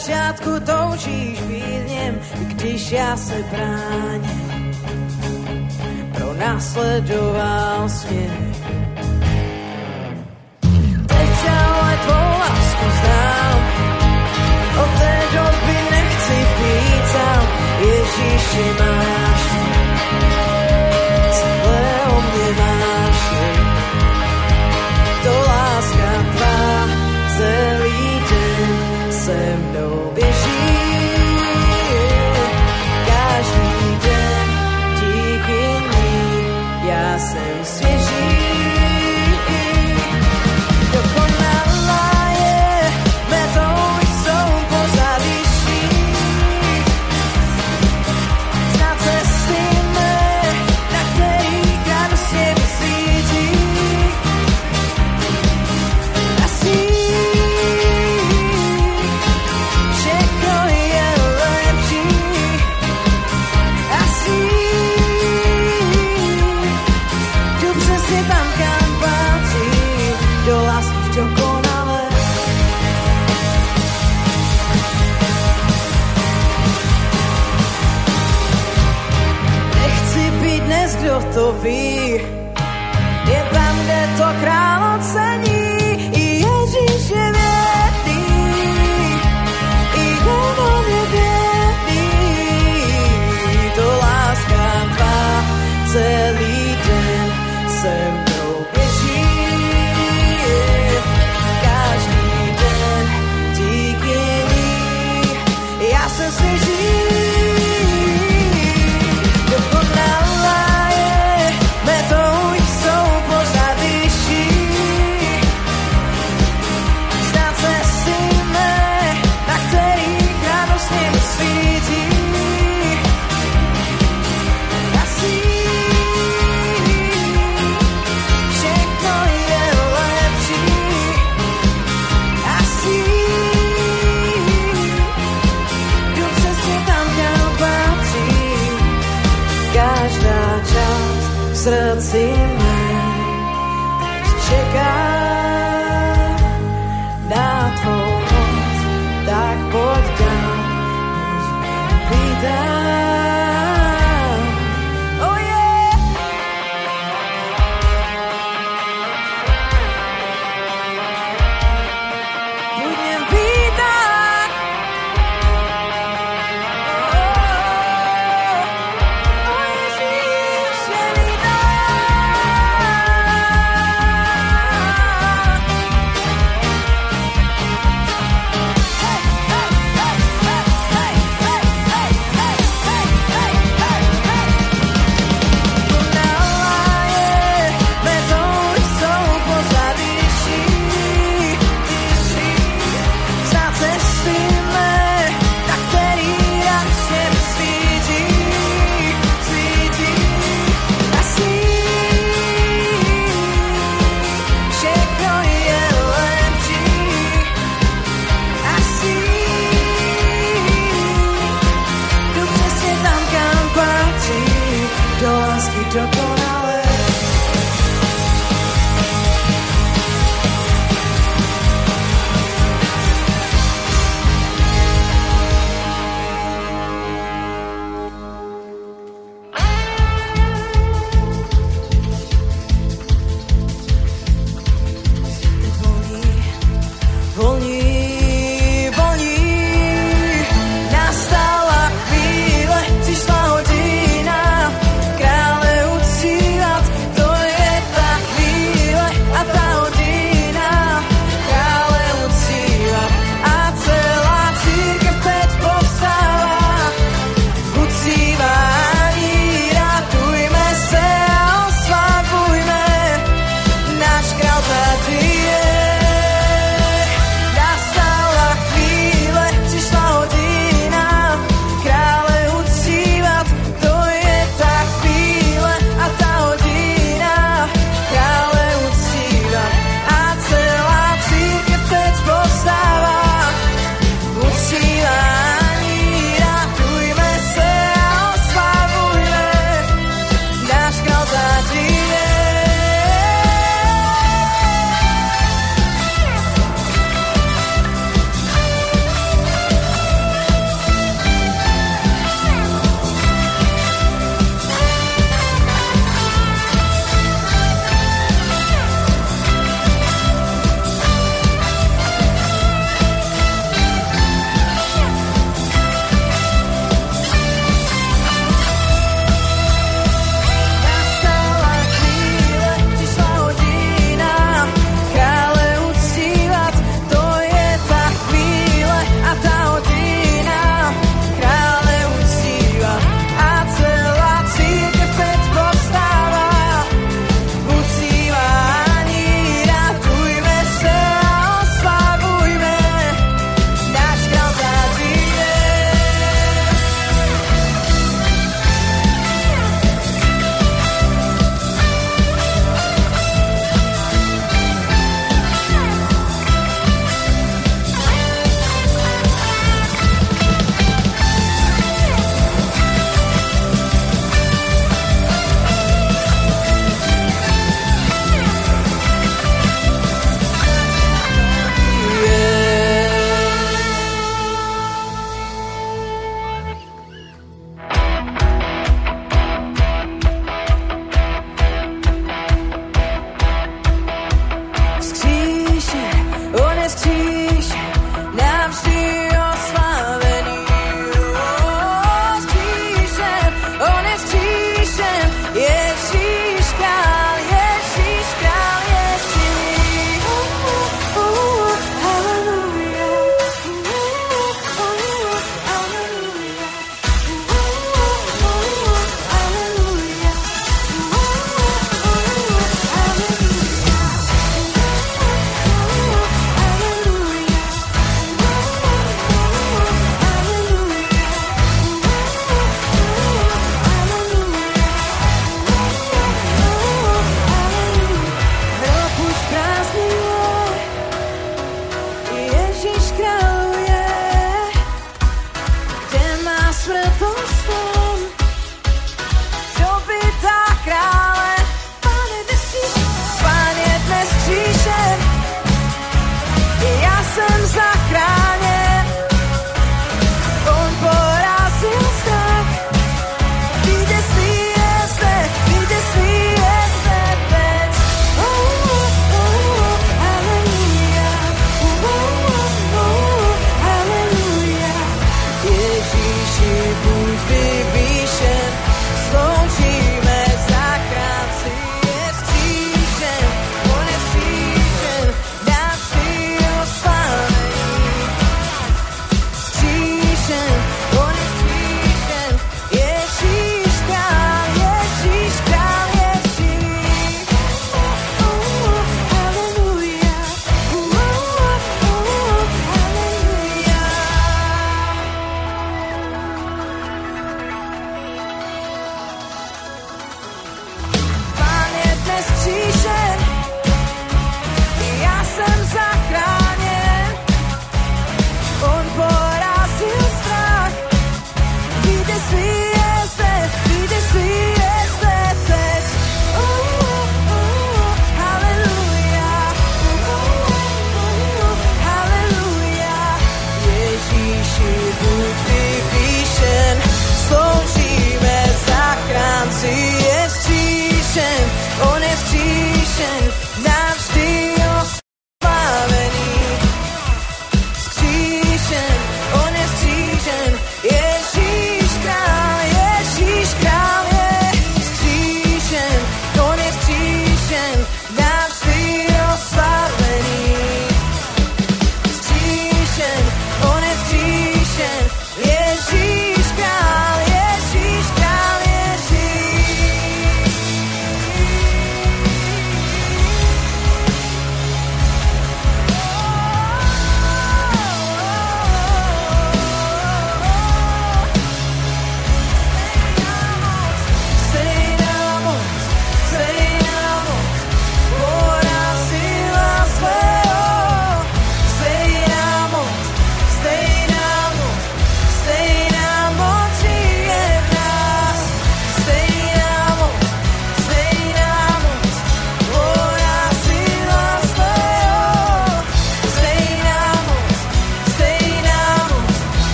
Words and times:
začátku 0.00 0.50
toužíš 0.60 1.42
víněm, 1.42 2.20
když 2.46 2.92
já 2.92 3.16
se 3.16 3.44
bráním. 3.50 4.72
Pro 6.14 6.34
nasledoval 6.34 7.88
směr. 7.88 8.30
Teď 11.06 11.48
ale 11.48 11.98
tvou 12.04 12.38
lásku 12.40 12.86
znám, 13.00 13.60
od 14.82 14.98
té 14.98 15.20
doby 15.32 15.76
nechci 15.90 16.46
být 16.58 17.08
sám, 17.12 17.46
Ježíši 17.80 18.82
mám. 18.82 18.99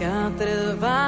Už 0.00 0.06
láska 0.06 0.99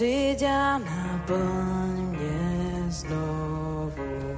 Príď 0.00 0.48
a 0.48 0.80
naplň 0.80 2.16
mne 2.16 2.88
znovu. 2.88 4.32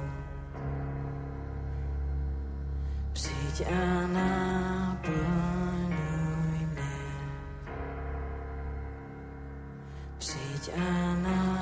Príď 3.15 3.71
a 3.71 4.03
naplňuj 4.11 5.07
mne. 6.67 6.99
Príď 10.19 10.75
a 10.75 11.15
naplňuj 11.23 11.52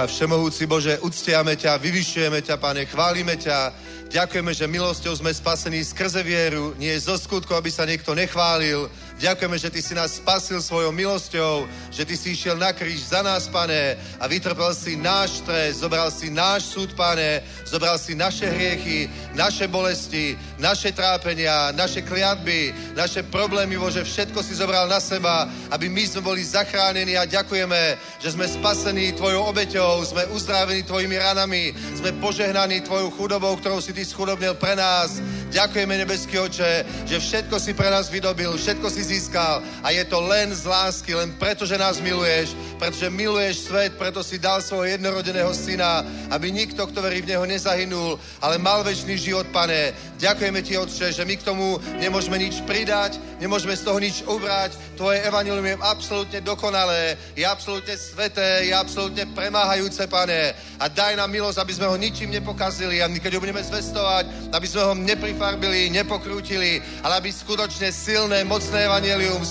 Aleluja. 0.00 0.16
Všemohúci 0.16 0.64
Bože, 0.64 0.96
uctiame 1.04 1.60
ťa, 1.60 1.76
vyvyšujeme 1.76 2.40
ťa, 2.40 2.56
Pane, 2.56 2.88
chválime 2.88 3.36
ťa. 3.36 3.68
Ďakujeme, 4.08 4.56
že 4.56 4.64
milosťou 4.64 5.12
sme 5.12 5.28
spasení 5.28 5.84
skrze 5.84 6.24
vieru, 6.24 6.72
nie 6.80 6.96
zo 6.96 7.20
skutku, 7.20 7.52
aby 7.52 7.68
sa 7.68 7.84
niekto 7.84 8.16
nechválil, 8.16 8.88
Ďakujeme, 9.20 9.58
že 9.60 9.68
Ty 9.68 9.80
si 9.84 9.92
nás 9.92 10.16
spasil 10.16 10.64
svojou 10.64 10.96
milosťou, 10.96 11.68
že 11.92 12.08
Ty 12.08 12.14
si 12.16 12.32
išiel 12.32 12.56
na 12.56 12.72
kríž 12.72 13.12
za 13.12 13.20
nás, 13.20 13.52
Pane, 13.52 14.00
a 14.16 14.24
vytrpel 14.24 14.72
si 14.72 14.96
náš 14.96 15.44
stres, 15.44 15.84
zobral 15.84 16.08
si 16.08 16.32
náš 16.32 16.72
súd, 16.72 16.96
Pane, 16.96 17.44
zobral 17.68 18.00
si 18.00 18.16
naše 18.16 18.48
hriechy, 18.48 19.12
naše 19.36 19.68
bolesti, 19.68 20.40
naše 20.56 20.96
trápenia, 20.96 21.68
naše 21.76 22.00
kliatby, 22.00 22.72
naše 22.96 23.20
problémy, 23.28 23.76
Bože, 23.76 24.08
všetko 24.08 24.40
si 24.40 24.56
zobral 24.56 24.88
na 24.88 24.96
seba, 25.04 25.44
aby 25.68 25.92
my 25.92 26.00
sme 26.08 26.24
boli 26.24 26.40
zachránení 26.40 27.20
a 27.20 27.28
ďakujeme, 27.28 28.00
že 28.24 28.32
sme 28.32 28.48
spasení 28.48 29.12
Tvojou 29.20 29.52
obeťou, 29.52 30.00
sme 30.00 30.32
uzdravení 30.32 30.80
Tvojimi 30.88 31.20
ranami, 31.20 31.76
sme 31.92 32.16
požehnaní 32.24 32.80
Tvojou 32.88 33.12
chudobou, 33.12 33.52
ktorou 33.60 33.84
si 33.84 33.92
Ty 33.92 34.00
schudobnil 34.00 34.56
pre 34.56 34.72
nás. 34.80 35.20
Ďakujeme, 35.52 36.08
nebeský 36.08 36.40
oče, 36.40 37.04
že 37.04 37.20
všetko 37.20 37.60
si 37.60 37.76
pre 37.76 37.92
nás 37.92 38.08
vydobil, 38.08 38.56
všetko 38.56 38.88
si 38.88 39.09
získal 39.10 39.58
a 39.82 39.90
je 39.90 40.04
to 40.06 40.22
len 40.22 40.54
z 40.54 40.62
lásky, 40.70 41.10
len 41.18 41.34
preto, 41.34 41.66
že 41.66 41.74
nás 41.74 41.98
miluješ, 41.98 42.54
pretože 42.78 43.10
miluješ 43.10 43.66
svet, 43.66 43.98
preto 43.98 44.22
si 44.22 44.38
dal 44.38 44.62
svojho 44.62 44.94
jednorodeného 44.94 45.50
syna, 45.50 46.06
aby 46.30 46.54
nikto, 46.54 46.86
kto 46.86 47.02
verí 47.02 47.26
v 47.26 47.34
neho, 47.34 47.42
nezahynul, 47.42 48.14
ale 48.38 48.62
mal 48.62 48.86
väčší 48.86 49.18
život, 49.18 49.50
pane. 49.50 49.90
Ďakujeme 50.20 50.60
ti, 50.62 50.76
Otče, 50.76 51.16
že 51.16 51.24
my 51.24 51.34
k 51.40 51.46
tomu 51.48 51.80
nemôžeme 51.98 52.36
nič 52.38 52.60
pridať, 52.62 53.16
nemôžeme 53.40 53.72
z 53.74 53.82
toho 53.82 53.98
nič 53.98 54.22
ubrať. 54.28 54.76
Tvoje 54.94 55.24
evanilium 55.24 55.64
je 55.64 55.80
absolútne 55.80 56.40
dokonalé, 56.44 57.16
je 57.32 57.42
absolútne 57.48 57.96
sveté, 57.96 58.68
je 58.68 58.76
absolútne 58.76 59.24
premáhajúce, 59.32 60.04
pane. 60.06 60.52
A 60.76 60.84
daj 60.92 61.16
nám 61.16 61.32
milosť, 61.32 61.64
aby 61.64 61.72
sme 61.72 61.88
ho 61.88 61.96
ničím 61.96 62.36
nepokazili 62.36 63.00
a 63.00 63.08
my, 63.08 63.16
keď 63.16 63.36
ho 63.36 63.42
budeme 63.42 63.64
zvestovať, 63.64 64.52
aby 64.52 64.66
sme 64.68 64.82
ho 64.84 64.92
neprifarbili, 64.92 65.88
nepokrútili, 65.88 66.84
ale 67.00 67.16
aby 67.16 67.32
skutočne 67.32 67.88
silné, 67.88 68.44
mocné 68.44 68.84
evanilium 68.84 68.99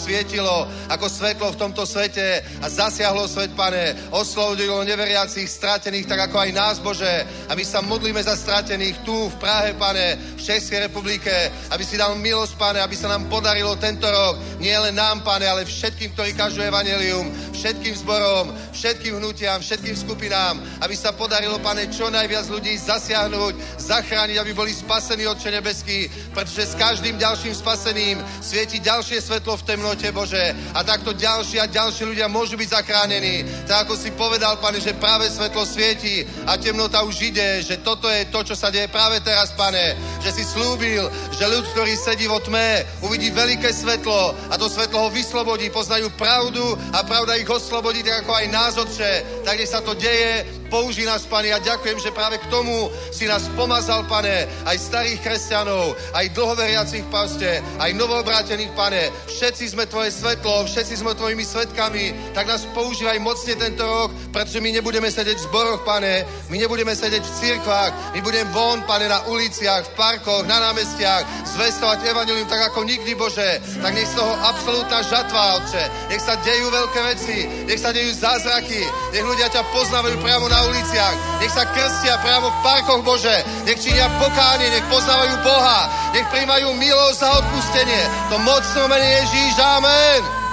svietilo 0.10 0.68
ako 0.89 1.10
svetlo 1.10 1.54
v 1.54 1.60
tomto 1.60 1.86
svete 1.86 2.41
a 2.62 2.68
zasiahlo 2.70 3.28
svet, 3.28 3.54
pane. 3.54 3.93
Oslobodilo 4.10 4.82
neveriacich, 4.82 5.45
stratených, 5.50 6.10
tak 6.10 6.30
ako 6.30 6.38
aj 6.45 6.52
nás, 6.54 6.76
Bože. 6.82 7.26
A 7.50 7.54
my 7.54 7.62
sa 7.66 7.82
modlíme 7.86 8.22
za 8.24 8.34
stratených 8.34 9.06
tu 9.06 9.30
v 9.30 9.36
Prahe, 9.38 9.78
pane, 9.78 10.18
v 10.38 10.41
Českej 10.41 10.89
republike, 10.89 11.32
aby 11.70 11.84
si 11.86 11.97
dal 11.97 12.18
milosť, 12.18 12.58
pane, 12.58 12.80
aby 12.82 12.95
sa 12.95 13.10
nám 13.10 13.30
podarilo 13.30 13.76
tento 13.78 14.10
rok, 14.10 14.38
nie 14.58 14.74
len 14.74 14.95
nám, 14.95 15.22
pane, 15.22 15.45
ale 15.45 15.66
všetkým, 15.66 16.14
ktorí 16.14 16.34
kažú 16.34 16.62
evanelium, 16.66 17.30
všetkým 17.54 17.95
zborom, 18.00 18.50
všetkým 18.74 19.20
hnutiam, 19.20 19.62
všetkým 19.62 19.95
skupinám, 19.95 20.58
aby 20.82 20.95
sa 20.95 21.12
podarilo, 21.12 21.60
pane, 21.60 21.91
čo 21.91 22.10
najviac 22.10 22.47
ľudí 22.50 22.74
zasiahnuť, 22.78 23.82
zachrániť, 23.82 24.38
aby 24.41 24.52
boli 24.56 24.72
spasení 24.72 25.28
od 25.28 25.38
nebeský, 25.39 26.08
pretože 26.32 26.74
s 26.74 26.80
každým 26.80 27.18
ďalším 27.18 27.54
spaseným 27.56 28.18
svieti 28.41 28.80
ďalšie 28.80 29.20
svetlo 29.20 29.39
v 29.44 29.64
temnote, 29.64 30.12
Bože. 30.12 30.56
A 30.76 30.84
takto 30.84 31.16
ďalší 31.16 31.60
a 31.64 31.72
ďalší 31.72 32.04
ľudia 32.04 32.28
môžu 32.28 32.60
byť 32.60 32.70
zachránení. 32.70 33.48
Tak 33.64 33.88
ako 33.88 33.94
si 33.96 34.12
povedal, 34.12 34.60
pane, 34.60 34.84
že 34.84 34.98
práve 34.98 35.32
svetlo 35.32 35.64
svieti 35.64 36.28
a 36.44 36.60
temnota 36.60 37.04
už 37.08 37.16
ide, 37.32 37.64
že 37.64 37.80
toto 37.80 38.12
je 38.12 38.28
to, 38.28 38.44
čo 38.44 38.56
sa 38.58 38.68
deje 38.68 38.92
práve 38.92 39.24
teraz, 39.24 39.56
pane. 39.56 39.96
Že 40.20 40.30
si 40.36 40.44
slúbil, 40.44 41.08
že 41.32 41.46
ľud, 41.48 41.66
ktorý 41.72 41.94
sedí 41.96 42.28
vo 42.28 42.44
tme, 42.44 42.84
uvidí 43.06 43.32
veľké 43.32 43.72
svetlo 43.72 44.36
a 44.52 44.60
to 44.60 44.68
svetlo 44.68 45.08
ho 45.08 45.10
vyslobodí, 45.10 45.72
poznajú 45.72 46.12
pravdu 46.20 46.76
a 46.92 47.06
pravda 47.08 47.40
ich 47.40 47.48
oslobodí, 47.48 48.04
tak 48.04 48.28
ako 48.28 48.32
aj 48.36 48.46
nás, 48.52 48.74
Otče. 48.76 49.44
Tak 49.48 49.56
sa 49.64 49.80
to 49.80 49.94
deje, 49.96 50.59
použij 50.70 51.09
nás, 51.09 51.26
Pane. 51.26 51.49
Ja 51.49 51.59
ďakujem, 51.59 51.97
že 51.97 52.13
práve 52.13 52.38
k 52.38 52.49
tomu 52.53 52.93
si 53.09 53.26
nás 53.26 53.49
pomazal, 53.57 54.05
Pane, 54.05 54.45
aj 54.70 54.78
starých 54.78 55.20
kresťanov, 55.26 55.97
aj 56.13 56.32
dlhoveriacich 56.32 57.05
paste, 57.09 57.59
aj 57.82 57.91
novobrátených, 57.97 58.72
Pane. 58.78 59.09
Všetci 59.28 59.74
sme 59.74 59.89
Tvoje 59.89 60.13
svetlo, 60.13 60.70
všetci 60.70 61.01
sme 61.01 61.17
Tvojimi 61.17 61.41
svetkami, 61.41 62.38
tak 62.38 62.45
nás 62.45 62.70
používaj 62.78 63.17
mocne 63.17 63.57
tento 63.57 63.84
rok, 63.84 64.13
pretože 64.30 64.61
my 64.61 64.70
nebudeme 64.70 65.09
sedieť 65.09 65.38
v 65.41 65.45
zboroch, 65.49 65.82
Pane, 65.82 66.24
my 66.53 66.57
nebudeme 66.61 66.93
sedieť 66.93 67.24
v 67.26 67.36
cirkvách, 67.41 67.91
my 68.13 68.20
budeme 68.22 68.47
von, 68.53 68.86
Pane, 68.86 69.09
na 69.09 69.26
uliciach, 69.26 69.89
v 69.89 69.95
parkoch, 69.97 70.45
na 70.45 70.61
námestiach, 70.70 71.49
zvestovať 71.57 72.05
evanilium 72.05 72.45
tak 72.45 72.70
ako 72.70 72.86
nikdy, 72.86 73.17
Bože. 73.17 73.57
Tak 73.82 73.91
nech 73.97 74.09
z 74.09 74.17
toho 74.22 74.34
absolútna 74.45 75.01
žatva, 75.01 75.57
Otče. 75.57 75.84
Nech 76.13 76.22
sa 76.22 76.38
dejú 76.45 76.70
veľké 76.70 76.99
veci, 77.09 77.38
nech 77.65 77.82
sa 77.82 77.89
dejú 77.89 78.13
zázraky, 78.13 78.86
nech 79.15 79.26
ľudia 79.26 79.49
ťa 79.49 79.65
poznávajú 79.74 80.17
priamo 80.22 80.45
na 80.45 80.59
uliciach, 80.68 81.16
nech 81.39 81.53
sa 81.53 81.64
krstia 81.70 82.20
priamo 82.20 82.51
v 82.51 82.57
parkoch, 82.66 83.01
Bože. 83.05 83.38
Nech 83.64 83.80
činia 83.80 84.12
pokánie, 84.20 84.68
nech 84.74 84.86
poznávajú 84.91 85.36
Boha, 85.45 85.88
nech 86.12 86.28
príjmajú 86.34 86.76
milosť 86.76 87.22
a 87.24 87.30
odpustenie. 87.39 88.03
To 88.34 88.36
mocno 88.43 88.91
mene 88.91 89.07
Ježíš, 89.24 89.55
amen. 89.62 90.49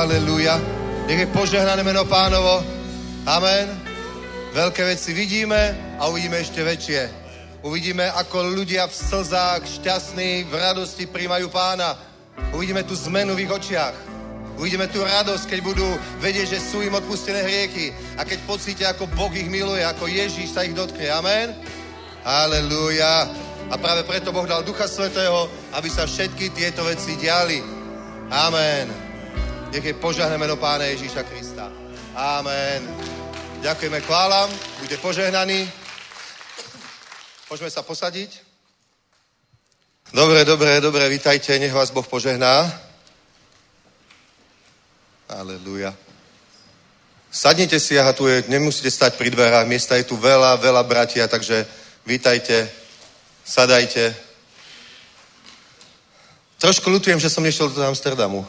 Halelúja. 0.00 0.56
Nech 1.12 1.20
je 1.20 1.28
požehnané 1.28 1.84
meno 1.84 2.08
pánovo. 2.08 2.64
Amen. 3.28 3.68
Veľké 4.56 4.88
veci 4.88 5.12
vidíme 5.12 5.76
a 6.00 6.08
uvidíme 6.08 6.40
ešte 6.40 6.64
väčšie. 6.64 7.02
Uvidíme, 7.60 8.08
ako 8.08 8.48
ľudia 8.48 8.88
v 8.88 8.96
slzách, 8.96 9.60
šťastní, 9.60 10.48
v 10.48 10.56
radosti 10.56 11.04
príjmajú 11.04 11.52
pána. 11.52 12.00
Uvidíme 12.56 12.80
tú 12.88 12.96
zmenu 12.96 13.36
v 13.36 13.44
ich 13.44 13.52
očiach. 13.52 13.92
Uvidíme 14.56 14.88
tú 14.88 15.04
radosť, 15.04 15.44
keď 15.44 15.60
budú 15.60 15.84
vedieť, 16.24 16.56
že 16.56 16.64
sú 16.64 16.80
im 16.80 16.96
odpustené 16.96 17.44
hriechy. 17.44 17.92
A 18.16 18.24
keď 18.24 18.40
pocítia, 18.48 18.96
ako 18.96 19.04
Boh 19.12 19.32
ich 19.36 19.52
miluje, 19.52 19.84
ako 19.84 20.08
Ježíš 20.08 20.56
sa 20.56 20.64
ich 20.64 20.72
dotkne. 20.72 21.12
Amen. 21.12 21.52
Halelúja. 22.24 23.28
A 23.68 23.76
práve 23.76 24.08
preto 24.08 24.32
Boh 24.32 24.48
dal 24.48 24.64
Ducha 24.64 24.88
Svetého, 24.88 25.44
aby 25.76 25.92
sa 25.92 26.08
všetky 26.08 26.56
tieto 26.56 26.88
veci 26.88 27.20
diali. 27.20 27.60
Amen. 28.32 29.09
Nech 29.70 29.84
je 29.84 29.94
požehnané 29.94 30.34
meno 30.34 30.58
Pána 30.58 30.84
Ježíša 30.90 31.22
Krista. 31.22 31.70
Amen. 32.18 32.82
Ďakujeme, 33.62 34.02
chválam. 34.02 34.50
Buďte 34.82 34.98
požehnaní. 34.98 35.70
Môžeme 37.46 37.70
sa 37.70 37.86
posadiť? 37.86 38.42
Dobre, 40.10 40.42
dobre, 40.42 40.82
dobre, 40.82 41.06
vítajte, 41.06 41.54
nech 41.54 41.70
vás 41.70 41.94
Boh 41.94 42.02
požehná. 42.02 42.66
Aleluja. 45.30 45.94
Sadnite 47.30 47.78
si, 47.78 47.94
aha, 47.94 48.10
tu 48.10 48.26
je, 48.26 48.42
nemusíte 48.50 48.90
stať 48.90 49.14
pri 49.14 49.30
dverách, 49.30 49.70
miesta 49.70 49.94
je 49.94 50.02
tu 50.02 50.18
veľa, 50.18 50.58
veľa 50.58 50.82
bratia, 50.82 51.30
takže 51.30 51.62
vítajte, 52.02 52.66
sadajte. 53.46 54.18
Trošku 56.58 56.90
ľutujem, 56.90 57.22
že 57.22 57.30
som 57.30 57.46
nešiel 57.46 57.70
do 57.70 57.86
Amsterdamu, 57.86 58.42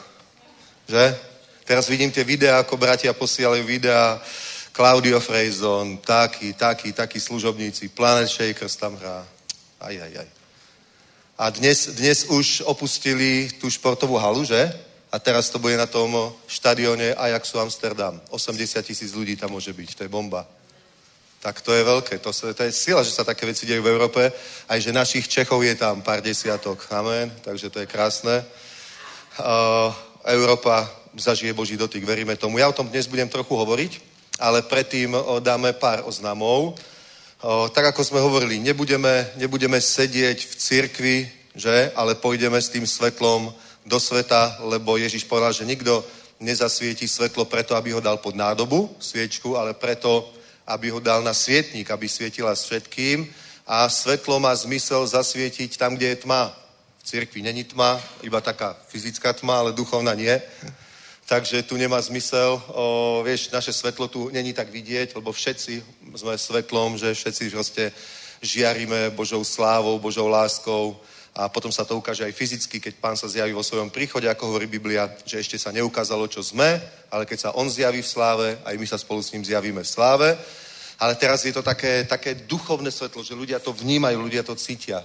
že? 0.91 1.15
Teraz 1.63 1.87
vidím 1.87 2.11
tie 2.11 2.27
videá, 2.27 2.59
ako 2.59 2.75
bratia 2.75 3.15
posielajú 3.15 3.63
videá, 3.63 4.19
Claudio 4.75 5.19
Frejzon, 5.19 6.03
taký, 6.03 6.51
taký, 6.53 6.91
takí 6.91 7.19
služobníci, 7.19 7.87
Planet 7.95 8.27
Shakers 8.27 8.75
tam 8.75 8.95
hrá. 8.99 9.23
Aj, 9.79 9.95
aj, 9.95 10.13
aj. 10.19 10.29
A 11.39 11.49
dnes, 11.49 11.95
dnes 11.95 12.27
už 12.27 12.61
opustili 12.67 13.51
tú 13.59 13.71
športovú 13.71 14.19
halu, 14.19 14.43
že? 14.43 14.59
A 15.11 15.19
teraz 15.19 15.49
to 15.51 15.59
bude 15.59 15.75
na 15.75 15.87
tom 15.87 16.31
štadióne 16.47 17.15
Ajaxu 17.15 17.59
Amsterdam. 17.59 18.19
80 18.31 18.83
tisíc 18.83 19.11
ľudí 19.11 19.35
tam 19.35 19.51
môže 19.51 19.71
byť, 19.75 19.95
to 19.95 20.03
je 20.07 20.11
bomba. 20.11 20.47
Tak 21.41 21.59
to 21.65 21.73
je 21.73 21.83
veľké, 21.83 22.19
to, 22.21 22.29
sa, 22.29 22.53
to 22.53 22.63
je 22.63 22.71
sila, 22.71 23.03
že 23.03 23.11
sa 23.11 23.25
také 23.25 23.49
veci 23.49 23.65
dejú 23.65 23.81
v 23.81 23.91
Európe, 23.91 24.31
aj 24.69 24.79
že 24.79 24.93
našich 24.93 25.27
Čechov 25.27 25.65
je 25.65 25.75
tam 25.75 25.99
pár 26.05 26.21
desiatok. 26.21 26.83
Amen, 26.93 27.33
takže 27.41 27.73
to 27.73 27.81
je 27.81 27.89
krásne. 27.89 28.45
Uh, 29.41 29.89
Európa 30.25 30.85
zažije 31.17 31.53
Boží 31.53 31.77
dotyk, 31.77 32.05
veríme 32.05 32.35
tomu. 32.35 32.57
Ja 32.57 32.69
o 32.69 32.77
tom 32.77 32.87
dnes 32.87 33.07
budem 33.07 33.29
trochu 33.29 33.55
hovoriť, 33.55 33.91
ale 34.39 34.61
predtým 34.61 35.17
dáme 35.41 35.73
pár 35.73 36.05
oznamov. 36.05 36.77
Tak 37.73 37.93
ako 37.93 38.03
sme 38.05 38.19
hovorili, 38.21 38.61
nebudeme, 38.61 39.27
nebudeme 39.35 39.81
sedieť 39.81 40.45
v 40.45 40.53
cirkvi, 40.55 41.17
že, 41.57 41.91
ale 41.97 42.15
pôjdeme 42.15 42.61
s 42.61 42.69
tým 42.69 42.85
svetlom 42.85 43.49
do 43.81 43.97
sveta, 43.99 44.61
lebo 44.61 44.97
Ježiš 45.01 45.25
povedal, 45.25 45.51
že 45.51 45.65
nikto 45.65 46.05
nezasvieti 46.39 47.09
svetlo 47.09 47.45
preto, 47.45 47.75
aby 47.75 47.97
ho 47.97 48.01
dal 48.01 48.17
pod 48.17 48.37
nádobu, 48.37 48.93
sviečku, 49.01 49.57
ale 49.57 49.73
preto, 49.73 50.29
aby 50.69 50.93
ho 50.93 51.01
dal 51.01 51.25
na 51.25 51.33
svietník, 51.33 51.89
aby 51.89 52.05
svietila 52.05 52.53
s 52.55 52.69
všetkým. 52.69 53.25
A 53.65 53.89
svetlo 53.89 54.37
má 54.39 54.53
zmysel 54.53 55.01
zasvietiť 55.07 55.77
tam, 55.77 55.97
kde 55.97 56.07
je 56.07 56.21
tma. 56.25 56.60
V 57.11 57.19
cirkvi 57.19 57.43
není 57.43 57.67
tma, 57.67 57.99
iba 58.23 58.39
taká 58.39 58.71
fyzická 58.87 59.35
tma, 59.35 59.59
ale 59.59 59.75
duchovná 59.75 60.15
nie. 60.15 60.31
Takže 61.27 61.59
tu 61.67 61.75
nemá 61.75 61.99
zmysel, 61.99 62.55
o, 62.71 63.19
vieš, 63.19 63.51
naše 63.51 63.75
svetlo 63.75 64.07
tu 64.07 64.31
není 64.31 64.55
tak 64.55 64.71
vidieť, 64.71 65.19
lebo 65.19 65.35
všetci 65.35 65.83
sme 66.15 66.39
svetlom, 66.39 66.95
že 66.95 67.11
všetci 67.11 67.51
proste 67.51 67.91
žiarime 68.39 69.11
Božou 69.11 69.43
slávou, 69.43 69.99
Božou 69.99 70.31
láskou, 70.31 70.95
a 71.35 71.51
potom 71.51 71.67
sa 71.67 71.83
to 71.83 71.99
ukáže 71.99 72.23
aj 72.23 72.31
fyzicky, 72.31 72.79
keď 72.79 72.95
pán 72.95 73.19
sa 73.19 73.27
zjaví 73.27 73.51
vo 73.51 73.63
svojom 73.63 73.91
príchode, 73.91 74.31
ako 74.31 74.47
hovorí 74.47 74.71
Biblia, 74.71 75.11
že 75.27 75.43
ešte 75.43 75.59
sa 75.59 75.75
neukázalo, 75.75 76.31
čo 76.31 76.39
sme, 76.39 76.79
ale 77.11 77.27
keď 77.27 77.39
sa 77.39 77.49
on 77.59 77.67
zjaví 77.67 77.99
v 77.99 78.07
sláve, 78.07 78.55
aj 78.63 78.79
my 78.79 78.87
sa 78.87 78.95
spolu 78.95 79.19
s 79.19 79.35
ním 79.35 79.43
zjavíme 79.43 79.83
v 79.83 79.93
sláve. 79.99 80.31
Ale 80.95 81.19
teraz 81.19 81.43
je 81.43 81.51
to 81.51 81.59
také, 81.59 82.07
také 82.07 82.47
duchovné 82.47 82.87
svetlo, 82.87 83.19
že 83.19 83.35
ľudia 83.35 83.59
to 83.59 83.75
vnímajú, 83.75 84.15
ľudia 84.15 84.47
to 84.47 84.55
cítia. 84.55 85.03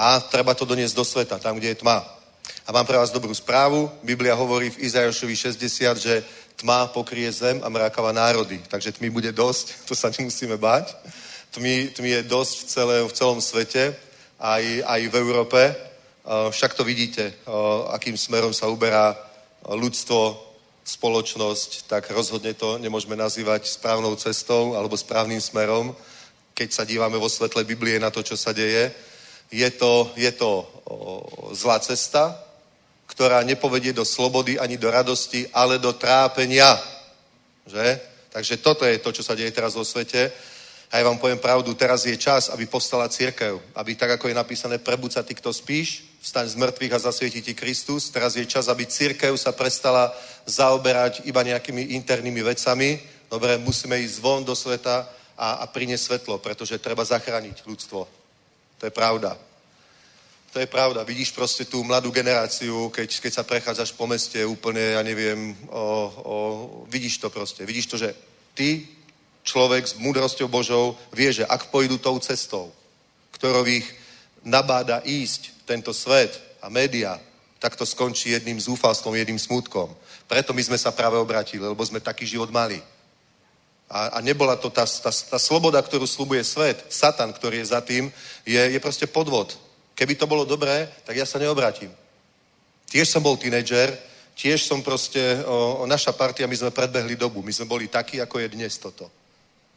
A 0.00 0.16
treba 0.16 0.56
to 0.56 0.64
doniesť 0.64 0.96
do 0.96 1.04
sveta, 1.04 1.36
tam, 1.36 1.60
kde 1.60 1.76
je 1.76 1.84
tma. 1.84 2.00
A 2.64 2.72
mám 2.72 2.88
pre 2.88 2.96
vás 2.96 3.12
dobrú 3.12 3.36
správu. 3.36 3.92
Biblia 4.00 4.32
hovorí 4.32 4.72
v 4.72 4.88
Izajašovi 4.88 5.36
60, 5.36 6.00
že 6.00 6.24
tma 6.56 6.88
pokrie 6.88 7.28
zem 7.28 7.60
a 7.60 7.68
mrákava 7.68 8.08
národy. 8.08 8.64
Takže 8.64 8.96
tmy 8.96 9.12
bude 9.12 9.28
dosť, 9.28 9.76
to 9.88 9.92
sa 9.92 10.08
nemusíme 10.08 10.56
báť. 10.56 10.96
Tmy, 11.52 11.92
tmy 11.92 12.08
je 12.16 12.22
dosť 12.32 12.54
v, 12.56 12.64
celé, 12.64 12.96
v 13.04 13.12
celom 13.12 13.40
svete 13.44 13.92
aj, 14.40 14.64
aj 14.88 15.00
v 15.12 15.14
Európe. 15.20 15.60
Však 16.24 16.72
to 16.72 16.84
vidíte, 16.84 17.36
akým 17.92 18.16
smerom 18.16 18.56
sa 18.56 18.72
uberá 18.72 19.12
ľudstvo, 19.68 20.48
spoločnosť, 20.80 21.86
tak 21.86 22.08
rozhodne 22.10 22.56
to 22.56 22.80
nemôžeme 22.80 23.14
nazývať 23.14 23.68
správnou 23.68 24.16
cestou 24.16 24.74
alebo 24.74 24.96
správnym 24.96 25.38
smerom, 25.38 25.92
keď 26.56 26.68
sa 26.72 26.88
dívame 26.88 27.20
vo 27.20 27.28
svetle 27.28 27.62
Biblie 27.68 28.00
na 28.00 28.08
to, 28.10 28.24
čo 28.24 28.34
sa 28.34 28.50
deje. 28.56 28.90
Je 29.50 29.70
to, 29.70 30.14
je 30.14 30.30
to 30.32 30.66
zlá 31.52 31.78
cesta, 31.82 32.38
ktorá 33.06 33.42
nepovedie 33.42 33.90
do 33.90 34.06
slobody 34.06 34.58
ani 34.58 34.78
do 34.78 34.90
radosti, 34.90 35.46
ale 35.50 35.82
do 35.82 35.92
trápenia. 35.92 36.78
Že? 37.66 38.00
Takže 38.30 38.56
toto 38.62 38.86
je 38.86 39.02
to, 39.02 39.10
čo 39.10 39.26
sa 39.26 39.34
deje 39.34 39.50
teraz 39.50 39.74
vo 39.74 39.82
svete. 39.82 40.30
A 40.90 40.98
ja 40.98 41.06
vám 41.06 41.18
poviem 41.18 41.38
pravdu, 41.38 41.74
teraz 41.74 42.06
je 42.06 42.14
čas, 42.18 42.50
aby 42.50 42.66
postala 42.66 43.10
církev. 43.10 43.58
Aby 43.74 43.94
tak, 43.94 44.10
ako 44.10 44.30
je 44.30 44.34
napísané, 44.34 44.78
prebud 44.78 45.10
sa 45.10 45.22
ty, 45.22 45.34
kto 45.34 45.50
spíš, 45.54 46.02
vstaň 46.22 46.46
z 46.50 46.58
mŕtvych 46.58 46.94
a 46.94 46.98
zasvieti 46.98 47.42
ti 47.42 47.54
Kristus. 47.54 48.10
Teraz 48.10 48.34
je 48.34 48.46
čas, 48.46 48.66
aby 48.66 48.86
církev 48.86 49.34
sa 49.38 49.50
prestala 49.54 50.14
zaoberať 50.46 51.26
iba 51.26 51.42
nejakými 51.42 51.94
internými 51.98 52.42
vecami. 52.42 52.98
Dobre, 53.30 53.58
musíme 53.58 53.98
ísť 54.02 54.18
von 54.18 54.42
do 54.42 54.54
sveta 54.54 55.06
a, 55.38 55.62
a 55.62 55.64
priniesť 55.66 56.04
svetlo, 56.06 56.38
pretože 56.38 56.82
treba 56.82 57.06
zachrániť 57.06 57.62
ľudstvo. 57.66 58.19
To 58.80 58.88
je 58.88 58.90
pravda. 58.90 59.36
To 60.52 60.58
je 60.58 60.66
pravda. 60.66 61.04
Vidíš 61.04 61.30
proste 61.30 61.68
tú 61.68 61.84
mladú 61.84 62.10
generáciu, 62.10 62.90
keď, 62.90 63.20
keď 63.20 63.32
sa 63.32 63.44
prechádzaš 63.46 63.92
po 63.92 64.08
meste 64.08 64.40
úplne, 64.42 64.98
ja 64.98 65.02
neviem, 65.04 65.54
o, 65.68 65.78
o, 65.78 66.36
vidíš 66.90 67.22
to 67.22 67.30
proste. 67.30 67.62
Vidíš 67.62 67.86
to, 67.86 67.96
že 68.00 68.16
ty 68.56 68.88
človek 69.44 69.86
s 69.86 69.94
múdrosťou 69.94 70.48
Božou 70.48 70.98
vie, 71.12 71.30
že 71.30 71.46
ak 71.46 71.70
pôjdu 71.70 72.00
tou 72.00 72.18
cestou, 72.18 72.72
ktorou 73.36 73.62
ich 73.68 73.86
nabáda 74.42 75.04
ísť 75.04 75.68
tento 75.68 75.94
svet 75.94 76.34
a 76.64 76.66
média, 76.66 77.20
tak 77.60 77.76
to 77.76 77.84
skončí 77.84 78.32
jedným 78.32 78.58
zúfalstvom, 78.58 79.14
jedným 79.14 79.38
smutkom. 79.38 79.92
Preto 80.24 80.56
my 80.56 80.62
sme 80.64 80.78
sa 80.80 80.90
práve 80.90 81.20
obratili, 81.20 81.62
lebo 81.62 81.84
sme 81.84 82.00
taký 82.00 82.26
život 82.26 82.48
mali. 82.50 82.80
A, 83.90 84.06
a 84.06 84.18
nebola 84.22 84.54
to 84.54 84.70
tá, 84.70 84.86
tá, 84.86 85.10
tá 85.10 85.38
sloboda, 85.38 85.82
ktorú 85.82 86.06
slubuje 86.06 86.46
svet, 86.46 86.78
Satan, 86.86 87.34
ktorý 87.34 87.58
je 87.58 87.74
za 87.74 87.82
tým, 87.82 88.06
je, 88.46 88.62
je 88.70 88.78
proste 88.78 89.10
podvod. 89.10 89.58
Keby 89.98 90.14
to 90.14 90.30
bolo 90.30 90.46
dobré, 90.46 90.86
tak 91.02 91.18
ja 91.18 91.26
sa 91.26 91.42
neobratím. 91.42 91.90
Tiež 92.86 93.10
som 93.10 93.18
bol 93.18 93.34
tínedžer, 93.34 93.98
tiež 94.38 94.62
som 94.62 94.78
proste, 94.78 95.42
o, 95.42 95.82
o 95.82 95.84
naša 95.90 96.14
partia, 96.14 96.46
my 96.46 96.54
sme 96.54 96.70
predbehli 96.70 97.18
dobu. 97.18 97.42
My 97.42 97.50
sme 97.50 97.66
boli 97.66 97.90
takí, 97.90 98.22
ako 98.22 98.38
je 98.38 98.48
dnes 98.54 98.78
toto. 98.78 99.10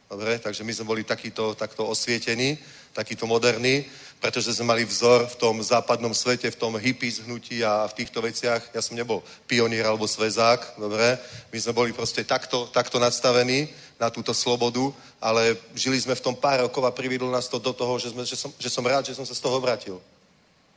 Dobre, 0.05 0.37
takže 0.37 0.61
my 0.61 0.73
sme 0.73 0.85
boli 0.85 1.01
takýto, 1.01 1.57
takto 1.57 1.89
osvietení, 1.89 2.57
takýto 2.93 3.25
moderní, 3.25 3.81
pretože 4.21 4.53
sme 4.53 4.77
mali 4.77 4.85
vzor 4.85 5.25
v 5.25 5.35
tom 5.35 5.57
západnom 5.57 6.13
svete, 6.13 6.53
v 6.53 6.55
tom 6.55 6.77
hippies 6.77 7.25
hnutí 7.25 7.65
a 7.65 7.89
v 7.89 7.97
týchto 7.97 8.21
veciach. 8.21 8.77
Ja 8.77 8.81
som 8.85 8.93
nebol 8.93 9.25
pionier 9.49 9.83
alebo 9.89 10.05
zväzák, 10.05 10.77
dobre. 10.77 11.17
My 11.49 11.57
sme 11.57 11.73
boli 11.73 11.91
proste 11.91 12.21
takto, 12.21 12.69
takto 12.69 13.01
nadstavení 13.01 13.67
na 14.03 14.11
túto 14.11 14.35
slobodu, 14.35 14.91
ale 15.23 15.55
žili 15.71 15.95
sme 15.95 16.11
v 16.11 16.23
tom 16.27 16.35
pár 16.35 16.67
rokov 16.67 16.83
a 16.83 16.91
prividlo 16.91 17.31
nás 17.31 17.47
to 17.47 17.55
do 17.55 17.71
toho, 17.71 17.95
že, 17.95 18.11
sme, 18.11 18.27
že, 18.27 18.35
som, 18.35 18.51
že 18.59 18.67
som 18.67 18.83
rád, 18.83 19.07
že 19.07 19.15
som 19.15 19.23
sa 19.23 19.31
z 19.31 19.39
toho 19.39 19.55
obratil. 19.55 20.03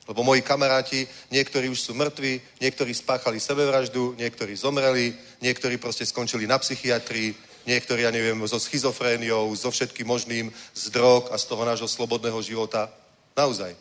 Lebo 0.07 0.23
moji 0.23 0.47
kamaráti, 0.47 1.03
niektorí 1.35 1.67
už 1.67 1.83
sú 1.83 1.93
mŕtvi, 1.99 2.39
niektorí 2.63 2.95
spáchali 2.95 3.43
sebevraždu, 3.43 4.15
niektorí 4.15 4.55
zomreli, 4.55 5.19
niektorí 5.43 5.83
proste 5.83 6.07
skončili 6.07 6.47
na 6.47 6.63
psychiatrii, 6.63 7.35
niektorí, 7.67 8.07
ja 8.07 8.15
neviem, 8.15 8.39
so 8.47 8.63
schizofréniou, 8.63 9.51
so 9.59 9.75
všetkým 9.75 10.07
možným, 10.07 10.55
z 10.71 10.85
drog 10.95 11.27
a 11.35 11.37
z 11.37 11.51
toho 11.51 11.67
nášho 11.67 11.91
slobodného 11.91 12.39
života. 12.39 12.87
Naozaj. 13.35 13.75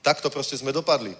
Takto 0.00 0.32
proste 0.32 0.56
sme 0.56 0.72
dopadli. 0.72 1.12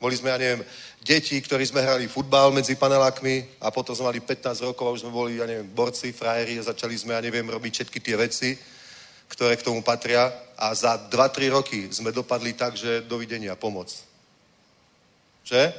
Boli 0.00 0.16
sme, 0.16 0.30
ja 0.30 0.38
neviem, 0.38 0.64
deti, 1.00 1.40
ktorí 1.40 1.64
sme 1.64 1.80
hrali 1.80 2.08
futbal 2.08 2.52
medzi 2.52 2.74
panelákmi 2.74 3.60
a 3.62 3.70
potom 3.70 3.96
sme 3.96 4.12
mali 4.12 4.20
15 4.20 4.66
rokov 4.68 4.84
a 4.88 4.94
už 4.94 5.00
sme 5.06 5.12
boli, 5.12 5.38
ja 5.38 5.46
neviem, 5.46 5.68
borci, 5.68 6.12
frajeri 6.12 6.58
a 6.58 6.68
začali 6.68 6.98
sme, 6.98 7.14
ja 7.14 7.22
neviem, 7.24 7.46
robiť 7.46 7.72
všetky 7.72 7.98
tie 8.00 8.16
veci, 8.16 8.50
ktoré 9.28 9.56
k 9.56 9.64
tomu 9.64 9.80
patria 9.80 10.28
a 10.58 10.74
za 10.74 10.98
2-3 11.08 11.56
roky 11.56 11.88
sme 11.90 12.12
dopadli 12.12 12.52
tak, 12.52 12.76
že 12.76 13.06
dovidenia, 13.06 13.56
pomoc. 13.56 13.90
Že? 15.44 15.72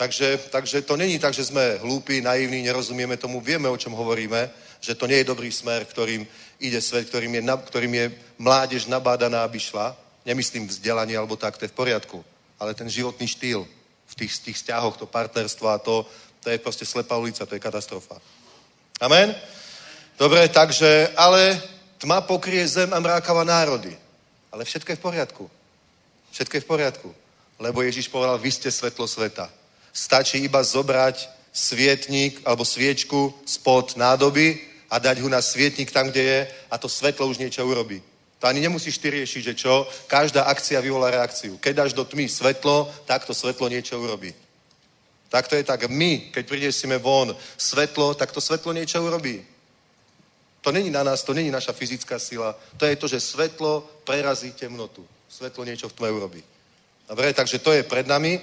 Takže, 0.00 0.48
takže 0.50 0.82
to 0.82 0.96
není 0.96 1.18
tak, 1.18 1.34
že 1.34 1.44
sme 1.44 1.76
hlúpi, 1.84 2.24
naivní, 2.24 2.62
nerozumieme 2.62 3.16
tomu, 3.16 3.40
vieme, 3.40 3.68
o 3.68 3.76
čom 3.76 3.92
hovoríme, 3.92 4.50
že 4.80 4.94
to 4.94 5.04
nie 5.04 5.20
je 5.20 5.28
dobrý 5.28 5.52
smer, 5.52 5.84
ktorým 5.84 6.24
ide 6.56 6.80
svet, 6.80 7.08
ktorým 7.08 7.34
je, 7.34 7.42
ktorým 7.44 7.94
je 7.94 8.06
mládež 8.40 8.88
nabádaná, 8.88 9.44
aby 9.44 9.60
šla. 9.60 9.92
Nemyslím 10.24 10.68
vzdelanie 10.68 11.16
alebo 11.16 11.36
tak, 11.36 11.56
to 11.60 11.64
je 11.64 11.72
v 11.72 11.76
poriadku. 11.76 12.24
Ale 12.60 12.76
ten 12.76 12.86
životný 12.86 13.26
štýl 13.26 13.64
v 14.06 14.14
tých, 14.14 14.38
tých 14.38 14.56
vzťahoch, 14.60 14.96
to 15.00 15.06
partnerstvo 15.06 15.66
a 15.68 15.78
to, 15.78 16.06
to 16.44 16.50
je 16.50 16.58
proste 16.58 16.84
slepá 16.84 17.16
ulica, 17.16 17.46
to 17.46 17.54
je 17.54 17.60
katastrofa. 17.60 18.20
Amen? 19.00 19.34
Dobre, 20.18 20.48
takže, 20.48 21.08
ale 21.16 21.56
tma 21.98 22.20
pokrie 22.20 22.60
zem 22.68 22.92
a 22.92 23.00
mrákava 23.00 23.44
národy. 23.44 23.96
Ale 24.52 24.64
všetko 24.64 24.92
je 24.92 24.96
v 25.00 25.04
poriadku. 25.08 25.44
Všetko 26.30 26.56
je 26.56 26.60
v 26.60 26.70
poriadku. 26.70 27.08
Lebo 27.58 27.82
Ježiš 27.82 28.08
povedal, 28.08 28.38
vy 28.38 28.50
ste 28.52 28.70
svetlo 28.70 29.08
sveta. 29.08 29.48
Stačí 29.92 30.38
iba 30.38 30.62
zobrať 30.62 31.28
svietník 31.52 32.40
alebo 32.44 32.64
sviečku 32.64 33.34
spod 33.46 33.96
nádoby 33.96 34.60
a 34.90 34.98
dať 34.98 35.20
ho 35.20 35.28
na 35.28 35.42
svietník 35.42 35.90
tam, 35.90 36.10
kde 36.10 36.22
je 36.22 36.38
a 36.70 36.78
to 36.78 36.88
svetlo 36.88 37.26
už 37.26 37.38
niečo 37.38 37.66
urobí. 37.66 38.02
To 38.40 38.48
ani 38.48 38.60
nemusíš 38.60 38.98
ty 38.98 39.12
riešiť, 39.12 39.42
že 39.44 39.54
čo. 39.54 39.84
Každá 40.08 40.48
akcia 40.48 40.80
vyvolá 40.80 41.12
reakciu. 41.12 41.60
Keď 41.60 41.72
dáš 41.76 41.92
do 41.92 42.04
tmy 42.04 42.24
svetlo, 42.28 42.88
tak 43.04 43.28
to 43.28 43.36
svetlo 43.36 43.68
niečo 43.68 44.00
urobí. 44.00 44.32
Tak 45.28 45.48
to 45.48 45.54
je 45.54 45.64
tak. 45.64 45.88
My, 45.92 46.32
keď 46.32 46.48
prinesieme 46.48 46.98
von 46.98 47.36
svetlo, 47.56 48.16
tak 48.16 48.32
to 48.32 48.40
svetlo 48.40 48.72
niečo 48.72 48.96
urobí. 49.04 49.44
To 50.60 50.72
není 50.72 50.90
na 50.90 51.02
nás, 51.02 51.22
to 51.22 51.36
není 51.36 51.50
naša 51.50 51.72
fyzická 51.72 52.18
sila. 52.18 52.56
To 52.76 52.86
je 52.86 52.96
to, 52.96 53.08
že 53.08 53.20
svetlo 53.20 53.84
prerazí 54.04 54.52
temnotu. 54.52 55.06
Svetlo 55.28 55.64
niečo 55.64 55.88
v 55.88 55.92
tme 55.92 56.10
urobí. 56.10 56.42
Dobre, 57.08 57.32
takže 57.32 57.58
to 57.58 57.72
je 57.72 57.82
pred 57.82 58.08
nami. 58.08 58.40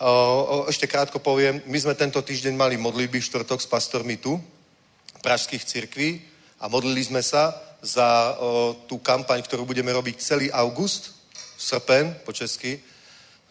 O, 0.00 0.66
ešte 0.68 0.86
krátko 0.90 1.18
poviem, 1.18 1.62
my 1.66 1.78
sme 1.80 1.94
tento 1.94 2.18
týždeň 2.22 2.56
mali 2.56 2.76
modlitby 2.76 3.20
štvrtok 3.20 3.60
s 3.62 3.70
pastormi 3.70 4.16
tu, 4.16 4.40
pražských 5.22 5.64
cirkví 5.64 6.20
a 6.60 6.68
modlili 6.68 7.04
sme 7.04 7.22
sa 7.22 7.54
za 7.84 8.40
o, 8.40 8.72
tú 8.88 8.96
kampaň, 8.96 9.44
ktorú 9.44 9.68
budeme 9.68 9.92
robiť 9.92 10.16
celý 10.16 10.48
august, 10.48 11.12
srpen 11.60 12.16
po 12.24 12.32
česky, 12.32 12.80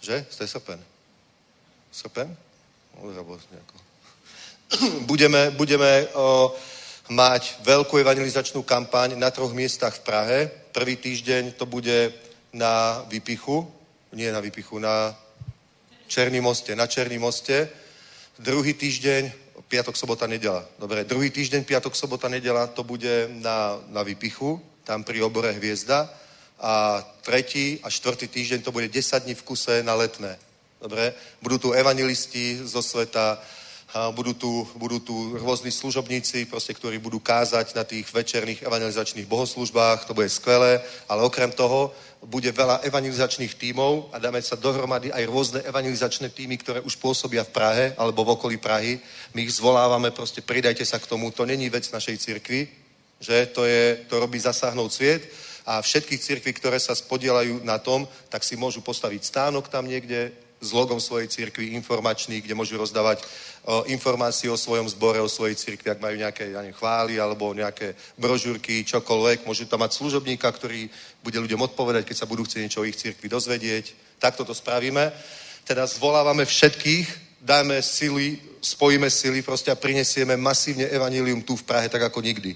že? 0.01 0.25
Je 0.25 0.47
srpen. 0.49 0.81
Srpen? 1.93 2.34
budeme, 5.11 5.53
budeme 5.53 6.09
o, 6.17 6.49
mať 7.13 7.61
veľkú 7.61 8.01
evangelizačnú 8.01 8.65
kampaň 8.65 9.13
na 9.13 9.29
troch 9.29 9.53
miestach 9.53 10.01
v 10.01 10.05
Prahe. 10.05 10.39
Prvý 10.73 10.97
týždeň 10.97 11.53
to 11.53 11.69
bude 11.69 12.09
na 12.53 13.05
Vypichu, 13.05 13.69
nie 14.17 14.31
na 14.34 14.41
Vypichu, 14.41 14.81
na 14.81 15.13
Černý 16.09 16.41
moste, 16.41 16.75
na 16.75 16.89
Černý 16.89 17.21
moste. 17.21 17.69
Druhý 18.39 18.73
týždeň, 18.73 19.43
piatok, 19.74 19.97
sobota, 19.97 20.30
nedela. 20.30 20.61
Dobre, 20.78 21.01
druhý 21.01 21.34
týždeň, 21.34 21.65
piatok, 21.65 21.97
sobota, 21.97 22.30
nedela, 22.30 22.69
to 22.69 22.86
bude 22.86 23.26
na, 23.41 23.82
na 23.89 24.05
Vypichu, 24.05 24.61
tam 24.86 25.01
pri 25.01 25.26
obore 25.26 25.49
Hviezda. 25.49 26.13
A 26.61 27.01
tretí 27.26 27.82
a 27.82 27.89
štvrtý 27.89 28.30
týždeň 28.30 28.61
to 28.61 28.69
bude 28.69 28.86
10 28.86 29.26
dní 29.26 29.34
v 29.34 29.41
kuse 29.41 29.82
na 29.82 29.97
letné. 29.97 30.38
Dobre, 30.78 31.17
budú 31.41 31.57
tu 31.57 31.69
evangelisti 31.74 32.61
zo 32.61 32.86
sveta, 32.86 33.41
budú 34.13 34.38
tu, 34.38 34.67
budú 34.78 35.01
tu 35.01 35.38
rôzni 35.41 35.74
služobníci, 35.74 36.45
proste, 36.45 36.78
ktorí 36.78 37.01
budú 37.01 37.17
kázať 37.17 37.74
na 37.74 37.82
tých 37.82 38.05
večerných 38.13 38.61
evangelizačných 38.61 39.26
bohoslužbách, 39.26 40.05
to 40.05 40.13
bude 40.13 40.30
skvelé, 40.30 40.86
ale 41.09 41.26
okrem 41.26 41.49
toho 41.49 41.89
bude 42.24 42.51
veľa 42.51 42.84
evangelizačných 42.88 43.59
tímov 43.59 44.15
a 44.15 44.19
dáme 44.19 44.39
sa 44.39 44.55
dohromady 44.55 45.11
aj 45.11 45.24
rôzne 45.28 45.59
evangelizačné 45.67 46.32
týmy, 46.32 46.55
ktoré 46.59 46.80
už 46.80 46.95
pôsobia 46.95 47.43
v 47.43 47.53
Prahe 47.53 47.86
alebo 47.99 48.24
v 48.24 48.34
okolí 48.39 48.57
Prahy. 48.57 48.99
My 49.36 49.43
ich 49.43 49.55
zvolávame, 49.59 50.15
proste 50.15 50.39
pridajte 50.39 50.88
sa 50.88 50.99
k 50.99 51.09
tomu, 51.09 51.32
to 51.32 51.43
není 51.43 51.67
vec 51.67 51.84
našej 51.91 52.17
cirkvi, 52.17 52.67
že 53.19 53.51
to, 53.51 53.67
je, 53.67 54.07
to 54.07 54.19
robí 54.19 54.39
zasáhnout 54.39 54.91
sviet 54.91 55.28
a 55.63 55.80
všetky 55.80 56.19
cirkvy, 56.19 56.51
ktoré 56.55 56.80
sa 56.80 56.95
spodielajú 56.95 57.63
na 57.63 57.80
tom, 57.80 58.07
tak 58.28 58.43
si 58.43 58.59
môžu 58.59 58.84
postaviť 58.84 59.24
stánok 59.24 59.71
tam 59.71 59.88
niekde, 59.88 60.32
s 60.64 60.72
logom 60.72 61.03
svojej 61.03 61.28
cirkvi 61.28 61.76
informačný, 61.76 62.39
kde 62.39 62.55
môžu 62.55 62.80
rozdávať 62.80 63.20
o, 63.68 63.84
informácie 63.91 64.47
o 64.47 64.55
svojom 64.55 64.88
zbore, 64.88 65.20
o 65.20 65.28
svojej 65.28 65.59
cirkvi, 65.59 65.91
ak 65.91 65.99
majú 65.99 66.16
nejaké 66.16 66.55
ja 66.55 66.64
neviem, 66.64 66.80
chvály 66.80 67.20
alebo 67.20 67.51
nejaké 67.51 67.99
brožúrky, 68.16 68.88
čokoľvek. 68.88 69.43
Môžu 69.43 69.68
tam 69.68 69.84
mať 69.84 69.99
služobníka, 69.99 70.47
ktorý 70.47 70.88
bude 71.20 71.38
ľuďom 71.43 71.68
odpovedať, 71.68 72.07
keď 72.07 72.16
sa 72.16 72.30
budú 72.30 72.47
chcieť 72.47 72.61
niečo 72.64 72.82
o 72.82 72.88
ich 72.88 72.95
cirkvi 72.95 73.28
dozvedieť. 73.28 74.16
Takto 74.24 74.47
to 74.47 74.55
spravíme. 74.55 75.11
Teda 75.68 75.84
zvolávame 75.84 76.47
všetkých, 76.47 77.39
dajme 77.43 77.84
sily, 77.84 78.39
spojíme 78.64 79.11
sily 79.11 79.43
proste 79.43 79.72
a 79.72 79.80
prinesieme 79.80 80.39
masívne 80.39 80.88
evanílium 80.88 81.43
tu 81.43 81.59
v 81.59 81.68
Prahe, 81.68 81.91
tak 81.91 82.07
ako 82.07 82.24
nikdy. 82.24 82.55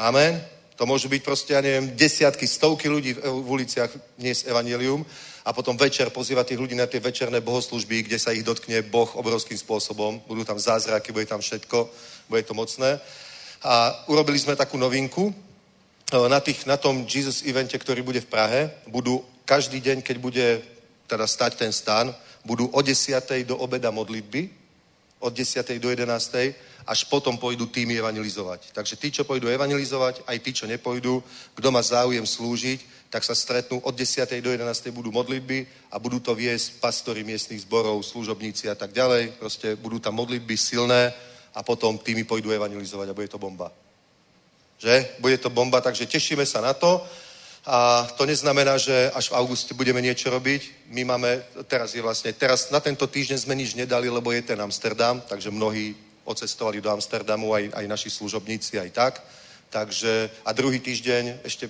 Amen. 0.00 0.59
To 0.80 0.88
môžu 0.88 1.12
byť 1.12 1.20
proste, 1.20 1.52
ja 1.52 1.60
neviem, 1.60 1.92
desiatky, 1.92 2.48
stovky 2.48 2.88
ľudí 2.88 3.12
v, 3.12 3.20
v 3.20 3.48
uliciach 3.52 4.16
dnes 4.16 4.48
evanílium 4.48 5.04
a 5.44 5.52
potom 5.52 5.76
večer 5.76 6.08
pozývať 6.08 6.48
tých 6.48 6.60
ľudí 6.64 6.72
na 6.72 6.88
tie 6.88 7.04
večerné 7.04 7.44
bohoslužby, 7.44 8.08
kde 8.08 8.16
sa 8.16 8.32
ich 8.32 8.40
dotkne 8.40 8.80
Boh 8.88 9.12
obrovským 9.12 9.60
spôsobom. 9.60 10.24
Budú 10.24 10.40
tam 10.40 10.56
zázraky, 10.56 11.12
bude 11.12 11.28
tam 11.28 11.44
všetko, 11.44 11.84
bude 12.32 12.42
to 12.48 12.56
mocné. 12.56 12.96
A 13.60 13.92
urobili 14.08 14.40
sme 14.40 14.56
takú 14.56 14.80
novinku. 14.80 15.36
Na, 16.16 16.40
tých, 16.40 16.64
na 16.64 16.80
tom 16.80 17.04
Jesus 17.04 17.44
evente, 17.44 17.76
ktorý 17.76 18.00
bude 18.00 18.24
v 18.24 18.32
Prahe, 18.32 18.72
budú 18.88 19.20
každý 19.44 19.84
deň, 19.84 20.00
keď 20.00 20.16
bude 20.16 20.64
teda 21.04 21.28
stať 21.28 21.60
ten 21.60 21.76
stan, 21.76 22.08
budú 22.40 22.72
od 22.72 22.88
10. 22.88 23.20
do 23.44 23.60
obeda 23.60 23.92
modlitby, 23.92 24.48
od 25.20 25.32
10. 25.36 25.60
do 25.78 25.88
11. 25.92 26.08
až 26.88 27.00
potom 27.04 27.36
pôjdu 27.36 27.68
týmy 27.68 28.00
evangelizovať. 28.00 28.72
Takže 28.72 28.96
tí, 28.96 29.12
čo 29.12 29.28
pôjdu 29.28 29.52
evangelizovať, 29.52 30.24
aj 30.24 30.38
tí, 30.40 30.50
čo 30.56 30.64
nepôjdu, 30.64 31.22
kto 31.54 31.68
má 31.68 31.84
záujem 31.84 32.24
slúžiť, 32.24 32.80
tak 33.12 33.20
sa 33.26 33.34
stretnú 33.36 33.84
od 33.84 33.92
10. 33.92 34.24
do 34.40 34.50
11. 34.50 34.64
budú 34.90 35.12
modlitby 35.12 35.66
a 35.92 35.98
budú 36.00 36.24
to 36.24 36.32
viesť 36.32 36.80
pastory 36.80 37.20
miestnych 37.20 37.60
zborov, 37.68 38.00
služobníci 38.00 38.72
a 38.72 38.74
tak 38.74 38.96
ďalej. 38.96 39.36
Proste 39.36 39.76
budú 39.76 40.00
tam 40.00 40.16
modlitby 40.16 40.56
silné 40.56 41.12
a 41.54 41.60
potom 41.62 41.98
tými 41.98 42.24
pôjdu 42.24 42.54
evangelizovať 42.54 43.10
a 43.10 43.16
bude 43.16 43.28
to 43.28 43.38
bomba. 43.38 43.68
Že? 44.80 45.20
Bude 45.20 45.36
to 45.36 45.50
bomba, 45.50 45.84
takže 45.84 46.08
tešíme 46.08 46.46
sa 46.46 46.64
na 46.64 46.72
to. 46.72 47.04
A 47.66 48.08
to 48.16 48.24
neznamená, 48.24 48.78
že 48.80 49.10
až 49.12 49.28
v 49.28 49.36
auguste 49.36 49.76
budeme 49.76 50.00
niečo 50.00 50.32
robiť. 50.32 50.88
My 50.96 51.04
máme, 51.04 51.44
teraz 51.68 51.92
je 51.92 52.00
vlastne, 52.00 52.32
teraz 52.32 52.72
na 52.72 52.80
tento 52.80 53.06
týždeň 53.06 53.38
sme 53.38 53.54
nič 53.54 53.76
nedali, 53.76 54.08
lebo 54.08 54.32
je 54.32 54.42
ten 54.42 54.60
Amsterdam, 54.60 55.20
takže 55.28 55.52
mnohí 55.52 55.92
ocestovali 56.24 56.80
do 56.80 56.90
Amsterdamu, 56.90 57.52
aj, 57.52 57.68
aj 57.74 57.84
naši 57.88 58.10
služobníci, 58.10 58.78
aj 58.80 58.90
tak. 58.90 59.14
Takže, 59.70 60.30
a 60.44 60.50
druhý 60.52 60.80
týždeň 60.80 61.44
ešte 61.44 61.68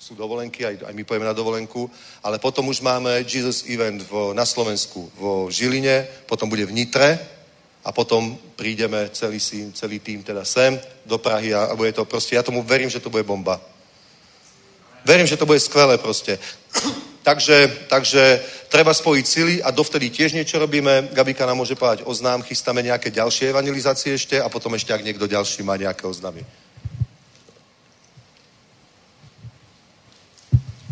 sú 0.00 0.14
dovolenky, 0.16 0.64
aj, 0.64 0.88
aj 0.88 0.94
my 0.96 1.04
pojeme 1.04 1.28
na 1.28 1.36
dovolenku, 1.36 1.90
ale 2.24 2.38
potom 2.38 2.68
už 2.68 2.80
máme 2.80 3.24
Jesus 3.24 3.68
Event 3.68 4.00
v, 4.00 4.32
na 4.32 4.44
Slovensku, 4.48 5.12
v 5.16 5.48
Žiline, 5.52 6.08
potom 6.24 6.48
bude 6.48 6.64
v 6.64 6.72
Nitre 6.72 7.20
a 7.84 7.92
potom 7.92 8.36
prídeme 8.56 9.08
celý, 9.12 9.40
celý 9.72 10.00
tým 10.00 10.24
teda 10.24 10.44
sem 10.44 10.80
do 11.04 11.18
Prahy 11.20 11.52
a, 11.52 11.68
a 11.68 11.76
bude 11.76 11.92
to 11.92 12.04
proste, 12.04 12.36
ja 12.36 12.42
tomu 12.42 12.62
verím, 12.62 12.88
že 12.88 13.00
to 13.00 13.12
bude 13.12 13.28
bomba. 13.28 13.60
Verím, 15.04 15.26
že 15.26 15.36
to 15.36 15.46
bude 15.46 15.60
skvelé 15.60 15.98
proste. 15.98 16.38
takže, 17.22 17.86
takže 17.88 18.40
treba 18.68 18.94
spojiť 18.94 19.26
sily 19.26 19.54
a 19.62 19.70
dovtedy 19.70 20.10
tiež 20.10 20.32
niečo 20.32 20.58
robíme. 20.58 21.08
Gabika 21.12 21.46
nám 21.46 21.56
môže 21.56 21.74
povedať 21.74 22.04
oznám, 22.04 22.42
chystáme 22.42 22.82
nejaké 22.82 23.10
ďalšie 23.10 23.50
evangelizácie 23.50 24.14
ešte 24.14 24.40
a 24.40 24.48
potom 24.48 24.74
ešte, 24.74 24.92
ak 24.92 25.04
niekto 25.04 25.26
ďalší 25.26 25.62
má 25.62 25.76
nejaké 25.76 26.06
oznámy. 26.06 26.44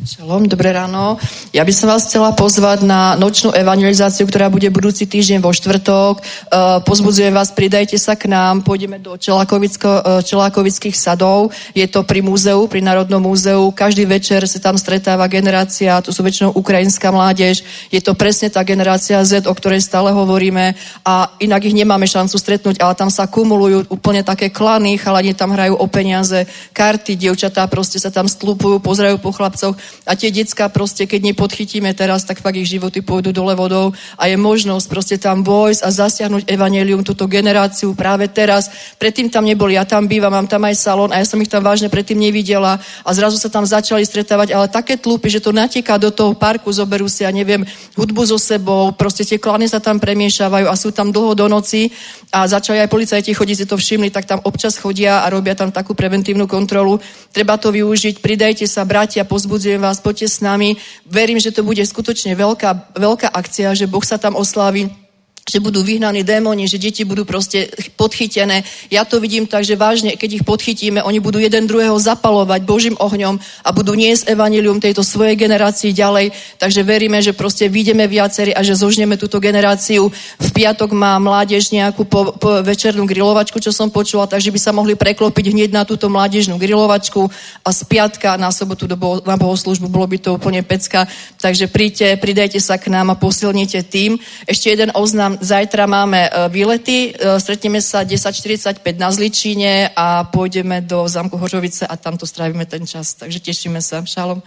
Šalom, 0.09 0.49
dobré 0.49 0.73
ráno. 0.73 1.21
Ja 1.53 1.69
by 1.69 1.73
som 1.77 1.93
vás 1.93 2.09
chcela 2.09 2.33
pozvať 2.33 2.81
na 2.81 3.13
nočnú 3.21 3.53
evangelizáciu, 3.53 4.25
ktorá 4.25 4.49
bude 4.49 4.65
budúci 4.73 5.05
týždeň 5.05 5.45
vo 5.45 5.53
štvrtok. 5.53 6.25
Uh, 6.49 6.81
pozbudzujem 6.81 7.29
vás, 7.29 7.53
pridajte 7.53 8.01
sa 8.01 8.17
k 8.17 8.25
nám, 8.25 8.65
pôjdeme 8.65 8.97
do 9.05 9.21
uh, 9.21 10.25
Čelákovických 10.25 10.97
sadov. 10.97 11.53
Je 11.77 11.85
to 11.93 12.09
pri 12.09 12.25
múzeu, 12.25 12.57
pri 12.73 12.81
Národnom 12.81 13.21
múzeu. 13.21 13.69
Každý 13.69 14.09
večer 14.09 14.49
sa 14.49 14.57
tam 14.57 14.81
stretáva 14.81 15.29
generácia, 15.29 16.01
to 16.01 16.09
sú 16.09 16.25
väčšinou 16.25 16.57
ukrajinská 16.57 17.13
mládež. 17.13 17.61
Je 17.93 18.01
to 18.01 18.17
presne 18.17 18.49
tá 18.49 18.65
generácia 18.65 19.21
Z, 19.29 19.45
o 19.45 19.53
ktorej 19.53 19.85
stále 19.85 20.09
hovoríme 20.17 20.73
a 21.05 21.37
inak 21.37 21.69
ich 21.69 21.77
nemáme 21.77 22.09
šancu 22.09 22.41
stretnúť, 22.41 22.81
ale 22.81 22.97
tam 22.97 23.13
sa 23.13 23.29
kumulujú 23.29 23.93
úplne 23.93 24.25
také 24.25 24.49
klany, 24.49 24.97
chalani 24.97 25.37
tam 25.37 25.53
hrajú 25.53 25.77
o 25.77 25.85
peniaze, 25.85 26.49
karty, 26.73 27.13
dievčatá 27.13 27.69
proste 27.69 28.01
sa 28.01 28.09
tam 28.09 28.25
stlupujú, 28.25 28.81
pozerajú 28.81 29.21
po 29.21 29.37
chlapcoch 29.37 29.77
a 30.05 30.13
tie 30.15 30.31
decka 30.31 30.69
proste, 30.69 31.09
keď 31.09 31.33
nepodchytíme 31.33 31.91
teraz, 31.97 32.25
tak 32.29 32.45
fakt 32.45 32.57
ich 32.57 32.69
životy 32.69 33.01
pôjdu 33.01 33.33
dole 33.33 33.57
vodou. 33.57 33.97
A 34.21 34.29
je 34.29 34.37
možnosť 34.37 34.87
proste 34.91 35.17
tam 35.17 35.47
vojsť 35.47 35.81
a 35.85 35.89
zasiahnuť 35.89 36.51
evanelium, 36.51 37.07
túto 37.07 37.25
generáciu 37.25 37.97
práve 37.97 38.29
teraz. 38.29 38.69
Predtým 39.01 39.33
tam 39.33 39.49
neboli, 39.49 39.81
ja 39.81 39.89
tam 39.89 40.05
bývam, 40.05 40.33
mám 40.35 40.45
tam 40.45 40.69
aj 40.69 40.77
salón 40.77 41.11
a 41.15 41.23
ja 41.23 41.27
som 41.27 41.41
ich 41.41 41.49
tam 41.49 41.65
vážne 41.65 41.89
predtým 41.89 42.21
nevidela. 42.21 42.77
A 43.07 43.11
zrazu 43.17 43.41
sa 43.41 43.49
tam 43.49 43.65
začali 43.65 44.05
stretávať, 44.05 44.53
ale 44.53 44.69
také 44.69 45.01
tlupy, 45.01 45.33
že 45.33 45.41
to 45.41 45.57
nateká 45.57 45.97
do 45.97 46.13
toho 46.13 46.37
parku, 46.37 46.69
zoberú 46.69 47.09
si, 47.09 47.25
ja 47.25 47.33
neviem, 47.33 47.65
hudbu 47.97 48.29
so 48.29 48.37
sebou, 48.37 48.93
proste 48.93 49.25
tie 49.25 49.41
klany 49.41 49.65
sa 49.65 49.81
tam 49.81 49.97
premiešavajú 49.97 50.69
a 50.69 50.75
sú 50.77 50.93
tam 50.93 51.09
dlho 51.09 51.33
do 51.33 51.49
noci. 51.49 51.89
A 52.29 52.45
začali 52.45 52.77
aj 52.85 52.93
policajti 52.93 53.33
chodiť, 53.33 53.57
si 53.57 53.65
to 53.65 53.81
všimli, 53.81 54.13
tak 54.13 54.29
tam 54.29 54.45
občas 54.45 54.77
chodia 54.77 55.25
a 55.25 55.33
robia 55.33 55.57
tam 55.57 55.73
takú 55.73 55.97
preventívnu 55.97 56.45
kontrolu. 56.45 57.01
Treba 57.33 57.57
to 57.57 57.73
využiť, 57.73 58.21
pridajte 58.21 58.69
sa, 58.69 58.85
bratia, 58.85 59.25
pozbudzujem 59.25 59.81
vás, 59.81 59.88
poďte 59.97 60.28
s 60.28 60.39
nami. 60.45 60.76
Verím, 61.09 61.41
že 61.41 61.57
to 61.57 61.64
bude 61.64 61.80
skutočne 61.80 62.36
veľká, 62.36 62.93
veľká 62.93 63.32
akcia, 63.32 63.72
že 63.72 63.89
Boh 63.89 64.05
sa 64.05 64.20
tam 64.20 64.36
oslávi 64.36 65.08
že 65.49 65.65
budú 65.65 65.81
vyhnaní 65.81 66.21
démoni, 66.21 66.69
že 66.69 66.77
deti 66.77 67.09
budú 67.09 67.25
proste 67.25 67.73
podchytené. 67.97 68.63
Ja 68.93 69.09
to 69.09 69.17
vidím 69.17 69.49
tak, 69.49 69.65
že 69.65 69.81
vážne, 69.81 70.21
keď 70.21 70.41
ich 70.41 70.45
podchytíme, 70.45 71.01
oni 71.01 71.25
budú 71.25 71.41
jeden 71.41 71.65
druhého 71.65 71.97
zapalovať 71.97 72.69
Božím 72.69 72.97
ohňom 73.01 73.41
a 73.65 73.69
budú 73.73 73.97
niesť 73.97 74.29
evanilium 74.29 74.77
tejto 74.77 75.01
svojej 75.01 75.41
generácii 75.41 75.97
ďalej. 75.97 76.37
Takže 76.61 76.85
veríme, 76.85 77.17
že 77.25 77.33
proste 77.33 77.73
vyjdeme 77.73 78.05
viacerí 78.05 78.53
a 78.53 78.61
že 78.61 78.77
zožneme 78.77 79.17
túto 79.17 79.41
generáciu. 79.41 80.13
V 80.37 80.49
piatok 80.53 80.93
má 80.93 81.17
mládež 81.17 81.73
nejakú 81.73 82.05
po, 82.05 82.37
po 82.37 82.61
večernú 82.61 83.09
grilovačku, 83.09 83.57
čo 83.57 83.73
som 83.73 83.89
počula, 83.89 84.29
takže 84.29 84.53
by 84.53 84.61
sa 84.61 84.77
mohli 84.77 84.93
preklopiť 85.01 85.57
hneď 85.57 85.71
na 85.73 85.89
túto 85.89 86.13
mládežnú 86.13 86.61
grilovačku 86.61 87.25
a 87.65 87.69
z 87.73 87.81
piatka 87.89 88.37
na 88.37 88.53
sobotu 88.53 88.85
do 88.85 89.01
bo, 89.01 89.25
na 89.25 89.41
bohoslužbu 89.41 89.89
bolo 89.89 90.05
by 90.13 90.19
to 90.21 90.37
úplne 90.37 90.61
pecka. 90.61 91.09
Takže 91.41 91.73
príďte, 91.73 92.21
pridajte 92.21 92.61
sa 92.61 92.77
k 92.77 92.93
nám 92.93 93.15
a 93.15 93.17
posilnite 93.17 93.81
tým. 93.89 94.21
Ešte 94.45 94.75
jeden 94.77 94.93
oznám 94.93 95.38
zajtra 95.41 95.86
máme 95.86 96.28
e, 96.28 96.49
výlety, 96.49 97.14
e, 97.14 97.41
stretneme 97.41 97.82
sa 97.82 98.05
10.45 98.05 98.82
na 98.99 99.12
Zličíne 99.12 99.91
a 99.97 100.24
pôjdeme 100.24 100.80
do 100.80 101.09
zámku 101.09 101.36
Hořovice 101.36 101.86
a 101.86 101.97
tam 101.97 102.18
to 102.18 102.26
strávime 102.26 102.66
ten 102.66 102.86
čas. 102.86 103.14
Takže 103.14 103.41
tešíme 103.41 103.82
sa. 103.82 104.05
Šalom. 104.05 104.43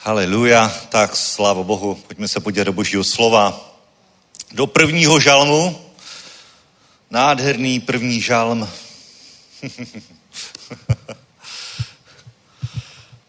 Haleluja, 0.00 0.68
tak 0.88 1.16
sláva 1.16 1.62
Bohu, 1.62 1.94
pojďme 1.94 2.28
se 2.28 2.40
podívat 2.40 2.64
do 2.64 2.72
božího 2.72 3.04
slova. 3.04 3.76
Do 4.52 4.66
prvního 4.66 5.20
žalmu, 5.20 5.80
nádherný 7.10 7.80
první 7.80 8.20
žalm. 8.20 8.68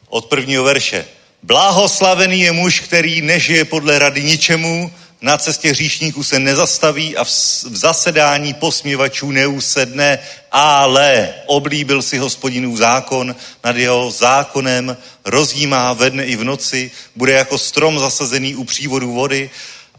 Od 0.09 0.25
prvního 0.25 0.63
verše. 0.63 1.20
Bláhoslavený 1.43 2.39
je 2.39 2.51
muž, 2.51 2.79
který 2.79 3.21
nežije 3.21 3.65
podle 3.65 3.99
rady 3.99 4.23
ničemu, 4.23 4.91
na 5.21 5.37
cestě 5.37 5.69
hříšníků 5.69 6.23
se 6.23 6.39
nezastaví 6.39 7.17
a 7.17 7.23
v 7.23 7.29
zasedání 7.63 8.53
posměvačů 8.53 9.31
neusedne, 9.31 10.19
ale 10.51 11.33
oblíbil 11.45 12.01
si 12.01 12.17
hospodinův 12.17 12.77
zákon, 12.77 13.35
nad 13.63 13.75
jeho 13.75 14.11
zákonem 14.11 14.97
rozjímá 15.25 15.93
ve 15.93 16.09
dne 16.09 16.25
i 16.25 16.35
v 16.35 16.43
noci, 16.43 16.91
bude 17.15 17.31
jako 17.31 17.57
strom 17.57 17.99
zasazený 17.99 18.55
u 18.55 18.63
přívodu 18.63 19.13
vody, 19.13 19.49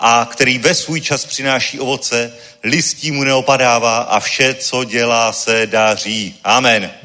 a 0.00 0.28
který 0.30 0.58
ve 0.58 0.74
svůj 0.74 1.00
čas 1.00 1.24
přináší 1.24 1.80
ovoce, 1.80 2.32
listí 2.62 3.10
mu 3.10 3.24
neopadává 3.24 3.98
a 3.98 4.20
vše, 4.20 4.54
co 4.54 4.84
dělá, 4.84 5.32
se 5.32 5.66
daří. 5.66 6.34
Amen. 6.44 7.01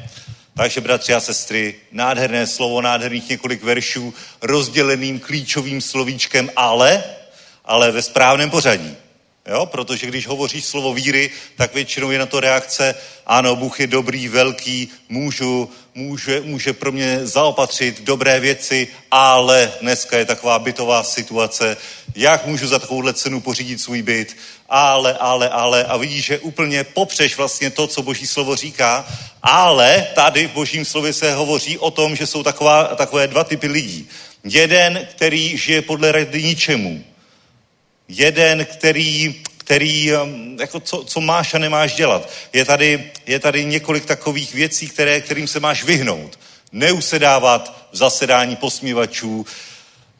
Takže, 0.58 0.80
bratři 0.80 1.14
a 1.14 1.20
sestry, 1.20 1.74
nádherné 1.92 2.46
slovo, 2.46 2.82
nádherných 2.82 3.28
několik 3.28 3.62
veršů, 3.62 4.14
rozděleným 4.42 5.20
klíčovým 5.20 5.80
slovíčkem 5.80 6.50
ale, 6.56 7.04
ale 7.64 7.90
ve 7.92 8.02
správném 8.02 8.50
pořadí. 8.50 8.96
Jo? 9.48 9.66
Protože 9.66 10.06
když 10.06 10.26
hovoří 10.26 10.62
slovo 10.62 10.94
víry, 10.94 11.30
tak 11.56 11.74
většinou 11.74 12.10
je 12.10 12.18
na 12.18 12.26
to 12.26 12.40
reakce, 12.40 12.94
ano, 13.26 13.56
Bůh 13.56 13.80
je 13.80 13.86
dobrý, 13.86 14.28
velký, 14.28 14.88
můžu, 15.08 15.70
může, 15.94 16.40
může 16.40 16.72
pro 16.72 16.92
mě 16.92 17.26
zaopatřit 17.26 18.00
dobré 18.00 18.40
věci, 18.40 18.88
ale 19.10 19.72
dneska 19.80 20.18
je 20.18 20.24
taková 20.24 20.58
bytová 20.58 21.02
situace, 21.02 21.76
jak 22.14 22.46
můžu 22.46 22.66
za 22.66 22.78
takovouhle 22.78 23.14
cenu 23.14 23.40
pořídit 23.40 23.80
svůj 23.80 24.02
byt, 24.02 24.36
ale, 24.68 25.14
ale, 25.20 25.48
ale 25.48 25.84
a 25.84 25.96
vidíš, 25.96 26.24
že 26.24 26.38
úplně 26.38 26.84
popřeš 26.84 27.36
vlastně 27.36 27.70
to, 27.70 27.86
co 27.86 28.02
Boží 28.02 28.26
slovo 28.26 28.56
říká, 28.56 29.06
ale 29.42 30.06
tady 30.14 30.46
v 30.46 30.52
Božím 30.52 30.84
slově 30.84 31.12
se 31.12 31.34
hovoří 31.34 31.78
o 31.78 31.90
tom, 31.90 32.16
že 32.16 32.26
jsou 32.26 32.42
taková, 32.42 32.84
takové 32.84 33.26
dva 33.26 33.44
typy 33.44 33.66
lidí. 33.66 34.08
Jeden, 34.44 35.08
který 35.10 35.56
žije 35.56 35.82
podle 35.82 36.12
rady 36.12 36.42
ničemu, 36.42 37.04
jeden, 38.08 38.64
který, 38.64 39.42
který 39.56 40.12
um, 40.14 40.56
jako 40.60 40.80
co, 40.80 41.04
co 41.04 41.20
máš 41.20 41.54
a 41.54 41.58
nemáš 41.58 41.94
dělat. 41.94 42.30
Je 42.52 42.64
tady, 42.64 43.10
je 43.26 43.38
tady 43.38 43.64
několik 43.64 44.04
takových 44.04 44.54
věcí, 44.54 44.88
které, 44.88 45.20
kterým 45.20 45.46
se 45.46 45.60
máš 45.60 45.84
vyhnout. 45.84 46.38
Neusedávat 46.72 47.88
v 47.92 47.96
zasedání 47.96 48.56
posmívačů, 48.56 49.46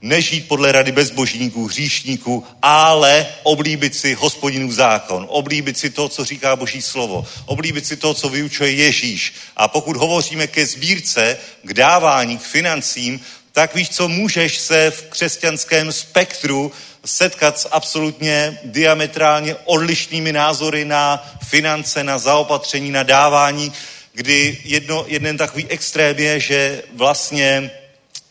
nežít 0.01 0.49
podle 0.49 0.73
rady 0.73 0.93
bezbožníků, 0.93 1.67
hříšníků, 1.67 2.45
ale 2.63 3.27
oblíbit 3.43 3.95
si 3.95 4.15
hospodinův 4.15 4.73
zákon, 4.73 5.27
oblíbit 5.29 5.79
si 5.79 5.91
to, 5.91 6.09
co 6.09 6.25
říká 6.25 6.57
Boží 6.57 6.83
slovo, 6.83 7.27
oblíbit 7.47 7.87
si 7.87 7.97
to, 7.97 8.15
co 8.15 8.29
vyučuje 8.29 8.71
Ježíš. 8.71 9.35
A 9.57 9.69
pokud 9.69 9.97
hovoříme 9.97 10.47
ke 10.47 10.67
sbírce, 10.67 11.39
k 11.63 11.75
dávání, 11.75 12.39
k 12.39 12.43
financím, 12.43 13.21
tak 13.53 13.75
víš, 13.75 13.89
co 13.89 14.09
můžeš 14.09 14.59
se 14.59 14.91
v 14.91 15.03
křesťanském 15.03 15.93
spektru 15.93 16.73
setkat 17.05 17.59
s 17.59 17.69
absolutně 17.71 18.59
diametrálně 18.65 19.57
odlišnými 19.65 20.33
názory 20.33 20.85
na 20.85 21.33
finance, 21.49 22.05
na 22.05 22.19
zaopatření, 22.19 22.91
na 22.91 23.03
dávání, 23.03 23.73
kdy 24.13 24.59
jedno, 24.65 25.05
jeden 25.09 25.37
takový 25.37 25.67
extrém 25.67 26.19
je, 26.19 26.41
že 26.41 26.83
vlastně 26.95 27.71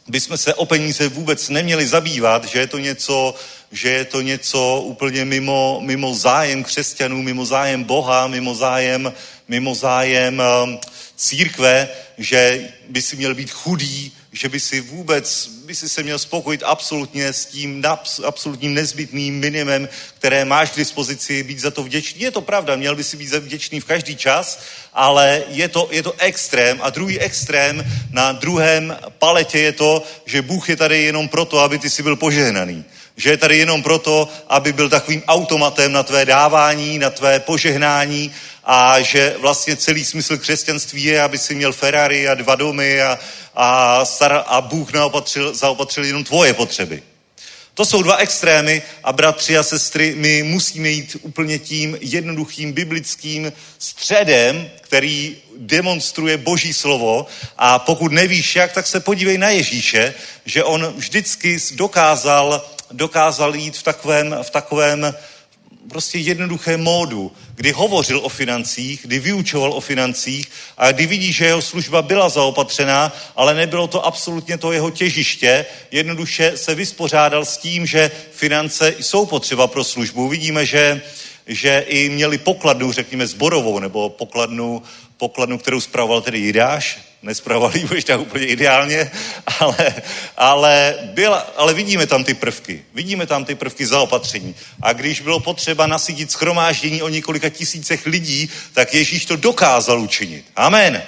bychom 0.08 0.38
se 0.38 0.54
o 0.54 0.66
peníze 0.66 1.08
vůbec 1.10 1.50
neměli 1.50 1.88
zabývat, 1.88 2.46
že 2.46 2.60
je 2.60 2.68
to 2.68 2.78
něco, 2.78 3.36
že 3.72 3.90
je 3.90 4.06
to 4.06 4.22
něco 4.22 4.82
úplně 4.82 5.26
mimo, 5.26 5.80
mimo 5.82 6.16
zájem 6.16 6.64
křesťanů, 6.64 7.22
mimo 7.22 7.46
zájem 7.46 7.84
Boha, 7.84 8.28
mimo 8.28 8.56
zájem, 8.56 9.14
mimo 9.48 9.76
zájem 9.76 10.42
um, 10.64 10.80
církve, 11.18 11.90
že 12.18 12.70
by 12.90 13.02
si 13.02 13.16
měl 13.16 13.36
být 13.36 13.52
chudý, 13.52 14.12
že 14.32 14.50
by 14.50 14.60
si 14.60 14.82
vůbec, 14.82 15.50
by 15.66 15.76
si 15.76 15.90
se 15.90 16.04
měl 16.04 16.20
spokojit 16.20 16.64
absolutně 16.66 17.34
s 17.34 17.46
tím 17.46 17.84
absolutním 18.26 18.74
nezbytným 18.74 19.40
minimem, 19.40 19.90
které 20.14 20.46
máš 20.46 20.72
k 20.72 20.78
dispozici, 20.78 21.44
být 21.44 21.60
za 21.60 21.72
to 21.72 21.84
vděčný. 21.84 22.22
Je 22.22 22.32
to 22.32 22.42
pravda, 22.42 22.76
měl 22.76 22.96
by 22.96 23.04
si 23.04 23.18
být 23.18 23.34
vděčný 23.34 23.80
v 23.80 23.86
každý 23.86 24.16
čas, 24.16 24.60
ale 24.94 25.44
je 25.50 25.68
to, 25.68 25.88
je 25.92 26.04
to 26.04 26.14
extrém. 26.18 26.80
A 26.82 26.90
druhý 26.90 27.20
extrém 27.20 27.86
na 28.12 28.32
druhém 28.32 28.98
paletě 29.18 29.60
je 29.60 29.72
to, 29.72 30.04
že 30.26 30.42
Bůh 30.42 30.70
je 30.70 30.76
tady 30.76 31.04
jenom 31.04 31.28
proto, 31.28 31.60
aby 31.60 31.80
ty 31.80 31.90
si 31.90 32.04
byl 32.04 32.16
požehnaný 32.16 32.86
že 33.20 33.30
je 33.30 33.38
tady 33.38 33.58
jenom 33.58 33.84
proto, 33.84 34.30
aby 34.50 34.74
byl 34.74 34.90
takovým 34.90 35.24
automatem 35.28 35.92
na 35.92 36.04
tvé 36.04 36.26
dávání, 36.26 37.00
na 37.00 37.10
tvé 37.10 37.40
požehnání 37.40 38.32
a 38.70 39.02
že 39.02 39.36
vlastně 39.40 39.76
celý 39.76 40.06
smysl 40.06 40.38
křesťanství 40.38 41.04
je, 41.04 41.22
aby 41.22 41.38
si 41.38 41.56
měl 41.56 41.74
Ferrari 41.74 42.28
a 42.28 42.34
dva 42.34 42.56
domy 42.56 43.02
a, 43.02 43.20
a, 43.56 44.06
star, 44.06 44.44
a 44.48 44.62
Bůh 44.62 44.94
naopatřil, 44.94 45.56
zaopatřil 45.56 46.06
jenom 46.06 46.24
tvoje 46.24 46.54
potřeby. 46.54 47.04
To 47.74 47.86
jsou 47.86 48.02
dva 48.04 48.16
extrémy 48.16 48.82
a 49.04 49.14
bratři 49.14 49.58
a 49.58 49.64
sestry, 49.64 50.16
my 50.18 50.44
musíme 50.44 50.90
jít 50.90 51.18
úplně 51.22 51.60
tím 51.60 51.98
jednoduchým 52.02 52.74
biblickým 52.74 53.54
středem, 53.80 54.70
který 54.82 55.38
demonstruje 55.58 56.38
Boží 56.38 56.74
slovo 56.74 57.26
a 57.58 57.80
pokud 57.80 58.12
nevíš 58.12 58.56
jak, 58.56 58.72
tak 58.72 58.88
se 58.88 59.00
podívej 59.00 59.38
na 59.38 59.50
Ježíše, 59.50 60.14
že 60.46 60.64
on 60.64 60.94
vždycky 60.96 61.58
dokázal, 61.72 62.70
dokázal 62.92 63.56
jít 63.56 63.78
v 63.78 63.84
takovém, 63.84 64.36
v 64.42 64.50
takovém 64.50 65.14
prostě 65.90 66.18
jednoduché 66.18 66.78
módu, 66.78 67.32
kdy 67.56 67.72
hovořil 67.72 68.20
o 68.24 68.30
financích, 68.30 69.00
kdy 69.04 69.20
vyučoval 69.20 69.74
o 69.74 69.82
financích 69.82 70.48
a 70.78 70.92
kdy 70.92 71.06
vidí, 71.06 71.34
že 71.34 71.46
jeho 71.46 71.62
služba 71.62 72.02
byla 72.02 72.30
zaopatřená, 72.30 73.16
ale 73.36 73.54
nebylo 73.54 73.88
to 73.88 74.06
absolutně 74.06 74.58
to 74.58 74.72
jeho 74.72 74.92
těžiště, 74.92 75.66
jednoduše 75.92 76.58
se 76.58 76.76
vyspořádal 76.76 77.46
s 77.46 77.58
tím, 77.58 77.86
že 77.86 78.12
finance 78.32 78.96
jsou 79.00 79.26
potřeba 79.26 79.68
pro 79.68 79.84
službu. 79.84 80.28
Vidíme, 80.28 80.66
že, 80.66 81.02
že 81.48 81.86
i 81.88 82.10
měli 82.10 82.38
pokladnu, 82.38 82.92
řekněme, 82.92 83.28
zborovou, 83.28 83.80
nebo 83.80 84.10
pokladnu, 84.10 84.84
pokladnu, 85.18 85.58
kterou 85.58 85.82
spravoval 85.82 86.22
tedy 86.22 86.40
Jidáš, 86.40 87.00
nespravovali 87.22 87.86
tak 88.06 88.20
úplně 88.20 88.46
ideálně, 88.46 89.12
ale, 89.60 89.96
ale, 90.38 90.96
byla, 91.04 91.38
ale 91.38 91.74
vidíme 91.74 92.08
tam 92.08 92.24
ty 92.24 92.34
prvky. 92.34 92.86
Vidíme 92.94 93.26
tam 93.26 93.46
ty 93.46 93.56
prvky 93.56 93.86
zaopatření. 93.86 94.56
A 94.82 94.94
když 94.94 95.22
bylo 95.22 95.40
potřeba 95.40 95.88
nasytit 95.88 96.32
schromáždění 96.32 97.02
o 97.02 97.10
několika 97.10 97.50
tisícech 97.50 98.06
lidí, 98.06 98.50
tak 98.74 98.94
Ježíš 98.94 99.26
to 99.26 99.36
dokázal 99.36 100.02
učinit. 100.02 100.46
Amen. 100.56 101.04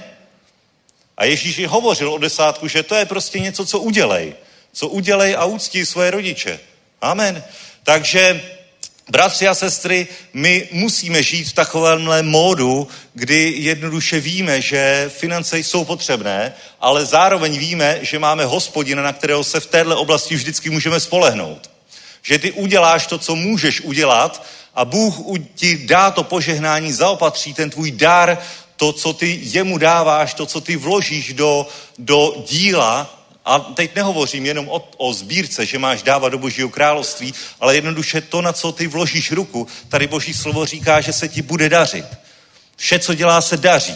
A 1.18 1.26
Ježíš 1.26 1.57
ji 1.57 1.66
hovořil 1.66 2.14
o 2.14 2.18
desátku, 2.18 2.68
že 2.68 2.84
to 2.84 2.95
je 2.95 3.05
prostě 3.05 3.39
něco, 3.39 3.66
co 3.66 3.80
udělej. 3.80 4.36
Co 4.74 4.88
udělej 4.88 5.36
a 5.36 5.45
úctí 5.45 5.86
svoje 5.86 6.12
rodiče. 6.12 6.60
Amen. 7.01 7.43
Takže 7.84 8.41
Bratři 9.10 9.47
a 9.47 9.55
sestry, 9.55 10.07
my 10.34 10.68
musíme 10.72 11.24
žít 11.24 11.43
v 11.43 11.53
takovémhle 11.53 12.24
módu, 12.24 12.88
kdy 13.14 13.53
jednoduše 13.57 14.20
víme, 14.20 14.62
že 14.62 15.12
finance 15.18 15.60
jsou 15.60 15.86
potřebné, 15.86 16.53
ale 16.80 17.05
zároveň 17.05 17.57
víme, 17.57 17.99
že 18.01 18.20
máme 18.20 18.45
hospodina, 18.45 19.03
na 19.03 19.14
kterého 19.14 19.43
se 19.43 19.60
v 19.60 19.66
této 19.66 19.99
oblasti 19.99 20.36
vždycky 20.36 20.70
můžeme 20.70 20.99
spolehnout. 20.99 21.70
Že 22.24 22.39
ty 22.39 22.51
uděláš 22.51 23.07
to, 23.07 23.18
co 23.18 23.36
můžeš 23.36 23.82
udělat 23.82 24.45
a 24.76 24.86
Bůh 24.86 25.16
ti 25.55 25.78
dá 25.78 26.12
to 26.12 26.24
požehnání, 26.24 26.91
zaopatří 26.91 27.53
ten 27.53 27.70
tvůj 27.70 27.91
dar, 27.91 28.38
to, 28.76 28.93
co 28.93 29.14
ty 29.14 29.39
jemu 29.43 29.78
dáváš, 29.78 30.34
to, 30.34 30.45
co 30.45 30.62
ty 30.62 30.76
vložíš 30.76 31.34
do, 31.34 31.68
do 31.97 32.45
díla, 32.49 33.19
a 33.50 33.60
teď 33.60 33.95
nehovořím 33.95 34.45
jenom 34.45 34.70
o, 34.70 34.89
o 34.97 35.14
sbírce, 35.14 35.66
že 35.66 35.80
máš 35.80 36.04
dávat 36.04 36.30
do 36.30 36.38
Božího 36.38 36.70
království, 36.70 37.34
ale 37.60 37.76
jednoduše 37.76 38.22
to, 38.22 38.41
na 38.41 38.54
co 38.54 38.72
ty 38.72 38.88
vložíš 38.88 39.32
ruku. 39.32 39.68
Tady 39.89 40.08
Boží 40.08 40.34
slovo 40.34 40.66
říká, 40.66 41.02
že 41.02 41.14
se 41.14 41.28
ti 41.28 41.41
bude 41.41 41.70
dařit. 41.70 42.06
Vše, 42.76 43.00
co 43.00 43.14
dělá, 43.14 43.41
se 43.41 43.58
daří. 43.58 43.95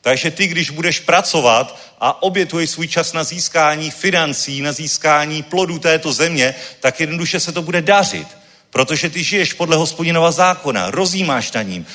Takže 0.00 0.30
ty, 0.30 0.46
když 0.46 0.70
budeš 0.70 1.00
pracovat 1.00 1.78
a 2.00 2.22
obětuješ 2.22 2.70
svůj 2.70 2.88
čas 2.88 3.12
na 3.12 3.24
získání 3.24 3.90
financí, 3.90 4.62
na 4.62 4.72
získání 4.72 5.42
plodů 5.42 5.78
této 5.78 6.12
země, 6.12 6.54
tak 6.80 7.00
jednoduše 7.00 7.40
se 7.40 7.52
to 7.52 7.62
bude 7.62 7.82
dařit. 7.82 8.28
Protože 8.72 9.10
ty 9.10 9.24
žiješ 9.24 9.52
podle 9.52 9.76
hospodinova 9.76 10.30
zákona, 10.30 10.90
rozjímáš 10.90 11.52
na 11.52 11.62
ním, 11.62 11.86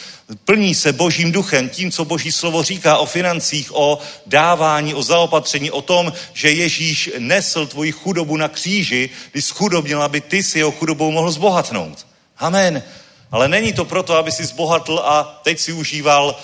plní 0.45 0.75
se 0.75 0.93
božím 0.93 1.32
duchem, 1.32 1.69
tím, 1.69 1.91
co 1.91 2.05
boží 2.05 2.32
slovo 2.32 2.63
říká 2.63 2.97
o 2.97 3.05
financích, 3.05 3.75
o 3.75 3.99
dávání, 4.25 4.93
o 4.93 5.03
zaopatření, 5.03 5.71
o 5.71 5.82
tom, 5.82 6.13
že 6.34 6.51
Ježíš 6.51 7.11
nesl 7.17 7.65
tvoji 7.65 7.91
chudobu 7.91 8.38
na 8.38 8.47
kříži, 8.47 9.09
když 9.32 9.45
schudobnil, 9.45 10.03
aby 10.03 10.21
ty 10.21 10.43
si 10.43 10.59
jeho 10.59 10.71
chudobou 10.71 11.11
mohl 11.11 11.32
zbohatnout. 11.32 12.07
Amen. 12.38 12.84
Ale 13.32 13.47
není 13.47 13.73
to 13.73 13.86
proto, 13.86 14.15
aby 14.15 14.32
si 14.32 14.45
zbohatl 14.45 15.01
a 15.03 15.41
teď 15.43 15.59
si 15.59 15.73
užíval 15.73 16.36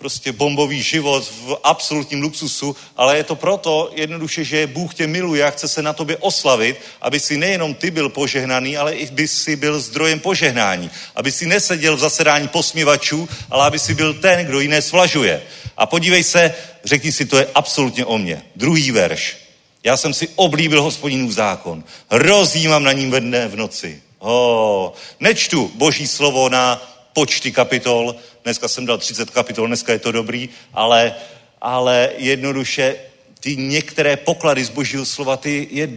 prostě 0.00 0.32
bombový 0.32 0.82
život 0.82 1.24
v 1.46 1.56
absolutním 1.64 2.22
luxusu, 2.22 2.76
ale 2.96 3.16
je 3.16 3.24
to 3.24 3.34
proto 3.36 3.90
jednoduše, 3.94 4.44
že 4.44 4.66
Bůh 4.66 4.94
tě 4.94 5.06
miluje 5.06 5.44
a 5.44 5.50
chce 5.50 5.68
se 5.68 5.82
na 5.82 5.92
tobě 5.92 6.16
oslavit, 6.16 6.80
aby 7.00 7.20
si 7.20 7.36
nejenom 7.36 7.74
ty 7.74 7.90
byl 7.90 8.08
požehnaný, 8.08 8.76
ale 8.76 8.92
i 8.92 9.06
by 9.06 9.28
si 9.28 9.56
byl 9.56 9.80
zdrojem 9.80 10.20
požehnání. 10.20 10.90
Aby 11.16 11.32
si 11.32 11.46
neseděl 11.46 11.96
v 11.96 12.00
zasedání 12.00 12.48
posměvačů, 12.48 13.28
ale 13.50 13.66
aby 13.66 13.78
si 13.78 13.94
byl 13.94 14.14
ten, 14.14 14.46
kdo 14.46 14.60
jiné 14.60 14.82
svlažuje. 14.82 15.42
A 15.76 15.86
podívej 15.86 16.24
se, 16.24 16.54
řekni 16.84 17.12
si, 17.12 17.24
to 17.26 17.38
je 17.38 17.48
absolutně 17.54 18.04
o 18.04 18.18
mně. 18.18 18.42
Druhý 18.56 18.90
verš. 18.90 19.36
Já 19.84 19.96
jsem 19.96 20.14
si 20.14 20.28
oblíbil 20.36 20.82
hospodinův 20.82 21.32
zákon. 21.32 21.84
Rozjímám 22.10 22.84
na 22.84 22.92
ním 22.92 23.10
ve 23.10 23.20
dne 23.20 23.48
v 23.48 23.56
noci. 23.56 24.02
Oh, 24.18 24.90
nečtu 25.20 25.72
boží 25.74 26.06
slovo 26.06 26.48
na 26.48 26.82
počty 27.12 27.52
kapitol, 27.52 28.14
dneska 28.44 28.68
jsem 28.68 28.86
dal 28.86 28.98
30 28.98 29.30
kapitol, 29.30 29.66
dneska 29.66 29.92
je 29.92 29.98
to 29.98 30.12
dobrý, 30.12 30.48
ale, 30.74 31.14
ale 31.60 32.10
jednoduše 32.16 32.96
ty 33.40 33.56
některé 33.56 34.16
poklady 34.16 34.64
z 34.64 34.70
božího 34.70 35.06
slova, 35.06 35.36
ty 35.36 35.68
je 35.70 35.88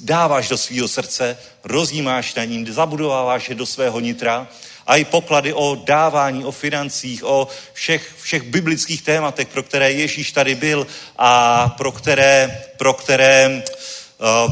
dáváš 0.00 0.48
do 0.48 0.58
svého 0.58 0.88
srdce, 0.88 1.38
rozjímáš 1.64 2.34
na 2.34 2.44
ním, 2.44 2.72
zabudováváš 2.72 3.48
je 3.48 3.54
do 3.54 3.66
svého 3.66 4.00
nitra. 4.00 4.48
A 4.86 4.96
i 4.96 5.04
poklady 5.04 5.52
o 5.52 5.74
dávání, 5.84 6.44
o 6.44 6.50
financích, 6.50 7.24
o 7.24 7.48
všech, 7.72 8.14
všech 8.22 8.42
biblických 8.42 9.02
tématech, 9.02 9.48
pro 9.48 9.62
které 9.62 9.92
Ježíš 9.92 10.32
tady 10.32 10.54
byl 10.54 10.86
a 11.18 11.68
pro 11.68 11.92
které, 11.92 12.64
pro 12.76 12.92
které 12.94 13.62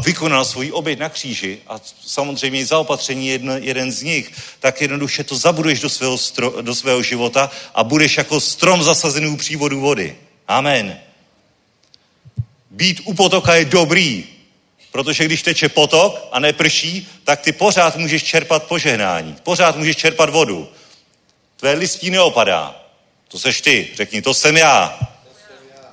vykonal 0.05 0.45
svůj 0.45 0.71
oběd 0.73 0.99
na 0.99 1.09
kříži 1.09 1.59
a 1.67 1.81
samozřejmě 2.07 2.67
zaopatření 2.67 3.29
jedno, 3.29 3.57
jeden 3.57 3.93
z 3.93 4.03
nich, 4.03 4.33
tak 4.61 4.81
jednoduše 4.81 5.25
to 5.25 5.37
zabuduješ 5.37 5.81
do 5.81 5.89
svého, 5.89 6.19
stro, 6.19 6.63
do 6.63 6.75
svého 6.75 7.03
života 7.03 7.51
a 7.75 7.85
budeš 7.85 8.17
jako 8.17 8.41
strom 8.41 8.83
zasazený 8.83 9.27
u 9.27 9.37
přívodu 9.37 9.81
vody. 9.81 10.17
Amen. 10.49 10.99
Být 12.71 13.01
u 13.05 13.15
potoka 13.15 13.55
je 13.55 13.65
dobrý, 13.65 14.25
protože 14.93 15.25
když 15.25 15.43
teče 15.43 15.69
potok 15.69 16.29
a 16.33 16.41
neprší, 16.41 17.09
tak 17.25 17.41
ty 17.41 17.53
pořád 17.53 17.97
můžeš 17.97 18.23
čerpat 18.23 18.63
požehnání. 18.63 19.37
Pořád 19.43 19.77
můžeš 19.77 19.97
čerpat 19.97 20.31
vodu. 20.31 20.69
Tvé 21.57 21.73
listí 21.73 22.11
neopadá. 22.11 22.83
To 23.29 23.39
seš 23.39 23.61
ty. 23.61 23.89
Řekni, 23.95 24.23
to 24.23 24.35
jsem 24.35 24.57
já. 24.57 24.99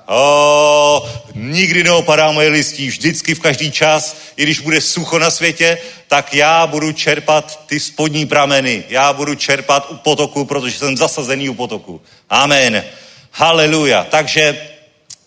O, 0.09 1.09
nikdy 1.35 1.83
neopadá 1.83 2.31
moje 2.31 2.49
listí, 2.49 2.87
vždycky 2.87 3.35
v 3.35 3.39
každý 3.39 3.71
čas, 3.71 4.17
i 4.35 4.43
když 4.43 4.59
bude 4.59 4.81
sucho 4.81 5.19
na 5.19 5.31
světě, 5.31 5.77
tak 6.07 6.33
já 6.33 6.67
budu 6.67 6.91
čerpat 6.91 7.65
ty 7.65 7.79
spodní 7.79 8.25
prameny. 8.25 8.83
Já 8.89 9.13
budu 9.13 9.35
čerpat 9.35 9.87
u 9.89 9.95
potoku, 9.95 10.45
protože 10.45 10.77
jsem 10.77 10.97
zasazený 10.97 11.49
u 11.49 11.53
potoku. 11.53 12.01
Amen. 12.29 12.83
Haleluja. 13.31 14.03
Takže 14.03 14.69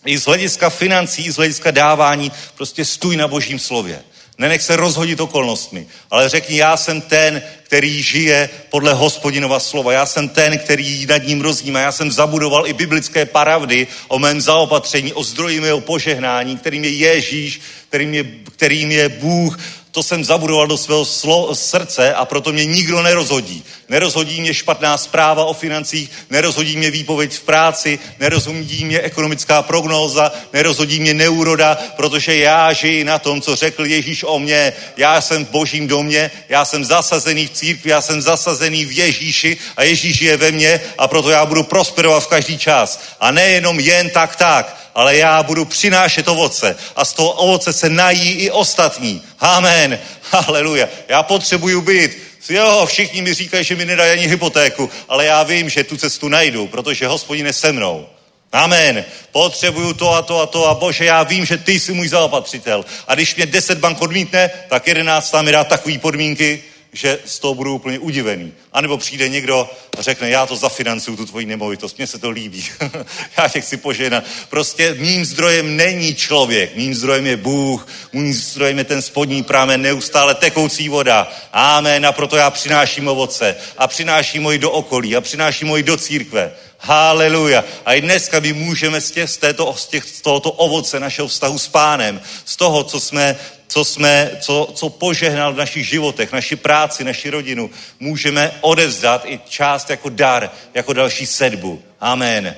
i 0.05 0.17
z 0.17 0.25
hlediska 0.25 0.69
financí, 0.69 1.25
i 1.25 1.31
z 1.31 1.35
hlediska 1.35 1.71
dávání, 1.71 2.31
prostě 2.55 2.85
stůj 2.85 3.17
na 3.17 3.27
božím 3.27 3.59
slově. 3.59 4.03
Nenech 4.37 4.61
se 4.61 4.75
rozhodit 4.75 5.19
okolnostmi, 5.19 5.87
ale 6.11 6.29
řekni, 6.29 6.57
já 6.57 6.77
jsem 6.77 7.01
ten, 7.01 7.41
který 7.63 8.03
žije 8.03 8.49
podle 8.69 8.93
hospodinova 8.93 9.59
slova. 9.59 9.93
Já 9.93 10.05
jsem 10.05 10.29
ten, 10.29 10.57
který 10.57 11.05
nad 11.05 11.27
ním 11.27 11.41
rozjímá. 11.41 11.79
Já 11.79 11.91
jsem 11.91 12.11
zabudoval 12.11 12.67
i 12.67 12.73
biblické 12.73 13.25
pravdy 13.25 13.87
o 14.07 14.19
mém 14.19 14.41
zaopatření, 14.41 15.13
o 15.13 15.23
zdroji 15.23 15.59
mého 15.59 15.81
požehnání, 15.81 16.57
kterým 16.57 16.83
je 16.83 16.91
Ježíš, 16.91 17.61
kterým 17.89 18.13
je, 18.13 18.23
kterým 18.51 18.91
je 18.91 19.09
Bůh, 19.09 19.59
to 19.91 20.03
jsem 20.03 20.23
zabudoval 20.23 20.67
do 20.67 20.77
svého 20.77 21.03
slo- 21.03 21.55
srdce 21.55 22.13
a 22.13 22.25
proto 22.25 22.51
mě 22.51 22.65
nikdo 22.65 23.01
nerozhodí. 23.01 23.63
Nerozhodí 23.89 24.41
mě 24.41 24.53
špatná 24.53 24.97
zpráva 24.97 25.45
o 25.45 25.53
financích, 25.53 26.11
nerozhodí 26.29 26.77
mě 26.77 26.91
výpověď 26.91 27.33
v 27.33 27.43
práci, 27.43 27.99
nerozhodí 28.19 28.85
mě 28.85 29.01
ekonomická 29.01 29.61
prognóza, 29.61 30.31
nerozhodí 30.53 30.99
mě 30.99 31.13
neuroda, 31.13 31.77
protože 31.95 32.35
já 32.35 32.73
žiji 32.73 33.03
na 33.03 33.19
tom, 33.19 33.41
co 33.41 33.55
řekl 33.55 33.85
Ježíš 33.85 34.23
o 34.27 34.39
mně. 34.39 34.73
Já 34.97 35.21
jsem 35.21 35.45
v 35.45 35.49
božím 35.49 35.87
domě, 35.87 36.31
já 36.49 36.65
jsem 36.65 36.85
zasazený 36.85 37.47
v 37.47 37.51
církvi, 37.51 37.89
já 37.89 38.01
jsem 38.01 38.21
zasazený 38.21 38.85
v 38.85 38.91
Ježíši 38.91 39.57
a 39.77 39.83
Ježíš 39.83 40.21
je 40.21 40.37
ve 40.37 40.51
mně 40.51 40.81
a 40.97 41.07
proto 41.07 41.29
já 41.29 41.45
budu 41.45 41.63
prosperovat 41.63 42.23
v 42.23 42.27
každý 42.27 42.57
čas. 42.57 42.99
A 43.19 43.31
nejenom 43.31 43.79
jen 43.79 44.09
tak 44.09 44.35
tak, 44.35 44.81
ale 44.95 45.17
já 45.17 45.43
budu 45.43 45.65
přinášet 45.65 46.27
ovoce 46.27 46.75
a 46.95 47.05
z 47.05 47.13
toho 47.13 47.31
ovoce 47.31 47.73
se 47.73 47.89
nají 47.89 48.31
i 48.31 48.51
ostatní. 48.51 49.21
Amen. 49.39 49.80
Haleluja. 50.31 50.89
Já 51.07 51.23
potřebuju 51.23 51.81
být. 51.81 52.17
Jo, 52.49 52.85
všichni 52.85 53.21
mi 53.21 53.33
říkají, 53.33 53.63
že 53.63 53.75
mi 53.75 53.85
nedají 53.85 54.11
ani 54.11 54.27
hypotéku, 54.27 54.89
ale 55.09 55.25
já 55.25 55.43
vím, 55.43 55.69
že 55.69 55.83
tu 55.83 55.97
cestu 55.97 56.27
najdu, 56.27 56.67
protože 56.67 57.07
hospodin 57.07 57.45
je 57.45 57.53
se 57.53 57.71
mnou. 57.71 58.07
Amen. 58.51 59.05
Potřebuju 59.31 59.93
to 59.93 60.13
a 60.13 60.21
to 60.21 60.41
a 60.41 60.45
to 60.45 60.67
a 60.67 60.73
bože, 60.73 61.05
já 61.05 61.23
vím, 61.23 61.45
že 61.45 61.57
ty 61.57 61.79
jsi 61.79 61.93
můj 61.93 62.07
zaopatřitel. 62.07 62.85
A 63.07 63.15
když 63.15 63.35
mě 63.35 63.45
deset 63.45 63.77
bank 63.77 64.01
odmítne, 64.01 64.49
tak 64.69 64.87
jedenáct 64.87 65.33
mi 65.41 65.51
dá 65.51 65.63
takové 65.63 65.97
podmínky, 65.97 66.63
že 66.93 67.19
z 67.25 67.39
toho 67.39 67.55
budu 67.55 67.75
úplně 67.75 67.99
udivený. 67.99 68.53
A 68.73 68.81
nebo 68.81 68.97
přijde 68.97 69.29
někdo 69.29 69.69
a 69.97 70.01
řekne, 70.01 70.29
já 70.29 70.45
to 70.45 70.55
zafinancuju, 70.55 71.17
tu 71.17 71.25
tvoji 71.25 71.45
nemovitost, 71.45 71.97
mně 71.97 72.07
se 72.07 72.19
to 72.19 72.29
líbí, 72.29 72.65
já 73.37 73.47
tě 73.47 73.61
chci 73.61 73.77
požehnat. 73.77 74.23
Prostě 74.49 74.93
mým 74.93 75.25
zdrojem 75.25 75.77
není 75.77 76.15
člověk, 76.15 76.75
mým 76.75 76.95
zdrojem 76.95 77.27
je 77.27 77.37
Bůh, 77.37 77.87
mým 78.13 78.33
zdrojem 78.33 78.77
je 78.77 78.83
ten 78.83 79.01
spodní 79.01 79.43
prámen, 79.43 79.81
neustále 79.81 80.35
tekoucí 80.35 80.89
voda. 80.89 81.31
Amen, 81.53 82.05
a 82.05 82.11
proto 82.11 82.37
já 82.37 82.49
přináším 82.49 83.07
ovoce 83.07 83.55
a 83.77 83.87
přináším 83.87 84.43
moji 84.43 84.57
do 84.57 84.71
okolí 84.71 85.15
a 85.15 85.21
přináším 85.21 85.67
moji 85.67 85.83
do 85.83 85.97
církve. 85.97 86.51
Haleluja. 86.83 87.63
A 87.85 87.93
i 87.93 88.01
dneska 88.01 88.39
my 88.39 88.53
můžeme 88.53 89.01
z, 89.01 89.11
těch, 89.11 89.29
z, 89.29 89.37
této, 89.37 89.75
z 90.05 90.21
tohoto 90.21 90.51
ovoce 90.51 90.99
našeho 90.99 91.27
vztahu 91.27 91.59
s 91.59 91.67
pánem, 91.67 92.21
z 92.45 92.55
toho, 92.55 92.83
co 92.83 92.99
jsme 92.99 93.35
co, 93.71 93.85
jsme, 93.85 94.37
co, 94.41 94.71
co 94.75 94.89
požehnal 94.89 95.53
v 95.53 95.57
našich 95.57 95.87
životech, 95.87 96.31
naši 96.31 96.55
práci, 96.55 97.03
naši 97.03 97.29
rodinu, 97.29 97.69
můžeme 97.99 98.57
odevzdat 98.61 99.25
i 99.25 99.39
část 99.49 99.89
jako 99.89 100.09
dar, 100.09 100.51
jako 100.73 100.93
další 100.93 101.25
sedbu. 101.25 101.83
Amen. 101.99 102.55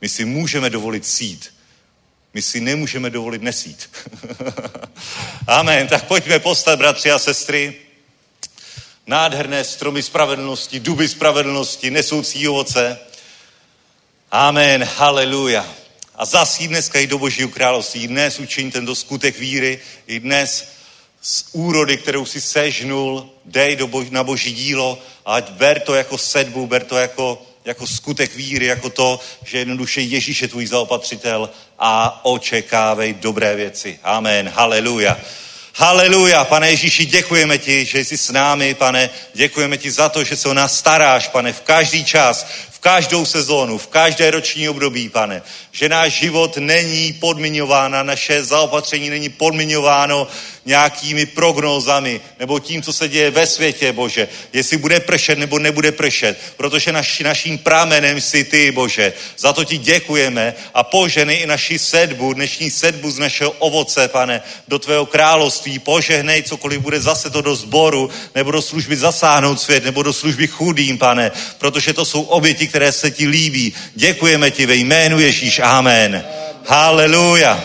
My 0.00 0.08
si 0.08 0.24
můžeme 0.24 0.70
dovolit 0.70 1.06
sít. 1.06 1.54
My 2.34 2.42
si 2.42 2.60
nemůžeme 2.60 3.10
dovolit 3.10 3.42
nesít. 3.42 3.90
Amen. 5.46 5.88
Tak 5.88 6.04
pojďme 6.04 6.38
postat, 6.38 6.78
bratři 6.78 7.10
a 7.10 7.18
sestry. 7.18 7.74
Nádherné 9.06 9.64
stromy 9.64 10.02
spravedlnosti, 10.02 10.80
duby 10.80 11.08
spravedlnosti, 11.08 11.90
nesoucí 11.90 12.48
ovoce. 12.48 12.98
Amen. 14.30 14.84
Haleluja. 14.96 15.79
A 16.20 16.24
zas 16.24 16.58
dneska 16.58 16.98
i 16.98 17.06
do 17.06 17.18
Božího 17.18 17.48
království. 17.48 18.08
Dnes 18.08 18.38
učin 18.38 18.70
tento 18.70 18.94
skutek 18.94 19.38
víry. 19.38 19.78
I 20.06 20.20
dnes 20.20 20.68
z 21.22 21.44
úrody, 21.52 21.96
kterou 21.96 22.26
si 22.26 22.40
sežnul, 22.40 23.30
dej 23.44 23.76
do 23.76 23.86
bož, 23.86 24.10
na 24.10 24.24
Boží 24.24 24.52
dílo 24.52 24.98
ať 25.26 25.50
ber 25.50 25.80
to 25.80 25.94
jako 25.94 26.18
sedbu, 26.18 26.66
ber 26.66 26.84
to 26.84 26.96
jako, 26.96 27.42
jako 27.64 27.86
skutek 27.86 28.34
víry, 28.36 28.66
jako 28.66 28.90
to, 28.90 29.20
že 29.44 29.58
jednoduše 29.58 30.00
Ježíš 30.00 30.42
je 30.42 30.48
tvůj 30.48 30.66
zaopatřitel 30.66 31.50
a 31.78 32.20
očekávej 32.24 33.14
dobré 33.14 33.56
věci. 33.56 33.98
Amen. 34.02 34.48
Haleluja. 34.48 35.16
Haleluja, 35.74 36.44
pane 36.44 36.70
Ježíši, 36.70 37.06
děkujeme 37.06 37.58
ti, 37.58 37.84
že 37.84 38.04
jsi 38.04 38.18
s 38.18 38.30
námi, 38.30 38.74
pane. 38.74 39.10
Děkujeme 39.34 39.76
ti 39.76 39.90
za 39.90 40.08
to, 40.08 40.24
že 40.24 40.36
se 40.36 40.48
o 40.48 40.54
nás 40.54 40.78
staráš, 40.78 41.28
pane, 41.28 41.52
v 41.52 41.60
každý 41.60 42.04
čas, 42.04 42.46
každou 42.80 43.24
sezónu, 43.24 43.78
v 43.78 43.86
každé 43.86 44.30
roční 44.30 44.68
období, 44.68 45.08
pane. 45.08 45.42
Že 45.80 45.88
náš 45.88 46.12
život 46.12 46.56
není 46.56 47.12
podmiňován, 47.12 48.06
naše 48.06 48.44
zaopatření 48.44 49.10
není 49.10 49.28
podmiňováno 49.28 50.28
nějakými 50.64 51.26
prognózami 51.26 52.20
nebo 52.38 52.58
tím, 52.58 52.82
co 52.82 52.92
se 52.92 53.08
děje 53.08 53.30
ve 53.30 53.46
světě, 53.46 53.92
Bože. 53.92 54.28
Jestli 54.52 54.76
bude 54.76 55.00
pršet 55.00 55.38
nebo 55.38 55.58
nebude 55.58 55.92
pršet, 55.92 56.38
protože 56.56 56.92
naši, 56.92 57.24
naším 57.24 57.58
pramenem 57.58 58.20
jsi 58.20 58.44
ty, 58.44 58.70
Bože. 58.70 59.12
Za 59.38 59.52
to 59.52 59.64
ti 59.64 59.78
děkujeme 59.78 60.54
a 60.74 60.82
požehnej 60.82 61.40
i 61.40 61.46
naši 61.46 61.78
sedbu, 61.78 62.32
dnešní 62.32 62.70
sedbu 62.70 63.10
z 63.10 63.18
našeho 63.18 63.50
ovoce, 63.50 64.08
pane, 64.08 64.42
do 64.68 64.78
tvého 64.78 65.06
království. 65.06 65.78
Požehnej 65.78 66.42
cokoliv 66.42 66.80
bude 66.80 67.00
zase 67.00 67.30
to 67.30 67.42
do 67.42 67.56
sboru, 67.56 68.10
nebo 68.34 68.50
do 68.50 68.62
služby 68.62 68.96
zasáhnout 68.96 69.60
svět, 69.60 69.84
nebo 69.84 70.02
do 70.02 70.12
služby 70.12 70.46
chudým, 70.46 70.98
pane, 70.98 71.30
protože 71.58 71.92
to 71.92 72.04
jsou 72.04 72.22
oběti, 72.22 72.68
které 72.68 72.92
se 72.92 73.10
ti 73.10 73.26
líbí. 73.26 73.72
Děkujeme 73.94 74.50
ti 74.50 74.66
ve 74.66 74.74
jménu 74.74 75.20
Ježíš. 75.20 75.60
Amen. 75.70 76.24
Haleluja. 76.66 77.64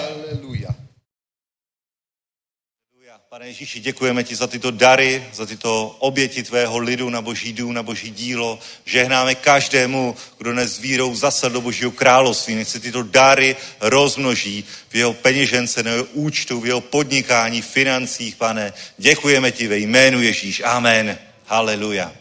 Pane 3.30 3.47
Ježíši, 3.47 3.80
děkujeme 3.80 4.24
ti 4.24 4.36
za 4.36 4.47
tyto 4.47 4.72
dary, 4.72 5.24
za 5.34 5.45
tyto 5.45 5.95
oběti 5.99 6.43
tvého 6.43 6.78
lidu 6.78 7.10
na 7.10 7.22
boží 7.22 7.53
dům, 7.53 7.74
na 7.74 7.84
boží 7.84 8.12
dílo. 8.12 8.60
Žehnáme 8.86 9.36
každému, 9.36 10.16
kdo 10.38 10.51
dnes 10.51 10.80
vírou 10.80 11.16
zasad 11.16 11.51
do 11.51 11.62
božího 11.62 11.91
království. 11.91 12.56
Nech 12.56 12.68
se 12.68 12.80
tyto 12.80 13.03
dary 13.03 13.56
rozmnoží 13.82 14.66
v 14.89 14.95
jeho 14.95 15.14
peněžence, 15.14 15.84
na 15.84 15.91
jeho 15.91 16.06
účtu, 16.14 16.60
v 16.60 16.66
jeho 16.66 16.82
podnikání, 16.82 17.62
financích, 17.62 18.36
pane. 18.36 18.74
Děkujeme 18.97 19.51
ti 19.51 19.68
ve 19.68 19.78
jménu 19.78 20.22
Ježíš. 20.22 20.62
Amen. 20.66 21.18
Haleluja. 21.45 22.12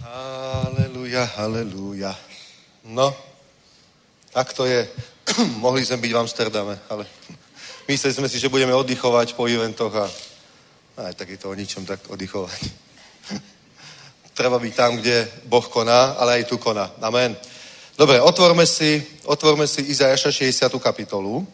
Haleluja, 0.00 1.24
haleluja. 1.24 2.18
No, 2.84 3.16
tak 4.30 4.52
to 4.52 4.66
je. 4.66 4.88
Mohli 5.64 5.84
sme 5.84 6.02
byť 6.02 6.12
v 6.12 6.20
Amsterdame, 6.20 6.74
ale 6.88 7.06
mysleli 7.90 8.14
sme 8.14 8.28
si, 8.28 8.38
že 8.38 8.52
budeme 8.52 8.74
oddychovať 8.74 9.34
po 9.34 9.46
eventoch 9.46 9.94
a 9.94 10.06
aj 11.00 11.14
tak 11.14 11.28
je 11.28 11.38
to 11.38 11.50
o 11.50 11.58
ničom 11.58 11.86
tak 11.86 12.00
oddychovať. 12.08 12.60
Treba 14.38 14.58
byť 14.58 14.74
tam, 14.74 14.96
kde 14.96 15.28
Boh 15.44 15.66
koná, 15.68 16.14
ale 16.18 16.40
aj 16.40 16.44
tu 16.48 16.58
koná. 16.58 16.90
Amen. 17.02 17.36
Dobre, 17.96 18.20
otvorme 18.20 18.64
si, 18.66 19.04
otvorme 19.28 19.68
si 19.68 19.84
Izajaša 19.84 20.32
60. 20.32 20.72
kapitolu. 20.80 21.44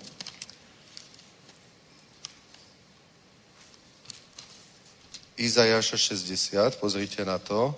Izajaša 5.37 5.97
60, 5.99 6.81
pozrite 6.81 7.25
na 7.25 7.39
to. 7.39 7.75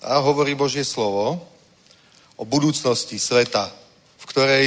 A 0.00 0.22
hovorí 0.22 0.54
Božie 0.54 0.86
slovo 0.86 1.42
o 2.38 2.46
budúcnosti 2.46 3.18
sveta, 3.18 3.66
v 4.18 4.24
ktorej 4.30 4.66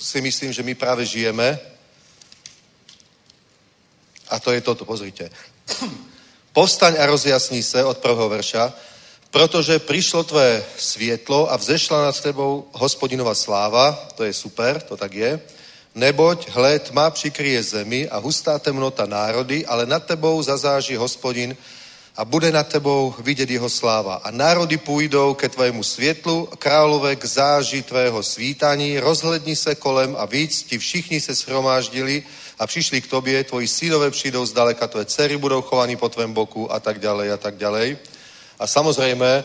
si 0.00 0.18
myslím, 0.24 0.50
že 0.52 0.64
my 0.64 0.74
práve 0.74 1.04
žijeme. 1.04 1.60
A 4.32 4.40
to 4.40 4.48
je 4.50 4.64
toto, 4.64 4.88
pozrite. 4.88 5.28
Povstaň 6.56 6.96
a 6.98 7.06
rozjasní 7.06 7.62
se 7.62 7.84
od 7.84 7.98
prvého 8.00 8.28
verša, 8.28 8.72
protože 9.30 9.78
prišlo 9.78 10.24
tvé 10.24 10.64
svietlo 10.76 11.52
a 11.52 11.56
vzešla 11.56 12.04
nad 12.04 12.20
tebou 12.20 12.68
hospodinová 12.72 13.34
sláva, 13.34 14.08
to 14.16 14.24
je 14.24 14.32
super, 14.32 14.80
to 14.80 14.96
tak 14.96 15.12
je, 15.12 15.40
neboť 15.94 16.48
hle, 16.48 16.78
tma 16.78 17.10
přikryje 17.10 17.62
zemi 17.62 18.08
a 18.08 18.18
hustá 18.18 18.58
temnota 18.58 19.06
národy, 19.06 19.66
ale 19.66 19.86
nad 19.86 20.04
tebou 20.04 20.42
zazáží 20.42 20.96
hospodin 20.96 21.56
a 22.16 22.24
bude 22.24 22.52
nad 22.52 22.68
tebou 22.68 23.14
vidět 23.18 23.50
jeho 23.50 23.68
sláva. 23.68 24.14
A 24.14 24.30
národy 24.30 24.76
půjdou 24.76 25.34
ke 25.34 25.48
tvému 25.48 25.82
světlu, 25.82 26.48
králové 26.58 27.16
k 27.16 27.24
záži 27.24 27.82
tvého 27.82 28.22
svítání, 28.22 29.00
rozhledni 29.00 29.56
se 29.56 29.74
kolem 29.74 30.16
a 30.18 30.24
víc, 30.26 30.62
ti 30.62 30.78
všichni 30.78 31.20
se 31.20 31.34
shromáždili 31.34 32.22
a 32.58 32.66
přišli 32.66 33.00
k 33.00 33.06
tobě, 33.06 33.44
tvoji 33.44 33.68
synové 33.68 34.10
přijdou 34.10 34.46
zdaleka, 34.46 34.86
tvoje 34.86 35.04
dcery 35.04 35.36
budou 35.36 35.62
chovaní 35.62 35.96
po 35.96 36.08
tvém 36.08 36.32
boku 36.32 36.72
a 36.72 36.80
tak 36.80 37.00
ďalej 37.00 37.32
a 37.32 37.36
tak 37.36 37.56
ďalej. 37.56 37.96
A 38.58 38.66
samozrejme, 38.66 39.44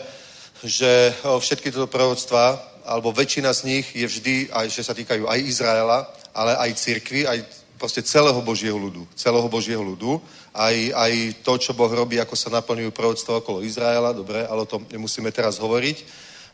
že 0.62 1.14
všetky 1.38 1.70
tieto 1.70 1.86
proroctva, 1.86 2.62
alebo 2.86 3.12
väčšina 3.12 3.52
z 3.52 3.60
nich 3.64 3.86
je 3.96 4.06
vždy, 4.06 4.34
aj, 4.52 4.66
že 4.70 4.84
sa 4.84 4.94
týkajú 4.94 5.26
aj 5.26 5.40
Izraela, 5.40 6.06
ale 6.34 6.56
aj 6.56 6.78
cirkvy, 6.78 7.26
aj 7.26 7.42
proste 7.78 8.02
celého 8.02 8.38
Božieho 8.42 8.78
ľudu. 8.78 9.06
Celého 9.14 9.48
Božieho 9.48 9.82
ľudu. 9.82 10.22
Aj, 10.58 10.74
aj 10.74 11.38
to, 11.46 11.54
čo 11.54 11.70
Boh 11.70 11.86
robí, 11.86 12.18
ako 12.18 12.34
sa 12.34 12.50
naplňujú 12.50 12.90
proroctva 12.90 13.38
okolo 13.38 13.62
Izraela, 13.62 14.10
dobre, 14.10 14.42
ale 14.42 14.66
o 14.66 14.70
tom 14.70 14.82
nemusíme 14.90 15.30
teraz 15.30 15.62
hovoriť. 15.62 16.02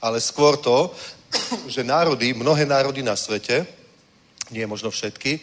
Ale 0.04 0.20
skôr 0.20 0.60
to, 0.60 0.92
že 1.72 1.80
národy, 1.80 2.36
mnohé 2.36 2.68
národy 2.68 3.00
na 3.00 3.16
svete, 3.16 3.64
nie 4.52 4.68
možno 4.68 4.92
všetky, 4.92 5.40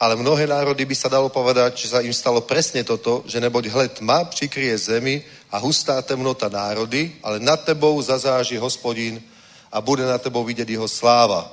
ale 0.00 0.16
mnohé 0.16 0.46
národy 0.46 0.88
by 0.88 0.96
sa 0.96 1.12
dalo 1.12 1.28
povedať, 1.28 1.84
že 1.84 1.90
sa 1.90 2.00
im 2.00 2.14
stalo 2.14 2.40
presne 2.46 2.86
toto, 2.86 3.26
že 3.26 3.42
neboť 3.42 3.64
hled 3.68 3.90
tma 3.98 4.24
přikryje 4.24 4.78
zemi 4.78 5.20
a 5.50 5.58
hustá 5.58 6.00
temnota 6.02 6.48
národy, 6.48 7.18
ale 7.20 7.42
nad 7.42 7.60
tebou 7.66 7.98
zazáži 8.00 8.56
hospodín 8.56 9.20
a 9.68 9.80
bude 9.84 10.06
na 10.06 10.18
tebou 10.18 10.44
vidět 10.44 10.70
jeho 10.70 10.88
sláva. 10.88 11.50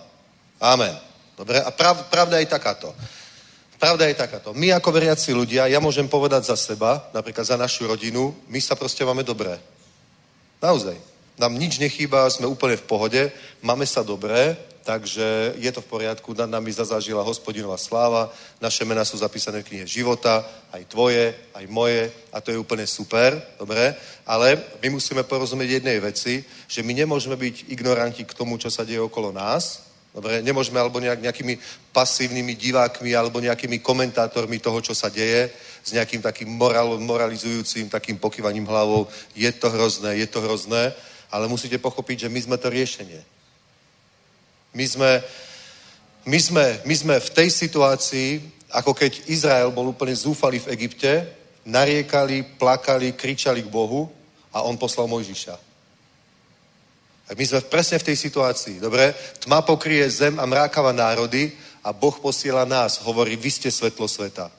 Amen. 0.61 0.93
Dobre? 1.37 1.59
A 1.59 1.71
prav, 1.71 2.07
pravda 2.07 2.39
je 2.39 2.45
takáto. 2.45 2.95
Pravda 3.75 4.07
je 4.07 4.15
takáto. 4.15 4.55
My 4.55 4.71
ako 4.71 4.91
veriaci 4.91 5.35
ľudia, 5.35 5.67
ja 5.67 5.83
môžem 5.83 6.07
povedať 6.07 6.47
za 6.47 6.55
seba, 6.55 7.11
napríklad 7.11 7.43
za 7.43 7.59
našu 7.59 7.87
rodinu, 7.87 8.31
my 8.47 8.59
sa 8.63 8.75
proste 8.79 9.03
máme 9.03 9.23
dobré. 9.23 9.59
Naozaj. 10.63 10.95
Nám 11.35 11.59
nič 11.59 11.83
nechýba, 11.83 12.31
sme 12.31 12.47
úplne 12.47 12.79
v 12.79 12.87
pohode, 12.87 13.21
máme 13.59 13.83
sa 13.83 13.99
dobré, 14.07 14.55
takže 14.87 15.57
je 15.59 15.71
to 15.75 15.83
v 15.83 15.91
poriadku, 15.91 16.31
nad 16.31 16.47
nami 16.47 16.71
zazážila 16.71 17.27
hospodinová 17.27 17.75
sláva, 17.75 18.31
naše 18.63 18.85
mená 18.85 19.03
sú 19.03 19.19
zapísané 19.19 19.59
v 19.59 19.67
knihe 19.67 19.85
života, 19.89 20.47
aj 20.71 20.85
tvoje, 20.87 21.35
aj 21.51 21.65
moje, 21.67 22.07
a 22.31 22.39
to 22.39 22.55
je 22.55 22.61
úplne 22.61 22.87
super, 22.87 23.35
dobre, 23.59 23.91
ale 24.23 24.61
my 24.79 24.95
musíme 24.95 25.27
porozumieť 25.27 25.83
jednej 25.83 25.99
veci, 25.99 26.45
že 26.71 26.85
my 26.85 26.93
nemôžeme 26.93 27.35
byť 27.35 27.67
ignoranti 27.67 28.23
k 28.23 28.37
tomu, 28.37 28.55
čo 28.55 28.71
sa 28.71 28.87
deje 28.87 29.03
okolo 29.03 29.35
nás, 29.35 29.84
dobre, 30.15 30.39
nemôžeme 30.39 30.79
alebo 30.79 31.03
nejak, 31.03 31.19
nejakými 31.19 31.59
pasívnymi 31.91 32.55
divákmi 32.55 33.11
alebo 33.11 33.43
nejakými 33.43 33.83
komentátormi 33.83 34.63
toho, 34.63 34.79
čo 34.79 34.95
sa 34.95 35.11
deje, 35.11 35.51
s 35.83 35.91
nejakým 35.91 36.23
takým 36.23 36.47
moral, 36.47 36.95
moralizujúcim 36.97 37.91
takým 37.91 38.15
pokývaním 38.17 38.65
hlavou, 38.65 39.11
je 39.35 39.51
to 39.51 39.67
hrozné, 39.69 40.15
je 40.23 40.27
to 40.31 40.39
hrozné, 40.39 40.95
ale 41.27 41.51
musíte 41.51 41.77
pochopiť, 41.77 42.25
že 42.25 42.31
my 42.31 42.39
sme 42.41 42.57
to 42.57 42.71
riešenie. 42.71 43.21
My 44.73 44.85
sme, 44.87 45.11
my 46.25 46.39
sme, 46.39 46.65
my 46.87 46.95
sme 46.95 47.15
v 47.19 47.29
tej 47.29 47.49
situácii, 47.51 48.29
ako 48.71 48.95
keď 48.95 49.27
Izrael 49.27 49.71
bol 49.71 49.91
úplne 49.91 50.15
zúfalý 50.15 50.63
v 50.63 50.71
Egypte, 50.79 51.27
nariekali, 51.67 52.55
plakali, 52.55 53.11
kričali 53.11 53.61
k 53.63 53.71
Bohu 53.71 54.07
a 54.55 54.63
on 54.63 54.79
poslal 54.79 55.11
Mojžiša. 55.11 55.74
My 57.33 57.45
sme 57.45 57.65
presne 57.65 57.97
v 57.97 58.13
tej 58.13 58.17
situácii, 58.21 58.77
dobre? 58.77 59.09
Tma 59.41 59.65
pokrie 59.65 60.05
zem 60.13 60.37
a 60.37 60.45
mrákava 60.45 60.93
národy 60.93 61.49
a 61.81 61.89
Boh 61.89 62.13
posiela 62.21 62.69
nás, 62.69 63.01
hovorí, 63.01 63.33
vy 63.33 63.49
ste 63.49 63.69
svetlo 63.73 64.05
sveta. 64.05 64.53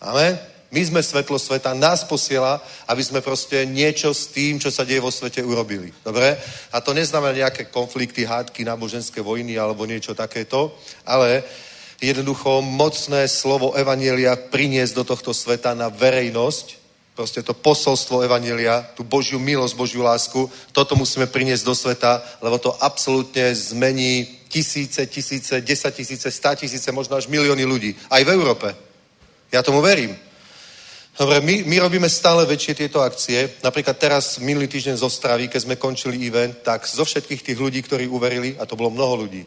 Amen? 0.00 0.32
My 0.72 0.80
sme 0.80 1.04
svetlo 1.04 1.38
sveta, 1.38 1.76
nás 1.76 2.02
posiela, 2.08 2.58
aby 2.88 3.04
sme 3.04 3.20
proste 3.20 3.68
niečo 3.68 4.10
s 4.16 4.32
tým, 4.32 4.56
čo 4.56 4.72
sa 4.72 4.82
deje 4.82 4.98
vo 4.98 5.12
svete, 5.12 5.44
urobili. 5.44 5.92
Dobre? 6.00 6.34
A 6.72 6.80
to 6.80 6.96
neznamená 6.96 7.46
nejaké 7.46 7.68
konflikty, 7.68 8.24
hádky, 8.24 8.64
náboženské 8.64 9.20
vojny 9.20 9.54
alebo 9.54 9.86
niečo 9.86 10.16
takéto, 10.16 10.72
ale 11.04 11.44
jednoducho 12.00 12.64
mocné 12.64 13.28
slovo 13.28 13.76
Evanielia 13.78 14.36
priniesť 14.36 14.92
do 14.98 15.04
tohto 15.04 15.30
sveta 15.30 15.76
na 15.76 15.92
verejnosť, 15.92 16.83
proste 17.14 17.42
to 17.42 17.54
posolstvo 17.54 18.26
Evanielia, 18.26 18.82
tú 18.98 19.06
Božiu 19.06 19.38
milosť, 19.38 19.78
Božiu 19.78 20.02
lásku, 20.02 20.50
toto 20.74 20.98
musíme 20.98 21.30
priniesť 21.30 21.64
do 21.64 21.74
sveta, 21.74 22.22
lebo 22.42 22.58
to 22.58 22.74
absolútne 22.82 23.54
zmení 23.54 24.26
tisíce, 24.50 25.06
tisíce, 25.06 25.60
desať 25.62 25.94
tisíce, 25.94 26.30
stá 26.30 26.54
tisíce, 26.54 26.92
možno 26.92 27.16
až 27.16 27.30
milióny 27.30 27.64
ľudí. 27.64 27.94
Aj 28.10 28.22
v 28.22 28.34
Európe. 28.34 28.74
Ja 29.54 29.62
tomu 29.62 29.78
verím. 29.78 30.18
Dobre, 31.14 31.38
my, 31.40 31.62
my 31.70 31.76
robíme 31.78 32.10
stále 32.10 32.42
väčšie 32.42 32.74
tieto 32.74 32.98
akcie. 32.98 33.62
Napríklad 33.62 33.94
teraz, 33.94 34.42
minulý 34.42 34.66
týždeň 34.66 34.98
z 34.98 35.06
Ostravy, 35.06 35.46
keď 35.46 35.60
sme 35.62 35.78
končili 35.78 36.18
event, 36.26 36.66
tak 36.66 36.82
zo 36.82 37.06
všetkých 37.06 37.42
tých 37.46 37.58
ľudí, 37.62 37.78
ktorí 37.86 38.10
uverili, 38.10 38.58
a 38.58 38.66
to 38.66 38.74
bolo 38.74 38.90
mnoho 38.90 39.22
ľudí, 39.22 39.46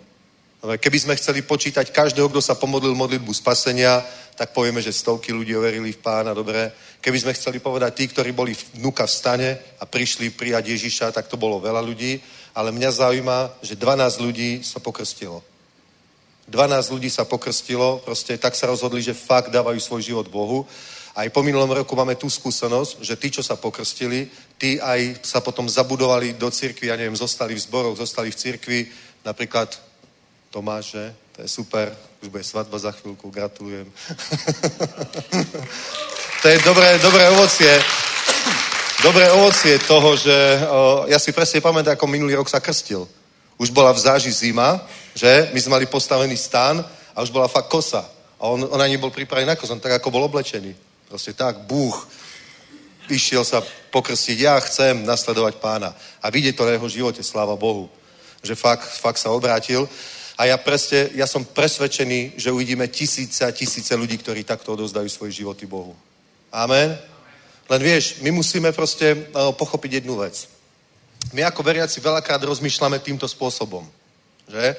keby 0.75 0.99
sme 0.99 1.15
chceli 1.15 1.47
počítať 1.47 1.95
každého, 1.95 2.27
kto 2.27 2.43
sa 2.43 2.59
pomodlil 2.59 2.91
modlitbu 2.91 3.31
spasenia, 3.31 4.03
tak 4.35 4.51
povieme, 4.51 4.83
že 4.83 4.91
stovky 4.93 5.33
ľudí 5.33 5.55
overili 5.55 5.95
v 5.95 6.03
pána, 6.03 6.35
dobre. 6.35 6.69
Keby 7.01 7.17
sme 7.23 7.33
chceli 7.33 7.57
povedať 7.63 7.91
tí, 7.93 8.03
ktorí 8.11 8.35
boli 8.35 8.51
vnúka 8.75 9.07
v 9.07 9.15
stane 9.15 9.49
a 9.79 9.85
prišli 9.85 10.29
prijať 10.29 10.77
Ježiša, 10.77 11.15
tak 11.15 11.31
to 11.31 11.39
bolo 11.39 11.57
veľa 11.57 11.81
ľudí. 11.81 12.21
Ale 12.53 12.75
mňa 12.75 12.91
zaujíma, 12.91 13.39
že 13.61 13.79
12 13.79 14.21
ľudí 14.21 14.49
sa 14.61 14.77
pokrstilo. 14.83 15.41
12 16.47 16.93
ľudí 16.93 17.09
sa 17.09 17.25
pokrstilo, 17.25 18.01
proste 18.05 18.37
tak 18.37 18.55
sa 18.55 18.67
rozhodli, 18.67 19.01
že 19.01 19.17
fakt 19.17 19.49
dávajú 19.49 19.79
svoj 19.79 20.01
život 20.01 20.27
Bohu. 20.29 20.67
Aj 21.17 21.27
po 21.33 21.41
minulom 21.41 21.73
roku 21.73 21.97
máme 21.97 22.13
tú 22.13 22.29
skúsenosť, 22.29 23.01
že 23.01 23.17
tí, 23.17 23.33
čo 23.33 23.41
sa 23.41 23.57
pokrstili, 23.57 24.29
tí 24.57 24.77
aj 24.77 25.25
sa 25.25 25.41
potom 25.41 25.65
zabudovali 25.65 26.37
do 26.37 26.53
cirkvi, 26.53 26.87
ja 26.87 26.95
neviem, 26.95 27.17
zostali 27.17 27.57
v 27.57 27.63
zboroch, 27.65 27.97
zostali 27.97 28.29
v 28.29 28.37
cirkvi, 28.37 28.79
napríklad 29.25 29.86
Tomáš, 30.51 30.95
že? 30.95 31.15
To 31.35 31.41
je 31.41 31.47
super, 31.47 31.95
už 32.21 32.29
bude 32.29 32.43
svadba 32.43 32.79
za 32.79 32.91
chvíľku, 32.91 33.29
gratulujem. 33.29 33.85
to 36.41 36.47
je 36.47 36.57
dobré, 36.65 36.99
dobré 36.99 37.29
ovocie. 37.29 37.81
Dobré 39.03 39.31
ovocie 39.31 39.79
toho, 39.79 40.17
že 40.17 40.33
o, 40.65 41.05
ja 41.05 41.19
si 41.19 41.31
presne 41.31 41.61
pamätám, 41.61 41.93
ako 41.93 42.07
minulý 42.09 42.35
rok 42.35 42.49
sa 42.49 42.59
krstil. 42.59 43.07
Už 43.57 43.69
bola 43.69 43.93
v 43.93 44.01
záži 44.01 44.31
zima, 44.31 44.81
že? 45.13 45.49
My 45.53 45.59
sme 45.61 45.73
mali 45.77 45.85
postavený 45.85 46.37
stan 46.37 46.81
a 47.13 47.21
už 47.21 47.29
bola 47.29 47.45
fakt 47.45 47.69
kosa. 47.69 48.01
A 48.41 48.49
on, 48.49 48.65
on 48.65 48.81
ani 48.81 48.97
bol 48.97 49.13
pripravený 49.13 49.47
na 49.47 49.55
kos, 49.55 49.69
on 49.69 49.79
tak 49.79 50.01
ako 50.01 50.09
bol 50.09 50.25
oblečený. 50.25 50.73
Proste 51.09 51.37
tak, 51.37 51.69
Búh 51.69 51.93
išiel 53.09 53.43
sa 53.47 53.63
pokrstiť, 53.91 54.37
ja 54.39 54.59
chcem 54.59 55.05
nasledovať 55.05 55.63
pána. 55.63 55.95
A 56.19 56.29
vidieť 56.29 56.57
to 56.57 56.67
na 56.67 56.75
jeho 56.75 56.89
živote, 56.89 57.23
sláva 57.23 57.55
Bohu. 57.55 57.89
Že 58.43 58.55
fakt, 58.55 58.87
fakt 58.99 59.19
sa 59.19 59.31
obrátil. 59.31 59.87
A 60.37 60.45
ja, 60.45 60.57
presne, 60.61 61.09
ja 61.17 61.25
som 61.25 61.41
presvedčený, 61.41 62.37
že 62.37 62.53
uvidíme 62.53 62.85
tisíce 62.87 63.41
a 63.41 63.51
tisíce 63.51 63.89
ľudí, 63.97 64.21
ktorí 64.21 64.45
takto 64.45 64.77
odozdajú 64.77 65.09
svoje 65.09 65.41
životy 65.41 65.65
Bohu. 65.65 65.97
Amen? 66.53 66.93
Len 67.67 67.81
vieš, 67.81 68.21
my 68.21 68.31
musíme 68.31 68.69
proste 68.71 69.11
uh, 69.33 69.51
pochopiť 69.51 70.05
jednu 70.05 70.21
vec. 70.21 70.45
My 71.33 71.43
ako 71.43 71.65
veriaci 71.65 71.99
veľakrát 71.99 72.39
rozmýšľame 72.45 73.01
týmto 73.01 73.25
spôsobom. 73.25 73.83
Že? 74.47 74.77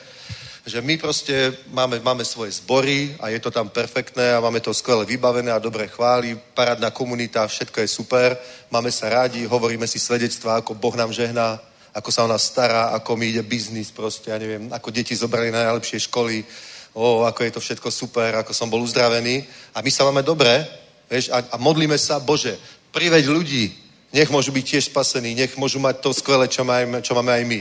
že 0.68 0.84
my 0.84 1.00
proste 1.00 1.56
máme, 1.72 2.00
máme 2.00 2.24
svoje 2.24 2.52
zbory 2.60 3.16
a 3.20 3.28
je 3.32 3.40
to 3.40 3.50
tam 3.50 3.68
perfektné 3.68 4.36
a 4.36 4.40
máme 4.40 4.60
to 4.60 4.74
skvele 4.74 5.08
vybavené 5.08 5.48
a 5.52 5.58
dobre 5.58 5.88
chváli, 5.88 6.36
parádna 6.54 6.90
komunita, 6.90 7.48
všetko 7.48 7.80
je 7.80 7.88
super, 7.88 8.36
máme 8.70 8.92
sa 8.92 9.08
rádi, 9.08 9.48
hovoríme 9.48 9.88
si 9.88 9.96
svedectvá, 9.96 10.60
ako 10.60 10.76
Boh 10.76 10.92
nám 10.92 11.12
žehná, 11.12 11.56
ako 11.98 12.14
sa 12.14 12.22
o 12.22 12.30
nás 12.30 12.46
stará, 12.46 12.94
ako 12.94 13.18
mi 13.18 13.34
ide 13.34 13.42
biznis 13.42 13.90
proste, 13.90 14.30
ja 14.30 14.38
neviem, 14.38 14.70
ako 14.70 14.94
deti 14.94 15.18
zobrali 15.18 15.50
na 15.50 15.66
najlepšie 15.66 16.06
školy, 16.06 16.46
o, 16.94 17.26
ako 17.26 17.42
je 17.42 17.50
to 17.50 17.60
všetko 17.60 17.90
super, 17.90 18.38
ako 18.38 18.54
som 18.54 18.70
bol 18.70 18.78
uzdravený 18.86 19.42
a 19.74 19.82
my 19.82 19.90
sa 19.90 20.06
máme 20.06 20.22
dobre, 20.22 20.62
vieš, 21.10 21.34
a, 21.34 21.42
a 21.42 21.56
modlíme 21.58 21.98
sa, 21.98 22.22
Bože, 22.22 22.54
priveď 22.94 23.26
ľudí, 23.26 23.74
nech 24.14 24.30
môžu 24.30 24.54
byť 24.54 24.64
tiež 24.64 24.84
spasení, 24.94 25.34
nech 25.34 25.58
môžu 25.58 25.82
mať 25.82 25.98
to 25.98 26.14
skvelé, 26.14 26.46
čo 26.46 26.62
máme, 26.62 27.02
čo 27.02 27.18
máme 27.18 27.34
aj 27.34 27.44
my. 27.44 27.60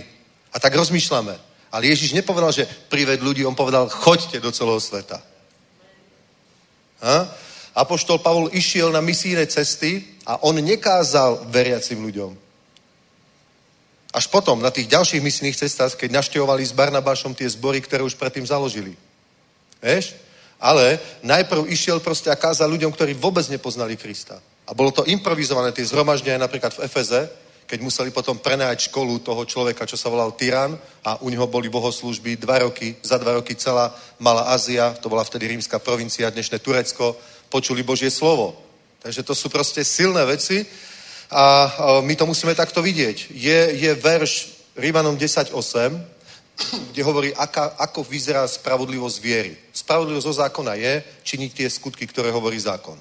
A 0.53 0.61
tak 0.61 0.77
rozmýšľame. 0.77 1.35
Ale 1.73 1.91
Ježiš 1.91 2.15
nepovedal, 2.15 2.55
že 2.55 2.69
prived 2.87 3.19
ľudí, 3.19 3.43
on 3.43 3.57
povedal, 3.57 3.91
choďte 3.91 4.39
do 4.39 4.53
celého 4.53 4.79
sveta. 4.79 5.19
Ha? 7.03 7.17
Apoštol 7.75 8.23
Pavol 8.23 8.49
išiel 8.55 8.89
na 8.95 9.03
misijné 9.03 9.43
cesty 9.51 10.07
a 10.23 10.39
on 10.47 10.55
nekázal 10.55 11.45
veriacim 11.51 11.99
ľuďom. 11.99 12.46
Až 14.17 14.33
potom, 14.33 14.57
na 14.57 14.73
tých 14.73 14.89
ďalších 14.89 15.21
misijných 15.21 15.61
cestách, 15.61 15.93
keď 15.93 16.17
naštevovali 16.17 16.65
s 16.65 16.73
Barnabášom 16.73 17.37
tie 17.37 17.45
zbory, 17.45 17.85
ktoré 17.85 18.01
už 18.01 18.17
predtým 18.17 18.49
založili. 18.49 18.97
Vieš? 19.77 20.17
Ale 20.57 20.97
najprv 21.21 21.69
išiel 21.69 22.01
proste 22.01 22.33
a 22.33 22.39
kázal 22.39 22.65
ľuďom, 22.73 22.89
ktorí 22.97 23.13
vôbec 23.13 23.45
nepoznali 23.45 23.93
Krista. 23.93 24.41
A 24.65 24.73
bolo 24.73 24.89
to 24.89 25.05
improvizované, 25.05 25.69
tie 25.69 25.85
zhromaždenia 25.85 26.41
napríklad 26.41 26.73
v 26.73 26.89
Efeze, 26.89 27.29
keď 27.69 27.77
museli 27.77 28.09
potom 28.09 28.41
prenajať 28.41 28.89
školu 28.89 29.21
toho 29.21 29.45
človeka, 29.45 29.85
čo 29.85 29.93
sa 29.93 30.09
volal 30.09 30.33
Tyran 30.33 30.73
a 31.05 31.21
u 31.21 31.29
neho 31.29 31.45
boli 31.45 31.69
bohoslužby 31.69 32.41
dva 32.41 32.65
roky, 32.65 32.97
za 33.05 33.21
dva 33.21 33.37
roky 33.37 33.53
celá 33.53 33.93
Malá 34.17 34.49
Ázia, 34.49 34.97
to 34.97 35.13
bola 35.13 35.21
vtedy 35.21 35.45
rímska 35.45 35.77
provincia, 35.77 36.33
dnešné 36.33 36.57
Turecko, 36.57 37.13
počuli 37.53 37.85
Božie 37.85 38.09
slovo. 38.09 38.57
Takže 38.97 39.21
to 39.21 39.37
sú 39.37 39.53
proste 39.53 39.85
silné 39.85 40.25
veci 40.25 40.65
a 41.31 41.75
my 42.01 42.15
to 42.15 42.25
musíme 42.25 42.55
takto 42.55 42.79
vidieť. 42.79 43.31
Je, 43.35 43.59
je 43.83 43.91
verš 43.93 44.63
Rímanom 44.77 45.17
10.8, 45.17 45.51
kde 46.91 47.01
hovorí, 47.03 47.29
aká, 47.35 47.75
ako 47.77 48.03
vyzerá 48.03 48.47
spravodlivosť 48.47 49.17
viery. 49.21 49.53
Spravodlivosť 49.73 50.25
zo 50.25 50.33
zákona 50.41 50.73
je 50.73 50.93
činiť 51.23 51.51
tie 51.53 51.67
skutky, 51.69 52.07
ktoré 52.07 52.31
hovorí 52.31 52.57
zákon. 52.59 52.97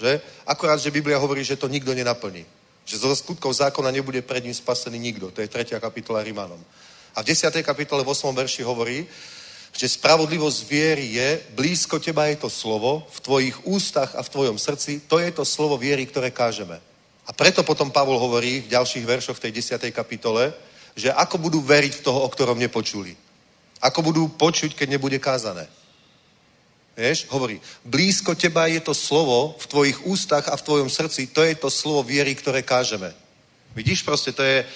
Že? 0.00 0.20
Akorát, 0.46 0.80
že 0.80 0.90
Biblia 0.90 1.20
hovorí, 1.20 1.44
že 1.44 1.56
to 1.56 1.68
nikto 1.68 1.94
nenaplní. 1.94 2.44
Že 2.84 2.96
zo 2.98 3.16
skutkov 3.16 3.52
zákona 3.54 3.90
nebude 3.90 4.20
pred 4.22 4.44
ním 4.44 4.54
spasený 4.54 4.98
nikto. 4.98 5.30
To 5.30 5.40
je 5.40 5.48
3. 5.48 5.80
kapitola 5.80 6.24
Rimanom. 6.24 6.60
A 7.14 7.22
v 7.22 7.32
10. 7.32 7.52
kapitole 7.62 8.04
v 8.04 8.12
8. 8.12 8.34
verši 8.34 8.62
hovorí, 8.62 9.06
že 9.70 9.86
spravodlivosť 9.88 10.60
viery 10.66 11.06
je, 11.14 11.28
blízko 11.54 12.02
teba 12.02 12.26
je 12.26 12.36
to 12.42 12.50
slovo, 12.50 13.06
v 13.08 13.18
tvojich 13.20 13.56
ústach 13.64 14.18
a 14.18 14.22
v 14.22 14.28
tvojom 14.28 14.58
srdci, 14.58 15.06
to 15.06 15.22
je 15.22 15.30
to 15.30 15.44
slovo 15.44 15.78
viery, 15.78 16.06
ktoré 16.06 16.34
kážeme. 16.34 16.89
A 17.26 17.30
preto 17.32 17.62
potom 17.62 17.90
Pavol 17.90 18.16
hovorí 18.16 18.64
v 18.64 18.72
ďalších 18.72 19.04
veršoch 19.04 19.38
tej 19.38 19.60
10. 19.60 19.92
kapitole, 19.92 20.52
že 20.96 21.12
ako 21.12 21.38
budú 21.38 21.58
veriť 21.60 21.92
v 22.00 22.04
toho, 22.04 22.24
o 22.24 22.28
ktorom 22.28 22.58
nepočuli. 22.58 23.14
Ako 23.80 24.02
budú 24.04 24.28
počuť, 24.28 24.76
keď 24.76 24.96
nebude 24.96 25.16
kázané. 25.16 25.68
Vieš, 26.96 27.32
hovorí, 27.32 27.56
blízko 27.86 28.34
teba 28.34 28.66
je 28.66 28.82
to 28.82 28.92
slovo 28.92 29.56
v 29.56 29.66
tvojich 29.66 29.98
ústach 30.04 30.52
a 30.52 30.58
v 30.58 30.64
tvojom 30.66 30.90
srdci, 30.90 31.32
to 31.32 31.40
je 31.40 31.54
to 31.54 31.70
slovo 31.72 32.02
viery, 32.04 32.34
ktoré 32.34 32.60
kážeme. 32.60 33.14
Vidíš, 33.72 34.02
proste 34.02 34.36
to 34.36 34.42
je, 34.42 34.66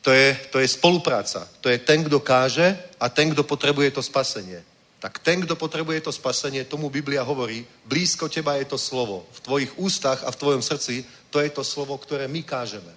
to 0.00 0.10
je, 0.14 0.38
to 0.48 0.56
je 0.62 0.68
spolupráca. 0.68 1.44
To 1.60 1.68
je 1.68 1.78
ten, 1.78 2.00
kto 2.06 2.24
káže 2.24 2.78
a 2.96 3.12
ten, 3.12 3.28
kto 3.34 3.44
potrebuje 3.44 3.90
to 3.90 4.02
spasenie. 4.02 4.62
Tak 4.98 5.18
ten, 5.18 5.44
kto 5.44 5.54
potrebuje 5.54 6.00
to 6.00 6.12
spasenie, 6.12 6.64
tomu 6.64 6.90
Biblia 6.90 7.22
hovorí, 7.22 7.66
blízko 7.86 8.26
teba 8.32 8.58
je 8.58 8.64
to 8.64 8.78
slovo. 8.78 9.26
V 9.32 9.40
tvojich 9.40 9.72
ústach 9.78 10.24
a 10.26 10.30
v 10.30 10.40
tvojom 10.40 10.62
srdci, 10.62 11.04
to 11.30 11.40
je 11.40 11.50
to 11.50 11.64
slovo, 11.64 11.98
ktoré 11.98 12.28
my 12.28 12.42
kážeme. 12.42 12.92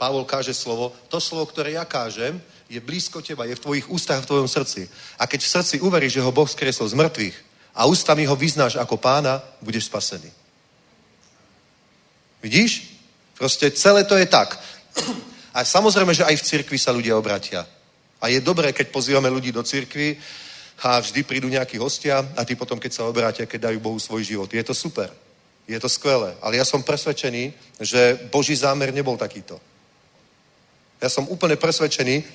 Pavol 0.00 0.24
káže 0.24 0.56
slovo, 0.56 0.96
to 1.12 1.20
slovo, 1.20 1.44
ktoré 1.46 1.76
ja 1.76 1.84
kážem, 1.84 2.40
je 2.70 2.80
blízko 2.80 3.20
teba, 3.20 3.44
je 3.44 3.58
v 3.58 3.64
tvojich 3.66 3.86
ústach 3.90 4.22
v 4.22 4.30
tvojom 4.30 4.48
srdci. 4.48 4.88
A 5.18 5.26
keď 5.26 5.40
v 5.42 5.52
srdci 5.52 5.76
uveríš, 5.82 6.16
že 6.16 6.24
ho 6.24 6.32
Boh 6.32 6.48
skresol 6.48 6.88
z 6.88 6.96
mŕtvych 6.96 7.36
a 7.74 7.84
ústami 7.84 8.24
ho 8.24 8.36
vyznáš 8.38 8.78
ako 8.78 8.96
pána, 8.96 9.42
budeš 9.60 9.90
spasený. 9.90 10.30
Vidíš? 12.40 12.96
Proste 13.36 13.70
celé 13.70 14.04
to 14.04 14.16
je 14.16 14.24
tak. 14.24 14.56
A 15.52 15.64
samozrejme, 15.64 16.14
že 16.14 16.24
aj 16.24 16.36
v 16.36 16.46
cirkvi 16.46 16.78
sa 16.78 16.94
ľudia 16.94 17.18
obratia. 17.18 17.66
A 18.20 18.28
je 18.28 18.40
dobré, 18.40 18.72
keď 18.72 18.88
pozývame 18.88 19.28
ľudí 19.28 19.52
do 19.52 19.64
cirkvi 19.66 20.16
a 20.80 21.00
vždy 21.00 21.20
prídu 21.24 21.48
nejakí 21.48 21.76
hostia 21.76 22.24
a 22.36 22.44
tí 22.44 22.56
potom, 22.56 22.80
keď 22.80 22.92
sa 22.92 23.04
obrátia, 23.04 23.44
keď 23.44 23.68
dajú 23.68 23.78
Bohu 23.80 23.98
svoj 24.00 24.24
život. 24.24 24.48
Je 24.48 24.64
to 24.64 24.72
super. 24.72 25.12
Je 25.70 25.78
to 25.78 25.86
skvelé. 25.86 26.34
Ale 26.42 26.58
ja 26.58 26.66
som 26.66 26.82
presvedčený, 26.82 27.54
že 27.78 28.18
Boží 28.26 28.58
zámer 28.58 28.90
nebol 28.90 29.14
takýto. 29.14 29.54
Ja 30.98 31.06
som 31.06 31.30
úplne 31.30 31.54
presvedčený, 31.54 32.26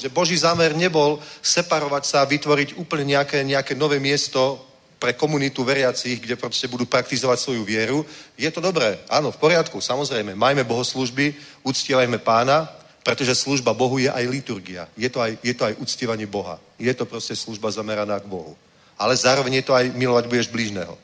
že 0.00 0.08
Boží 0.08 0.40
zámer 0.40 0.72
nebol 0.72 1.20
separovať 1.44 2.02
sa 2.08 2.16
a 2.24 2.30
vytvoriť 2.32 2.80
úplne 2.80 3.12
nejaké, 3.14 3.44
nejaké 3.44 3.76
nové 3.76 4.00
miesto 4.00 4.56
pre 4.96 5.12
komunitu 5.12 5.68
veriacich, 5.68 6.16
kde 6.16 6.40
proste 6.40 6.64
budú 6.64 6.88
praktizovať 6.88 7.38
svoju 7.38 7.62
vieru. 7.62 8.06
Je 8.40 8.48
to 8.48 8.64
dobré, 8.64 8.98
áno, 9.10 9.30
v 9.30 9.36
poriadku, 9.36 9.76
samozrejme. 9.76 10.32
Majme 10.32 10.64
bohoslužby, 10.64 11.34
uctievajme 11.66 12.18
pána, 12.24 12.72
pretože 13.04 13.34
služba 13.34 13.76
Bohu 13.76 13.98
je 13.98 14.08
aj 14.08 14.24
liturgia. 14.30 14.88
Je 14.96 15.10
to 15.12 15.20
aj, 15.20 15.36
je 15.42 15.54
to 15.54 15.66
aj 15.68 15.74
uctievanie 15.76 16.26
Boha. 16.26 16.56
Je 16.78 16.94
to 16.94 17.04
proste 17.04 17.36
služba 17.36 17.68
zameraná 17.68 18.16
k 18.16 18.30
Bohu. 18.30 18.56
Ale 18.96 19.12
zároveň 19.12 19.60
je 19.60 19.66
to 19.68 19.74
aj 19.74 19.90
milovať 19.92 20.24
budeš 20.30 20.48
blížneho. 20.48 20.94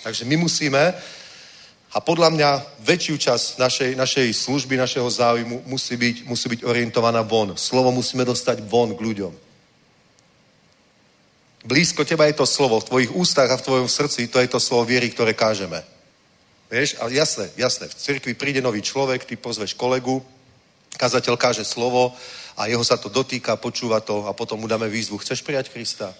Takže 0.00 0.24
my 0.24 0.36
musíme 0.40 0.94
a 1.92 2.00
podľa 2.00 2.32
mňa 2.32 2.50
väčšiu 2.88 3.16
časť 3.20 3.60
našej, 3.60 3.90
našej 4.00 4.28
služby, 4.32 4.80
našeho 4.80 5.04
záujmu 5.04 5.68
musí 5.68 6.00
byť, 6.00 6.16
musí 6.24 6.48
byť 6.48 6.64
orientovaná 6.64 7.20
von. 7.20 7.52
Slovo 7.52 7.92
musíme 7.92 8.24
dostať 8.24 8.64
von 8.64 8.96
k 8.96 9.04
ľuďom. 9.04 9.32
Blízko 11.68 12.02
teba 12.08 12.26
je 12.26 12.40
to 12.40 12.46
slovo, 12.48 12.80
v 12.80 12.88
tvojich 12.88 13.12
ústach 13.12 13.46
a 13.52 13.60
v 13.60 13.62
tvojom 13.62 13.88
srdci, 13.88 14.26
to 14.26 14.40
je 14.40 14.48
to 14.48 14.58
slovo 14.58 14.88
viery, 14.88 15.12
ktoré 15.12 15.36
kážeme. 15.36 15.84
Vieš, 16.72 16.96
ale 16.98 17.12
jasné, 17.12 17.52
jasné, 17.60 17.86
v 17.86 17.94
cirkvi 17.94 18.34
príde 18.34 18.64
nový 18.64 18.82
človek, 18.82 19.28
ty 19.28 19.36
pozveš 19.36 19.76
kolegu, 19.76 20.24
kazateľ 20.96 21.36
káže 21.36 21.62
slovo 21.62 22.16
a 22.56 22.66
jeho 22.66 22.82
sa 22.82 22.96
to 22.96 23.12
dotýka, 23.12 23.60
počúva 23.60 24.00
to 24.00 24.24
a 24.26 24.32
potom 24.32 24.58
mu 24.58 24.66
dáme 24.66 24.88
výzvu. 24.88 25.20
Chceš 25.20 25.44
prijať 25.44 25.68
Krista? 25.68 26.16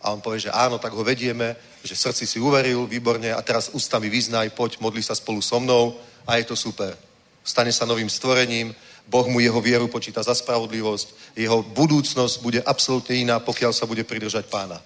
A 0.00 0.12
on 0.12 0.20
povie, 0.20 0.48
že 0.48 0.50
áno, 0.50 0.80
tak 0.80 0.92
ho 0.96 1.04
vedieme, 1.04 1.56
že 1.84 1.96
srdci 1.96 2.26
si 2.26 2.40
uveril, 2.40 2.86
výborne, 2.86 3.32
a 3.32 3.40
teraz 3.44 3.68
ústami 3.76 4.08
vyznaj, 4.08 4.56
poď, 4.56 4.80
modli 4.80 5.04
sa 5.04 5.12
spolu 5.12 5.44
so 5.44 5.60
mnou 5.60 5.96
a 6.24 6.36
je 6.40 6.44
to 6.48 6.56
super. 6.56 6.96
Stane 7.44 7.72
sa 7.72 7.84
novým 7.84 8.08
stvorením, 8.08 8.74
Boh 9.10 9.26
mu 9.28 9.40
jeho 9.40 9.60
vieru 9.60 9.88
počíta 9.88 10.22
za 10.22 10.34
spravodlivosť, 10.34 11.36
jeho 11.36 11.62
budúcnosť 11.62 12.34
bude 12.40 12.60
absolútne 12.62 13.16
iná, 13.16 13.36
pokiaľ 13.40 13.72
sa 13.72 13.84
bude 13.84 14.04
pridržať 14.04 14.46
pána. 14.46 14.80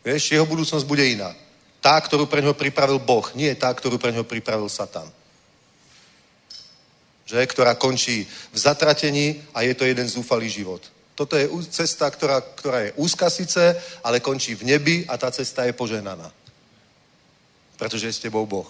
Vieš, 0.00 0.32
jeho 0.32 0.48
budúcnosť 0.48 0.86
bude 0.88 1.04
iná. 1.04 1.36
Tá, 1.80 2.00
ktorú 2.00 2.26
pre 2.26 2.40
ňoho 2.40 2.56
pripravil 2.56 2.98
Boh, 2.98 3.24
nie 3.36 3.52
tá, 3.54 3.68
ktorú 3.72 4.00
pre 4.00 4.12
ňoho 4.12 4.24
pripravil 4.24 4.68
Satan. 4.68 5.08
Že? 7.28 7.46
Ktorá 7.46 7.76
končí 7.76 8.26
v 8.52 8.58
zatratení 8.58 9.44
a 9.54 9.62
je 9.62 9.74
to 9.76 9.84
jeden 9.84 10.08
zúfalý 10.08 10.48
život. 10.48 10.82
Toto 11.20 11.36
je 11.36 11.52
cesta, 11.68 12.08
ktorá, 12.08 12.40
ktorá 12.40 12.80
je 12.80 12.96
úzka 12.96 13.28
síce, 13.28 13.60
ale 14.00 14.24
končí 14.24 14.56
v 14.56 14.72
nebi 14.72 15.04
a 15.04 15.20
tá 15.20 15.28
cesta 15.28 15.68
je 15.68 15.76
poženaná. 15.76 16.32
Pretože 17.76 18.08
je 18.08 18.16
s 18.16 18.24
tebou 18.24 18.48
Boh. 18.48 18.64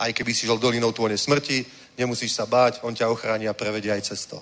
Aj 0.00 0.08
keby 0.08 0.32
si 0.32 0.48
žil 0.48 0.56
dolinou 0.56 0.88
tvojej 0.96 1.20
smrti, 1.20 1.68
nemusíš 2.00 2.32
sa 2.32 2.48
báť, 2.48 2.80
on 2.80 2.96
ťa 2.96 3.12
ochráni 3.12 3.44
a 3.44 3.52
prevedie 3.52 3.92
aj 3.92 4.08
cesto. 4.08 4.40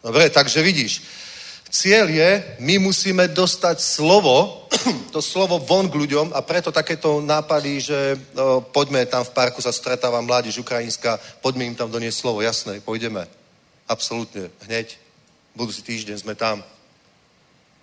Dobre, 0.00 0.32
takže 0.32 0.64
vidíš, 0.64 1.04
cieľ 1.68 2.08
je, 2.08 2.30
my 2.64 2.80
musíme 2.80 3.28
dostať 3.28 3.76
slovo, 3.84 4.64
to 5.12 5.20
slovo 5.20 5.60
von 5.60 5.92
k 5.92 6.00
ľuďom 6.00 6.32
a 6.32 6.40
preto 6.40 6.72
takéto 6.72 7.20
nápady, 7.20 7.92
že 7.92 8.16
no, 8.32 8.64
poďme 8.64 9.04
tam 9.04 9.20
v 9.20 9.36
parku 9.36 9.60
sa 9.60 9.68
stretáva 9.68 10.24
mládež 10.24 10.64
ukrajinská, 10.64 11.20
poďme 11.44 11.68
im 11.68 11.76
tam 11.76 11.92
doniesť 11.92 12.24
slovo, 12.24 12.40
jasné, 12.40 12.80
pôjdeme. 12.80 13.28
Absolútne, 13.84 14.48
hneď, 14.64 14.96
budúci 15.54 15.82
týždeň 15.82 16.16
sme 16.18 16.34
tam. 16.34 16.64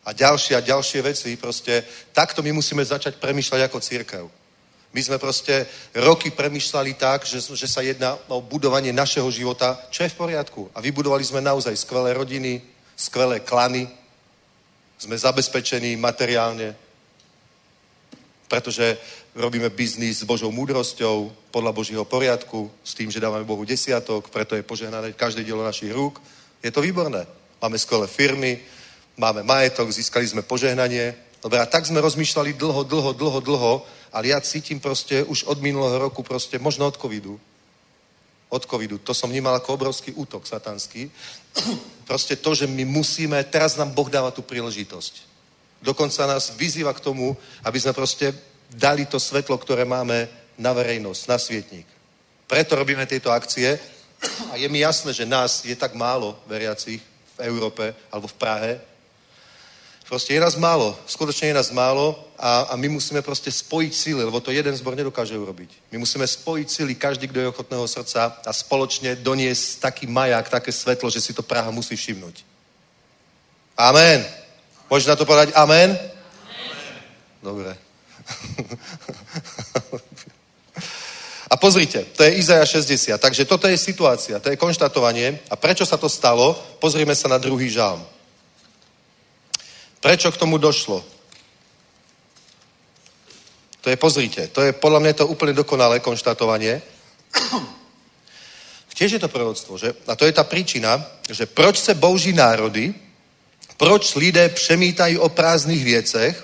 A 0.05 0.13
ďalšie 0.13 0.53
a 0.53 0.61
ďalšie 0.61 1.01
veci, 1.01 1.33
proste 1.33 1.81
takto 2.13 2.45
my 2.45 2.53
musíme 2.53 2.85
začať 2.85 3.17
premýšľať 3.17 3.61
ako 3.65 3.79
církev. 3.81 4.23
My 4.95 5.01
sme 5.03 5.17
proste 5.19 5.67
roky 5.97 6.31
premyšľali 6.31 6.93
tak, 6.95 7.27
že, 7.27 7.41
že 7.41 7.67
sa 7.67 7.83
jedná 7.83 8.15
o 8.31 8.39
budovanie 8.39 8.93
našeho 8.95 9.27
života, 9.27 9.75
čo 9.91 10.07
je 10.07 10.13
v 10.13 10.19
poriadku. 10.19 10.71
A 10.71 10.79
vybudovali 10.79 11.25
sme 11.25 11.43
naozaj 11.43 11.75
skvelé 11.75 12.15
rodiny, 12.15 12.63
skvelé 12.95 13.43
klany, 13.43 13.91
sme 14.95 15.17
zabezpečení 15.17 15.99
materiálne, 15.99 16.75
pretože 18.47 18.95
robíme 19.35 19.67
biznis 19.69 20.23
s 20.23 20.27
Božou 20.29 20.51
múdrosťou, 20.51 21.51
podľa 21.51 21.71
Božího 21.75 22.05
poriadku, 22.07 22.71
s 22.83 22.95
tým, 22.95 23.11
že 23.11 23.19
dávame 23.19 23.43
Bohu 23.43 23.67
desiatok, 23.67 24.31
preto 24.31 24.55
je 24.55 24.63
požehnané 24.63 25.11
každé 25.11 25.43
dielo 25.43 25.63
našich 25.63 25.91
rúk. 25.91 26.21
Je 26.63 26.71
to 26.71 26.79
výborné. 26.79 27.27
Máme 27.65 27.81
skvelé 27.81 28.05
firmy, 28.05 28.61
máme 29.17 29.41
majetok, 29.41 29.89
získali 29.89 30.21
sme 30.29 30.45
požehnanie. 30.45 31.17
Dobre, 31.41 31.57
a 31.57 31.65
tak 31.65 31.81
sme 31.89 31.97
rozmýšľali 31.97 32.53
dlho, 32.53 32.85
dlho, 32.85 33.09
dlho, 33.17 33.39
dlho, 33.41 33.73
ale 34.13 34.29
ja 34.29 34.37
cítim 34.37 34.77
proste 34.77 35.25
už 35.25 35.49
od 35.49 35.57
minulého 35.65 35.97
roku 35.97 36.21
proste, 36.21 36.61
možno 36.61 36.85
od 36.85 36.93
covidu, 36.93 37.41
od 38.53 38.63
covidu, 38.69 39.01
to 39.01 39.17
som 39.17 39.33
vnímal 39.33 39.57
ako 39.57 39.81
obrovský 39.81 40.13
útok 40.13 40.45
satanský, 40.45 41.09
proste 42.09 42.37
to, 42.37 42.53
že 42.53 42.69
my 42.69 42.85
musíme, 42.85 43.41
teraz 43.49 43.81
nám 43.81 43.97
Boh 43.97 44.13
dáva 44.13 44.29
tú 44.29 44.45
príležitosť. 44.45 45.25
Dokonca 45.81 46.29
nás 46.29 46.53
vyzýva 46.53 46.93
k 46.93 47.01
tomu, 47.01 47.33
aby 47.65 47.81
sme 47.81 47.97
proste 47.97 48.29
dali 48.69 49.09
to 49.09 49.17
svetlo, 49.17 49.57
ktoré 49.57 49.89
máme 49.89 50.29
na 50.61 50.69
verejnosť, 50.69 51.21
na 51.25 51.41
svietník. 51.41 51.89
Preto 52.45 52.77
robíme 52.77 53.09
tieto 53.09 53.33
akcie 53.33 53.73
a 54.53 54.61
je 54.61 54.69
mi 54.69 54.85
jasné, 54.85 55.17
že 55.17 55.25
nás 55.25 55.65
je 55.65 55.73
tak 55.73 55.97
málo 55.97 56.37
veriacich 56.45 57.14
v 57.37 57.39
Európe 57.47 57.95
alebo 58.11 58.27
v 58.27 58.39
Prahe. 58.39 58.71
Proste 60.05 60.37
je 60.37 60.39
nás 60.39 60.53
málo, 60.55 60.93
skutočne 61.09 61.49
je 61.49 61.57
nás 61.57 61.73
málo 61.73 62.13
a, 62.37 62.61
a 62.61 62.75
my 62.75 62.93
musíme 62.93 63.25
proste 63.25 63.49
spojiť 63.49 63.93
síly, 63.93 64.21
lebo 64.23 64.37
to 64.37 64.53
jeden 64.53 64.75
zbor 64.77 64.93
nedokáže 64.93 65.33
urobiť. 65.33 65.69
My 65.91 65.97
musíme 65.97 66.27
spojiť 66.27 66.67
síly, 66.69 66.93
každý, 66.93 67.27
kto 67.27 67.39
je 67.39 67.47
ochotného 67.49 67.87
srdca 67.87 68.37
a 68.45 68.51
spoločne 68.53 69.17
doniesť 69.17 69.81
taký 69.81 70.05
maják, 70.05 70.49
také 70.49 70.69
svetlo, 70.69 71.09
že 71.09 71.21
si 71.21 71.33
to 71.33 71.41
Praha 71.41 71.73
musí 71.73 71.97
všimnúť. 71.97 72.45
Amen. 73.73 74.21
Môžeš 74.93 75.09
na 75.09 75.17
to 75.17 75.25
povedať 75.25 75.57
amen? 75.57 75.97
amen. 75.97 76.21
Dobre. 77.41 77.73
A 81.55 81.57
pozrite, 81.57 82.03
to 82.03 82.27
je 82.27 82.35
Izaja 82.35 82.67
60. 82.67 83.15
Takže 83.15 83.47
toto 83.47 83.63
je 83.71 83.79
situácia, 83.79 84.43
to 84.43 84.51
je 84.51 84.59
konštatovanie. 84.59 85.39
A 85.47 85.55
prečo 85.55 85.87
sa 85.87 85.95
to 85.95 86.11
stalo? 86.11 86.51
Pozrime 86.83 87.15
sa 87.15 87.31
na 87.31 87.39
druhý 87.39 87.71
žálm. 87.71 88.03
Prečo 90.03 90.35
k 90.35 90.37
tomu 90.37 90.59
došlo? 90.59 90.99
To 93.81 93.87
je, 93.87 93.95
pozrite, 93.95 94.51
to 94.51 94.67
je 94.67 94.75
podľa 94.75 94.99
mňa 94.99 95.13
to 95.15 95.31
úplne 95.31 95.55
dokonalé 95.55 96.03
konštatovanie. 96.03 96.83
Tiež 98.99 99.15
je 99.15 99.21
to 99.23 99.31
proroctvo, 99.31 99.79
že? 99.79 99.95
A 100.11 100.19
to 100.19 100.27
je 100.27 100.35
tá 100.35 100.43
príčina, 100.43 100.99
že 101.23 101.47
proč 101.47 101.79
se 101.79 101.95
bouží 101.95 102.35
národy, 102.35 102.91
proč 103.79 104.15
lidé 104.19 104.49
přemítají 104.49 105.17
o 105.23 105.31
prázdných 105.31 105.83
věcech, 105.83 106.35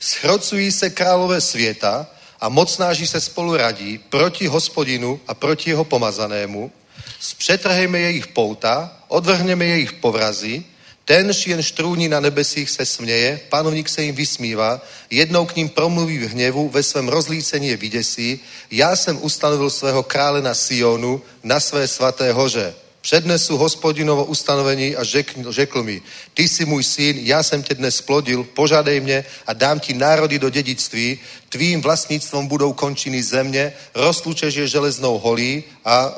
schrocují 0.00 0.72
se 0.72 0.90
králové 0.90 1.40
světa 1.40 2.17
a 2.40 2.48
mocnáži 2.48 3.06
se 3.06 3.20
spolu 3.20 3.56
radí 3.56 3.98
proti 3.98 4.46
hospodinu 4.46 5.20
a 5.26 5.34
proti 5.34 5.70
jeho 5.70 5.84
pomazanému, 5.84 6.72
zpřetrhejme 7.20 7.98
jejich 7.98 8.26
pouta, 8.26 8.96
odvrhneme 9.08 9.64
jejich 9.64 9.92
povrazy, 9.92 10.64
tenž 11.04 11.46
jen 11.46 11.62
štrůní 11.62 12.08
na 12.08 12.20
nebesích 12.20 12.70
se 12.70 12.86
směje, 12.86 13.40
panovník 13.48 13.88
se 13.88 14.02
jim 14.02 14.14
vysmívá, 14.14 14.80
jednou 15.10 15.46
k 15.46 15.56
ním 15.56 15.68
promluví 15.68 16.18
v 16.18 16.30
hněvu, 16.30 16.68
ve 16.68 16.82
svém 16.82 17.08
rozlícení 17.08 17.68
je 17.68 17.76
vydesí, 17.76 18.40
já 18.70 18.96
jsem 18.96 19.18
ustanovil 19.22 19.70
svého 19.70 20.02
krále 20.02 20.42
na 20.42 20.54
Sionu, 20.54 21.22
na 21.42 21.60
své 21.60 21.88
svaté 21.88 22.32
hoře 22.32 22.74
přednesu 23.00 23.56
hospodinovo 23.56 24.24
ustanovení 24.24 24.96
a 24.96 25.04
řekl, 25.04 25.52
řekl 25.52 25.82
mi, 25.82 26.02
ty 26.34 26.48
jsi 26.48 26.64
můj 26.64 26.84
syn, 26.84 27.18
já 27.18 27.42
jsem 27.42 27.62
tě 27.62 27.74
dnes 27.74 27.96
splodil, 27.96 28.44
požádej 28.44 29.00
mě 29.00 29.24
a 29.46 29.52
dám 29.52 29.80
ti 29.80 29.94
národy 29.94 30.38
do 30.38 30.50
dědictví, 30.50 31.18
tvým 31.48 31.80
vlastnictvom 31.80 32.46
budou 32.46 32.72
končiny 32.72 33.22
země, 33.22 33.72
roztlučeš 33.94 34.54
je 34.54 34.68
železnou 34.68 35.18
holí 35.18 35.64
a, 35.84 35.96
a 35.96 36.12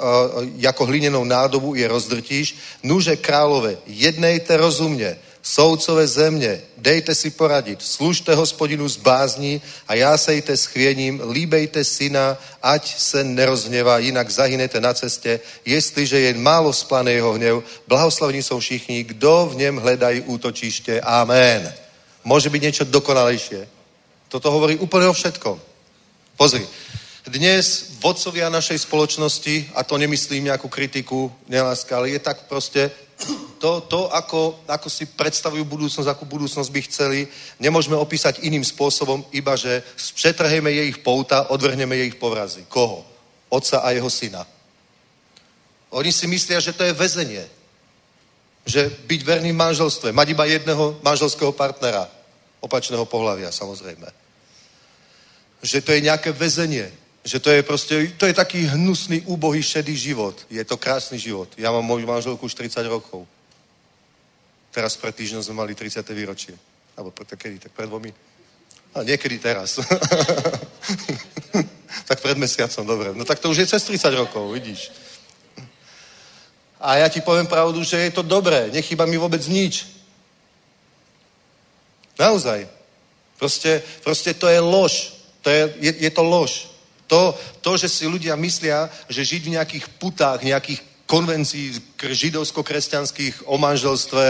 jako 0.56 0.86
hliněnou 0.86 1.24
nádobu 1.24 1.74
je 1.74 1.88
rozdrtíš. 1.88 2.56
Nuže 2.82 3.16
králové, 3.16 3.76
jednejte 3.86 4.56
rozumně, 4.56 5.16
Soudcové 5.42 6.06
země, 6.06 6.60
dejte 6.76 7.14
si 7.14 7.30
poradit, 7.30 7.82
služte 7.82 8.34
hospodinu 8.34 8.88
z 8.88 8.96
bázní 8.96 9.62
a 9.88 9.94
jásejte 9.94 10.56
s 10.56 10.64
chvěním, 10.64 11.20
líbejte 11.32 11.84
syna, 11.84 12.36
ať 12.62 13.00
se 13.00 13.24
nerozhněvá, 13.24 13.98
jinak 13.98 14.30
zahynete 14.30 14.80
na 14.80 14.94
cestě, 14.94 15.40
jestliže 15.64 16.20
jen 16.20 16.42
málo 16.42 16.72
splane 16.72 17.12
jeho 17.12 17.32
hněv, 17.32 17.64
blahoslavní 17.88 18.42
jsou 18.42 18.60
všichni, 18.60 19.04
kdo 19.04 19.48
v 19.52 19.56
něm 19.56 19.76
hledají 19.76 20.20
útočiště. 20.20 21.00
Amen. 21.00 21.72
Môže 22.20 22.52
byť 22.52 22.60
niečo 22.60 22.84
dokonalejšie. 22.84 23.64
Toto 24.28 24.52
hovorí 24.52 24.76
úplne 24.76 25.08
o 25.08 25.16
všetkom. 25.16 25.56
Pozri, 26.36 26.68
dnes 27.24 27.96
vodcovia 28.00 28.52
našej 28.52 28.84
spoločnosti, 28.84 29.72
a 29.72 29.80
to 29.84 29.96
nemyslím 29.96 30.52
nejakú 30.52 30.68
kritiku, 30.68 31.32
neláska, 31.48 31.96
ale 31.96 32.12
je 32.12 32.20
tak 32.20 32.44
proste 32.44 32.92
to, 33.60 33.80
to 33.80 34.00
ako, 34.08 34.64
ako 34.68 34.88
si 34.88 35.04
predstavujú 35.06 35.64
budúcnosť, 35.64 36.08
akú 36.08 36.24
budúcnosť 36.24 36.70
by 36.72 36.80
chceli, 36.88 37.18
nemôžeme 37.60 37.96
opísať 37.96 38.40
iným 38.40 38.64
spôsobom, 38.64 39.24
iba 39.36 39.52
že 39.56 39.84
přetrhejme 39.96 40.72
jejich 40.72 41.04
pouta, 41.04 41.52
odvrhneme 41.52 41.96
jejich 41.96 42.16
povrazy. 42.16 42.64
Koho? 42.68 43.04
Otca 43.52 43.84
a 43.84 43.90
jeho 43.90 44.08
syna. 44.10 44.46
Oni 45.90 46.12
si 46.12 46.26
myslia, 46.26 46.60
že 46.60 46.72
to 46.72 46.86
je 46.86 46.96
väzenie. 46.96 47.44
Že 48.64 48.88
byť 49.04 49.20
verným 49.24 49.56
manželstve, 49.56 50.12
mať 50.12 50.28
iba 50.32 50.44
jedného 50.46 51.00
manželského 51.02 51.52
partnera, 51.52 52.08
opačného 52.60 53.04
pohľavia 53.04 53.52
samozrejme. 53.52 54.08
Že 55.60 55.78
to 55.84 55.90
je 55.92 56.06
nejaké 56.06 56.30
väzenie, 56.32 56.88
že 57.24 57.40
to 57.40 57.52
je 57.52 57.62
proste, 57.62 58.08
to 58.16 58.26
je 58.26 58.32
taký 58.32 58.64
hnusný, 58.64 59.20
úbohý, 59.28 59.62
šedý 59.62 59.96
život. 59.96 60.46
Je 60.48 60.64
to 60.64 60.80
krásny 60.80 61.18
život. 61.18 61.52
Ja 61.60 61.72
mám 61.72 61.84
moju 61.84 62.06
manželku 62.06 62.46
už 62.46 62.54
30 62.54 62.80
rokov. 62.88 63.26
Teraz 64.70 64.96
pred 64.96 65.12
týždňom 65.12 65.42
sme 65.42 65.60
mali 65.60 65.74
30. 65.74 66.00
výročie. 66.16 66.56
Alebo 66.96 67.12
pred, 67.12 67.28
kedy? 67.36 67.68
Tak 67.68 67.72
pred 67.76 67.92
dvomi? 67.92 68.08
A 68.94 69.02
niekedy 69.04 69.38
teraz. 69.38 69.76
tak 72.08 72.18
pred 72.24 72.36
mesiacom, 72.40 72.86
dobre. 72.86 73.12
No 73.12 73.28
tak 73.28 73.38
to 73.38 73.50
už 73.50 73.56
je 73.56 73.66
cez 73.66 73.84
30 73.84 74.16
rokov, 74.16 74.52
vidíš. 74.56 74.88
A 76.80 77.04
ja 77.04 77.08
ti 77.12 77.20
poviem 77.20 77.46
pravdu, 77.46 77.84
že 77.84 78.08
je 78.08 78.12
to 78.16 78.24
dobré. 78.24 78.72
Nechýba 78.72 79.04
mi 79.04 79.20
vôbec 79.20 79.44
nič. 79.44 79.84
Naozaj. 82.16 82.64
Proste, 83.36 83.84
proste 84.00 84.32
to 84.32 84.48
je 84.48 84.60
lož. 84.60 85.12
To 85.44 85.52
je, 85.52 85.62
je, 85.80 85.92
je 86.08 86.10
to 86.10 86.24
lož. 86.24 86.69
To, 87.10 87.34
to, 87.58 87.74
že 87.74 87.90
si 87.90 88.06
ľudia 88.06 88.38
myslia, 88.38 88.86
že 89.10 89.26
žiť 89.26 89.42
v 89.42 89.54
nejakých 89.58 89.84
putách, 89.98 90.46
nejakých 90.46 90.78
konvencií 91.10 91.74
židovsko-kresťanských 91.98 93.50
o 93.50 93.58
manželstve, 93.58 94.26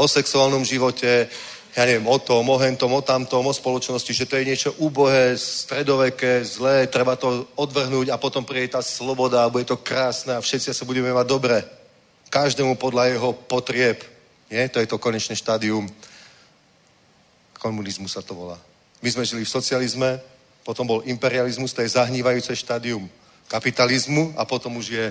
o 0.00 0.08
sexuálnom 0.08 0.64
živote, 0.64 1.28
ja 1.76 1.84
neviem, 1.84 2.08
o 2.08 2.16
tom, 2.16 2.48
o 2.48 2.56
hentom, 2.56 2.88
o 2.88 3.04
tamtom, 3.04 3.44
o 3.44 3.52
spoločnosti, 3.52 4.08
že 4.08 4.24
to 4.24 4.40
je 4.40 4.48
niečo 4.48 4.72
úbohé, 4.80 5.36
stredoveké, 5.36 6.40
zlé, 6.40 6.88
treba 6.88 7.20
to 7.20 7.44
odvrhnúť 7.52 8.08
a 8.08 8.16
potom 8.16 8.48
príde 8.48 8.72
tá 8.72 8.80
sloboda 8.80 9.44
a 9.44 9.52
bude 9.52 9.68
to 9.68 9.76
krásne 9.76 10.32
a 10.32 10.40
všetci 10.40 10.72
sa 10.72 10.88
budeme 10.88 11.12
mať 11.12 11.26
dobre. 11.28 11.60
Každému 12.32 12.80
podľa 12.80 13.12
jeho 13.12 13.36
potrieb. 13.44 14.00
Nie? 14.48 14.72
To 14.72 14.80
je 14.80 14.88
to 14.88 14.96
konečné 14.96 15.36
štádium. 15.36 15.84
Komunizmu 17.60 18.08
sa 18.08 18.24
to 18.24 18.32
volá. 18.32 18.56
My 19.04 19.12
sme 19.12 19.28
žili 19.28 19.44
v 19.44 19.52
socializme, 19.52 20.16
potom 20.66 20.82
bol 20.82 21.06
imperializmus, 21.06 21.70
to 21.70 21.86
je 21.86 21.94
zahnívajúce 21.94 22.50
štádium 22.58 23.06
kapitalizmu 23.46 24.34
a 24.34 24.42
potom 24.42 24.82
už 24.82 24.86
je 24.90 25.06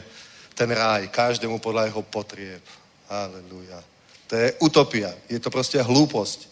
ten 0.52 0.68
ráj, 0.68 1.08
každému 1.08 1.64
podľa 1.64 1.88
jeho 1.88 2.04
potrieb. 2.04 2.60
Aleluja. 3.08 3.80
To 4.28 4.36
je 4.36 4.52
utopia. 4.60 5.16
Je 5.32 5.40
to 5.40 5.48
proste 5.48 5.80
hlúposť. 5.80 6.52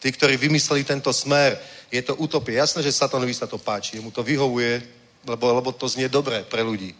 Tí, 0.00 0.08
ktorí 0.12 0.40
vymysleli 0.40 0.84
tento 0.84 1.12
smer, 1.12 1.60
je 1.92 2.00
to 2.00 2.16
utopia. 2.16 2.64
Jasné, 2.64 2.80
že 2.80 2.96
satanovi 2.96 3.36
sa 3.36 3.44
to 3.44 3.60
páči, 3.60 4.00
mu 4.00 4.08
to 4.08 4.24
vyhovuje, 4.24 4.80
lebo, 5.28 5.44
lebo 5.52 5.72
to 5.76 5.84
znie 5.84 6.08
dobre 6.08 6.40
pre 6.48 6.64
ľudí. 6.64 6.96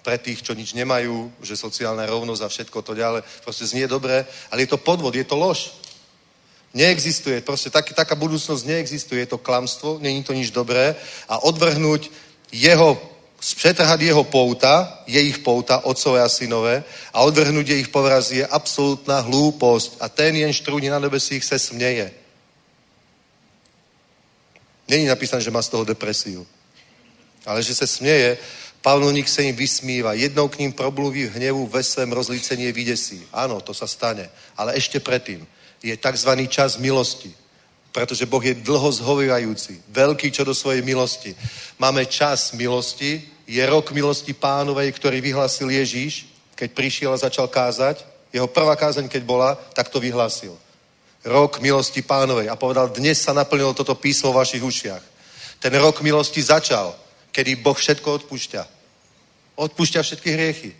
Pre 0.00 0.16
tých, 0.16 0.40
čo 0.40 0.56
nič 0.56 0.72
nemajú, 0.72 1.28
že 1.44 1.60
sociálna 1.60 2.08
rovnosť 2.08 2.42
a 2.44 2.48
všetko 2.48 2.78
to 2.80 2.92
ďalej, 2.96 3.20
proste 3.44 3.68
znie 3.68 3.84
dobre, 3.84 4.24
ale 4.48 4.64
je 4.64 4.70
to 4.72 4.80
podvod, 4.80 5.12
je 5.12 5.26
to 5.28 5.36
lož. 5.36 5.76
Neexistuje, 6.74 7.40
proste 7.40 7.70
tak, 7.70 7.92
taká 7.92 8.14
budúcnosť 8.14 8.66
neexistuje, 8.66 9.24
je 9.24 9.32
to 9.32 9.40
klamstvo, 9.40 9.98
není 10.00 10.22
to 10.22 10.36
nič 10.36 10.50
dobré 10.50 10.96
a 11.28 11.40
odvrhnúť 11.42 12.10
jeho 12.52 12.96
Přetrhat 13.38 14.00
jeho 14.00 14.24
pouta, 14.24 15.02
jejich 15.06 15.38
pouta, 15.38 15.78
otcové 15.84 16.22
a 16.22 16.28
synové, 16.28 16.84
a 17.14 17.22
odvrhnúť 17.22 17.68
jejich 17.68 17.88
povraz 17.88 18.34
je 18.34 18.42
absolútna 18.46 19.22
hlúposť. 19.22 20.02
A 20.02 20.08
ten 20.08 20.34
jen 20.36 20.52
štrúni 20.52 20.90
na 20.90 20.98
nebesích 20.98 21.44
se 21.44 21.58
směje. 21.58 22.10
Není 24.88 25.06
napísané, 25.06 25.42
že 25.42 25.50
má 25.50 25.62
z 25.62 25.68
toho 25.68 25.84
depresiu. 25.84 26.46
Ale 27.46 27.62
že 27.62 27.74
se 27.74 27.86
směje. 27.86 28.38
Pavlovník 28.82 29.28
sa 29.28 29.42
im 29.42 29.58
vysmíva, 29.58 30.14
jednou 30.14 30.48
k 30.48 30.58
ním 30.58 30.72
probluví 30.72 31.26
v 31.26 31.34
hnevu, 31.34 31.66
ve 31.66 31.82
svém 31.82 32.12
rozlícení 32.12 32.72
vydesí. 32.72 33.26
Áno, 33.34 33.60
to 33.60 33.74
sa 33.74 33.86
stane. 33.86 34.30
Ale 34.54 34.74
ešte 34.78 35.02
predtým 35.02 35.46
je 35.82 35.96
tzv. 35.96 36.30
čas 36.48 36.76
milosti. 36.76 37.34
Pretože 37.92 38.28
Boh 38.28 38.44
je 38.44 38.54
dlho 38.54 38.92
zhovývajúci, 38.92 39.80
veľký 39.88 40.30
čo 40.30 40.44
do 40.44 40.54
svojej 40.54 40.84
milosti. 40.84 41.34
Máme 41.80 42.06
čas 42.06 42.52
milosti, 42.52 43.24
je 43.48 43.62
rok 43.64 43.90
milosti 43.96 44.36
pánovej, 44.36 44.92
ktorý 44.92 45.24
vyhlásil 45.24 45.72
Ježíš, 45.72 46.28
keď 46.52 46.68
prišiel 46.76 47.10
a 47.16 47.22
začal 47.22 47.48
kázať. 47.48 48.04
Jeho 48.28 48.44
prvá 48.44 48.76
kázeň, 48.76 49.08
keď 49.08 49.22
bola, 49.24 49.56
tak 49.72 49.88
to 49.88 49.96
vyhlásil. 49.96 50.52
Rok 51.24 51.64
milosti 51.64 52.04
pánovej. 52.04 52.52
A 52.52 52.60
povedal, 52.60 52.92
dnes 52.92 53.16
sa 53.16 53.32
naplnilo 53.32 53.72
toto 53.72 53.96
písmo 53.96 54.36
v 54.36 54.44
vašich 54.44 54.62
ušiach. 54.62 55.02
Ten 55.58 55.72
rok 55.80 56.04
milosti 56.04 56.44
začal, 56.44 56.92
kedy 57.32 57.56
Boh 57.64 57.74
všetko 57.74 58.22
odpúšťa. 58.22 58.62
Odpúšťa 59.56 60.00
všetky 60.04 60.28
hriechy. 60.30 60.70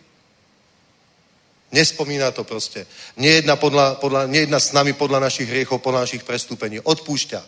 Nespomína 1.68 2.32
to 2.32 2.44
proste. 2.48 2.88
Nejedna, 3.16 3.56
podľa, 3.60 4.00
podľa, 4.00 4.24
nejedna 4.24 4.56
s 4.56 4.72
nami 4.72 4.96
podľa 4.96 5.20
našich 5.20 5.48
hriechov, 5.48 5.84
podľa 5.84 6.08
našich 6.08 6.24
prestúpení. 6.24 6.80
Odpúšťa. 6.80 7.40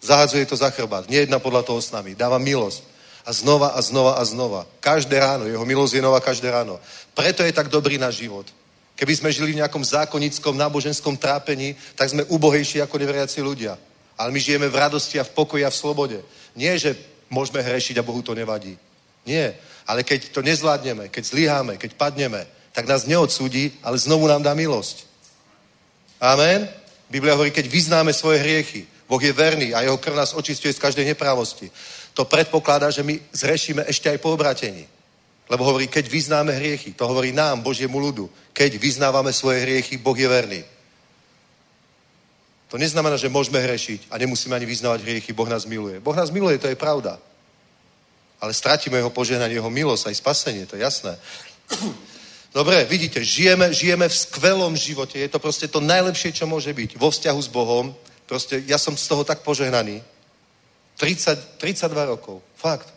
Zahadzuje 0.00 0.46
to 0.48 0.56
za 0.56 0.70
chrbát. 0.72 1.08
Nejedna 1.08 1.36
podľa 1.38 1.62
toho 1.62 1.80
s 1.80 1.92
nami. 1.92 2.16
Dáva 2.16 2.40
milosť. 2.40 2.80
A 3.26 3.32
znova 3.34 3.76
a 3.76 3.80
znova 3.82 4.16
a 4.16 4.24
znova. 4.24 4.64
Každé 4.80 5.18
ráno. 5.18 5.44
Jeho 5.44 5.64
milosť 5.68 6.00
je 6.00 6.02
nová 6.02 6.20
každé 6.20 6.48
ráno. 6.48 6.80
Preto 7.12 7.44
je 7.44 7.52
tak 7.52 7.68
dobrý 7.68 7.98
náš 7.98 8.24
život. 8.24 8.48
Keby 8.96 9.12
sme 9.12 9.34
žili 9.34 9.52
v 9.52 9.60
nejakom 9.60 9.84
zákonnickom, 9.84 10.56
náboženskom 10.56 11.20
trápení, 11.20 11.76
tak 11.92 12.08
sme 12.08 12.24
ubohejší 12.32 12.80
ako 12.80 12.96
neveriaci 12.96 13.44
ľudia. 13.44 13.76
Ale 14.16 14.32
my 14.32 14.40
žijeme 14.40 14.72
v 14.72 14.80
radosti 14.80 15.20
a 15.20 15.28
v 15.28 15.34
pokoji 15.36 15.68
a 15.68 15.70
v 15.70 15.76
slobode. 15.76 16.18
Nie, 16.56 16.80
že 16.80 16.96
môžeme 17.28 17.60
hrešiť 17.60 18.00
a 18.00 18.06
Bohu 18.06 18.24
to 18.24 18.32
nevadí. 18.32 18.78
Nie. 19.28 19.60
Ale 19.84 20.00
keď 20.00 20.32
to 20.32 20.40
nezvládneme, 20.40 21.12
keď 21.12 21.24
zlyháme, 21.24 21.76
keď 21.76 21.92
padneme, 22.00 22.55
tak 22.76 22.84
nás 22.84 23.08
neodsúdi, 23.08 23.72
ale 23.80 23.96
znovu 23.96 24.28
nám 24.28 24.44
dá 24.44 24.52
milosť. 24.52 25.08
Amen? 26.20 26.68
Biblia 27.08 27.32
hovorí, 27.32 27.48
keď 27.48 27.72
vyznáme 27.72 28.12
svoje 28.12 28.44
hriechy, 28.44 28.84
Boh 29.08 29.22
je 29.22 29.32
verný 29.32 29.72
a 29.72 29.80
jeho 29.80 29.96
krv 29.96 30.12
nás 30.12 30.36
očistuje 30.36 30.76
z 30.76 30.82
každej 30.84 31.08
neprávosti. 31.08 31.72
To 32.12 32.28
predpokladá, 32.28 32.92
že 32.92 33.00
my 33.00 33.16
zrešíme 33.32 33.80
ešte 33.88 34.12
aj 34.12 34.20
po 34.20 34.36
obratení. 34.36 34.84
Lebo 35.48 35.64
hovorí, 35.64 35.88
keď 35.88 36.04
vyznáme 36.04 36.52
hriechy, 36.52 36.92
to 36.92 37.08
hovorí 37.08 37.32
nám, 37.32 37.64
Božiemu 37.64 37.96
ľudu. 37.96 38.28
Keď 38.52 38.76
vyznávame 38.76 39.32
svoje 39.32 39.64
hriechy, 39.64 39.96
Boh 39.96 40.18
je 40.18 40.28
verný. 40.28 40.60
To 42.68 42.76
neznamená, 42.76 43.16
že 43.16 43.32
môžeme 43.32 43.56
hrešiť 43.56 44.12
a 44.12 44.20
nemusíme 44.20 44.52
ani 44.52 44.66
vyznávať 44.68 45.00
hriechy. 45.00 45.32
Boh 45.32 45.48
nás 45.48 45.64
miluje. 45.64 45.96
Boh 45.96 46.16
nás 46.16 46.28
miluje, 46.28 46.60
to 46.60 46.68
je 46.68 46.76
pravda. 46.76 47.16
Ale 48.36 48.52
stratíme 48.52 49.00
jeho 49.00 49.08
požehnanie, 49.08 49.56
jeho 49.56 49.70
milosť 49.72 50.12
aj 50.12 50.20
spasenie, 50.20 50.66
to 50.68 50.76
je 50.76 50.84
jasné. 50.84 51.16
Dobre, 52.56 52.88
vidíte, 52.88 53.20
žijeme, 53.20 53.68
žijeme 53.68 54.08
v 54.08 54.16
skvelom 54.16 54.72
živote. 54.76 55.20
Je 55.20 55.28
to 55.28 55.36
proste 55.36 55.68
to 55.68 55.76
najlepšie, 55.76 56.32
čo 56.32 56.48
môže 56.48 56.72
byť. 56.72 56.96
Vo 56.96 57.12
vzťahu 57.12 57.40
s 57.44 57.52
Bohom. 57.52 57.92
Proste 58.24 58.64
ja 58.64 58.80
som 58.80 58.96
z 58.96 59.04
toho 59.04 59.28
tak 59.28 59.44
požehnaný. 59.44 60.00
30, 60.96 61.60
32 61.60 62.16
rokov. 62.16 62.40
Fakt. 62.56 62.88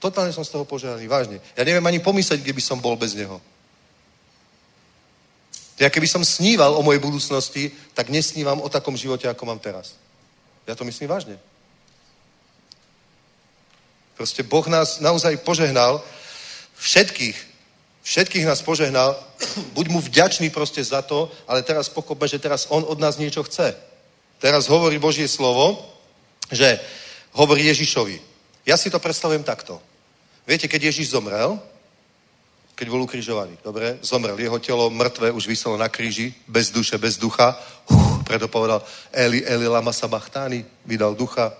Totálne 0.00 0.32
som 0.32 0.40
z 0.40 0.56
toho 0.56 0.64
požehnaný, 0.64 1.04
vážne. 1.04 1.44
Ja 1.52 1.68
neviem 1.68 1.84
ani 1.84 2.00
pomyslieť, 2.00 2.40
kde 2.40 2.56
by 2.56 2.62
som 2.64 2.80
bol 2.80 2.96
bez 2.96 3.12
neho. 3.12 3.44
Ja 5.76 5.92
keby 5.92 6.08
som 6.08 6.24
sníval 6.24 6.72
o 6.72 6.80
mojej 6.80 7.04
budúcnosti, 7.04 7.76
tak 7.92 8.08
nesnívam 8.08 8.56
o 8.64 8.72
takom 8.72 8.96
živote, 8.96 9.28
ako 9.28 9.52
mám 9.52 9.60
teraz. 9.60 10.00
Ja 10.64 10.72
to 10.72 10.88
myslím 10.88 11.12
vážne. 11.12 11.36
Proste 14.16 14.40
Boh 14.40 14.64
nás 14.64 14.96
naozaj 14.96 15.44
požehnal 15.44 16.00
všetkých. 16.80 17.51
Všetkých 18.02 18.46
nás 18.46 18.62
požehnal. 18.62 19.14
Buď 19.78 19.86
mu 19.88 19.98
vďačný 20.02 20.50
proste 20.50 20.82
za 20.82 21.02
to, 21.02 21.30
ale 21.46 21.62
teraz 21.62 21.88
pochopme, 21.88 22.26
že 22.26 22.42
teraz 22.42 22.66
on 22.70 22.82
od 22.82 22.98
nás 22.98 23.16
niečo 23.18 23.46
chce. 23.46 23.74
Teraz 24.42 24.66
hovorí 24.66 24.98
Božie 24.98 25.30
slovo, 25.30 25.78
že 26.50 26.82
hovorí 27.38 27.62
Ježišovi. 27.70 28.18
Ja 28.66 28.74
si 28.74 28.90
to 28.90 28.98
predstavujem 28.98 29.46
takto. 29.46 29.78
Viete, 30.46 30.66
keď 30.66 30.90
Ježiš 30.90 31.14
zomrel, 31.14 31.58
keď 32.74 32.86
bol 32.90 33.06
ukrižovaný, 33.06 33.54
dobre, 33.62 34.02
zomrel, 34.02 34.34
jeho 34.34 34.58
telo 34.58 34.90
mŕtve 34.90 35.30
už 35.30 35.46
vyselo 35.46 35.78
na 35.78 35.86
kríži, 35.86 36.34
bez 36.50 36.74
duše, 36.74 36.98
bez 36.98 37.14
ducha, 37.14 37.54
Uf, 37.86 38.26
preto 38.26 38.50
povedal 38.50 38.82
Eli, 39.14 39.46
Eli, 39.46 39.70
lama 39.70 39.94
sabachtáni, 39.94 40.66
vydal 40.82 41.14
ducha, 41.14 41.54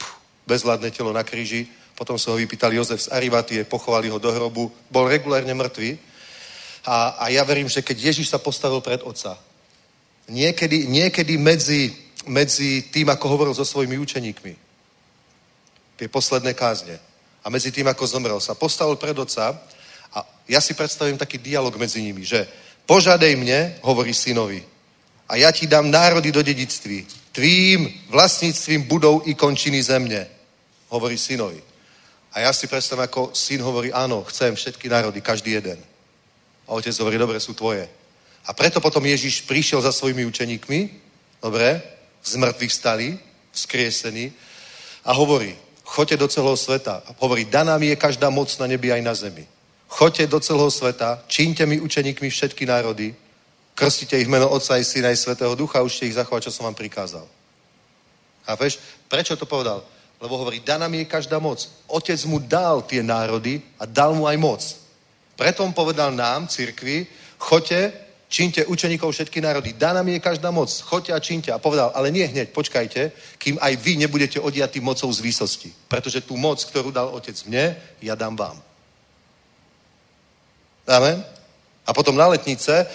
Uf, 0.00 0.16
bezvládne 0.48 0.88
telo 0.88 1.12
na 1.12 1.20
kríži, 1.20 1.68
potom 2.02 2.18
sa 2.18 2.34
ho 2.34 2.36
vypýtal 2.36 2.74
Jozef 2.74 3.06
z 3.06 3.14
Arivatie, 3.14 3.62
pochovali 3.62 4.10
ho 4.10 4.18
do 4.18 4.26
hrobu, 4.34 4.74
bol 4.90 5.06
regulárne 5.06 5.54
mŕtvý. 5.54 5.94
A, 6.82 7.14
a 7.14 7.24
ja 7.30 7.46
verím, 7.46 7.70
že 7.70 7.78
keď 7.78 8.10
Ježiš 8.10 8.26
sa 8.26 8.42
postavil 8.42 8.82
pred 8.82 9.06
Otca, 9.06 9.38
niekedy, 10.26 10.90
niekedy 10.90 11.38
medzi, 11.38 11.94
medzi 12.26 12.90
tým, 12.90 13.06
ako 13.06 13.28
hovoril 13.30 13.54
so 13.54 13.62
svojimi 13.62 14.02
učeníkmi, 14.02 14.54
tie 15.94 16.08
posledné 16.10 16.58
kázne, 16.58 16.98
a 17.38 17.46
medzi 17.46 17.70
tým, 17.70 17.86
ako 17.86 18.02
zomrel, 18.02 18.42
sa 18.42 18.58
postavil 18.58 18.98
pred 18.98 19.14
Otca 19.14 19.54
a 20.10 20.26
ja 20.50 20.58
si 20.58 20.74
predstavím 20.74 21.14
taký 21.14 21.38
dialog 21.38 21.78
medzi 21.78 22.02
nimi, 22.02 22.26
že 22.26 22.50
požadej 22.82 23.38
mne, 23.38 23.78
hovorí 23.86 24.10
synovi, 24.10 24.58
a 25.30 25.38
ja 25.38 25.54
ti 25.54 25.70
dám 25.70 25.86
národy 25.86 26.34
do 26.34 26.42
dedictví. 26.42 27.06
Tvým 27.30 28.10
vlastníctvím 28.10 28.82
budou 28.90 29.22
i 29.24 29.38
končiny 29.38 29.82
země, 29.82 30.26
hovorí 30.90 31.18
synovi. 31.18 31.71
A 32.32 32.40
ja 32.40 32.52
si 32.52 32.66
predstavím, 32.66 33.04
ako 33.04 33.36
syn 33.36 33.60
hovorí, 33.60 33.92
áno, 33.92 34.24
chcem 34.24 34.56
všetky 34.56 34.88
národy, 34.88 35.20
každý 35.20 35.52
jeden. 35.52 35.78
A 36.64 36.72
otec 36.72 36.96
hovorí, 36.96 37.20
dobre, 37.20 37.40
sú 37.40 37.52
tvoje. 37.52 37.84
A 38.48 38.56
preto 38.56 38.80
potom 38.80 39.04
Ježiš 39.04 39.44
prišiel 39.44 39.84
za 39.84 39.92
svojimi 39.92 40.24
učeníkmi, 40.24 40.80
dobre, 41.44 41.82
z 42.24 42.32
mŕtvych 42.36 42.72
stali, 42.72 43.08
vzkriesený, 43.52 44.32
a 45.04 45.12
hovorí, 45.12 45.56
choďte 45.84 46.16
do 46.16 46.28
celého 46.28 46.56
sveta. 46.56 47.02
A 47.04 47.10
hovorí, 47.18 47.44
daná 47.44 47.78
mi 47.78 47.86
je 47.92 47.96
každá 47.96 48.30
moc 48.30 48.48
na 48.58 48.66
nebi 48.66 48.92
aj 48.92 49.02
na 49.02 49.14
zemi. 49.14 49.44
Choďte 49.88 50.26
do 50.26 50.40
celého 50.40 50.70
sveta, 50.70 51.20
čínte 51.26 51.66
mi 51.66 51.80
učeníkmi 51.80 52.30
všetky 52.30 52.64
národy, 52.66 53.14
krstite 53.74 54.16
ich 54.16 54.28
meno 54.28 54.48
Otca 54.48 54.80
i 54.80 54.84
Syna 54.84 55.10
i 55.12 55.16
Svetého 55.16 55.54
Ducha 55.54 55.78
a 55.78 55.84
učte 55.84 56.06
ich 56.06 56.16
zachovať, 56.16 56.48
čo 56.48 56.54
som 56.54 56.64
vám 56.64 56.78
prikázal. 56.78 57.28
Chápeš? 58.46 58.78
Prečo 59.08 59.36
to 59.36 59.44
povedal? 59.44 59.84
Lebo 60.22 60.38
hovorí, 60.38 60.62
daná 60.62 60.86
mi 60.86 61.02
je 61.02 61.10
každá 61.10 61.42
moc. 61.42 61.66
Otec 61.90 62.22
mu 62.30 62.38
dal 62.38 62.86
tie 62.86 63.02
národy 63.02 63.58
a 63.74 63.90
dal 63.90 64.14
mu 64.14 64.30
aj 64.30 64.38
moc. 64.38 64.62
Preto 65.34 65.66
povedal 65.74 66.14
nám, 66.14 66.46
cirkvi, 66.46 67.10
choďte, 67.42 67.90
čínte 68.30 68.62
učeníkov 68.62 69.10
všetky 69.10 69.42
národy. 69.42 69.74
Daná 69.74 70.06
mi 70.06 70.14
je 70.14 70.22
každá 70.22 70.54
moc. 70.54 70.70
Choďte 70.70 71.12
a 71.12 71.18
čínte. 71.18 71.50
A 71.50 71.58
povedal, 71.58 71.90
ale 71.90 72.14
nie 72.14 72.22
hneď, 72.22 72.54
počkajte, 72.54 73.10
kým 73.42 73.58
aj 73.58 73.74
vy 73.82 73.98
nebudete 73.98 74.38
odiatí 74.38 74.78
mocou 74.78 75.10
z 75.10 75.18
výsosti. 75.18 75.74
Pretože 75.90 76.22
tú 76.22 76.38
moc, 76.38 76.62
ktorú 76.62 76.94
dal 76.94 77.10
otec 77.10 77.34
mne, 77.50 77.74
ja 77.98 78.14
dám 78.14 78.38
vám. 78.38 78.56
Amen? 80.86 81.18
A 81.82 81.90
potom 81.90 82.14
na 82.14 82.30
letnice 82.30 82.86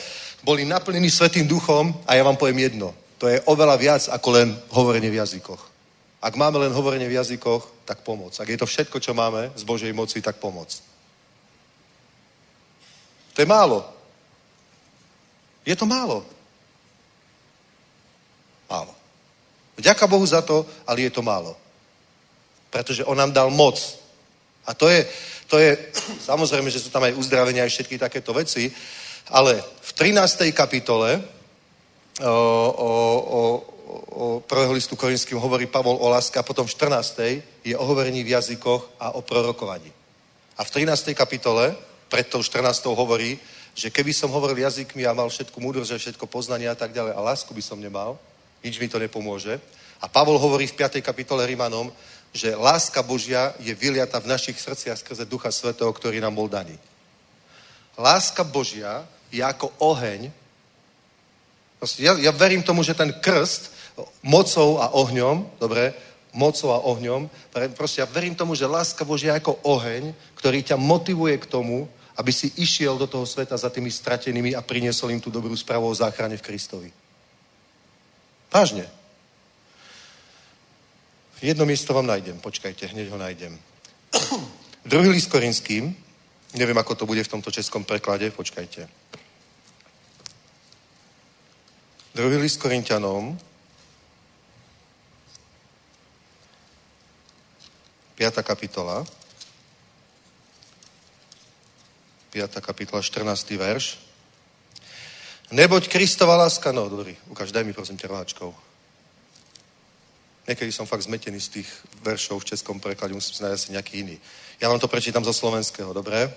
boli 0.47 0.63
naplnení 0.63 1.11
Svetým 1.11 1.43
duchom 1.43 1.91
a 2.07 2.15
ja 2.15 2.23
vám 2.23 2.39
poviem 2.39 2.71
jedno. 2.71 2.95
To 3.19 3.27
je 3.27 3.43
oveľa 3.51 3.75
viac 3.75 4.03
ako 4.07 4.27
len 4.31 4.47
hovorenie 4.71 5.11
v 5.11 5.19
jazykoch. 5.19 5.76
Ak 6.27 6.35
máme 6.35 6.59
len 6.59 6.75
hovorenie 6.75 7.07
v 7.07 7.15
jazykoch, 7.15 7.87
tak 7.87 8.03
pomoc. 8.03 8.35
Ak 8.35 8.51
je 8.51 8.59
to 8.59 8.67
všetko, 8.67 8.99
čo 8.99 9.15
máme 9.15 9.55
z 9.55 9.63
Božej 9.63 9.95
moci, 9.95 10.19
tak 10.19 10.43
pomoc. 10.43 10.67
To 13.31 13.39
je 13.39 13.47
málo. 13.47 13.87
Je 15.63 15.71
to 15.71 15.87
málo. 15.87 16.27
Málo. 18.67 18.91
Vďaka 19.79 20.03
Bohu 20.03 20.27
za 20.27 20.43
to, 20.43 20.67
ale 20.83 21.07
je 21.07 21.15
to 21.15 21.23
málo. 21.23 21.55
Pretože 22.75 23.07
On 23.07 23.15
nám 23.15 23.31
dal 23.31 23.47
moc. 23.47 23.79
A 24.67 24.75
to 24.75 24.91
je, 24.91 25.07
to 25.47 25.55
je, 25.63 25.79
samozrejme, 26.27 26.67
že 26.67 26.83
sú 26.83 26.91
tam 26.91 27.07
aj 27.07 27.15
uzdravenia, 27.15 27.63
aj 27.63 27.71
všetky 27.71 27.95
takéto 27.95 28.35
veci, 28.35 28.67
ale 29.31 29.63
v 29.63 29.91
13. 29.95 30.51
kapitole 30.51 31.23
o, 32.19 32.35
o, 32.67 32.91
o, 33.31 33.41
o 34.11 34.43
prvého 34.43 34.75
listu 34.75 34.95
korinským 34.95 35.39
hovorí 35.39 35.65
Pavol 35.65 35.95
o 35.95 36.07
láske 36.11 36.35
a 36.39 36.43
potom 36.43 36.67
v 36.67 36.75
14. 36.75 37.39
je 37.63 37.75
o 37.77 37.87
hovorení 37.87 38.23
v 38.23 38.35
jazykoch 38.35 38.99
a 38.99 39.15
o 39.15 39.23
prorokovaní. 39.23 39.91
A 40.57 40.63
v 40.63 40.69
13. 40.83 41.15
kapitole, 41.15 41.75
pred 42.11 42.27
tou 42.27 42.43
14. 42.43 42.83
hovorí, 42.91 43.39
že 43.77 43.93
keby 43.93 44.11
som 44.11 44.33
hovoril 44.33 44.57
jazykmi 44.57 45.05
a 45.05 45.13
mal 45.13 45.29
všetku 45.29 45.55
múdrosť, 45.61 45.95
všetko 45.95 46.25
poznanie 46.27 46.67
a 46.67 46.75
tak 46.75 46.91
ďalej 46.91 47.13
a 47.13 47.21
lásku 47.21 47.53
by 47.53 47.63
som 47.63 47.79
nemal, 47.79 48.19
nič 48.65 48.81
mi 48.81 48.89
to 48.89 48.99
nepomôže. 48.99 49.61
A 50.01 50.09
Pavol 50.09 50.41
hovorí 50.41 50.67
v 50.67 50.75
5. 50.75 50.99
kapitole 50.99 51.45
Rimanom, 51.45 51.93
že 52.33 52.57
láska 52.57 53.05
Božia 53.05 53.53
je 53.61 53.71
vyliata 53.71 54.19
v 54.19 54.33
našich 54.33 54.59
srdciach 54.59 54.99
skrze 54.99 55.23
Ducha 55.29 55.53
Svetého, 55.53 55.93
ktorý 55.93 56.19
nám 56.19 56.35
bol 56.35 56.49
daný. 56.49 56.75
Láska 57.97 58.43
Božia 58.43 59.05
je 59.31 59.41
ako 59.41 59.73
oheň. 59.79 60.29
Ja, 62.01 62.17
ja 62.17 62.33
verím 62.33 62.65
tomu, 62.65 62.81
že 62.81 62.97
ten 62.97 63.13
krst 63.13 63.76
mocou 64.21 64.77
a 64.81 64.93
ohňom, 64.93 65.57
dobre, 65.59 65.93
mocou 66.33 66.69
a 66.69 66.83
ohňom. 66.85 67.29
Proste 67.73 68.01
ja 68.01 68.07
verím 68.07 68.35
tomu, 68.35 68.53
že 68.53 68.69
láska 68.69 69.01
Božia 69.01 69.33
je 69.33 69.41
ako 69.41 69.57
oheň, 69.65 70.13
ktorý 70.37 70.61
ťa 70.61 70.77
motivuje 70.77 71.37
k 71.41 71.49
tomu, 71.49 71.89
aby 72.17 72.31
si 72.33 72.53
išiel 72.57 72.97
do 72.97 73.05
toho 73.05 73.25
sveta 73.25 73.57
za 73.57 73.69
tými 73.69 73.89
stratenými 73.89 74.57
a 74.57 74.61
priniesol 74.61 75.13
im 75.13 75.21
tú 75.21 75.29
dobrú 75.29 75.53
správu 75.57 75.89
o 75.89 75.97
záchrane 75.97 76.37
v 76.37 76.45
Kristovi. 76.45 76.89
Vážne. 78.53 78.89
Jedno 81.37 81.69
miesto 81.69 81.93
vám 81.93 82.09
nájdem, 82.09 82.41
počkajte, 82.41 82.89
hneď 82.89 83.13
ho 83.13 83.17
nájdem. 83.17 83.53
Druhý 84.89 85.13
list 85.13 85.29
Korinským, 85.29 85.93
neviem, 86.57 86.77
ako 86.77 86.95
to 86.97 87.05
bude 87.05 87.21
v 87.21 87.29
tomto 87.37 87.53
českom 87.53 87.85
preklade, 87.85 88.33
počkajte. 88.33 88.89
Druhý 92.17 92.41
list 92.41 92.57
Korintianom, 92.57 93.37
5. 98.17 98.41
kapitola, 98.41 99.05
5. 102.33 102.65
kapitola, 102.65 102.97
14. 103.01 103.53
verš. 103.53 104.01
Neboť 105.53 105.85
Kristova 105.85 106.33
láska, 106.33 106.73
no 106.73 106.89
dobrý, 106.89 107.13
ukáž, 107.29 107.53
daj 107.53 107.61
mi 107.61 107.77
prosím 107.77 107.93
ťa 107.93 108.09
roháčkou. 108.09 108.49
Niekedy 110.49 110.73
som 110.73 110.89
fakt 110.89 111.05
zmetený 111.05 111.37
z 111.37 111.61
tých 111.61 111.69
veršov 112.01 112.41
v 112.41 112.57
českom 112.57 112.81
preklade, 112.81 113.13
musím 113.13 113.37
si 113.37 113.45
nájsť 113.45 113.69
nejaký 113.77 113.93
iný. 114.01 114.17
Ja 114.57 114.73
vám 114.73 114.81
to 114.81 114.89
prečítam 114.89 115.21
zo 115.21 115.29
slovenského, 115.29 115.93
dobre? 115.93 116.33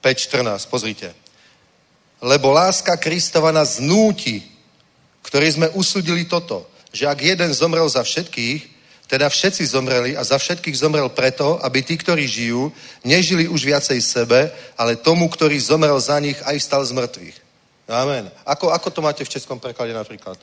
5.14, 0.00 0.64
pozrite. 0.72 1.12
Lebo 2.24 2.56
láska 2.56 2.96
Kristova 2.96 3.52
nás 3.52 3.76
znúti, 3.84 4.48
ktorí 5.20 5.52
sme 5.52 5.68
usudili 5.76 6.24
toto, 6.24 6.71
že 6.92 7.08
ak 7.08 7.18
jeden 7.24 7.50
zomrel 7.56 7.88
za 7.88 8.04
všetkých, 8.04 8.72
teda 9.08 9.28
všetci 9.28 9.66
zomreli 9.66 10.16
a 10.16 10.24
za 10.24 10.40
všetkých 10.40 10.76
zomrel 10.76 11.08
preto, 11.12 11.60
aby 11.60 11.84
tí, 11.84 12.00
ktorí 12.00 12.24
žijú, 12.24 12.72
nežili 13.04 13.44
už 13.48 13.60
viacej 13.64 14.00
sebe, 14.00 14.48
ale 14.76 14.96
tomu, 14.96 15.28
ktorý 15.28 15.56
zomrel 15.60 16.00
za 16.00 16.16
nich, 16.20 16.40
aj 16.44 16.56
stal 16.60 16.80
z 16.84 16.96
mŕtvych. 16.96 17.36
Amen. 17.92 18.32
Ako, 18.48 18.72
ako 18.72 18.88
to 18.88 19.04
máte 19.04 19.20
v 19.24 19.28
českom 19.28 19.60
preklade 19.60 19.92
napríklad? 19.92 20.40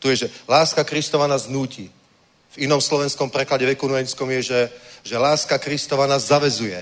Tu 0.00 0.08
je, 0.12 0.16
že 0.24 0.32
láska 0.48 0.84
Kristova 0.84 1.28
nás 1.28 1.44
nutí. 1.44 1.92
V 2.56 2.64
inom 2.64 2.80
slovenskom 2.80 3.28
preklade 3.28 3.68
vekunujenskom 3.68 4.32
je, 4.40 4.42
že, 4.48 4.60
že 5.04 5.20
láska 5.20 5.60
Kristova 5.60 6.08
nás 6.08 6.32
zavezuje. 6.32 6.80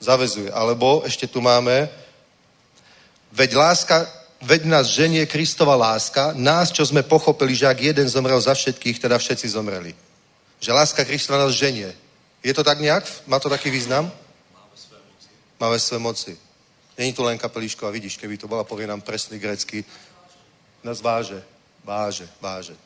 Zavezuje. 0.00 0.48
Alebo 0.56 1.04
ešte 1.04 1.28
tu 1.28 1.44
máme, 1.44 1.84
veď 3.28 3.60
láska, 3.60 4.08
veď 4.40 4.64
nás 4.64 4.86
ženie 4.88 5.26
Kristova 5.26 5.76
láska, 5.76 6.32
nás, 6.32 6.72
čo 6.72 6.86
sme 6.86 7.02
pochopili, 7.02 7.54
že 7.54 7.68
ak 7.68 7.80
jeden 7.80 8.08
zomrel 8.08 8.40
za 8.40 8.54
všetkých, 8.54 8.98
teda 8.98 9.18
všetci 9.18 9.48
zomreli. 9.48 9.94
Že 10.60 10.72
láska 10.72 11.04
Kristova 11.04 11.44
nás 11.44 11.52
ženie. 11.52 11.92
Je 12.42 12.54
to 12.54 12.64
tak 12.64 12.80
nejak? 12.80 13.04
Má 13.26 13.38
to 13.38 13.48
taký 13.48 13.70
význam? 13.70 14.12
Máme 15.60 15.78
své 15.78 15.98
moci. 15.98 16.38
Není 16.98 17.12
to 17.12 17.22
len 17.22 17.38
kapelíško 17.38 17.86
a 17.86 17.90
vidíš, 17.90 18.16
keby 18.16 18.36
to 18.36 18.48
bola, 18.48 18.64
povie 18.64 18.86
nám 18.86 19.00
presný 19.00 19.38
grecky, 19.38 19.84
nás 20.84 21.00
váže, 21.00 21.42
váže, 21.84 22.28
váže. 22.40 22.76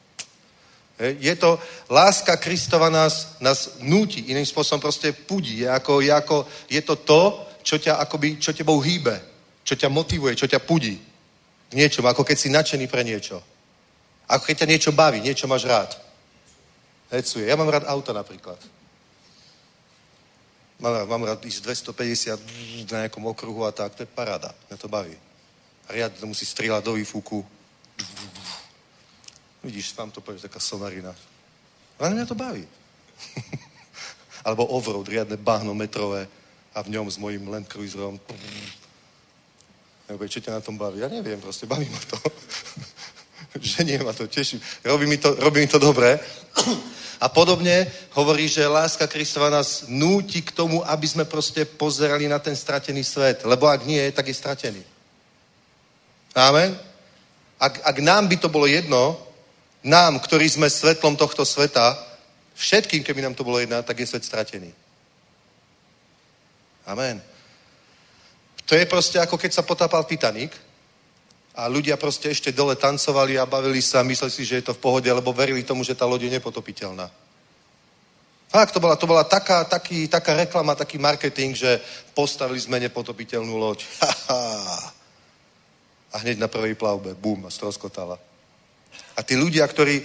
Je 0.98 1.34
to, 1.36 1.58
láska 1.90 2.36
Kristova 2.36 2.90
nás, 2.90 3.34
nás 3.40 3.78
nutí, 3.82 4.30
iným 4.30 4.46
spôsobom 4.46 4.80
proste 4.80 5.10
pudí. 5.10 5.66
Je, 5.66 5.68
ako, 5.70 6.00
je, 6.00 6.12
ako, 6.12 6.46
je 6.70 6.82
to 6.82 6.94
to, 6.96 7.22
čo 7.62 7.78
ťa 7.78 7.98
akoby, 7.98 8.38
čo 8.38 8.54
tebou 8.54 8.78
hýbe, 8.78 9.22
čo 9.66 9.74
ťa 9.74 9.90
motivuje, 9.90 10.38
čo 10.38 10.46
ťa 10.46 10.62
pudí 10.62 11.13
k 11.74 11.82
niečomu, 11.82 12.06
ako 12.06 12.22
keď 12.22 12.36
si 12.38 12.54
nadšený 12.54 12.86
pre 12.86 13.02
niečo. 13.02 13.42
Ako 14.30 14.46
keď 14.46 14.62
ťa 14.62 14.70
niečo 14.70 14.90
baví, 14.94 15.18
niečo 15.18 15.50
máš 15.50 15.66
rád. 15.66 15.90
Hecuje. 17.10 17.50
Ja 17.50 17.58
mám 17.58 17.66
rád 17.66 17.90
auta 17.90 18.14
napríklad. 18.14 18.56
Mám, 20.78 21.10
mám 21.10 21.22
rád 21.26 21.42
ísť 21.42 21.66
250 21.90 22.94
na 22.94 23.04
nejakom 23.04 23.26
okruhu 23.26 23.66
a 23.66 23.74
tak, 23.74 23.98
to 23.98 24.06
je 24.06 24.10
paráda. 24.14 24.54
Mňa 24.70 24.78
to 24.78 24.86
baví. 24.86 25.18
A 25.90 25.98
riadne 25.98 26.22
to 26.22 26.30
musí 26.30 26.46
strieľať 26.46 26.82
do 26.86 26.94
výfuku. 26.94 27.42
Vidíš, 29.66 29.98
tam 29.98 30.14
to 30.14 30.22
povieš, 30.22 30.46
taká 30.46 30.62
somarina. 30.62 31.10
Ale 31.98 32.14
mňa 32.14 32.26
to 32.30 32.38
baví. 32.38 32.64
Alebo 34.46 34.70
offroad, 34.70 35.10
riadne 35.10 35.34
bahno 35.36 35.74
metrové 35.74 36.30
a 36.74 36.78
v 36.82 36.90
ňom 36.94 37.10
s 37.10 37.18
mojím 37.18 37.50
Land 37.50 37.66
Cruiserom. 37.66 38.20
Nebo 40.08 40.28
čo 40.28 40.40
ťa 40.40 40.60
na 40.60 40.60
tom 40.60 40.76
baví? 40.76 41.00
Ja 41.00 41.08
neviem, 41.08 41.40
proste 41.40 41.64
baví 41.64 41.88
ma 41.88 42.00
to. 42.04 42.18
Ženie 43.60 44.02
ma 44.04 44.12
to, 44.12 44.28
teším. 44.28 44.60
Robí 44.84 45.06
mi 45.06 45.16
to, 45.16 45.34
robí 45.34 45.60
mi 45.60 45.66
to 45.70 45.78
dobre. 45.78 46.20
A 47.20 47.28
podobne 47.28 47.86
hovorí, 48.12 48.48
že 48.48 48.66
láska 48.66 49.06
Kristova 49.06 49.48
nás 49.48 49.88
núti 49.88 50.42
k 50.42 50.52
tomu, 50.52 50.84
aby 50.84 51.06
sme 51.08 51.24
proste 51.24 51.64
pozerali 51.64 52.28
na 52.28 52.38
ten 52.38 52.56
stratený 52.56 53.04
svet. 53.04 53.46
Lebo 53.48 53.64
ak 53.66 53.86
nie, 53.86 54.12
tak 54.12 54.28
je 54.28 54.34
stratený. 54.34 54.82
Amen? 56.34 56.76
Ak, 57.56 57.80
ak 57.80 57.96
nám 58.02 58.28
by 58.28 58.36
to 58.36 58.48
bolo 58.50 58.66
jedno, 58.66 59.16
nám, 59.84 60.18
ktorí 60.20 60.50
sme 60.50 60.68
svetlom 60.68 61.16
tohto 61.16 61.44
sveta, 61.44 61.96
všetkým, 62.54 63.04
keby 63.04 63.22
nám 63.22 63.34
to 63.34 63.44
bolo 63.44 63.62
jedno, 63.62 63.82
tak 63.82 63.98
je 63.98 64.06
svet 64.06 64.24
stratený. 64.24 64.74
Amen. 66.86 67.22
To 68.64 68.74
je 68.74 68.86
proste 68.86 69.20
ako 69.20 69.36
keď 69.36 69.52
sa 69.52 69.62
potápal 69.62 70.04
Titanic 70.04 70.56
a 71.54 71.68
ľudia 71.68 71.96
proste 71.96 72.32
ešte 72.32 72.50
dole 72.50 72.76
tancovali 72.76 73.38
a 73.38 73.46
bavili 73.46 73.82
sa 73.82 74.00
a 74.00 74.08
mysleli 74.08 74.32
si, 74.32 74.44
že 74.44 74.56
je 74.60 74.66
to 74.70 74.74
v 74.74 74.82
pohode, 74.82 75.06
lebo 75.06 75.32
verili 75.32 75.62
tomu, 75.62 75.84
že 75.84 75.94
tá 75.94 76.08
loď 76.08 76.26
je 76.26 76.40
nepotopiteľná. 76.40 77.10
Fakt, 78.50 78.70
to 78.70 78.80
bola, 78.80 78.96
to 78.96 79.06
bola 79.06 79.24
taká, 79.26 79.66
taký, 79.66 80.06
taká 80.06 80.38
reklama, 80.38 80.78
taký 80.78 80.98
marketing, 80.98 81.58
že 81.58 81.80
postavili 82.14 82.62
sme 82.62 82.78
nepotopiteľnú 82.82 83.58
loď. 83.58 83.82
a 86.14 86.18
hneď 86.22 86.38
na 86.38 86.46
prvej 86.46 86.78
plavbe, 86.78 87.18
bum, 87.18 87.46
a 87.46 87.50
stroskotala. 87.50 88.18
A 89.14 89.22
tí 89.22 89.38
ľudia, 89.38 89.62
ktorí 89.68 90.02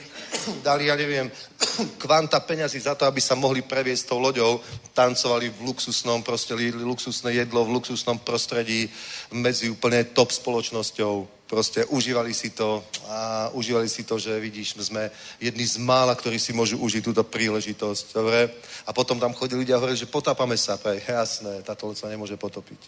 dali, 0.61 0.85
ja 0.85 0.95
neviem, 0.95 1.31
kvanta 2.03 2.39
peňazí 2.39 2.79
za 2.79 2.95
to, 2.95 3.05
aby 3.05 3.21
sa 3.21 3.35
mohli 3.35 3.61
previesť 3.61 4.13
tou 4.13 4.19
loďou, 4.19 4.61
tancovali 4.93 5.49
v 5.49 5.59
luxusnom, 5.65 6.21
proste 6.21 6.53
luxusné 6.75 7.33
jedlo 7.33 7.65
v 7.65 7.73
luxusnom 7.79 8.19
prostredí 8.21 8.89
medzi 9.33 9.69
úplne 9.69 10.03
top 10.13 10.31
spoločnosťou. 10.31 11.39
Proste 11.49 11.81
užívali 11.89 12.29
si 12.29 12.53
to 12.53 12.85
a 13.09 13.49
užívali 13.57 13.89
si 13.89 14.05
to, 14.05 14.21
že 14.21 14.37
vidíš, 14.37 14.77
sme 14.85 15.09
jedni 15.41 15.65
z 15.65 15.81
mála, 15.81 16.13
ktorí 16.13 16.37
si 16.37 16.53
môžu 16.53 16.77
užiť 16.77 17.01
túto 17.01 17.25
príležitosť. 17.25 18.05
Dobre? 18.13 18.53
A 18.85 18.93
potom 18.93 19.17
tam 19.17 19.33
chodili 19.33 19.65
ľudia 19.65 19.75
a 19.75 19.81
hovorili, 19.81 19.97
že 19.97 20.05
potápame 20.05 20.53
sa. 20.61 20.77
Pej, 20.77 21.01
jasné, 21.09 21.65
táto 21.65 21.89
loď 21.89 22.05
sa 22.05 22.11
nemôže 22.13 22.37
potopiť. 22.37 22.81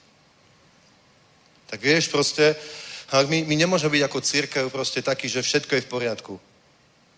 Tak 1.73 1.82
vieš, 1.82 2.14
proste, 2.14 2.53
my, 3.12 3.44
my 3.44 3.56
nemôžeme 3.56 3.92
byť 4.00 4.04
ako 4.08 4.20
církev 4.22 4.66
proste 4.72 5.04
taký, 5.04 5.28
že 5.28 5.44
všetko 5.44 5.76
je 5.76 5.84
v 5.84 5.92
poriadku. 5.92 6.34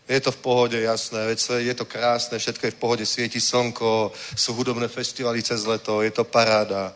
Je 0.10 0.20
to 0.20 0.32
v 0.32 0.41
pohode, 0.44 0.82
jasné, 0.82 1.32
je 1.64 1.74
to 1.74 1.86
krásne, 1.86 2.40
všetko 2.40 2.65
je 2.65 2.72
v 2.76 2.82
pohode, 2.82 3.06
svieti 3.06 3.40
slnko, 3.40 4.11
sú 4.36 4.53
hudobné 4.53 4.88
festivaly 4.88 5.40
cez 5.40 5.64
leto, 5.64 6.02
je 6.02 6.11
to 6.11 6.24
paráda. 6.24 6.91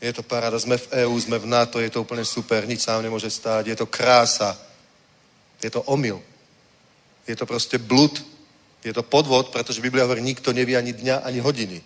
Je 0.00 0.12
to 0.12 0.22
paráda, 0.22 0.58
sme 0.58 0.78
v 0.78 1.06
EU, 1.06 1.14
sme 1.18 1.38
v 1.38 1.46
NATO, 1.46 1.80
je 1.80 1.90
to 1.90 2.02
úplne 2.02 2.24
super, 2.24 2.66
nič 2.66 2.86
sa 2.86 3.02
nemôže 3.02 3.30
stáť, 3.30 3.66
je 3.66 3.76
to 3.76 3.86
krása. 3.86 4.54
Je 5.62 5.70
to 5.70 5.82
omyl. 5.82 6.22
Je 7.26 7.36
to 7.36 7.46
proste 7.46 7.78
blud. 7.78 8.22
Je 8.84 8.92
to 8.92 9.02
podvod, 9.02 9.54
pretože 9.54 9.80
Biblia 9.80 10.02
hovorí, 10.02 10.20
nikto 10.22 10.50
nevie 10.52 10.74
ani 10.74 10.92
dňa, 10.92 11.22
ani 11.22 11.38
hodiny, 11.38 11.78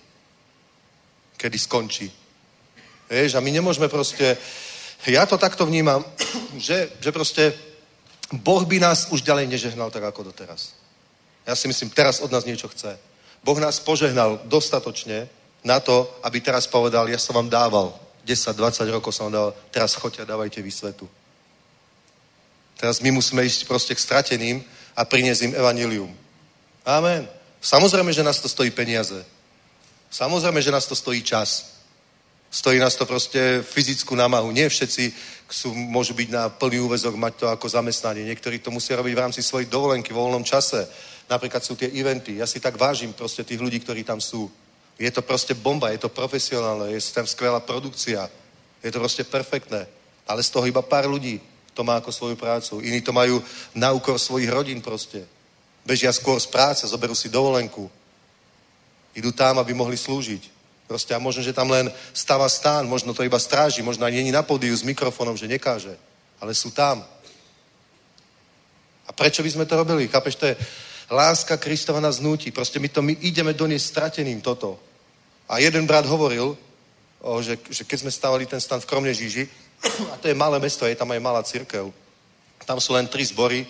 kedy 1.36 1.58
skončí. 1.60 2.08
Vieš, 3.12 3.36
a 3.36 3.44
my 3.44 3.52
nemôžeme 3.52 3.88
proste, 3.92 4.36
ja 5.12 5.26
to 5.26 5.38
takto 5.38 5.66
vnímam, 5.66 6.04
že, 6.56 6.90
že 7.00 7.12
proste 7.12 7.54
Boh 8.32 8.64
by 8.66 8.80
nás 8.80 9.06
už 9.14 9.22
ďalej 9.22 9.46
nežehnal 9.46 9.90
tak 9.90 10.02
ako 10.02 10.30
doteraz. 10.34 10.74
Ja 11.46 11.54
si 11.54 11.68
myslím, 11.68 11.90
teraz 11.90 12.18
od 12.18 12.32
nás 12.32 12.44
niečo 12.44 12.66
chce. 12.68 12.98
Boh 13.44 13.58
nás 13.62 13.78
požehnal 13.78 14.42
dostatočne 14.50 15.30
na 15.62 15.78
to, 15.78 16.10
aby 16.22 16.40
teraz 16.42 16.66
povedal, 16.66 17.06
ja 17.06 17.18
som 17.18 17.38
vám 17.38 17.46
dával 17.46 17.94
10-20 18.26 18.90
rokov 18.90 19.14
som 19.14 19.30
dal, 19.30 19.54
teraz 19.70 19.94
choďte 19.94 20.26
a 20.26 20.30
dávajte 20.34 20.58
vysvetu. 20.58 21.06
Teraz 22.76 23.00
my 23.00 23.14
musíme 23.14 23.46
ísť 23.46 23.70
proste 23.70 23.94
k 23.94 24.02
strateným 24.02 24.66
a 24.98 25.06
priniesť 25.06 25.42
im 25.46 25.54
evanilium. 25.54 26.10
Amen. 26.82 27.30
Samozrejme, 27.62 28.12
že 28.12 28.26
nás 28.26 28.42
to 28.42 28.50
stojí 28.50 28.70
peniaze. 28.70 29.24
Samozrejme, 30.10 30.62
že 30.62 30.74
nás 30.74 30.86
to 30.86 30.98
stojí 30.98 31.22
čas. 31.22 31.75
Stojí 32.50 32.78
nás 32.78 32.96
to 32.96 33.06
proste 33.06 33.62
fyzickú 33.62 34.14
námahu. 34.14 34.50
Nie 34.50 34.68
všetci 34.68 35.12
sú, 35.50 35.74
môžu 35.74 36.14
byť 36.14 36.28
na 36.30 36.48
plný 36.48 36.80
úvezok, 36.80 37.14
mať 37.18 37.34
to 37.36 37.46
ako 37.50 37.66
zamestnanie. 37.68 38.24
Niektorí 38.24 38.58
to 38.58 38.70
musia 38.70 38.96
robiť 38.96 39.14
v 39.14 39.22
rámci 39.22 39.40
svojich 39.42 39.68
dovolenky, 39.68 40.14
v 40.14 40.18
voľnom 40.18 40.44
čase. 40.46 40.86
Napríklad 41.26 41.62
sú 41.62 41.74
tie 41.74 41.90
eventy. 41.90 42.38
Ja 42.38 42.46
si 42.46 42.62
tak 42.62 42.78
vážim 42.78 43.12
proste 43.12 43.42
tých 43.44 43.58
ľudí, 43.58 43.82
ktorí 43.82 44.06
tam 44.06 44.22
sú. 44.22 44.50
Je 44.98 45.10
to 45.10 45.20
proste 45.20 45.52
bomba, 45.54 45.92
je 45.92 46.00
to 46.00 46.08
profesionálne, 46.08 46.88
je 46.94 47.00
tam 47.12 47.26
skvelá 47.26 47.60
produkcia. 47.60 48.30
Je 48.80 48.90
to 48.90 49.02
proste 49.02 49.26
perfektné. 49.26 49.86
Ale 50.26 50.42
z 50.42 50.50
toho 50.50 50.66
iba 50.66 50.82
pár 50.82 51.06
ľudí 51.06 51.42
to 51.76 51.84
má 51.84 52.00
ako 52.00 52.08
svoju 52.08 52.36
prácu. 52.40 52.80
Iní 52.80 53.04
to 53.04 53.12
majú 53.12 53.42
na 53.76 53.92
úkor 53.92 54.16
svojich 54.16 54.48
rodín 54.48 54.80
proste. 54.80 55.28
Bežia 55.84 56.08
skôr 56.08 56.40
z 56.40 56.48
práce, 56.48 56.88
zoberú 56.88 57.12
si 57.12 57.28
dovolenku. 57.28 57.90
Idú 59.12 59.30
tam, 59.36 59.60
aby 59.60 59.76
mohli 59.76 60.00
slúžiť. 60.00 60.55
Proste 60.86 61.14
a 61.14 61.18
možno, 61.18 61.42
že 61.42 61.52
tam 61.52 61.70
len 61.70 61.90
stáva 62.14 62.46
stán, 62.46 62.86
možno 62.86 63.14
to 63.14 63.26
iba 63.26 63.38
stráži, 63.38 63.82
možno 63.82 64.06
ani 64.06 64.22
není 64.22 64.30
na 64.30 64.46
pódiu 64.46 64.70
s 64.70 64.86
mikrofónom, 64.86 65.34
že 65.34 65.50
nekáže. 65.50 65.98
Ale 66.38 66.54
sú 66.54 66.70
tam. 66.70 67.02
A 69.06 69.10
prečo 69.10 69.42
by 69.42 69.50
sme 69.50 69.66
to 69.66 69.74
robili? 69.78 70.06
Chápeš, 70.06 70.34
to 70.38 70.46
je 70.46 70.56
láska 71.10 71.58
Kristova 71.58 71.98
nás 71.98 72.22
nutí. 72.22 72.50
Proste 72.50 72.78
my 72.78 72.88
to, 72.88 73.02
my 73.02 73.14
ideme 73.22 73.54
do 73.54 73.66
nej 73.66 73.78
strateným 73.78 74.38
toto. 74.42 74.78
A 75.50 75.58
jeden 75.58 75.86
brat 75.86 76.06
hovoril, 76.06 76.58
o, 77.22 77.42
že, 77.42 77.58
že 77.70 77.86
keď 77.86 77.98
sme 78.06 78.10
stávali 78.10 78.46
ten 78.46 78.62
stan 78.62 78.82
v 78.82 78.86
Kromnežíži, 78.86 79.46
a 80.12 80.18
to 80.18 80.30
je 80.30 80.34
malé 80.34 80.58
mesto, 80.58 80.86
je 80.86 80.98
tam 80.98 81.10
aj 81.10 81.20
malá 81.22 81.42
církev, 81.42 81.90
tam 82.66 82.82
sú 82.82 82.98
len 82.98 83.06
tri 83.06 83.22
zbory 83.22 83.62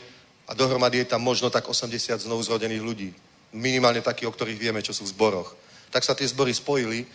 a 0.49 0.57
dohromady 0.57 1.05
je 1.05 1.13
tam 1.13 1.21
možno 1.21 1.53
tak 1.53 1.69
80 1.69 2.17
znovu 2.17 2.41
zrodených 2.41 2.81
ľudí. 2.81 3.11
Minimálne 3.53 4.01
takí, 4.01 4.25
o 4.25 4.33
ktorých 4.33 4.57
vieme, 4.57 4.81
čo 4.81 4.97
sú 4.97 5.05
v 5.05 5.13
zboroch. 5.13 5.53
Tak 5.97 6.05
sa 6.05 6.13
tie 6.13 6.29
zbory 6.29 6.53
spojili 6.53 7.09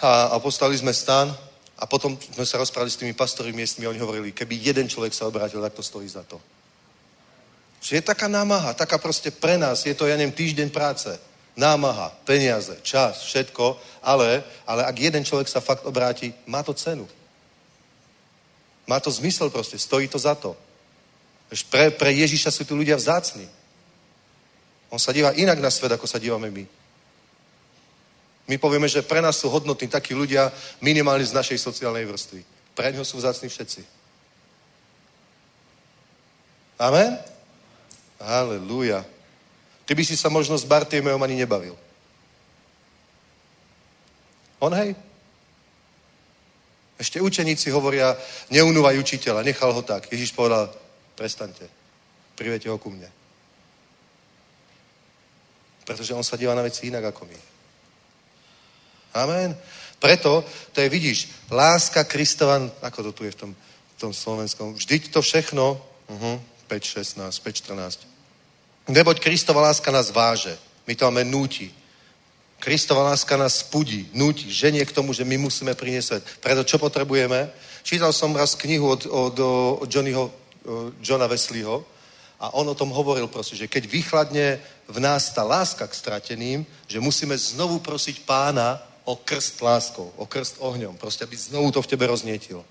a, 0.00 0.32
a 0.32 0.36
postavili 0.40 0.80
sme 0.80 0.96
stan 0.96 1.28
a 1.76 1.84
potom 1.84 2.16
sme 2.16 2.48
sa 2.48 2.56
rozprávali 2.56 2.88
s 2.88 2.96
tými 2.96 3.12
pastormi 3.12 3.52
miestnymi 3.52 3.84
a 3.84 3.92
oni 3.92 4.00
hovorili, 4.00 4.32
keby 4.32 4.56
jeden 4.56 4.88
človek 4.88 5.12
sa 5.12 5.28
obrátil, 5.28 5.60
tak 5.60 5.76
to 5.76 5.84
stojí 5.84 6.08
za 6.08 6.24
to. 6.24 6.40
Že 7.84 8.00
je 8.00 8.08
taká 8.08 8.24
námaha, 8.24 8.72
taká 8.72 8.96
proste 8.96 9.28
pre 9.28 9.60
nás, 9.60 9.84
je 9.84 9.92
to, 9.92 10.08
ja 10.08 10.16
neviem, 10.16 10.32
týždeň 10.32 10.72
práce. 10.72 11.12
Námaha, 11.60 12.08
peniaze, 12.24 12.72
čas, 12.80 13.20
všetko, 13.20 13.76
ale, 14.00 14.40
ale 14.64 14.80
ak 14.88 14.96
jeden 14.96 15.20
človek 15.20 15.48
sa 15.48 15.60
fakt 15.60 15.84
obráti, 15.84 16.32
má 16.48 16.64
to 16.64 16.72
cenu. 16.72 17.04
Má 18.88 18.96
to 18.96 19.12
zmysel 19.12 19.52
proste, 19.52 19.76
stojí 19.76 20.08
to 20.08 20.16
za 20.16 20.32
to. 20.32 20.56
Pre, 21.68 21.92
pre 22.00 22.10
Ježiša 22.16 22.48
sú 22.48 22.64
tu 22.64 22.80
ľudia 22.80 22.96
vzácni. 22.96 23.44
On 24.88 24.96
sa 24.96 25.12
díva 25.12 25.36
inak 25.36 25.60
na 25.60 25.68
svet, 25.68 25.92
ako 25.92 26.08
sa 26.08 26.16
dívame 26.16 26.48
my. 26.48 26.79
My 28.50 28.58
povieme, 28.58 28.90
že 28.90 29.06
pre 29.06 29.22
nás 29.22 29.38
sú 29.38 29.46
hodnotní 29.46 29.86
takí 29.86 30.10
ľudia 30.10 30.50
minimálne 30.82 31.22
z 31.22 31.30
našej 31.30 31.62
sociálnej 31.62 32.02
vrstvy. 32.02 32.42
Pre 32.74 32.90
ňo 32.90 33.06
sú 33.06 33.22
vzácni 33.22 33.46
všetci. 33.46 33.86
Amen? 36.82 37.14
Halelúja. 38.18 39.06
Ty 39.86 39.92
by 39.94 40.02
si 40.02 40.18
sa 40.18 40.26
možno 40.26 40.58
s 40.58 40.66
Bartimeom 40.66 41.22
ani 41.22 41.38
nebavil. 41.38 41.78
On 44.58 44.74
hej? 44.74 44.98
Ešte 46.98 47.22
učeníci 47.22 47.70
hovoria, 47.70 48.18
neunúvaj 48.50 48.98
učiteľa, 48.98 49.46
nechal 49.46 49.70
ho 49.70 49.82
tak. 49.86 50.10
Ježiš 50.10 50.34
povedal, 50.34 50.74
prestaňte, 51.14 51.70
privete 52.34 52.66
ho 52.66 52.82
ku 52.82 52.90
mne. 52.90 53.06
Pretože 55.86 56.18
on 56.18 56.26
sa 56.26 56.34
díva 56.34 56.58
na 56.58 56.66
veci 56.66 56.90
inak 56.90 57.14
ako 57.14 57.30
my. 57.30 57.49
Amen. 59.14 59.56
Preto, 60.00 60.44
to 60.72 60.80
je, 60.80 60.88
vidíš, 60.88 61.28
láska 61.50 62.04
Kristova, 62.04 62.62
ako 62.80 63.02
to 63.02 63.12
tu 63.12 63.22
je 63.24 63.34
v 63.36 63.38
tom, 63.38 63.50
v 63.96 63.96
tom 64.00 64.12
slovenskom, 64.14 64.74
vždyť 64.74 65.12
to 65.12 65.20
všechno, 65.20 65.76
uh-huh, 66.08 66.40
5, 66.68 67.20
16, 67.20 67.20
5, 67.20 67.62
14. 67.76 68.08
Neboť 68.88 69.20
Kristova 69.20 69.60
láska 69.60 69.92
nás 69.92 70.08
váže. 70.10 70.56
My 70.86 70.96
to 70.96 71.04
máme 71.04 71.28
núti. 71.28 71.68
Kristova 72.60 73.12
láska 73.12 73.36
nás 73.36 73.60
spudí, 73.60 74.08
núti, 74.12 74.48
ženie 74.48 74.84
k 74.84 74.92
tomu, 74.92 75.12
že 75.12 75.24
my 75.24 75.36
musíme 75.36 75.74
priniesť. 75.74 76.40
Preto 76.40 76.64
čo 76.64 76.78
potrebujeme? 76.80 77.52
Čítal 77.82 78.12
som 78.12 78.36
raz 78.36 78.56
knihu 78.56 78.88
od, 78.88 79.04
od, 79.08 79.36
od 79.84 79.88
Johnnyho, 79.88 80.32
Johna 81.00 81.28
Wesleyho 81.28 81.84
a 82.40 82.52
on 82.56 82.68
o 82.68 82.76
tom 82.76 82.92
hovoril 82.92 83.28
proste, 83.28 83.56
že 83.56 83.68
keď 83.68 83.88
vychladne 83.88 84.60
v 84.88 84.98
nás 85.00 85.32
tá 85.32 85.44
láska 85.44 85.88
k 85.88 85.96
strateným, 85.96 86.58
že 86.88 87.00
musíme 87.00 87.36
znovu 87.36 87.80
prosiť 87.80 88.24
pána 88.24 88.89
o 89.10 89.18
krst 89.18 89.58
láskou, 89.58 90.14
o 90.16 90.26
krst 90.26 90.62
ohňom. 90.62 90.94
Proste, 90.94 91.26
aby 91.26 91.34
znovu 91.34 91.74
to 91.74 91.82
v 91.82 91.90
tebe 91.90 92.06
roznietil. 92.06 92.62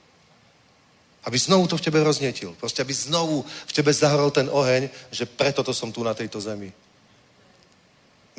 Aby 1.28 1.36
znovu 1.36 1.68
to 1.68 1.76
v 1.76 1.84
tebe 1.84 2.00
roznietil. 2.00 2.56
Proste, 2.56 2.80
aby 2.80 2.96
znovu 2.96 3.44
v 3.44 3.76
tebe 3.76 3.92
zahorol 3.92 4.32
ten 4.32 4.48
oheň, 4.48 4.88
že 5.12 5.28
preto 5.28 5.60
to 5.64 5.76
som 5.76 5.92
tu 5.92 6.00
na 6.00 6.16
tejto 6.16 6.40
zemi. 6.40 6.72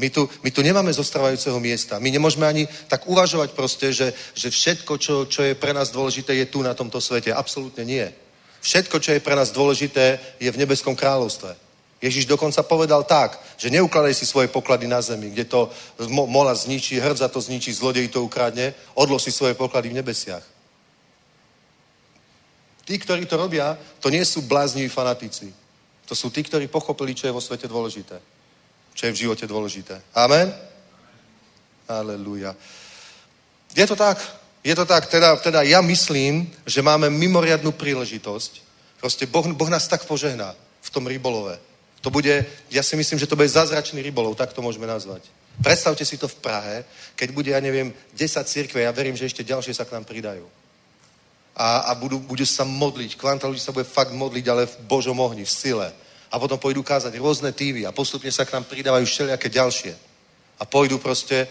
My 0.01 0.09
tu, 0.09 0.25
my 0.41 0.49
tu 0.49 0.65
nemáme 0.65 0.89
zostrávajúceho 0.97 1.61
miesta. 1.61 2.01
My 2.01 2.09
nemôžeme 2.09 2.49
ani 2.49 2.65
tak 2.89 3.05
uvažovať 3.05 3.53
proste, 3.53 3.93
že, 3.93 4.17
že 4.33 4.49
všetko, 4.49 4.97
čo, 4.97 5.29
čo 5.29 5.45
je 5.45 5.53
pre 5.53 5.77
nás 5.77 5.93
dôležité, 5.93 6.33
je 6.41 6.49
tu 6.49 6.65
na 6.65 6.73
tomto 6.73 7.05
svete. 7.05 7.29
Absolútne 7.37 7.85
nie. 7.85 8.09
Všetko, 8.65 8.97
čo 8.97 9.13
je 9.13 9.21
pre 9.21 9.37
nás 9.37 9.53
dôležité, 9.53 10.17
je 10.41 10.49
v 10.49 10.57
nebeskom 10.57 10.97
kráľovstve. 10.97 11.53
Ježiš 12.01 12.25
dokonca 12.25 12.65
povedal 12.65 13.05
tak, 13.05 13.37
že 13.61 13.69
neukladaj 13.69 14.17
si 14.17 14.25
svoje 14.25 14.49
poklady 14.49 14.89
na 14.89 15.05
zemi, 15.05 15.31
kde 15.31 15.45
to 15.45 15.69
mola 16.09 16.57
zničí, 16.57 16.97
hrdza 16.97 17.29
to 17.29 17.41
zničí, 17.41 17.73
zlodej 17.77 18.09
to 18.09 18.25
ukradne, 18.25 18.73
odlož 18.97 19.29
si 19.29 19.33
svoje 19.33 19.53
poklady 19.53 19.93
v 19.93 20.01
nebesiach. 20.01 20.43
Tí, 22.89 22.99
ktorí 22.99 23.29
to 23.29 23.37
robia, 23.37 23.77
to 24.01 24.09
nie 24.09 24.25
sú 24.25 24.49
blázniví 24.49 24.89
fanatici. 24.89 25.53
To 26.09 26.17
sú 26.17 26.33
tí, 26.33 26.43
ktorí 26.43 26.67
pochopili, 26.67 27.15
čo 27.15 27.29
je 27.29 27.37
vo 27.37 27.45
svete 27.45 27.69
dôležité. 27.69 28.19
Čo 28.97 29.07
je 29.07 29.13
v 29.13 29.21
živote 29.29 29.47
dôležité. 29.47 30.01
Amen? 30.17 30.51
Aleluja. 31.87 32.57
Je 33.77 33.87
to 33.87 33.95
tak. 33.95 34.19
Je 34.65 34.75
to 34.75 34.89
tak. 34.89 35.07
Teda, 35.07 35.37
teda 35.37 35.63
ja 35.63 35.79
myslím, 35.85 36.51
že 36.67 36.83
máme 36.83 37.13
mimoriadnú 37.13 37.71
príležitosť. 37.77 38.53
Proste 38.99 39.29
boh, 39.31 39.47
boh 39.55 39.71
nás 39.71 39.87
tak 39.87 40.03
požehná 40.09 40.57
v 40.83 40.91
tom 40.91 41.07
rybolove. 41.07 41.70
To 42.01 42.11
bude, 42.11 42.47
ja 42.71 42.83
si 42.83 42.97
myslím, 42.97 43.19
že 43.19 43.27
to 43.27 43.37
bude 43.37 43.49
zázračný 43.49 44.01
rybolov, 44.03 44.37
tak 44.37 44.53
to 44.53 44.65
môžeme 44.65 44.89
nazvať. 44.89 45.29
Predstavte 45.61 46.05
si 46.05 46.17
to 46.17 46.29
v 46.29 46.41
Prahe, 46.41 46.77
keď 47.17 47.29
bude, 47.37 47.51
ja 47.53 47.61
neviem, 47.61 47.93
10 48.17 48.49
církve, 48.49 48.81
ja 48.81 48.93
verím, 48.93 49.17
že 49.17 49.29
ešte 49.29 49.45
ďalšie 49.45 49.77
sa 49.77 49.85
k 49.85 49.93
nám 49.93 50.09
pridajú 50.09 50.49
a, 51.61 51.79
a 51.79 51.95
budú, 51.95 52.19
budú 52.19 52.47
sa 52.47 52.65
modliť. 52.65 53.21
Kvanta 53.21 53.45
ľudí 53.45 53.61
sa 53.61 53.77
bude 53.77 53.85
fakt 53.85 54.17
modliť, 54.17 54.45
ale 54.49 54.65
v 54.65 54.77
Božom 54.89 55.21
ohni, 55.21 55.45
v 55.45 55.53
sile. 55.53 55.93
A 56.33 56.39
potom 56.41 56.57
pôjdu 56.57 56.81
kázať 56.81 57.13
rôzne 57.21 57.53
tívy 57.53 57.85
a 57.85 57.93
postupne 57.93 58.33
sa 58.33 58.49
k 58.49 58.57
nám 58.57 58.65
pridávajú 58.65 59.05
všelijaké 59.05 59.53
ďalšie. 59.53 59.93
A 60.57 60.65
pôjdu 60.65 60.97
proste 60.97 61.45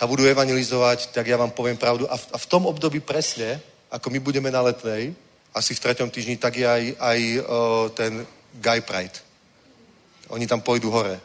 a 0.00 0.06
budú 0.06 0.24
evangelizovať, 0.24 1.12
tak 1.12 1.26
ja 1.26 1.36
vám 1.36 1.50
poviem 1.50 1.76
pravdu. 1.76 2.06
A 2.08 2.16
v, 2.16 2.24
a 2.32 2.38
v 2.38 2.46
tom 2.46 2.64
období 2.64 3.00
presne, 3.00 3.60
ako 3.90 4.08
my 4.08 4.18
budeme 4.22 4.48
na 4.48 4.60
letnej, 4.64 5.12
asi 5.52 5.74
v 5.74 5.82
treťom 5.82 6.08
týždni, 6.08 6.36
tak 6.38 6.56
je 6.56 6.66
aj, 6.68 6.82
aj 6.96 7.18
o, 7.20 7.42
ten 7.90 8.12
Guy 8.54 8.80
Pride. 8.80 9.29
Oni 10.30 10.46
tam 10.46 10.62
pôjdu 10.62 10.90
hore. 10.90 11.20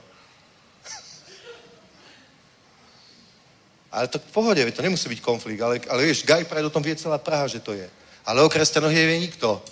Ale 3.95 4.07
to 4.11 4.19
v 4.19 4.31
pohode, 4.33 4.71
to 4.71 4.81
nemusí 4.81 5.07
byť 5.07 5.21
konflikt, 5.23 5.61
ale, 5.61 5.79
ale 5.87 6.03
vieš, 6.03 6.27
Guy 6.27 6.43
Pride 6.43 6.67
o 6.67 6.73
tom 6.73 6.83
vie 6.83 6.99
celá 6.99 7.15
Praha, 7.17 7.47
že 7.47 7.63
to 7.63 7.71
je. 7.71 7.87
Ale 8.25 8.43
o 8.43 8.49
kresťanoch 8.49 8.91
nevie 8.91 9.23
nikto. 9.23 9.63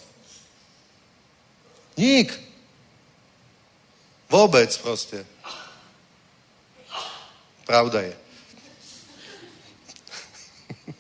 Nik. 1.97 2.31
Vôbec 4.31 4.71
proste. 4.79 5.25
Pravda 7.67 8.01
je. 8.01 8.15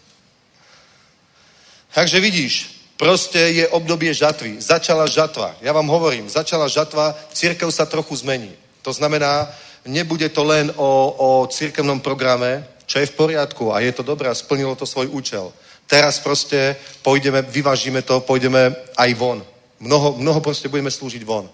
Takže 1.95 2.19
vidíš, 2.19 2.72
proste 3.03 3.51
je 3.51 3.67
obdobie 3.67 4.15
žatvy. 4.15 4.63
Začala 4.63 5.03
žatva. 5.11 5.59
Ja 5.59 5.75
vám 5.75 5.91
hovorím, 5.91 6.31
začala 6.31 6.71
žatva, 6.71 7.11
církev 7.35 7.67
sa 7.67 7.83
trochu 7.83 8.15
zmení. 8.23 8.55
To 8.79 8.95
znamená, 8.95 9.51
nebude 9.83 10.31
to 10.31 10.47
len 10.47 10.71
o, 10.79 10.91
o 11.11 11.29
církevnom 11.51 11.99
programe, 11.99 12.63
čo 12.87 13.03
je 13.03 13.11
v 13.11 13.17
poriadku 13.19 13.75
a 13.75 13.83
je 13.83 13.91
to 13.91 14.07
dobré 14.07 14.31
splnilo 14.31 14.79
to 14.79 14.87
svoj 14.87 15.11
účel. 15.11 15.51
Teraz 15.83 16.23
proste 16.23 16.79
pôjdeme, 17.03 17.43
vyvážime 17.43 18.07
to, 18.07 18.23
pôjdeme 18.23 18.71
aj 18.95 19.11
von. 19.19 19.43
Mnoho, 19.83 20.15
mnoho 20.15 20.39
proste 20.39 20.71
budeme 20.71 20.87
slúžiť 20.87 21.27
von. 21.27 21.51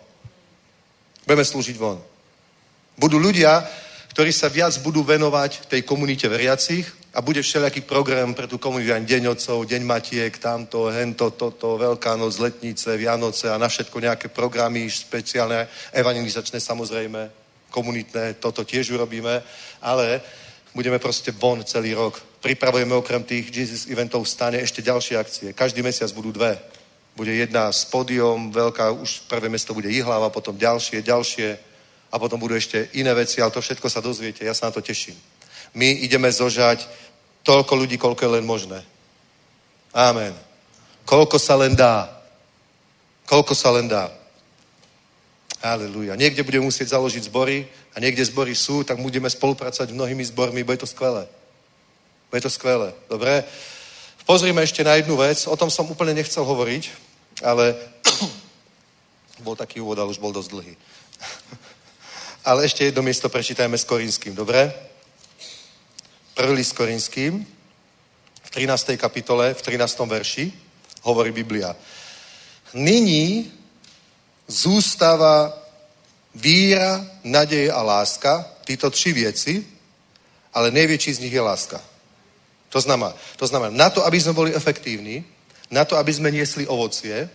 Budeme 1.26 1.46
slúžiť 1.46 1.82
von. 1.82 1.98
Budú 2.94 3.18
ľudia, 3.18 3.66
ktorí 4.14 4.30
sa 4.30 4.54
viac 4.54 4.78
budú 4.86 5.02
venovať 5.02 5.66
tej 5.66 5.82
komunite 5.82 6.30
veriacich 6.30 6.99
a 7.14 7.22
bude 7.22 7.42
všelijaký 7.42 7.82
program 7.82 8.34
pre 8.34 8.48
tú 8.48 8.58
komunitu, 8.58 8.94
Deň 8.94 9.34
otcov, 9.34 9.66
Deň 9.66 9.82
matiek, 9.84 10.34
tamto, 10.38 10.88
hento, 10.94 11.34
toto, 11.34 11.78
Veľká 11.78 12.16
noc, 12.16 12.38
letnice, 12.38 12.98
Vianoce 12.98 13.50
a 13.50 13.58
na 13.58 13.68
všetko 13.68 13.98
nejaké 14.00 14.28
programy 14.30 14.90
špeciálne, 14.90 15.68
evangelizačné 15.94 16.62
samozrejme, 16.62 17.30
komunitné, 17.74 18.38
toto 18.38 18.62
tiež 18.62 18.94
urobíme, 18.94 19.42
ale 19.82 20.22
budeme 20.74 21.00
proste 21.02 21.32
von 21.34 21.66
celý 21.66 21.98
rok 21.98 22.30
pripravujeme 22.42 22.96
okrem 22.96 23.24
tých 23.24 23.52
Jesus 23.52 23.84
eventov 23.92 24.24
stane 24.24 24.64
ešte 24.64 24.82
ďalšie 24.82 25.16
akcie. 25.20 25.48
Každý 25.54 25.84
mesiac 25.84 26.12
budú 26.16 26.32
dve. 26.32 26.56
Bude 27.16 27.36
jedna 27.36 27.68
s 27.72 27.84
pódium, 27.84 28.52
veľká, 28.52 28.96
už 28.96 29.28
prvé 29.28 29.52
mesto 29.52 29.76
bude 29.76 29.92
Jihlava, 29.92 30.32
potom 30.32 30.56
ďalšie, 30.56 31.04
ďalšie 31.04 31.48
a 32.12 32.16
potom 32.16 32.40
budú 32.40 32.56
ešte 32.56 32.88
iné 32.96 33.12
veci, 33.12 33.44
ale 33.44 33.52
to 33.52 33.60
všetko 33.60 33.92
sa 33.92 34.00
dozviete, 34.00 34.48
ja 34.48 34.56
sa 34.56 34.72
na 34.72 34.80
to 34.80 34.82
teším. 34.82 35.20
My 35.74 35.90
ideme 35.92 36.32
zožať 36.32 36.88
toľko 37.44 37.74
ľudí, 37.76 37.98
koľko 37.98 38.22
je 38.26 38.34
len 38.40 38.46
možné. 38.46 38.80
Amen. 39.94 40.34
Koľko 41.06 41.42
sa 41.42 41.58
len 41.58 41.74
dá. 41.74 42.10
Koľko 43.26 43.54
sa 43.58 43.74
len 43.74 43.90
dá. 43.90 44.10
Aleluja. 45.60 46.16
Niekde 46.16 46.44
budeme 46.44 46.66
musieť 46.66 46.96
založiť 46.96 47.28
zbory 47.28 47.68
a 47.94 48.00
niekde 48.00 48.24
zbory 48.26 48.56
sú, 48.56 48.84
tak 48.84 49.02
budeme 49.02 49.30
spolupracovať 49.30 49.92
mnohými 49.92 50.24
zbormi, 50.24 50.64
bude 50.64 50.78
to 50.78 50.88
skvelé. 50.88 51.28
Bude 52.32 52.42
to 52.42 52.50
skvelé. 52.50 52.94
Dobre? 53.10 53.44
Pozrime 54.24 54.62
ešte 54.64 54.86
na 54.86 54.96
jednu 54.96 55.18
vec. 55.18 55.48
O 55.50 55.58
tom 55.58 55.68
som 55.74 55.90
úplne 55.90 56.14
nechcel 56.14 56.46
hovoriť, 56.46 56.84
ale 57.44 57.76
bol 59.46 59.58
taký 59.58 59.82
úvod, 59.82 60.00
ale 60.00 60.14
už 60.14 60.22
bol 60.22 60.32
dosť 60.32 60.50
dlhý. 60.54 60.74
ale 62.50 62.64
ešte 62.64 62.86
jedno 62.86 63.02
miesto 63.02 63.28
prečítajme 63.28 63.76
s 63.76 63.84
Korinským, 63.84 64.38
dobre? 64.38 64.70
Prvý 66.40 66.54
list 66.54 66.70
s 66.70 66.80
Korinským, 66.80 67.48
v 68.44 68.50
13. 68.50 68.96
kapitole, 68.96 69.54
v 69.54 69.62
13. 69.62 70.00
verši, 70.00 70.54
hovorí 71.04 71.32
Biblia. 71.36 71.76
Nyní 72.74 73.52
zústava 74.48 75.52
víra, 76.36 77.04
nadeje 77.24 77.72
a 77.72 77.82
láska, 77.84 78.56
títo 78.64 78.90
tři 78.90 79.14
věci, 79.14 79.66
ale 80.54 80.72
největší 80.72 81.14
z 81.14 81.20
nich 81.20 81.34
je 81.34 81.42
láska. 81.42 81.82
To 82.70 82.82
znamená, 82.82 83.14
to 83.36 83.48
znamená, 83.48 83.76
na 83.76 83.90
to, 83.90 84.06
aby 84.08 84.22
sme 84.22 84.32
boli 84.32 84.56
efektívni, 84.56 85.28
na 85.68 85.84
to, 85.84 86.00
aby 86.00 86.14
sme 86.14 86.32
niesli 86.32 86.64
ovocie, 86.64 87.28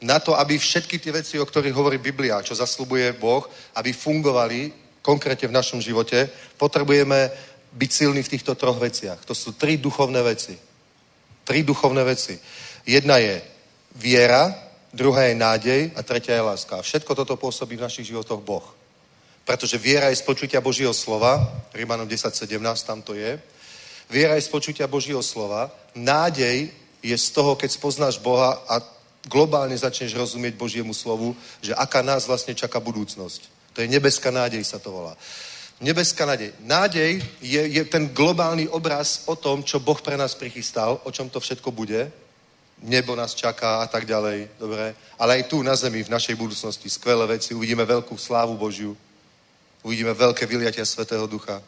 na 0.00 0.16
to, 0.16 0.32
aby 0.32 0.56
všetky 0.56 0.96
tie 0.98 1.12
veci, 1.12 1.36
o 1.36 1.44
ktorých 1.44 1.76
hovorí 1.76 2.00
Biblia, 2.00 2.40
čo 2.40 2.56
zaslubuje 2.56 3.12
Boh, 3.20 3.44
aby 3.76 3.92
fungovali 3.92 4.72
konkrétne 5.04 5.52
v 5.52 5.56
našom 5.60 5.84
živote, 5.84 6.32
potrebujeme 6.56 7.30
byť 7.76 7.90
silní 7.92 8.24
v 8.24 8.32
týchto 8.32 8.56
troch 8.56 8.80
veciach. 8.80 9.20
To 9.28 9.36
sú 9.36 9.52
tri 9.52 9.76
duchovné 9.76 10.24
veci. 10.24 10.56
Tri 11.44 11.62
duchovné 11.62 12.02
veci. 12.04 12.40
Jedna 12.88 13.20
je 13.20 13.44
viera, 13.94 14.48
druhá 14.92 15.28
je 15.28 15.34
nádej 15.36 15.80
a 15.92 16.00
tretia 16.02 16.40
je 16.40 16.48
láska. 16.48 16.80
A 16.80 16.86
všetko 16.86 17.12
toto 17.14 17.36
pôsobí 17.36 17.76
v 17.76 17.84
našich 17.84 18.08
životoch 18.08 18.40
Boh. 18.40 18.64
Pretože 19.44 19.78
viera 19.78 20.10
je 20.10 20.18
z 20.18 20.26
počutia 20.26 20.58
Božieho 20.58 20.90
slova, 20.90 21.38
Rímanom 21.70 22.08
10.17 22.08 22.48
tam 22.82 22.98
to 23.04 23.14
je. 23.14 23.38
Viera 24.10 24.34
je 24.34 24.42
z 24.42 24.50
počutia 24.50 24.90
Božieho 24.90 25.22
slova. 25.22 25.70
Nádej 25.94 26.72
je 27.02 27.16
z 27.18 27.28
toho, 27.30 27.54
keď 27.54 27.70
spoznáš 27.70 28.18
Boha 28.18 28.58
a 28.66 28.82
globálne 29.26 29.78
začneš 29.78 30.14
rozumieť 30.14 30.54
Božiemu 30.54 30.94
slovu, 30.94 31.36
že 31.62 31.74
aká 31.74 32.02
nás 32.02 32.26
vlastne 32.26 32.54
čaká 32.54 32.80
budúcnosť. 32.82 33.74
To 33.74 33.82
je 33.82 33.90
nebeská 33.90 34.30
nádej, 34.30 34.62
sa 34.64 34.78
to 34.78 34.90
volá. 34.90 35.14
Nebeská 35.80 36.24
nádej. 36.24 36.52
Nádej 36.60 37.22
je, 37.40 37.62
je 37.68 37.84
ten 37.84 38.08
globálny 38.08 38.68
obraz 38.68 39.22
o 39.26 39.36
tom, 39.36 39.60
čo 39.62 39.80
Boh 39.80 40.00
pre 40.00 40.16
nás 40.16 40.34
prichystal, 40.34 41.00
o 41.04 41.10
čom 41.12 41.28
to 41.28 41.40
všetko 41.40 41.70
bude. 41.70 42.12
Nebo 42.82 43.16
nás 43.16 43.34
čaká 43.34 43.80
a 43.80 43.86
tak 43.86 44.04
ďalej, 44.04 44.48
dobre? 44.60 44.94
Ale 45.18 45.34
aj 45.34 45.42
tu 45.42 45.62
na 45.62 45.76
zemi, 45.76 46.02
v 46.04 46.12
našej 46.12 46.36
budúcnosti, 46.36 46.88
skvelé 46.90 47.26
veci. 47.26 47.54
Uvidíme 47.54 47.84
veľkú 47.84 48.16
slávu 48.16 48.56
Božiu. 48.56 48.96
Uvidíme 49.82 50.14
veľké 50.14 50.46
vyliatia 50.46 50.84
Svetého 50.84 51.26
Ducha. 51.26 51.62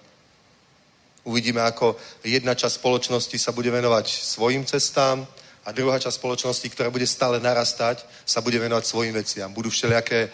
Uvidíme, 1.24 1.60
ako 1.60 1.96
jedna 2.24 2.56
časť 2.56 2.80
spoločnosti 2.80 3.36
sa 3.36 3.52
bude 3.52 3.68
venovať 3.68 4.08
svojim 4.08 4.64
cestám 4.64 5.28
a 5.64 5.72
druhá 5.72 6.00
časť 6.00 6.16
spoločnosti, 6.16 6.64
ktorá 6.72 6.88
bude 6.88 7.04
stále 7.04 7.40
narastať, 7.40 8.04
sa 8.24 8.40
bude 8.40 8.56
venovať 8.56 8.84
svojim 8.88 9.12
veciam. 9.12 9.52
Budú 9.52 9.68
všelijaké 9.68 10.32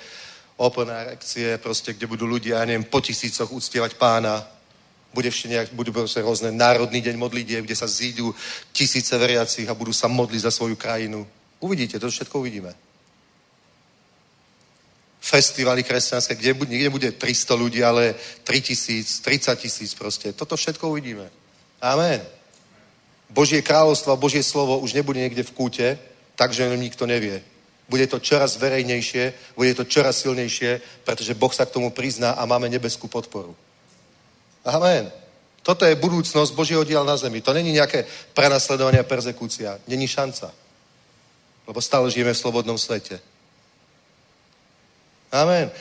open 0.57 0.89
reakcie, 0.89 1.59
proste, 1.59 1.93
kde 1.93 2.07
budú 2.07 2.27
ľudia, 2.27 2.59
ja 2.59 2.65
neviem, 2.65 2.85
po 2.85 3.01
tisícoch 3.01 3.51
uctievať 3.51 3.95
pána. 3.95 4.47
Bude 5.15 5.29
ešte 5.31 5.49
nejak, 5.49 5.75
budú 5.75 5.93
proste 5.93 6.23
rôzne 6.23 6.51
národný 6.51 7.03
deň 7.03 7.17
modlitieb, 7.19 7.65
kde 7.65 7.77
sa 7.77 7.87
zídu 7.87 8.35
tisíce 8.73 9.19
veriacich 9.19 9.67
a 9.69 9.75
budú 9.75 9.93
sa 9.93 10.09
modliť 10.09 10.41
za 10.43 10.51
svoju 10.51 10.77
krajinu. 10.77 11.27
Uvidíte, 11.61 11.99
to 11.99 12.11
všetko 12.11 12.39
uvidíme. 12.39 12.75
Festivaly 15.25 15.83
kresťanské, 15.83 16.35
kde 16.35 16.55
bude, 16.55 16.71
niekde 16.71 16.91
bude 16.91 17.09
300 17.13 17.55
ľudí, 17.55 17.81
ale 17.85 18.15
3 18.45 18.61
tisíc, 18.61 19.21
30 19.21 19.57
tisíc 19.57 19.95
proste. 19.95 20.33
Toto 20.33 20.57
všetko 20.57 20.89
uvidíme. 20.91 21.31
Amen. 21.81 22.21
Božie 23.31 23.63
kráľovstvo 23.63 24.13
a 24.13 24.21
Božie 24.21 24.43
slovo 24.43 24.79
už 24.79 24.93
nebude 24.93 25.19
niekde 25.19 25.43
v 25.43 25.51
kúte, 25.51 25.99
takže 26.37 26.77
nikto 26.77 27.07
nevie. 27.07 27.43
Bude 27.89 28.07
to 28.07 28.19
čoraz 28.19 28.57
verejnejšie, 28.57 29.57
bude 29.57 29.75
to 29.77 29.85
čoraz 29.85 30.25
silnejšie, 30.25 30.81
pretože 31.05 31.37
Boh 31.37 31.53
sa 31.53 31.69
k 31.69 31.75
tomu 31.77 31.91
prizná 31.93 32.33
a 32.33 32.49
máme 32.49 32.69
nebeskú 32.69 33.09
podporu. 33.09 33.53
Amen. 34.65 35.13
Toto 35.65 35.85
je 35.85 35.97
budúcnosť 35.97 36.53
Božieho 36.53 36.85
diela 36.85 37.05
na 37.05 37.17
zemi. 37.17 37.41
To 37.41 37.53
není 37.53 37.73
nejaké 37.73 38.05
prenasledovanie 38.33 39.01
a 39.01 39.09
persekúcia. 39.09 39.81
Není 39.89 40.09
šanca. 40.09 40.53
Lebo 41.65 41.81
stále 41.81 42.11
žijeme 42.13 42.33
v 42.33 42.41
slobodnom 42.41 42.77
svete. 42.77 43.21
Amen. 45.33 45.73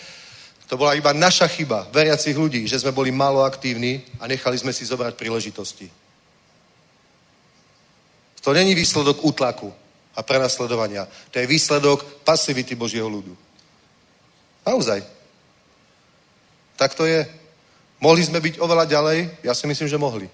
To 0.68 0.80
bola 0.80 0.96
iba 0.96 1.12
naša 1.14 1.48
chyba, 1.48 1.88
veriacich 1.92 2.36
ľudí, 2.36 2.68
že 2.68 2.80
sme 2.80 2.96
boli 2.96 3.12
málo 3.12 3.44
aktívni 3.44 4.02
a 4.20 4.28
nechali 4.28 4.58
sme 4.58 4.72
si 4.72 4.88
zobrať 4.88 5.20
príležitosti. 5.20 5.92
To 8.44 8.52
není 8.52 8.76
výsledok 8.76 9.24
útlaku 9.24 9.83
a 10.16 10.24
prenasledovania. 10.24 11.08
To 11.32 11.40
je 11.40 11.50
výsledok 11.50 12.24
pasivity 12.24 12.76
Božieho 12.76 13.10
ľudu. 13.10 13.34
Naozaj. 14.66 15.04
Tak 16.78 16.94
to 16.96 17.06
je. 17.06 17.26
Mohli 18.00 18.24
sme 18.24 18.40
byť 18.40 18.60
oveľa 18.60 18.86
ďalej? 18.86 19.18
Ja 19.44 19.54
si 19.54 19.68
myslím, 19.68 19.88
že 19.88 19.98
mohli. 19.98 20.28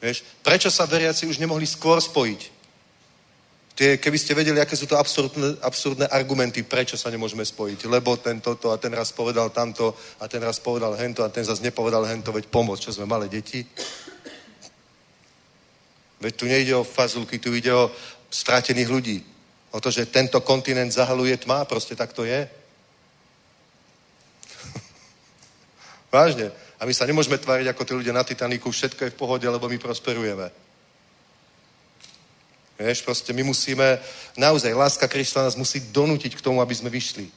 Vieš, 0.00 0.24
prečo 0.40 0.72
sa 0.72 0.88
veriaci 0.88 1.28
už 1.28 1.36
nemohli 1.36 1.68
skôr 1.68 2.00
spojiť? 2.00 2.60
Tie, 3.76 3.96
keby 3.96 4.18
ste 4.20 4.36
vedeli, 4.36 4.60
aké 4.60 4.76
sú 4.76 4.84
to 4.84 4.96
absurdné, 4.96 5.60
absurdné 5.64 6.08
argumenty, 6.12 6.64
prečo 6.64 7.00
sa 7.00 7.12
nemôžeme 7.12 7.44
spojiť. 7.44 7.88
Lebo 7.88 8.16
ten 8.16 8.40
toto 8.40 8.72
a 8.72 8.76
ten 8.76 8.92
raz 8.92 9.12
povedal 9.12 9.52
tamto 9.52 9.96
a 10.20 10.28
ten 10.28 10.40
raz 10.40 10.60
povedal 10.60 10.96
hento 10.96 11.24
a 11.24 11.32
ten 11.32 11.44
zase 11.44 11.64
nepovedal 11.64 12.04
hento, 12.04 12.32
veď 12.32 12.48
pomoc, 12.48 12.80
čo 12.80 12.92
sme 12.92 13.08
malé 13.08 13.28
deti. 13.28 13.64
Veď 16.20 16.36
tu 16.36 16.44
nejde 16.46 16.76
o 16.76 16.84
fazulky, 16.84 17.38
tu 17.38 17.54
ide 17.54 17.72
o 17.72 17.90
stratených 18.30 18.88
ľudí. 18.88 19.24
O 19.70 19.80
to, 19.80 19.90
že 19.90 20.06
tento 20.06 20.40
kontinent 20.40 20.92
zahaluje 20.92 21.36
tma, 21.36 21.64
proste 21.64 21.96
tak 21.96 22.12
to 22.12 22.24
je. 22.24 22.48
Vážne. 26.12 26.52
A 26.80 26.84
my 26.84 26.92
sa 26.94 27.06
nemôžeme 27.08 27.38
tváriť 27.38 27.68
ako 27.72 27.84
tí 27.84 27.92
ľudia 27.94 28.12
na 28.12 28.24
Titaniku, 28.24 28.70
všetko 28.70 29.04
je 29.04 29.12
v 29.12 29.20
pohode, 29.20 29.48
lebo 29.48 29.68
my 29.68 29.78
prosperujeme. 29.78 30.50
Vieš, 32.80 33.04
proste 33.04 33.36
my 33.36 33.44
musíme, 33.44 34.00
naozaj, 34.40 34.72
láska 34.72 35.04
Krista 35.08 35.44
nás 35.44 35.56
musí 35.56 35.80
donútiť 35.92 36.32
k 36.32 36.40
tomu, 36.40 36.64
aby 36.64 36.72
sme 36.72 36.88
vyšli 36.88 37.28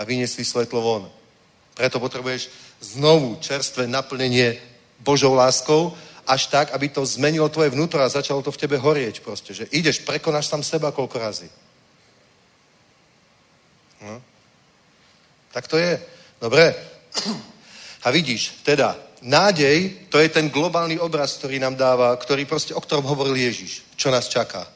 a 0.00 0.04
vyniesli 0.08 0.40
svetlo 0.44 0.80
von. 0.80 1.04
Preto 1.76 2.00
potrebuješ 2.00 2.48
znovu 2.80 3.36
čerstvé 3.44 3.84
naplnenie 3.84 4.56
Božou 5.04 5.36
láskou, 5.36 5.92
až 6.26 6.46
tak, 6.46 6.72
aby 6.72 6.88
to 6.88 7.06
zmenilo 7.06 7.48
tvoje 7.48 7.70
vnútro 7.70 8.00
a 8.00 8.08
začalo 8.08 8.42
to 8.42 8.52
v 8.52 8.60
tebe 8.60 8.76
horieť 8.80 9.20
proste, 9.20 9.54
že 9.54 9.68
ideš, 9.70 10.04
prekonáš 10.04 10.48
sám 10.48 10.62
seba 10.62 10.92
koľko 10.92 11.16
razy. 11.18 11.48
No. 14.04 14.20
Tak 15.52 15.68
to 15.68 15.76
je. 15.76 16.00
Dobre. 16.40 16.74
A 18.04 18.10
vidíš, 18.10 18.60
teda, 18.62 18.96
nádej, 19.22 20.08
to 20.08 20.20
je 20.20 20.28
ten 20.28 20.50
globálny 20.50 21.00
obraz, 21.00 21.40
ktorý 21.40 21.56
nám 21.56 21.76
dáva, 21.76 22.16
ktorý 22.16 22.44
proste, 22.44 22.74
o 22.76 22.80
ktorom 22.80 23.04
hovoril 23.04 23.36
Ježiš, 23.36 23.84
čo 23.96 24.12
nás 24.12 24.28
čaká. 24.28 24.66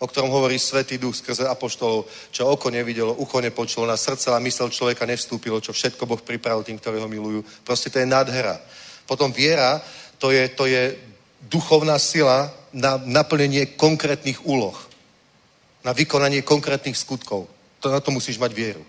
O 0.00 0.08
ktorom 0.08 0.32
hovorí 0.32 0.58
Svetý 0.58 0.96
Duch 0.96 1.16
skrze 1.16 1.48
apoštolov, 1.48 2.08
čo 2.32 2.48
oko 2.48 2.68
nevidelo, 2.72 3.16
ucho 3.20 3.40
nepočulo, 3.40 3.86
na 3.88 3.96
srdce 3.96 4.32
a 4.32 4.40
mysel 4.40 4.72
človeka 4.72 5.04
nevstúpilo, 5.04 5.60
čo 5.60 5.72
všetko 5.72 6.08
Boh 6.08 6.20
pripravil 6.20 6.64
tým, 6.64 6.80
ktorí 6.80 7.00
ho 7.00 7.08
milujú. 7.08 7.44
Proste 7.64 7.92
to 7.92 8.00
je 8.00 8.08
nádhera. 8.08 8.60
Potom 9.04 9.32
viera, 9.32 9.80
to 10.20 10.30
je, 10.30 10.48
to 10.52 10.68
je 10.68 10.96
duchovná 11.48 11.96
sila 11.98 12.52
na 12.76 13.00
naplnenie 13.00 13.74
konkrétnych 13.74 14.44
úloh. 14.44 14.76
Na 15.80 15.96
vykonanie 15.96 16.44
konkrétnych 16.44 16.96
skutkov. 16.96 17.48
To 17.80 17.88
na 17.88 18.04
to 18.04 18.12
musíš 18.12 18.36
mať 18.36 18.52
vieru. 18.52 18.84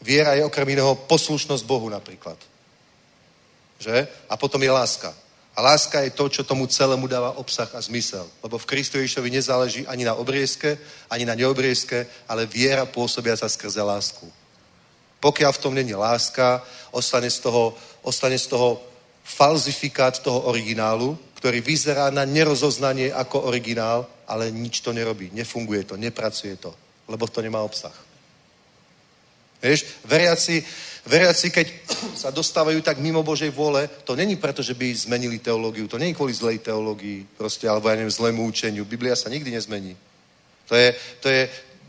Viera 0.00 0.32
je 0.32 0.48
okrem 0.48 0.68
iného 0.72 0.96
poslušnosť 1.04 1.68
Bohu 1.68 1.92
napríklad. 1.92 2.40
Že? 3.78 4.08
A 4.30 4.34
potom 4.40 4.62
je 4.62 4.72
láska. 4.72 5.12
A 5.52 5.62
láska 5.62 6.00
je 6.00 6.16
to, 6.16 6.28
čo 6.32 6.46
tomu 6.48 6.66
celému 6.66 7.06
dáva 7.06 7.36
obsah 7.36 7.68
a 7.74 7.80
zmysel. 7.82 8.24
Lebo 8.42 8.56
v 8.58 8.64
Kristu 8.66 8.96
Ježišovi 8.98 9.30
nezáleží 9.30 9.82
ani 9.86 10.06
na 10.06 10.14
obriezke, 10.14 10.78
ani 11.10 11.28
na 11.28 11.34
neobriezke, 11.34 12.06
ale 12.30 12.46
viera 12.46 12.86
pôsobiaca 12.86 13.50
skrze 13.50 13.82
lásku. 13.82 14.24
Pokiaľ 15.18 15.52
v 15.52 15.62
tom 15.62 15.74
není 15.74 15.94
láska, 15.98 16.62
ostane 16.94 17.26
z 17.26 17.42
toho, 17.42 17.74
ostane 18.06 18.38
z 18.38 18.46
toho 18.46 18.87
falzifikát 19.28 20.16
toho 20.24 20.48
originálu, 20.48 21.18
ktorý 21.36 21.60
vyzerá 21.60 22.08
na 22.08 22.24
nerozoznanie 22.24 23.12
ako 23.12 23.44
originál, 23.44 24.08
ale 24.24 24.48
nič 24.48 24.80
to 24.80 24.96
nerobí, 24.96 25.30
nefunguje 25.36 25.84
to, 25.84 25.94
nepracuje 26.00 26.56
to, 26.56 26.72
lebo 27.06 27.28
to 27.28 27.44
nemá 27.44 27.60
obsah. 27.60 27.92
Vieš, 29.58 29.84
veriaci, 30.06 30.62
veriaci, 31.06 31.50
keď 31.50 31.66
sa 32.26 32.30
dostávajú 32.32 32.80
tak 32.80 32.98
mimo 32.98 33.22
Božej 33.22 33.52
vôle, 33.52 33.90
to 34.02 34.16
není 34.16 34.40
preto, 34.40 34.64
že 34.64 34.74
by 34.74 34.90
zmenili 34.94 35.38
teológiu, 35.38 35.86
to 35.86 35.98
není 36.00 36.14
kvôli 36.14 36.32
zlej 36.32 36.58
teológii, 36.64 37.36
proste, 37.36 37.68
alebo 37.68 37.90
ja 37.90 37.98
neviem, 38.00 38.10
zlému 38.10 38.42
učeniu. 38.48 38.88
Biblia 38.88 39.14
sa 39.14 39.28
nikdy 39.28 39.50
nezmení. 39.50 39.94
To 40.68 40.74
je, 40.74 40.94
to 41.20 41.28
je 41.28 41.48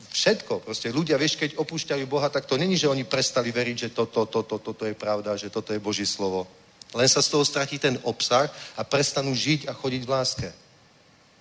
všetko. 0.09 0.65
Proste 0.65 0.89
ľudia, 0.89 1.17
vieš, 1.17 1.37
keď 1.37 1.61
opúšťajú 1.61 2.05
Boha, 2.09 2.29
tak 2.29 2.49
to 2.49 2.57
není, 2.57 2.73
že 2.77 2.89
oni 2.89 3.05
prestali 3.05 3.53
veriť, 3.53 3.77
že 3.77 3.89
toto, 3.93 4.25
toto, 4.25 4.57
toto, 4.57 4.73
toto 4.73 4.83
je 4.85 4.97
pravda, 4.97 5.37
že 5.37 5.53
toto 5.53 5.73
je 5.73 5.81
Boží 5.81 6.05
slovo. 6.05 6.58
Len 6.93 7.09
sa 7.09 7.21
z 7.21 7.29
toho 7.29 7.45
stratí 7.45 7.77
ten 7.77 7.99
obsah 8.01 8.49
a 8.77 8.81
prestanú 8.83 9.35
žiť 9.35 9.69
a 9.69 9.77
chodiť 9.77 10.01
v 10.05 10.09
láske. 10.09 10.49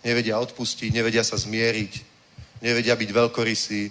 Nevedia 0.04 0.38
odpustiť, 0.38 0.92
nevedia 0.92 1.24
sa 1.24 1.40
zmieriť, 1.40 1.92
nevedia 2.60 2.96
byť 2.96 3.10
veľkorysí, 3.10 3.82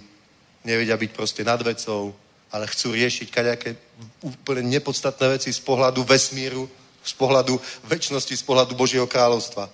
nevedia 0.63 0.97
byť 0.97 1.11
proste 1.11 1.41
nad 1.41 1.57
vecou, 1.63 2.13
ale 2.51 2.69
chcú 2.69 2.93
riešiť 2.93 3.27
kaďaké 3.31 3.75
úplne 4.21 4.63
nepodstatné 4.69 5.39
veci 5.39 5.49
z 5.51 5.59
pohľadu 5.59 6.03
vesmíru, 6.05 6.69
z 7.03 7.13
pohľadu 7.17 7.59
väčšnosti, 7.87 8.37
z 8.37 8.43
pohľadu 8.43 8.75
Božieho 8.75 9.07
kráľovstva. 9.07 9.69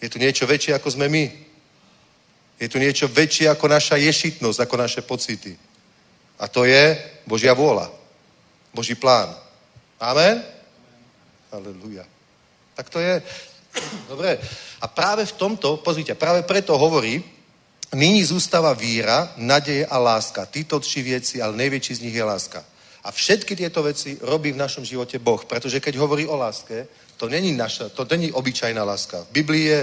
Je 0.00 0.08
tu 0.08 0.16
niečo 0.16 0.46
väčšie, 0.46 0.76
ako 0.78 0.88
sme 0.90 1.08
my. 1.08 1.24
Je 2.60 2.68
tu 2.68 2.78
niečo 2.78 3.08
väčšie 3.08 3.48
ako 3.48 3.68
naša 3.68 3.96
ješitnosť, 3.96 4.58
ako 4.60 4.74
naše 4.76 5.00
pocity. 5.04 5.56
A 6.40 6.48
to 6.48 6.64
je 6.64 6.96
Božia 7.28 7.52
vôľa. 7.52 7.92
Boží 8.72 8.94
plán. 8.94 9.49
Amen? 10.00 10.42
Aleluja. 11.52 12.08
Tak 12.74 12.88
to 12.88 12.98
je. 12.98 13.22
Dobre. 14.08 14.38
A 14.80 14.86
práve 14.88 15.26
v 15.26 15.36
tomto, 15.36 15.76
pozrite, 15.76 16.16
práve 16.16 16.42
preto 16.42 16.74
hovorí, 16.78 17.22
nyní 17.94 18.24
zústava 18.24 18.72
víra, 18.72 19.32
nadeje 19.36 19.86
a 19.86 19.98
láska. 19.98 20.46
Títo 20.46 20.80
tři 20.80 21.02
veci, 21.02 21.42
ale 21.42 21.56
najväčší 21.56 21.94
z 21.94 22.00
nich 22.00 22.14
je 22.14 22.24
láska. 22.24 22.64
A 23.04 23.12
všetky 23.12 23.56
tieto 23.56 23.82
veci 23.82 24.18
robí 24.20 24.52
v 24.52 24.60
našom 24.60 24.84
živote 24.84 25.18
Boh. 25.18 25.44
Pretože 25.44 25.80
keď 25.80 25.96
hovorí 25.96 26.26
o 26.26 26.36
láske, 26.36 26.88
to 27.16 27.28
není 27.28 27.52
naša, 27.52 27.88
to 27.88 28.08
není 28.10 28.32
obyčajná 28.32 28.84
láska. 28.84 29.24
V 29.28 29.44
Biblii 29.44 29.64
je 29.64 29.80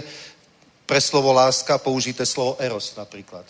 pre 0.85 1.01
slovo 1.01 1.33
láska 1.33 1.77
použité 1.77 2.25
slovo 2.25 2.57
eros 2.59 2.95
napríklad. 2.97 3.45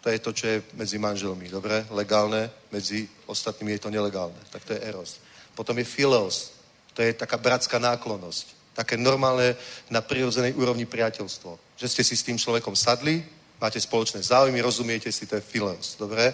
To 0.00 0.10
je 0.10 0.18
to, 0.18 0.32
čo 0.32 0.46
je 0.46 0.62
medzi 0.74 0.98
manželmi, 0.98 1.48
dobre? 1.48 1.86
Legálne, 1.90 2.50
medzi 2.72 3.08
ostatnými 3.26 3.72
je 3.72 3.82
to 3.82 3.90
nelegálne. 3.90 4.38
Tak 4.50 4.64
to 4.64 4.72
je 4.72 4.80
eros. 4.80 5.20
Potom 5.58 5.74
je 5.74 5.82
phileos, 5.82 6.54
to 6.94 7.02
je 7.02 7.10
taká 7.10 7.34
bratská 7.34 7.82
náklonnosť. 7.82 8.54
Také 8.78 8.94
normálne 8.94 9.58
na 9.90 9.98
prirodzenej 9.98 10.54
úrovni 10.54 10.86
priateľstvo. 10.86 11.74
Že 11.74 11.88
ste 11.90 12.02
si 12.06 12.14
s 12.14 12.22
tým 12.22 12.38
človekom 12.38 12.78
sadli, 12.78 13.26
máte 13.58 13.82
spoločné 13.82 14.22
záujmy, 14.22 14.62
rozumiete 14.62 15.10
si, 15.10 15.26
to 15.26 15.34
je 15.34 15.42
phileos, 15.42 15.98
dobre? 15.98 16.30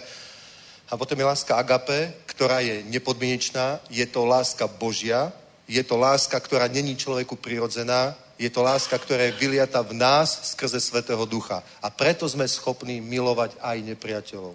A 0.85 0.93
potom 0.93 1.17
je 1.17 1.25
láska 1.25 1.57
agape, 1.57 2.13
ktorá 2.29 2.61
je 2.61 2.85
nepodmienečná, 2.85 3.81
je 3.89 4.05
to 4.05 4.29
láska 4.29 4.69
Božia, 4.69 5.33
je 5.65 5.81
to 5.81 5.97
láska, 5.97 6.37
ktorá 6.37 6.69
není 6.69 6.93
človeku 6.93 7.33
prirodzená, 7.41 8.13
je 8.37 8.53
to 8.53 8.61
láska, 8.61 8.93
ktorá 8.93 9.25
je 9.25 9.41
vyliata 9.41 9.81
v 9.81 9.97
nás 9.97 10.53
skrze 10.53 10.77
Svetého 10.77 11.25
Ducha. 11.25 11.65
A 11.81 11.89
preto 11.89 12.29
sme 12.29 12.45
schopní 12.45 13.01
milovať 13.01 13.57
aj 13.57 13.77
nepriateľov. 13.81 14.53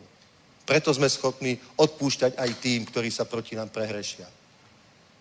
Preto 0.63 0.95
sme 0.95 1.11
schopní 1.11 1.59
odpúšťať 1.75 2.39
aj 2.39 2.51
tým, 2.63 2.87
ktorí 2.87 3.11
sa 3.11 3.27
proti 3.27 3.59
nám 3.59 3.75
prehrešia. 3.75 4.31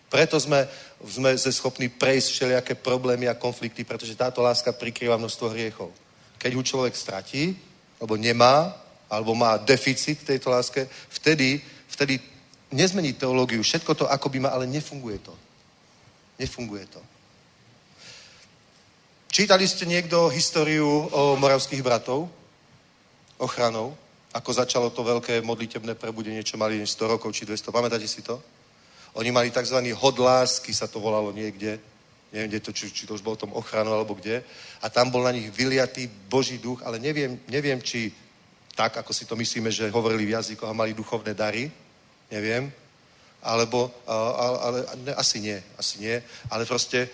Preto 0.10 0.41
sme, 0.41 0.65
sme 1.06 1.38
schopní 1.38 1.88
prejsť 1.90 2.27
všelijaké 2.34 2.73
problémy 2.76 3.30
a 3.30 3.38
konflikty, 3.38 3.86
pretože 3.86 4.18
táto 4.18 4.41
láska 4.41 4.73
prikrýva 4.73 5.22
množstvo 5.22 5.53
hriechov. 5.53 5.94
Keď 6.41 6.52
ho 6.57 6.64
človek 6.65 6.98
stratí, 6.98 7.53
alebo 8.02 8.18
nemá, 8.18 8.73
alebo 9.10 9.38
má 9.38 9.57
deficit 9.61 10.26
tejto 10.26 10.49
láske, 10.49 10.90
vtedy, 11.14 11.61
vtedy 11.94 12.18
nezmení 12.73 13.14
teológiu. 13.14 13.61
Všetko 13.61 13.94
to, 13.94 14.06
ako 14.10 14.30
by 14.30 14.38
má, 14.40 14.49
ale 14.49 14.65
nefunguje 14.65 15.22
to. 15.22 15.34
Nefunguje 16.41 16.86
to. 16.90 17.02
Čítali 19.30 19.69
ste 19.69 19.86
niekto 19.86 20.30
históriu 20.34 21.06
o 21.14 21.38
moravských 21.38 21.86
bratov? 21.86 22.30
Ochranou? 23.38 23.94
Ako 24.34 24.53
začalo 24.53 24.90
to 24.90 25.06
veľké 25.06 25.41
modlitebné 25.41 25.94
prebudenie, 25.94 26.41
čo 26.41 26.57
mali 26.57 26.81
100 26.81 27.14
rokov 27.14 27.34
či 27.34 27.45
200. 27.45 27.69
Pamätáte 27.69 28.10
si 28.10 28.22
to? 28.26 28.41
Oni 29.14 29.31
mali 29.31 29.49
tzv. 29.49 29.77
hodlásky, 29.98 30.73
sa 30.73 30.86
to 30.86 30.99
volalo 30.99 31.34
niekde. 31.34 31.80
Neviem, 32.30 32.49
kde 32.53 32.60
to, 32.60 32.72
či, 32.72 32.94
či 32.94 33.10
to 33.10 33.18
už 33.18 33.26
bolo 33.26 33.36
tom 33.41 33.53
ochranu 33.57 33.90
alebo 33.90 34.14
kde. 34.14 34.45
A 34.81 34.90
tam 34.90 35.10
bol 35.10 35.26
na 35.26 35.34
nich 35.34 35.49
vyliatý 35.49 36.06
Boží 36.30 36.61
duch, 36.61 36.86
ale 36.86 37.02
neviem, 37.02 37.41
neviem 37.49 37.81
či 37.81 38.14
tak, 38.77 39.02
ako 39.02 39.11
si 39.14 39.26
to 39.26 39.36
myslíme, 39.36 39.73
že 39.73 39.90
hovorili 39.90 40.30
v 40.30 40.38
jazykoch 40.38 40.69
a 40.69 40.77
mali 40.77 40.94
duchovné 40.94 41.34
dary. 41.34 41.68
Neviem. 42.30 42.69
Alebo, 43.41 43.91
ale, 44.06 44.57
ale 44.61 44.77
ne, 45.03 45.14
asi 45.18 45.41
nie, 45.41 45.57
asi 45.76 46.06
nie. 46.06 46.22
Ale 46.53 46.69
proste 46.69 47.10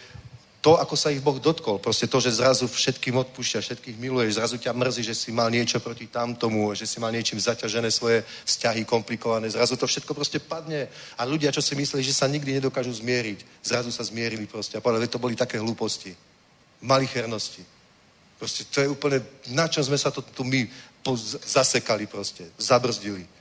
to, 0.66 0.82
ako 0.82 0.98
sa 0.98 1.14
ich 1.14 1.22
Boh 1.22 1.38
dotkol, 1.38 1.78
proste 1.78 2.10
to, 2.10 2.18
že 2.18 2.42
zrazu 2.42 2.66
všetkým 2.66 3.14
odpúšťa, 3.22 3.62
všetkých 3.62 4.02
miluješ, 4.02 4.42
zrazu 4.42 4.58
ťa 4.58 4.74
mrzí, 4.74 5.06
že 5.06 5.14
si 5.14 5.30
mal 5.30 5.54
niečo 5.54 5.78
proti 5.78 6.10
tamtomu, 6.10 6.74
že 6.74 6.90
si 6.90 6.98
mal 6.98 7.14
niečím 7.14 7.38
zaťažené 7.38 7.94
svoje 7.94 8.26
vzťahy 8.50 8.82
komplikované, 8.82 9.46
zrazu 9.46 9.78
to 9.78 9.86
všetko 9.86 10.18
proste 10.18 10.42
padne. 10.42 10.90
A 11.18 11.22
ľudia, 11.22 11.54
čo 11.54 11.62
si 11.62 11.78
mysleli, 11.78 12.02
že 12.02 12.18
sa 12.18 12.26
nikdy 12.26 12.58
nedokážu 12.58 12.98
zmieriť, 12.98 13.46
zrazu 13.62 13.94
sa 13.94 14.02
zmierili 14.02 14.50
proste. 14.50 14.74
A 14.74 14.82
povedali, 14.82 15.06
to 15.06 15.22
boli 15.22 15.38
také 15.38 15.62
hlúposti, 15.62 16.18
malichernosti. 16.82 17.62
Proste 18.42 18.66
to 18.66 18.82
je 18.82 18.90
úplne, 18.90 19.22
na 19.54 19.70
čom 19.70 19.86
sme 19.86 20.02
sa 20.02 20.10
to 20.10 20.26
tu 20.26 20.42
my 20.42 20.66
zasekali 21.46 22.10
proste, 22.10 22.42
zabrzdili. 22.58 23.35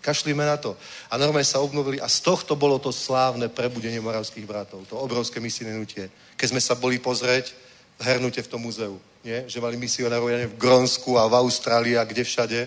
Kašlíme 0.00 0.46
na 0.46 0.56
to. 0.56 0.76
A 1.10 1.18
normálne 1.18 1.46
sa 1.46 1.60
obnovili 1.60 2.00
a 2.00 2.08
z 2.08 2.20
tohto 2.20 2.56
bolo 2.56 2.78
to 2.78 2.92
slávne 2.92 3.48
prebudenie 3.48 4.00
moravských 4.00 4.46
bratov. 4.46 4.84
To 4.88 4.98
obrovské 4.98 5.40
misijné 5.40 5.74
nutie. 5.74 6.10
Keď 6.36 6.48
sme 6.50 6.60
sa 6.60 6.74
boli 6.74 6.98
pozrieť 6.98 7.54
v 7.98 8.02
hernute 8.02 8.42
v 8.42 8.50
tom 8.50 8.60
muzeu, 8.62 9.00
nie? 9.24 9.46
že 9.46 9.62
mali 9.62 9.78
misionárov 9.78 10.28
ja 10.28 10.44
v 10.50 10.60
Grónsku 10.60 11.16
a 11.16 11.30
v 11.30 11.38
Austrálii 11.38 11.96
a 11.96 12.04
kde 12.04 12.24
všade. 12.24 12.60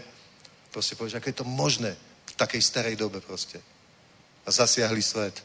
Proste 0.71 0.95
povedať, 0.95 1.19
ako 1.19 1.29
je 1.29 1.39
to 1.39 1.47
možné 1.47 1.91
v 2.25 2.33
takej 2.35 2.61
starej 2.61 2.95
dobe 2.95 3.21
proste. 3.21 3.59
A 4.47 4.49
zasiahli 4.51 5.01
svet. 5.03 5.43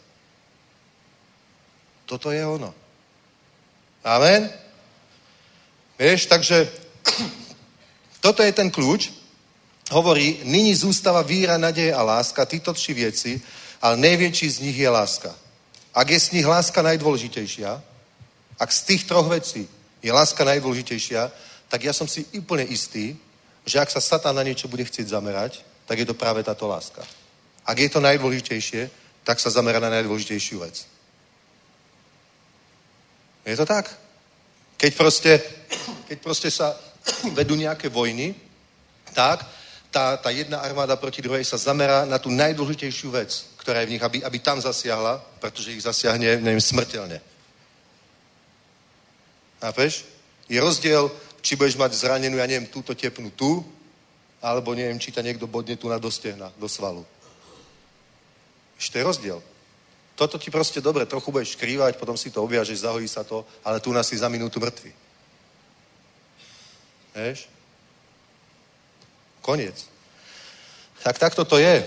Toto 2.06 2.30
je 2.30 2.42
ono. 2.46 2.74
Amen? 4.04 4.50
Vieš, 5.98 6.26
takže 6.26 6.66
toto 8.24 8.42
je 8.42 8.52
ten 8.52 8.70
kľúč, 8.70 9.21
hovorí, 9.92 10.40
nyní 10.44 10.74
zústava 10.74 11.22
víra, 11.22 11.60
nadeje 11.60 11.94
a 11.94 12.02
láska, 12.02 12.44
títo 12.44 12.72
tři 12.72 12.94
věci, 12.94 13.40
ale 13.82 13.96
největší 13.96 14.50
z 14.50 14.60
nich 14.60 14.78
je 14.78 14.88
láska. 14.88 15.34
Ak 15.94 16.10
je 16.10 16.20
z 16.20 16.30
nich 16.30 16.46
láska 16.46 16.80
najdôležitejšia, 16.82 17.68
ak 18.56 18.70
z 18.72 18.80
tých 18.82 19.04
troch 19.04 19.28
vecí 19.28 19.68
je 20.00 20.12
láska 20.12 20.40
najdôležitejšia, 20.44 21.28
tak 21.68 21.84
ja 21.84 21.92
som 21.92 22.08
si 22.08 22.24
úplne 22.32 22.64
istý, 22.64 23.16
že 23.68 23.76
ak 23.76 23.92
sa 23.92 24.00
Satan 24.00 24.32
na 24.32 24.42
niečo 24.42 24.72
bude 24.72 24.84
chcieť 24.88 25.12
zamerať, 25.12 25.60
tak 25.84 26.00
je 26.00 26.08
to 26.08 26.16
práve 26.16 26.40
táto 26.40 26.64
láska. 26.64 27.04
Ak 27.68 27.76
je 27.76 27.92
to 27.92 28.00
najdôležitejšie, 28.00 28.88
tak 29.22 29.36
sa 29.36 29.52
zamera 29.52 29.78
na 29.78 29.92
najdôležitejšiu 29.92 30.64
vec. 30.64 30.88
Je 33.44 33.56
to 33.56 33.66
tak? 33.66 33.90
Keď 34.80 34.90
proste, 34.96 35.32
keď 36.08 36.18
proste 36.18 36.48
sa 36.50 36.74
vedú 37.36 37.54
nejaké 37.54 37.92
vojny, 37.92 38.34
tak 39.12 39.44
tá, 39.92 40.16
tá 40.16 40.32
jedna 40.32 40.64
armáda 40.64 40.96
proti 40.96 41.20
druhej 41.20 41.44
sa 41.44 41.60
zamerá 41.60 42.08
na 42.08 42.16
tú 42.16 42.32
najdôležitejšiu 42.32 43.12
vec, 43.12 43.52
ktorá 43.60 43.84
je 43.84 43.92
v 43.92 43.92
nich, 43.94 44.02
aby, 44.02 44.24
aby 44.24 44.38
tam 44.40 44.56
zasiahla, 44.56 45.20
pretože 45.36 45.76
ich 45.76 45.84
zasiahne, 45.84 46.40
neviem, 46.40 46.64
smrteľne. 46.64 47.20
Chápeš? 49.60 50.08
Je 50.48 50.58
rozdiel, 50.58 51.12
či 51.44 51.60
budeš 51.60 51.76
mať 51.76 51.92
zranenú, 51.92 52.40
ja 52.40 52.48
neviem, 52.48 52.66
túto 52.72 52.96
tepnu 52.96 53.30
tu, 53.36 53.60
alebo 54.40 54.72
neviem, 54.74 54.98
či 54.98 55.12
ťa 55.12 55.22
niekto 55.22 55.46
bodne 55.46 55.76
tu 55.76 55.86
na 55.92 56.00
dostehna, 56.00 56.50
do 56.56 56.66
svalu. 56.66 57.04
Ešte 58.80 58.98
je 58.98 59.06
rozdiel. 59.06 59.38
Toto 60.16 60.40
ti 60.40 60.50
proste 60.50 60.80
dobre, 60.80 61.04
trochu 61.06 61.30
budeš 61.30 61.54
skrývať, 61.54 62.00
potom 62.00 62.16
si 62.16 62.32
to 62.32 62.42
obviažeš, 62.42 62.82
zahojí 62.82 63.06
sa 63.06 63.22
to, 63.22 63.44
ale 63.60 63.78
tu 63.78 63.92
nás 63.92 64.08
si 64.08 64.16
za 64.16 64.32
minútu 64.32 64.56
mŕtvy. 64.56 64.90
Vieš? 67.12 67.51
Koniec. 69.42 69.86
Tak 71.02 71.18
takto 71.18 71.44
to 71.44 71.58
je. 71.58 71.82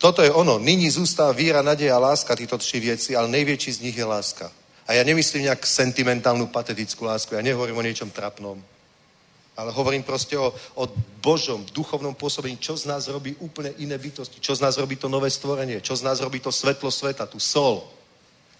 Toto 0.00 0.24
je 0.24 0.32
ono. 0.32 0.58
Nyní 0.58 0.90
zústáva 0.90 1.32
víra, 1.32 1.62
nadeje 1.62 1.92
a 1.92 2.00
láska, 2.00 2.36
títo 2.36 2.58
tři 2.58 2.80
věci, 2.80 3.16
ale 3.16 3.28
největší 3.28 3.72
z 3.72 3.80
nich 3.80 3.96
je 3.96 4.04
láska. 4.04 4.52
A 4.84 4.92
ja 4.92 5.04
nemyslím 5.04 5.48
nejak 5.48 5.64
sentimentálnu, 5.64 6.52
patetickú 6.52 7.08
lásku. 7.08 7.32
Ja 7.32 7.40
nehovorím 7.40 7.80
o 7.80 7.86
niečom 7.86 8.12
trapnom. 8.12 8.60
Ale 9.56 9.72
hovorím 9.72 10.04
proste 10.04 10.36
o, 10.36 10.52
o 10.76 10.84
Božom, 11.24 11.64
duchovnom 11.72 12.12
pôsobení, 12.12 12.60
čo 12.60 12.76
z 12.76 12.84
nás 12.84 13.08
robí 13.08 13.32
úplne 13.40 13.72
iné 13.80 13.96
bytosti, 13.96 14.44
čo 14.44 14.52
z 14.52 14.60
nás 14.60 14.76
robí 14.76 15.00
to 15.00 15.08
nové 15.08 15.32
stvorenie, 15.32 15.80
čo 15.80 15.96
z 15.96 16.04
nás 16.04 16.20
robí 16.20 16.36
to 16.36 16.52
svetlo 16.52 16.90
sveta, 16.92 17.24
tu 17.24 17.40
sol. 17.40 17.88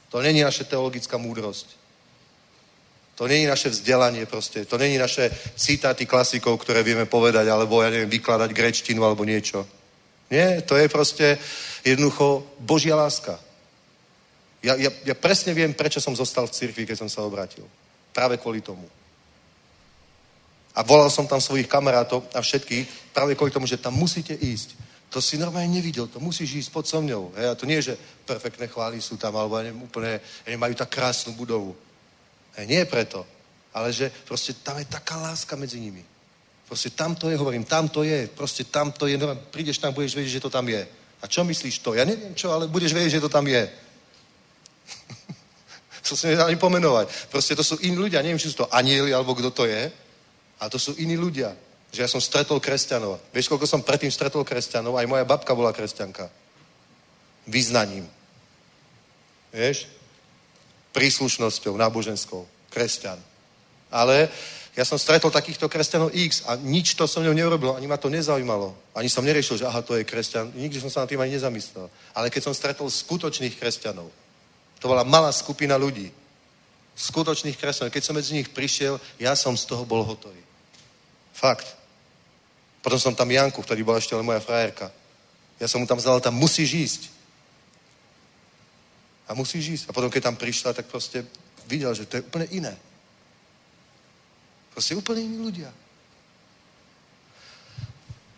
To 0.08 0.22
není 0.22 0.40
naše 0.40 0.64
teologická 0.64 1.20
múdrosť. 1.20 1.83
To 3.14 3.26
není 3.30 3.46
naše 3.46 3.70
vzdelanie 3.70 4.26
proste, 4.26 4.64
to 4.64 4.78
není 4.78 4.98
naše 4.98 5.30
citáty 5.56 6.06
klasikov, 6.06 6.58
ktoré 6.58 6.82
vieme 6.82 7.06
povedať, 7.06 7.46
alebo 7.46 7.82
ja 7.82 7.90
neviem, 7.90 8.10
vykladať 8.10 8.50
grečtinu 8.50 9.06
alebo 9.06 9.22
niečo. 9.22 9.66
Nie, 10.30 10.62
to 10.66 10.74
je 10.74 10.88
proste 10.88 11.38
jednoducho 11.84 12.42
Božia 12.58 12.96
láska. 12.96 13.38
Ja, 14.64 14.74
ja, 14.74 14.90
ja 15.04 15.14
presne 15.14 15.54
viem, 15.54 15.76
prečo 15.76 16.00
som 16.00 16.16
zostal 16.16 16.48
v 16.48 16.56
cirkvi, 16.56 16.88
keď 16.88 17.06
som 17.06 17.10
sa 17.12 17.22
obrátil. 17.22 17.68
Práve 18.10 18.40
kvôli 18.40 18.64
tomu. 18.64 18.88
A 20.74 20.82
volal 20.82 21.06
som 21.06 21.28
tam 21.28 21.38
svojich 21.38 21.70
kamarátov 21.70 22.26
a 22.34 22.42
všetkých 22.42 23.14
práve 23.14 23.38
kvôli 23.38 23.54
tomu, 23.54 23.68
že 23.68 23.78
tam 23.78 23.94
musíte 23.94 24.34
ísť. 24.34 24.74
To 25.14 25.22
si 25.22 25.38
normálne 25.38 25.70
nevidel, 25.70 26.10
to 26.10 26.18
musíš 26.18 26.66
ísť 26.66 26.70
pod 26.74 26.90
so. 26.90 26.98
Hej, 27.38 27.46
a 27.46 27.54
to 27.54 27.70
nie 27.70 27.78
že 27.78 27.94
perfektné 28.26 28.66
chvály 28.66 28.98
sú 28.98 29.14
tam, 29.14 29.38
alebo 29.38 29.54
neviem, 29.62 29.78
úplne 29.78 30.18
majú 30.58 30.74
tak 30.74 30.90
krásnu 30.90 31.38
budovu. 31.38 31.76
Hej, 32.54 32.66
nie 32.66 32.82
preto, 32.84 33.26
ale 33.74 33.90
že 33.90 34.10
proste 34.24 34.54
tam 34.54 34.78
je 34.78 34.86
taká 34.86 35.18
láska 35.18 35.56
medzi 35.56 35.80
nimi. 35.80 36.04
Proste 36.68 36.90
tam 36.90 37.14
to 37.14 37.30
je, 37.30 37.36
hovorím, 37.36 37.64
tam 37.64 37.88
to 37.88 38.02
je, 38.02 38.26
proste 38.30 38.64
tam 38.64 38.92
to 38.92 39.06
je, 39.06 39.18
no, 39.18 39.34
prídeš 39.50 39.78
tam, 39.78 39.92
budeš 39.92 40.14
vedieť, 40.14 40.32
že 40.38 40.44
to 40.46 40.50
tam 40.50 40.68
je. 40.68 40.86
A 41.20 41.24
čo 41.26 41.44
myslíš 41.44 41.78
to? 41.78 41.94
Ja 41.94 42.04
neviem 42.04 42.34
čo, 42.34 42.52
ale 42.52 42.68
budeš 42.68 42.92
vedieť, 42.92 43.18
že 43.18 43.24
to 43.24 43.28
tam 43.28 43.46
je. 43.46 43.68
to 46.08 46.16
sa 46.16 46.28
nedá 46.28 46.46
ani 46.46 46.56
pomenovať. 46.56 47.10
Proste 47.28 47.56
to 47.56 47.64
sú 47.64 47.76
iní 47.84 47.96
ľudia, 47.96 48.22
neviem, 48.22 48.40
či 48.40 48.48
sú 48.48 48.64
to 48.64 48.70
anieli, 48.72 49.12
alebo 49.12 49.34
kto 49.34 49.50
to 49.50 49.64
je, 49.66 49.92
a 50.60 50.64
to 50.70 50.78
sú 50.78 50.94
iní 50.96 51.16
ľudia. 51.16 51.52
Že 51.92 52.02
ja 52.02 52.08
som 52.08 52.20
stretol 52.22 52.58
kresťanov. 52.58 53.20
Vieš, 53.30 53.50
koľko 53.50 53.66
som 53.68 53.82
predtým 53.84 54.10
stretol 54.10 54.42
kresťanov? 54.42 54.98
Aj 54.98 55.06
moja 55.06 55.22
babka 55.22 55.54
bola 55.54 55.70
kresťanka. 55.70 56.26
Význaním. 57.46 58.08
Vieš? 59.54 59.86
Príslušnosťou 60.94 61.74
náboženskou. 61.74 62.46
Kresťan. 62.70 63.18
Ale 63.90 64.30
ja 64.74 64.82
som 64.82 64.98
stretol 64.98 65.30
takýchto 65.30 65.70
kresťanov 65.70 66.10
X 66.10 66.42
a 66.50 66.58
nič 66.58 66.98
to 66.98 67.06
so 67.06 67.22
mnou 67.22 67.30
neurobilo, 67.30 67.78
ani 67.78 67.86
ma 67.86 67.94
to 67.94 68.10
nezaujímalo. 68.10 68.74
Ani 68.90 69.06
som 69.06 69.22
neriešil, 69.22 69.62
že 69.62 69.66
aha, 69.70 69.86
to 69.86 69.94
je 69.94 70.02
kresťan. 70.02 70.50
Nikdy 70.50 70.82
som 70.82 70.90
sa 70.90 71.06
na 71.06 71.10
tým 71.10 71.22
ani 71.22 71.38
nezamyslel. 71.38 71.86
Ale 72.10 72.26
keď 72.26 72.50
som 72.50 72.54
stretol 72.54 72.90
skutočných 72.90 73.54
kresťanov, 73.54 74.10
to 74.82 74.90
bola 74.90 75.06
malá 75.06 75.30
skupina 75.30 75.78
ľudí, 75.78 76.10
skutočných 76.98 77.54
kresťanov, 77.54 77.94
keď 77.94 78.02
som 78.02 78.18
medzi 78.18 78.34
nich 78.34 78.50
prišiel, 78.50 78.98
ja 79.22 79.38
som 79.38 79.54
z 79.54 79.62
toho 79.62 79.86
bol 79.86 80.02
hotový. 80.02 80.42
Fakt. 81.30 81.70
Potom 82.82 82.98
som 82.98 83.14
tam 83.14 83.30
Janku, 83.30 83.62
ktorý 83.62 83.86
bola 83.86 84.02
ešte 84.02 84.18
len 84.18 84.26
moja 84.26 84.42
frajerka. 84.42 84.90
Ja 85.62 85.70
som 85.70 85.78
mu 85.78 85.86
tam 85.86 86.02
zadal, 86.02 86.18
tam 86.18 86.34
musíš 86.34 86.70
ísť. 86.74 87.13
A 89.28 89.34
musíš 89.34 89.68
ísť. 89.68 89.84
A 89.88 89.94
potom, 89.96 90.10
keď 90.10 90.22
tam 90.32 90.36
prišla, 90.36 90.76
tak 90.76 90.86
proste 90.86 91.24
videl, 91.66 91.94
že 91.94 92.04
to 92.04 92.20
je 92.20 92.26
úplne 92.26 92.46
iné. 92.52 92.74
Proste 94.74 94.98
úplne 94.98 95.22
iní 95.22 95.38
ľudia. 95.38 95.70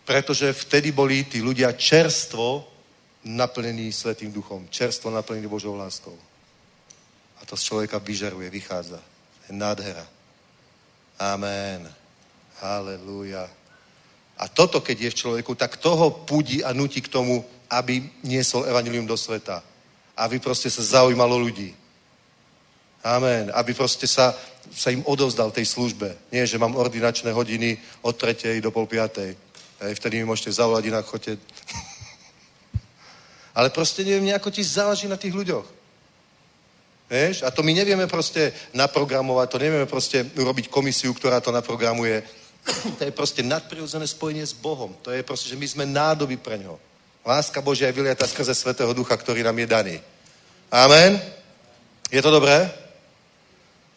Pretože 0.06 0.52
vtedy 0.52 0.92
boli 0.92 1.26
tí 1.26 1.42
ľudia 1.42 1.74
čerstvo 1.74 2.62
naplnení 3.26 3.90
Svetým 3.90 4.30
duchom. 4.30 4.68
Čerstvo 4.70 5.10
naplnení 5.10 5.50
Božou 5.50 5.74
láskou. 5.74 6.14
A 7.40 7.44
to 7.44 7.56
z 7.56 7.62
človeka 7.62 7.98
vyžaruje, 7.98 8.50
vychádza. 8.50 9.02
Je 9.48 9.52
nádhera. 9.56 10.06
Amen. 11.18 11.90
Halelúja. 12.62 13.50
A 14.36 14.44
toto, 14.48 14.80
keď 14.80 15.00
je 15.00 15.10
v 15.10 15.18
človeku, 15.24 15.54
tak 15.56 15.80
toho 15.80 16.10
pudí 16.10 16.60
a 16.64 16.72
nutí 16.72 17.00
k 17.00 17.08
tomu, 17.08 17.44
aby 17.70 18.04
niesol 18.22 18.68
evanilium 18.68 19.08
do 19.08 19.16
sveta. 19.16 19.64
Aby 20.16 20.40
proste 20.40 20.72
sa 20.72 20.82
zaujímalo 20.82 21.36
ľudí. 21.36 21.76
Amen. 23.04 23.52
Aby 23.54 23.76
proste 23.76 24.08
sa, 24.08 24.34
sa 24.72 24.90
im 24.90 25.04
odovzdal 25.06 25.52
tej 25.52 25.68
službe. 25.68 26.16
Nie, 26.32 26.48
že 26.48 26.58
mám 26.58 26.74
ordinačné 26.74 27.30
hodiny 27.30 27.78
od 28.02 28.16
tretej 28.16 28.60
do 28.60 28.74
pol 28.74 28.90
piatej. 28.90 29.36
Hej, 29.76 29.92
vtedy 30.00 30.18
mi 30.18 30.24
môžete 30.24 30.56
zavolať, 30.56 30.88
inak 30.88 31.04
chodte. 31.04 31.36
Ale 33.56 33.70
proste 33.70 34.04
neviem, 34.04 34.32
nejako 34.32 34.50
ti 34.50 34.64
záleží 34.64 35.08
na 35.08 35.20
tých 35.20 35.36
ľuďoch. 35.36 35.76
Vieš? 37.06 37.46
A 37.46 37.54
to 37.54 37.62
my 37.62 37.70
nevieme 37.70 38.10
proste 38.10 38.50
naprogramovať, 38.74 39.46
to 39.46 39.62
nevieme 39.62 39.86
proste 39.86 40.26
urobiť 40.34 40.66
komisiu, 40.66 41.14
ktorá 41.14 41.38
to 41.38 41.54
naprogramuje. 41.54 42.18
to 42.98 43.02
je 43.06 43.14
proste 43.14 43.46
nadprirodzené 43.46 44.10
spojenie 44.10 44.42
s 44.42 44.56
Bohom. 44.56 44.90
To 45.06 45.14
je 45.14 45.22
proste, 45.22 45.46
že 45.46 45.60
my 45.60 45.66
sme 45.68 45.84
nádoby 45.86 46.36
pre 46.36 46.58
ňo. 46.58 46.74
Láska 47.26 47.58
Božia 47.58 47.90
je 47.90 47.98
vyliata 47.98 48.22
skrze 48.22 48.54
Svetého 48.54 48.94
Ducha, 48.94 49.18
ktorý 49.18 49.42
nám 49.42 49.58
je 49.58 49.66
daný. 49.66 49.96
Amen? 50.70 51.18
Je 52.06 52.22
to 52.22 52.30
dobré? 52.30 52.70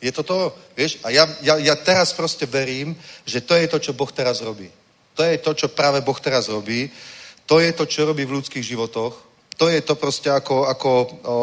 Je 0.02 0.10
to 0.10 0.26
to, 0.26 0.50
vieš? 0.74 0.98
A 1.06 1.14
ja, 1.14 1.30
ja, 1.46 1.62
ja 1.62 1.76
teraz 1.78 2.10
proste 2.10 2.50
verím, 2.50 2.98
že 3.30 3.46
to 3.46 3.54
je 3.54 3.70
to, 3.70 3.78
čo 3.78 3.94
Boh 3.94 4.10
teraz 4.10 4.42
robí. 4.42 4.66
To 5.14 5.22
je 5.22 5.38
to, 5.38 5.54
čo 5.54 5.68
práve 5.70 6.02
Boh 6.02 6.18
teraz 6.18 6.50
robí. 6.50 6.90
To 7.46 7.62
je 7.62 7.70
to, 7.70 7.86
čo 7.86 8.10
robí 8.10 8.26
v 8.26 8.42
ľudských 8.42 8.66
životoch. 8.66 9.14
To 9.62 9.70
je 9.70 9.82
to 9.86 9.94
proste, 9.94 10.32
ako, 10.34 10.66
ako 10.66 10.90
o, 10.90 11.06
o, 11.06 11.38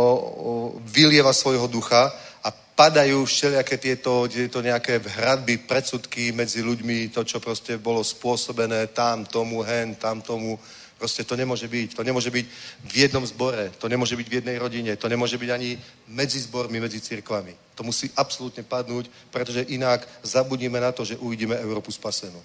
vylieva 0.90 1.30
svojho 1.30 1.70
ducha 1.70 2.10
a 2.42 2.50
padajú 2.50 3.22
všelijaké 3.22 3.78
tieto, 3.78 4.26
tieto 4.26 4.58
nejaké 4.58 4.98
hradby, 4.98 5.62
predsudky 5.68 6.34
medzi 6.34 6.66
ľuďmi, 6.66 7.14
to, 7.14 7.22
čo 7.22 7.38
proste 7.38 7.78
bolo 7.78 8.02
spôsobené 8.02 8.90
tam 8.90 9.22
tomu, 9.22 9.62
hen, 9.62 9.94
tam 9.94 10.18
tomu. 10.18 10.58
Proste 10.96 11.24
to 11.24 11.36
nemôže 11.36 11.68
byť. 11.68 11.92
To 11.92 12.02
nemôže 12.02 12.32
byť 12.32 12.46
v 12.88 12.94
jednom 12.96 13.20
zbore, 13.26 13.68
to 13.76 13.88
nemôže 13.88 14.16
byť 14.16 14.28
v 14.28 14.36
jednej 14.40 14.56
rodine, 14.56 14.96
to 14.96 15.12
nemôže 15.12 15.36
byť 15.36 15.50
ani 15.52 15.76
medzi 16.08 16.40
zbormi, 16.40 16.80
medzi 16.80 17.00
cirkvami. 17.00 17.52
To 17.76 17.84
musí 17.84 18.08
absolútne 18.16 18.64
padnúť, 18.64 19.12
pretože 19.28 19.68
inak 19.68 20.08
zabudíme 20.24 20.80
na 20.80 20.92
to, 20.96 21.04
že 21.04 21.20
uvidíme 21.20 21.52
Európu 21.60 21.92
spasenú. 21.92 22.40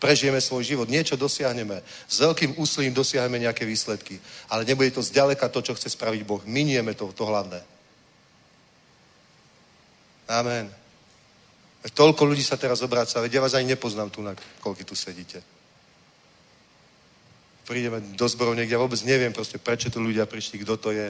Prežijeme 0.00 0.40
svoj 0.40 0.64
život, 0.64 0.88
niečo 0.88 1.14
dosiahneme. 1.14 1.84
S 2.08 2.24
veľkým 2.24 2.58
úsilím 2.58 2.96
dosiahneme 2.96 3.38
nejaké 3.38 3.68
výsledky. 3.68 4.18
Ale 4.48 4.64
nebude 4.64 4.90
to 4.90 5.04
zďaleka 5.04 5.46
to, 5.52 5.62
čo 5.62 5.76
chce 5.76 5.92
spraviť 5.92 6.26
Boh. 6.26 6.42
Minieme 6.48 6.96
to, 6.96 7.12
to 7.12 7.22
hlavné. 7.28 7.60
Amen. 10.32 10.72
Toľko 11.92 12.24
ľudí 12.24 12.42
sa 12.42 12.56
teraz 12.56 12.80
obráca, 12.80 13.20
veď 13.20 13.36
ja 13.36 13.44
vás 13.44 13.54
ani 13.54 13.76
nepoznám 13.76 14.10
tu, 14.10 14.24
na 14.24 14.32
koľky 14.64 14.82
tu 14.82 14.96
sedíte 14.96 15.51
prídeme 17.72 18.04
do 18.04 18.28
zborov 18.28 18.52
niekde, 18.52 18.76
ja 18.76 18.84
vôbec 18.84 19.00
neviem 19.08 19.32
proste, 19.32 19.56
prečo 19.56 19.88
tu 19.88 19.96
ľudia 20.04 20.28
prišli, 20.28 20.60
kto 20.60 20.76
to 20.76 20.92
je. 20.92 21.08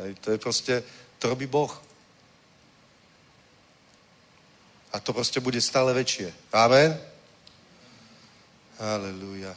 Hej, 0.00 0.10
to 0.24 0.32
je 0.32 0.38
proste, 0.40 0.74
to 1.20 1.28
robí 1.28 1.44
Boh. 1.44 1.68
A 4.88 4.96
to 5.04 5.12
proste 5.12 5.36
bude 5.44 5.60
stále 5.60 5.92
väčšie. 5.92 6.32
Amen? 6.48 6.96
Halelúja. 8.80 9.52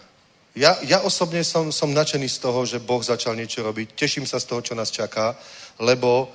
Ja, 0.51 0.75
ja 0.83 0.99
osobne 1.07 1.39
som, 1.47 1.71
som 1.71 1.95
nadšený 1.95 2.27
z 2.27 2.43
toho, 2.43 2.67
že 2.67 2.83
Boh 2.83 2.99
začal 2.99 3.39
niečo 3.39 3.63
robiť. 3.63 3.95
Teším 3.95 4.27
sa 4.27 4.35
z 4.35 4.51
toho, 4.51 4.59
čo 4.59 4.75
nás 4.75 4.91
čaká, 4.91 5.39
lebo 5.79 6.27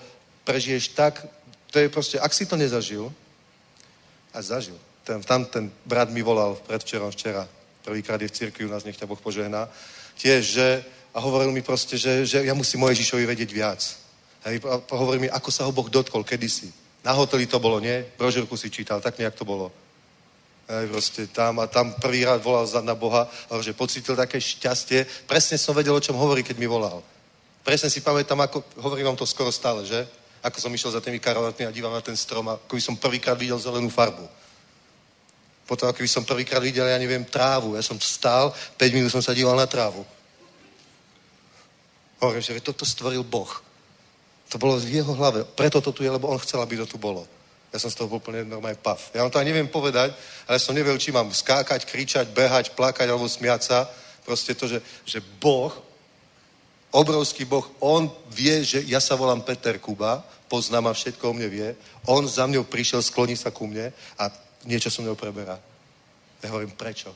prežiješ 0.49 0.97
tak, 0.97 1.21
to 1.69 1.77
je 1.77 1.93
proste, 1.93 2.17
ak 2.17 2.33
si 2.33 2.49
to 2.49 2.57
nezažil, 2.57 3.13
a 4.33 4.41
zažil. 4.41 4.81
Ten, 5.05 5.21
tam 5.21 5.45
ten 5.45 5.69
brat 5.85 6.09
mi 6.09 6.25
volal 6.25 6.57
predvčerom, 6.65 7.13
včera, 7.13 7.45
prvýkrát 7.85 8.17
je 8.17 8.33
v 8.33 8.37
cirkvi 8.37 8.65
u 8.65 8.73
nás, 8.73 8.89
nech 8.89 8.97
ťa 8.97 9.05
Boh 9.05 9.21
požehná, 9.21 9.69
tiež, 10.17 10.43
že, 10.43 10.69
a 11.17 11.21
hovoril 11.21 11.53
mi 11.53 11.63
proste, 11.63 11.97
že, 11.97 12.27
že 12.27 12.45
ja 12.45 12.53
musím 12.53 12.83
o 12.85 12.91
Ježišovi 12.93 13.25
vedieť 13.25 13.51
viac. 13.53 13.81
Hej, 14.45 14.61
a 14.69 14.81
hovoril 14.97 15.27
mi, 15.27 15.31
ako 15.33 15.51
sa 15.53 15.65
ho 15.65 15.73
Boh 15.73 15.89
dotkol 15.89 16.25
kedysi. 16.25 16.73
Na 17.05 17.15
hoteli 17.15 17.47
to 17.47 17.63
bolo, 17.63 17.81
nie? 17.81 18.05
Brožurku 18.19 18.57
si 18.57 18.71
čítal, 18.71 19.01
tak 19.01 19.19
nejak 19.19 19.35
to 19.35 19.45
bolo. 19.47 19.73
Hej, 20.67 20.91
proste 20.91 21.23
tam 21.31 21.63
a 21.63 21.71
tam 21.71 21.95
prvý 22.03 22.27
rád 22.27 22.43
volal 22.43 22.67
na 22.83 22.95
Boha, 22.95 23.31
a 23.49 23.53
že 23.63 23.73
pocítil 23.73 24.19
také 24.19 24.43
šťastie. 24.43 25.07
Presne 25.25 25.57
som 25.57 25.73
vedel, 25.75 25.95
o 25.95 26.03
čom 26.03 26.19
hovorí, 26.19 26.43
keď 26.43 26.59
mi 26.59 26.67
volal. 26.67 27.01
Presne 27.63 27.91
si 27.91 28.03
pamätám, 28.03 28.39
ako, 28.47 28.63
hovorím 28.79 29.11
vám 29.11 29.19
to 29.19 29.27
skoro 29.27 29.51
stále, 29.51 29.87
že? 29.87 30.07
Ako 30.43 30.63
som 30.63 30.71
išiel 30.71 30.95
za 30.95 31.03
tými 31.03 31.19
karolátmi 31.19 31.67
a 31.67 31.75
dívam 31.75 31.91
na 31.91 32.03
ten 32.03 32.15
strom, 32.15 32.47
ako 32.47 32.79
by 32.79 32.83
som 32.83 32.95
prvýkrát 32.95 33.35
videl 33.35 33.59
zelenú 33.59 33.91
farbu. 33.91 34.23
Potom, 35.67 35.91
ako 35.91 35.99
by 35.99 36.11
som 36.11 36.23
prvýkrát 36.23 36.63
videl, 36.63 36.87
ja 36.87 36.95
neviem, 36.95 37.27
trávu. 37.27 37.75
Ja 37.75 37.83
som 37.83 37.99
stál, 37.99 38.55
5 38.79 38.95
minút 38.95 39.11
som 39.11 39.23
sa 39.23 39.35
díval 39.35 39.59
na 39.59 39.67
trávu. 39.67 40.07
Hovorím, 42.23 42.41
že 42.41 42.63
toto 42.63 42.87
stvoril 42.87 43.27
Boh. 43.27 43.51
To 44.49 44.57
bolo 44.63 44.79
v 44.79 45.03
jeho 45.03 45.13
hlave. 45.19 45.43
Preto 45.43 45.83
to 45.83 45.91
tu 45.91 46.07
je, 46.07 46.11
lebo 46.11 46.31
on 46.31 46.39
chcel, 46.39 46.63
aby 46.63 46.79
to 46.79 46.87
tu 46.87 46.97
bolo. 47.03 47.27
Ja 47.75 47.83
som 47.83 47.91
z 47.91 47.99
toho 47.99 48.09
úplne 48.09 48.47
normálne 48.47 48.79
pav. 48.79 49.11
Ja 49.11 49.27
vám 49.27 49.35
to 49.35 49.43
ani 49.43 49.51
neviem 49.51 49.67
povedať, 49.67 50.15
ale 50.47 50.63
som 50.63 50.73
nevedel, 50.73 51.03
či 51.03 51.11
mám 51.11 51.35
skákať, 51.35 51.83
kričať, 51.83 52.31
behať, 52.31 52.79
plakať 52.79 53.11
alebo 53.11 53.27
smiať 53.27 53.61
sa. 53.67 53.79
Proste 54.23 54.55
to, 54.55 54.71
že, 54.71 54.79
že 55.03 55.19
Boh, 55.43 55.75
obrovský 56.95 57.43
Boh, 57.45 57.67
on 57.83 58.07
vie, 58.31 58.63
že 58.63 58.87
ja 58.87 59.03
sa 59.03 59.19
volám 59.19 59.43
Peter 59.43 59.77
Kuba, 59.83 60.23
pozná 60.47 60.79
ma, 60.79 60.95
všetko 60.95 61.27
o 61.31 61.35
mne 61.35 61.49
vie. 61.51 61.69
On 62.07 62.23
za 62.23 62.47
mňou 62.47 62.65
prišiel, 62.71 63.03
skloní 63.03 63.35
sa 63.35 63.51
ku 63.51 63.67
mne 63.67 63.91
a 64.17 64.25
niečo 64.67 64.91
so 64.91 65.01
mnou 65.01 65.15
preberá. 65.15 65.57
Ja 66.43 66.53
hovorím, 66.53 66.75
prečo? 66.75 67.15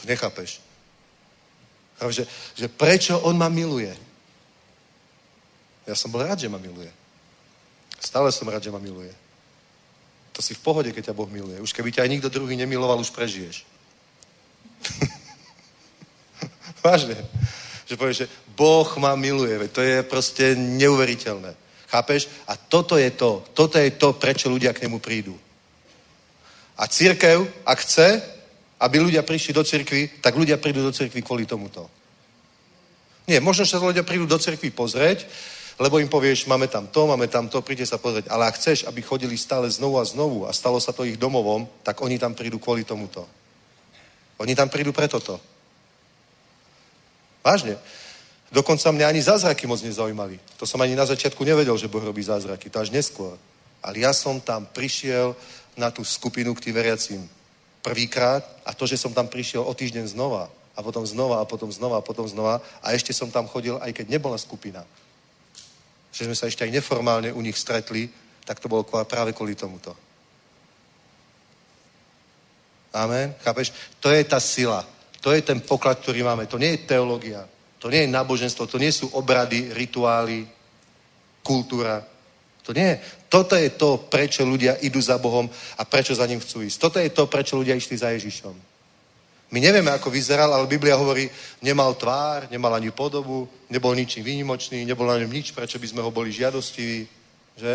To 0.00 0.02
nechápeš. 0.06 0.60
Hovorím, 2.00 2.22
že, 2.22 2.26
že 2.56 2.68
prečo 2.68 3.18
on 3.20 3.36
ma 3.36 3.48
miluje? 3.48 3.92
Ja 5.88 5.98
som 5.98 6.12
bol 6.12 6.22
rád, 6.22 6.38
že 6.38 6.48
ma 6.48 6.60
miluje. 6.60 6.88
Stále 8.00 8.32
som 8.32 8.48
rád, 8.48 8.62
že 8.62 8.72
ma 8.72 8.78
miluje. 8.78 9.12
To 10.32 10.40
si 10.40 10.54
v 10.54 10.64
pohode, 10.64 10.92
keď 10.92 11.10
ťa 11.10 11.18
Boh 11.18 11.28
miluje. 11.28 11.60
Už 11.60 11.74
keby 11.74 11.92
ťa 11.92 12.06
aj 12.06 12.12
nikto 12.16 12.32
druhý 12.32 12.56
nemiloval, 12.56 13.02
už 13.02 13.12
prežiješ. 13.12 13.66
Vážne. 16.86 17.18
Že 17.84 17.98
povieš, 17.98 18.18
že 18.24 18.30
Boh 18.56 18.88
ma 18.96 19.12
miluje. 19.18 19.52
To 19.74 19.82
je 19.82 20.00
proste 20.06 20.56
neuveriteľné. 20.56 21.52
Chápeš? 21.90 22.30
A 22.46 22.56
toto 22.56 22.96
je 22.96 23.10
to. 23.10 23.44
Toto 23.52 23.76
je 23.76 23.90
to, 23.90 24.16
prečo 24.16 24.48
ľudia 24.48 24.72
k 24.72 24.86
nemu 24.86 25.02
prídu. 25.02 25.34
A 26.80 26.88
církev, 26.88 27.44
ak 27.68 27.84
chce, 27.84 28.24
aby 28.80 28.96
ľudia 29.04 29.20
prišli 29.20 29.52
do 29.52 29.60
cirkvy, 29.60 30.24
tak 30.24 30.32
ľudia 30.32 30.56
prídu 30.56 30.80
do 30.80 30.88
cirkvy 30.88 31.20
kvôli 31.20 31.44
tomuto. 31.44 31.84
Nie, 33.28 33.44
možno 33.44 33.68
sa 33.68 33.76
ľudia 33.76 34.00
prídu 34.00 34.24
do 34.24 34.40
cirkvy 34.40 34.72
pozrieť, 34.72 35.28
lebo 35.76 36.00
im 36.00 36.08
povieš, 36.08 36.48
máme 36.48 36.68
tam 36.68 36.88
to, 36.88 37.06
máme 37.06 37.28
tam 37.28 37.48
to, 37.48 37.60
príďte 37.60 37.92
sa 37.92 37.98
pozrieť. 38.00 38.32
Ale 38.32 38.48
ak 38.48 38.56
chceš, 38.56 38.88
aby 38.88 39.04
chodili 39.04 39.36
stále 39.36 39.68
znovu 39.68 40.00
a 40.00 40.04
znovu 40.04 40.48
a 40.48 40.52
stalo 40.56 40.80
sa 40.80 40.92
to 40.92 41.04
ich 41.04 41.20
domovom, 41.20 41.68
tak 41.84 42.00
oni 42.00 42.16
tam 42.16 42.32
prídu 42.32 42.56
kvôli 42.56 42.84
tomuto. 42.84 43.28
Oni 44.40 44.56
tam 44.56 44.72
prídu 44.72 44.92
preto 44.92 45.20
to. 45.20 45.36
Vážne. 47.44 47.76
Dokonca 48.52 48.92
mňa 48.92 49.06
ani 49.08 49.22
zázraky 49.22 49.68
moc 49.68 49.84
nezaujímali. 49.84 50.40
To 50.56 50.66
som 50.66 50.80
ani 50.80 50.96
na 50.96 51.06
začiatku 51.06 51.44
nevedel, 51.44 51.76
že 51.76 51.92
Boh 51.92 52.02
robí 52.02 52.24
zázraky. 52.24 52.72
To 52.72 52.80
až 52.80 52.90
neskôr. 52.90 53.36
Ale 53.80 54.04
ja 54.04 54.12
som 54.12 54.40
tam 54.40 54.68
prišiel 54.68 55.32
na 55.80 55.88
tú 55.88 56.04
skupinu 56.04 56.52
k 56.52 56.68
tým 56.68 56.76
veriacím 56.76 57.24
prvýkrát 57.80 58.44
a 58.64 58.76
to, 58.76 58.84
že 58.84 59.00
som 59.00 59.12
tam 59.12 59.28
prišiel 59.28 59.64
o 59.64 59.72
týždeň 59.72 60.12
znova 60.12 60.52
a 60.76 60.80
potom 60.84 61.04
znova 61.04 61.40
a 61.40 61.48
potom 61.48 61.72
znova 61.72 61.98
a 61.98 62.04
potom 62.04 62.28
znova 62.28 62.60
a 62.84 62.92
ešte 62.92 63.16
som 63.16 63.32
tam 63.32 63.48
chodil, 63.48 63.80
aj 63.80 63.92
keď 63.92 64.06
nebola 64.08 64.36
skupina. 64.38 64.84
Že 66.12 66.30
sme 66.30 66.36
sa 66.36 66.46
ešte 66.46 66.64
aj 66.64 66.76
neformálne 66.76 67.32
u 67.32 67.40
nich 67.40 67.56
stretli, 67.56 68.12
tak 68.44 68.60
to 68.60 68.68
bolo 68.68 68.84
práve 68.84 69.32
kvôli 69.32 69.56
tomuto. 69.56 69.96
Amen. 72.90 73.34
Chápeš? 73.40 73.72
To 74.02 74.10
je 74.10 74.22
tá 74.26 74.42
sila. 74.42 74.82
To 75.22 75.30
je 75.30 75.42
ten 75.42 75.62
poklad, 75.62 76.02
ktorý 76.02 76.26
máme. 76.26 76.50
To 76.50 76.58
nie 76.58 76.74
je 76.74 76.90
teológia. 76.90 77.46
To 77.78 77.86
nie 77.86 78.02
je 78.02 78.10
náboženstvo. 78.10 78.66
To 78.66 78.82
nie 78.82 78.90
sú 78.90 79.06
obrady, 79.14 79.70
rituály, 79.70 80.42
kultúra. 81.46 82.02
To 82.66 82.74
nie. 82.74 82.98
Toto 83.30 83.54
je 83.54 83.70
to, 83.70 84.10
prečo 84.10 84.42
ľudia 84.42 84.74
idú 84.82 84.98
za 84.98 85.14
Bohom 85.14 85.46
a 85.78 85.82
prečo 85.86 86.10
za 86.10 86.26
ním 86.26 86.42
chcú 86.42 86.66
ísť. 86.66 86.82
Toto 86.82 86.98
je 86.98 87.14
to, 87.14 87.30
prečo 87.30 87.54
ľudia 87.54 87.78
išli 87.78 87.94
za 87.94 88.10
Ježišom. 88.10 88.58
My 89.54 89.58
nevieme, 89.62 89.90
ako 89.94 90.10
vyzeral, 90.10 90.50
ale 90.50 90.66
Biblia 90.66 90.98
hovorí, 90.98 91.30
nemal 91.62 91.94
tvár, 91.94 92.50
nemal 92.50 92.74
ani 92.74 92.90
podobu, 92.90 93.46
nebol 93.70 93.94
ničím 93.94 94.26
výnimočný, 94.26 94.82
nebol 94.82 95.06
na 95.06 95.22
ňom 95.22 95.30
nič, 95.30 95.54
prečo 95.54 95.78
by 95.78 95.86
sme 95.86 96.02
ho 96.02 96.10
boli 96.10 96.34
žiadostiví. 96.34 97.06
Že? 97.54 97.74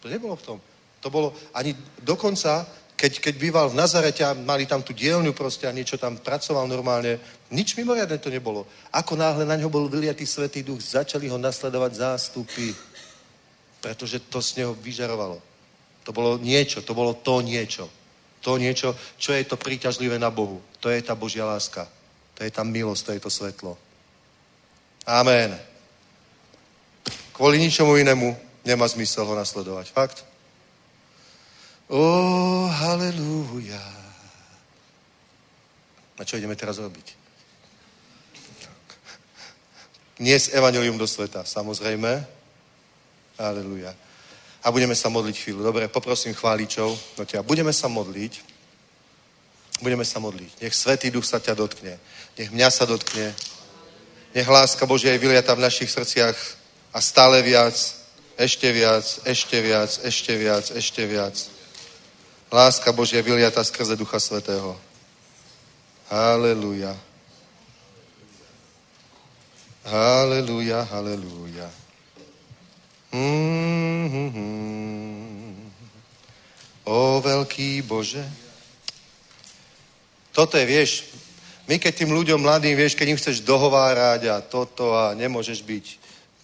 To 0.00 0.06
nebolo 0.08 0.36
v 0.36 0.42
tom. 0.48 0.58
To 1.04 1.08
bolo 1.12 1.36
ani 1.52 1.76
dokonca 2.00 2.64
keď, 2.96 3.20
keď 3.20 3.34
býval 3.36 3.66
v 3.68 3.76
Nazarete 3.76 4.24
a 4.24 4.32
mali 4.32 4.64
tam 4.64 4.80
tú 4.80 4.96
dielňu 4.96 5.36
proste 5.36 5.68
a 5.68 5.76
niečo 5.76 6.00
tam 6.00 6.16
pracoval 6.16 6.64
normálne, 6.64 7.20
nič 7.52 7.76
mimoriadne 7.76 8.16
to 8.16 8.32
nebolo. 8.32 8.64
Ako 8.88 9.20
náhle 9.20 9.44
na 9.44 9.52
ňo 9.60 9.68
bol 9.68 9.84
vyliatý 9.84 10.24
Svetý 10.24 10.64
Duch, 10.64 10.80
začali 10.80 11.28
ho 11.28 11.36
nasledovať 11.36 11.92
zástupy, 11.92 12.72
pretože 13.86 14.18
to 14.26 14.42
z 14.42 14.66
neho 14.66 14.74
vyžarovalo. 14.74 15.38
To 16.02 16.10
bolo 16.10 16.42
niečo, 16.42 16.82
to 16.82 16.90
bolo 16.90 17.14
to 17.22 17.38
niečo. 17.38 17.86
To 18.42 18.58
niečo, 18.58 18.98
čo 19.14 19.30
je 19.30 19.46
to 19.46 19.54
príťažlivé 19.54 20.18
na 20.18 20.26
Bohu. 20.26 20.58
To 20.82 20.90
je 20.90 20.98
tá 21.06 21.14
Božia 21.14 21.46
láska. 21.46 21.86
To 22.34 22.42
je 22.42 22.50
tá 22.50 22.66
milosť, 22.66 23.06
to 23.06 23.12
je 23.14 23.22
to 23.22 23.30
svetlo. 23.30 23.78
Amen. 25.06 25.54
Kvôli 27.30 27.62
ničomu 27.62 27.94
inému 27.94 28.34
nemá 28.66 28.90
zmysel 28.90 29.22
ho 29.22 29.38
nasledovať. 29.38 29.94
Fakt? 29.94 30.26
O, 31.86 31.94
oh, 31.94 32.66
halleluja. 32.66 33.86
A 36.18 36.26
čo 36.26 36.42
ideme 36.42 36.58
teraz 36.58 36.82
robiť? 36.82 37.14
Dnes 40.18 40.50
evanelium 40.50 40.98
do 40.98 41.06
sveta, 41.06 41.46
samozrejme. 41.46 42.35
Halleluja. 43.38 43.94
A 44.64 44.72
budeme 44.72 44.98
sa 44.98 45.06
modliť 45.08 45.36
chvíľu. 45.36 45.62
Dobre, 45.62 45.88
poprosím 45.88 46.34
chváličov 46.34 46.98
no 47.18 47.22
ťa. 47.22 47.46
Budeme 47.46 47.72
sa 47.72 47.86
modliť. 47.86 48.42
Budeme 49.78 50.04
sa 50.04 50.18
modliť. 50.18 50.64
Nech 50.64 50.74
Svetý 50.74 51.12
Duch 51.12 51.28
sa 51.28 51.38
ťa 51.38 51.54
dotkne. 51.54 52.00
Nech 52.34 52.50
mňa 52.50 52.68
sa 52.72 52.88
dotkne. 52.88 53.36
Nech 54.34 54.48
láska 54.48 54.88
Božia 54.88 55.12
je 55.12 55.22
vyliata 55.22 55.54
v 55.54 55.64
našich 55.64 55.92
srdciach 55.92 56.36
a 56.92 56.98
stále 57.00 57.44
viac, 57.44 57.76
ešte 58.36 58.72
viac, 58.72 59.04
ešte 59.24 59.56
viac, 59.60 59.90
ešte 60.04 60.32
viac, 60.36 60.64
ešte 60.72 61.02
viac. 61.06 61.36
Láska 62.52 62.92
Božia 62.92 63.22
vyliata 63.22 63.64
skrze 63.64 63.96
Ducha 63.96 64.20
Svetého. 64.20 64.76
Haleluja. 66.08 66.96
Haleluja, 69.84 70.82
haleluja. 70.90 71.85
Mm-hmm. 73.16 74.44
O 76.84 77.20
veľký 77.24 77.80
Bože. 77.88 78.20
Toto 80.36 80.60
je, 80.60 80.68
vieš, 80.68 81.08
my 81.64 81.80
keď 81.80 81.92
tým 81.96 82.12
ľuďom 82.12 82.44
mladým, 82.44 82.76
vieš, 82.76 82.92
keď 82.92 83.08
im 83.08 83.16
chceš 83.16 83.40
dohovárať 83.40 84.28
a 84.28 84.44
toto 84.44 84.92
a 84.92 85.16
nemôžeš 85.16 85.64
byť 85.64 85.86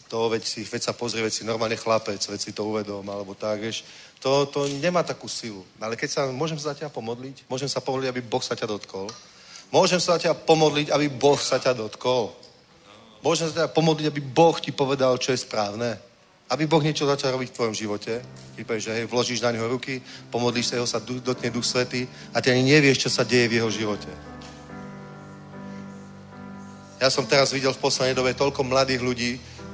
to, 0.08 0.28
veď, 0.32 0.42
si, 0.44 0.64
veď 0.64 0.82
sa 0.82 0.96
pozrie, 0.96 1.20
veď 1.20 1.32
si 1.32 1.44
normálne 1.44 1.76
chlapec, 1.76 2.20
veď 2.20 2.40
si 2.40 2.52
to 2.56 2.64
uvedom, 2.64 3.04
alebo 3.04 3.36
tak, 3.36 3.60
vieš, 3.60 3.84
to, 4.20 4.48
to 4.48 4.64
nemá 4.80 5.04
takú 5.04 5.28
silu. 5.28 5.64
Ale 5.76 5.96
keď 5.96 6.08
sa, 6.08 6.20
môžem 6.32 6.56
sa 6.56 6.72
za 6.72 6.84
ťa 6.84 6.88
pomodliť? 6.88 7.44
Môžem 7.52 7.68
sa 7.68 7.84
pomodliť, 7.84 8.08
aby 8.08 8.20
Boh 8.24 8.40
sa 8.40 8.56
ťa 8.56 8.64
dotkol? 8.64 9.12
Môžem 9.72 10.00
sa 10.00 10.16
za 10.16 10.28
ťa 10.28 10.32
pomodliť, 10.36 10.88
aby 10.88 11.08
Boh 11.12 11.40
sa 11.40 11.60
ťa 11.60 11.76
dotkol? 11.76 12.32
Môžem 13.20 13.48
sa 13.52 13.64
ťa 13.64 13.72
pomodliť, 13.72 14.08
aby 14.08 14.20
Boh 14.20 14.56
ti 14.56 14.72
povedal, 14.72 15.20
čo 15.20 15.32
je 15.32 15.40
správne? 15.40 16.11
Aby 16.52 16.68
Boh 16.68 16.84
niečo 16.84 17.08
začal 17.08 17.32
robiť 17.32 17.48
v 17.48 17.56
tvojom 17.56 17.74
živote? 17.74 18.20
Povieš, 18.60 18.84
že 18.84 18.94
hej, 19.00 19.06
vložíš 19.08 19.40
na 19.40 19.56
neho 19.56 19.64
ruky, 19.64 20.04
pomodlíš 20.28 20.68
sa, 20.68 20.76
jeho 20.76 20.86
sa 20.86 21.00
dotkne 21.00 21.48
Duch 21.48 21.64
Svety 21.64 22.04
a 22.36 22.44
ty 22.44 22.52
ani 22.52 22.68
nevieš, 22.68 23.08
čo 23.08 23.10
sa 23.10 23.24
deje 23.24 23.48
v 23.48 23.56
jeho 23.56 23.70
živote. 23.72 24.12
Ja 27.00 27.08
som 27.08 27.24
teraz 27.24 27.50
videl 27.50 27.72
v 27.72 27.82
poslednej 27.82 28.14
dobe 28.14 28.36
toľko 28.36 28.62
mladých 28.68 29.00
ľudí, 29.00 29.32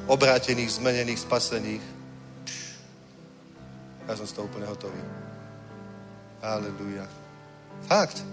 obrátených, 0.09 0.80
zmenených, 0.80 1.20
spasených, 1.20 1.84
ja 4.09 4.16
som 4.16 4.24
z 4.24 4.32
toho 4.32 4.48
úplne 4.48 4.64
hotový. 4.64 5.05
Aleluja. 6.40 7.05
Fakt. 7.84 8.24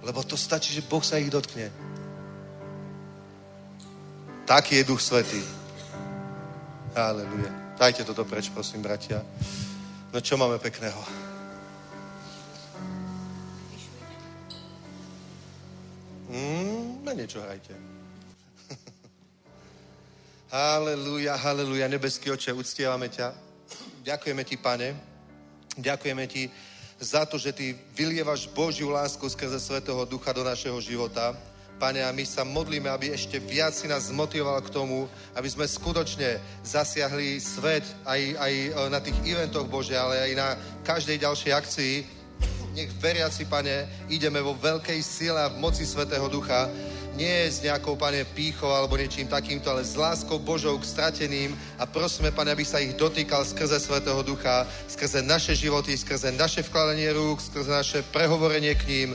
Lebo 0.00 0.24
to 0.24 0.32
stačí, 0.32 0.72
že 0.72 0.80
Boh 0.88 1.04
sa 1.04 1.20
ich 1.20 1.28
dotkne. 1.28 1.68
Taký 4.48 4.80
je 4.80 4.88
Duch 4.88 5.04
Svetý. 5.04 5.44
Aleluja. 6.96 7.59
Dajte 7.80 8.04
toto 8.04 8.28
preč, 8.28 8.52
prosím, 8.52 8.84
bratia. 8.84 9.24
No 10.12 10.20
čo 10.20 10.36
máme 10.36 10.60
pekného? 10.60 11.00
Mm, 16.28 17.00
na 17.00 17.16
niečo 17.16 17.40
hrajte. 17.40 17.72
Haleluja, 20.52 21.40
haleluja, 21.40 21.88
nebeský 21.88 22.28
oče, 22.28 22.52
uctievame 22.52 23.08
ťa. 23.08 23.32
Ďakujeme 24.04 24.44
ti, 24.44 24.60
pane, 24.60 25.10
Ďakujeme 25.80 26.26
ti 26.26 26.50
za 26.98 27.24
to, 27.24 27.38
že 27.38 27.52
ty 27.52 27.78
vylievaš 27.94 28.50
Božiu 28.50 28.90
lásku 28.90 29.22
skrze 29.28 29.60
Svetého 29.60 30.04
Ducha 30.04 30.32
do 30.36 30.44
našeho 30.44 30.76
života. 30.82 31.32
Pane, 31.80 32.04
a 32.04 32.12
my 32.12 32.28
sa 32.28 32.44
modlíme, 32.44 32.92
aby 32.92 33.08
ešte 33.16 33.40
viac 33.40 33.72
si 33.72 33.88
nás 33.88 34.12
zmotivoval 34.12 34.60
k 34.60 34.68
tomu, 34.68 35.08
aby 35.32 35.48
sme 35.48 35.64
skutočne 35.64 36.36
zasiahli 36.60 37.40
svet 37.40 37.88
aj, 38.04 38.20
aj 38.36 38.52
e, 38.52 38.68
na 38.92 39.00
tých 39.00 39.16
eventoch 39.24 39.64
Bože, 39.64 39.96
ale 39.96 40.28
aj 40.28 40.32
na 40.36 40.48
každej 40.84 41.24
ďalšej 41.24 41.52
akcii. 41.56 41.94
Nech 42.76 42.92
veriaci, 43.00 43.48
Pane, 43.48 43.88
ideme 44.12 44.44
vo 44.44 44.52
veľkej 44.52 45.00
sile 45.00 45.40
a 45.40 45.48
v 45.48 45.56
moci 45.56 45.88
Svetého 45.88 46.28
Ducha 46.28 46.68
nie 47.16 47.48
s 47.48 47.64
nejakou, 47.64 47.96
pane, 47.96 48.24
pýchou 48.36 48.70
alebo 48.70 48.94
niečím 48.96 49.26
takýmto, 49.26 49.72
ale 49.72 49.82
s 49.82 49.98
láskou 49.98 50.38
Božou 50.38 50.78
k 50.78 50.88
strateným 50.88 51.56
a 51.80 51.84
prosíme, 51.84 52.30
pane, 52.30 52.54
aby 52.54 52.62
sa 52.62 52.78
ich 52.78 52.94
dotýkal 52.94 53.42
skrze 53.44 53.80
Svetého 53.80 54.20
Ducha, 54.22 54.68
skrze 54.84 55.24
naše 55.24 55.56
životy, 55.56 55.96
skrze 55.96 56.30
naše 56.32 56.62
vkladanie 56.62 57.10
rúk, 57.12 57.40
skrze 57.40 57.72
naše 57.72 58.00
prehovorenie 58.08 58.76
k 58.76 58.84
ním. 58.86 59.10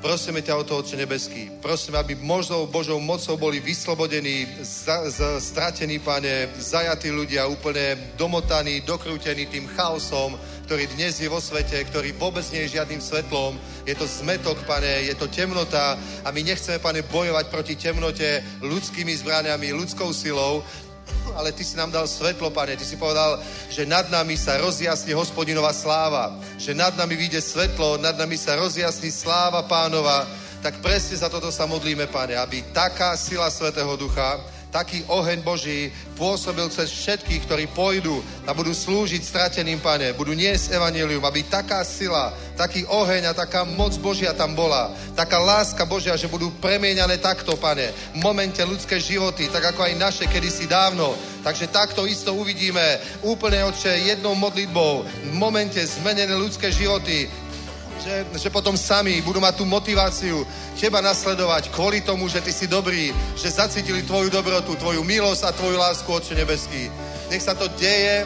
Prosíme 0.00 0.40
ťa 0.40 0.56
o 0.56 0.64
to, 0.64 0.80
Otče 0.80 0.96
nebeský. 0.96 1.52
Prosíme, 1.60 2.00
aby 2.00 2.16
možnou 2.16 2.64
Božou 2.64 2.96
mocou 2.96 3.36
boli 3.36 3.60
vyslobodení, 3.60 4.48
za, 4.64 5.04
za, 5.12 5.36
stratení, 5.36 6.00
pane, 6.00 6.48
zajatí 6.56 7.12
ľudia, 7.12 7.44
úplne 7.44 8.16
domotaní, 8.16 8.80
dokrútení 8.80 9.44
tým 9.52 9.68
chaosom, 9.76 10.40
ktorý 10.64 10.88
dnes 10.96 11.20
je 11.20 11.28
vo 11.28 11.36
svete, 11.36 11.84
ktorý 11.84 12.16
vôbec 12.16 12.48
nie 12.48 12.64
je 12.64 12.80
žiadnym 12.80 12.96
svetlom. 12.96 13.60
Je 13.84 13.92
to 13.92 14.08
zmetok, 14.08 14.56
pane, 14.64 15.04
je 15.04 15.12
to 15.20 15.28
temnota 15.28 16.00
a 16.24 16.28
my 16.32 16.40
nechceme, 16.48 16.80
pane, 16.80 17.04
bojovať 17.04 17.52
proti 17.52 17.76
temnote 17.76 18.40
ľudskými 18.64 19.12
zbraniami, 19.20 19.76
ľudskou 19.76 20.16
silou, 20.16 20.64
ale 21.34 21.52
ty 21.52 21.64
si 21.64 21.76
nám 21.76 21.90
dal 21.90 22.08
svetlo, 22.08 22.50
pane. 22.50 22.76
Ty 22.76 22.84
si 22.84 22.96
povedal, 22.96 23.40
že 23.68 23.86
nad 23.86 24.10
nami 24.10 24.36
sa 24.36 24.58
rozjasní 24.58 25.12
hospodinová 25.12 25.72
sláva. 25.72 26.36
Že 26.58 26.74
nad 26.74 26.96
nami 26.96 27.16
vyjde 27.16 27.40
svetlo, 27.40 27.96
nad 27.96 28.18
nami 28.18 28.36
sa 28.36 28.56
rozjasní 28.56 29.10
sláva 29.10 29.62
pánova. 29.64 30.26
tak 30.60 30.84
presne 30.84 31.16
za 31.16 31.32
toto 31.32 31.48
sa 31.48 31.64
modlíme, 31.64 32.04
pane, 32.12 32.36
aby 32.36 32.60
taká 32.68 33.16
sila 33.16 33.48
Svetého 33.48 33.96
Ducha, 33.96 34.36
taký 34.70 35.02
oheň 35.10 35.42
Boží 35.42 35.90
pôsobil 36.14 36.64
cez 36.70 36.88
všetkých, 36.90 37.44
ktorí 37.44 37.64
pôjdu 37.74 38.22
a 38.46 38.54
budú 38.54 38.70
slúžiť 38.70 39.22
strateným, 39.22 39.82
pane, 39.82 40.14
budú 40.14 40.32
niesť 40.32 40.78
evanelium, 40.78 41.22
aby 41.26 41.42
taká 41.42 41.82
sila, 41.82 42.30
taký 42.54 42.86
oheň 42.86 43.30
a 43.30 43.36
taká 43.36 43.66
moc 43.66 43.92
Božia 43.98 44.30
tam 44.30 44.54
bola, 44.54 44.94
taká 45.18 45.42
láska 45.42 45.82
Božia, 45.84 46.14
že 46.14 46.30
budú 46.30 46.54
premieňané 46.62 47.18
takto, 47.18 47.58
pane, 47.58 47.90
v 48.14 48.18
momente 48.22 48.62
ľudské 48.62 49.02
životy, 49.02 49.50
tak 49.50 49.74
ako 49.74 49.90
aj 49.90 49.98
naše 49.98 50.24
kedysi 50.30 50.70
dávno. 50.70 51.12
Takže 51.40 51.72
takto 51.72 52.06
isto 52.06 52.36
uvidíme 52.36 53.00
úplne, 53.26 53.64
Otče, 53.66 54.12
jednou 54.12 54.36
modlitbou, 54.38 55.02
v 55.02 55.32
momente 55.34 55.80
zmenené 55.82 56.36
ľudské 56.36 56.70
životy, 56.70 57.26
že, 58.00 58.14
že 58.36 58.48
potom 58.48 58.76
sami 58.76 59.20
budú 59.20 59.38
mať 59.38 59.60
tú 59.60 59.64
motiváciu 59.68 60.42
teba 60.74 61.04
nasledovať 61.04 61.68
kvôli 61.68 62.00
tomu, 62.00 62.26
že 62.26 62.40
ty 62.40 62.52
si 62.52 62.64
dobrý, 62.64 63.12
že 63.36 63.52
zacítili 63.52 64.02
tvoju 64.02 64.32
dobrotu, 64.32 64.76
tvoju 64.76 65.04
milosť 65.04 65.42
a 65.44 65.56
tvoju 65.56 65.76
lásku, 65.76 66.08
Otče 66.08 66.34
nebeský. 66.34 66.88
Nech 67.28 67.44
sa 67.44 67.52
to 67.52 67.68
deje 67.76 68.24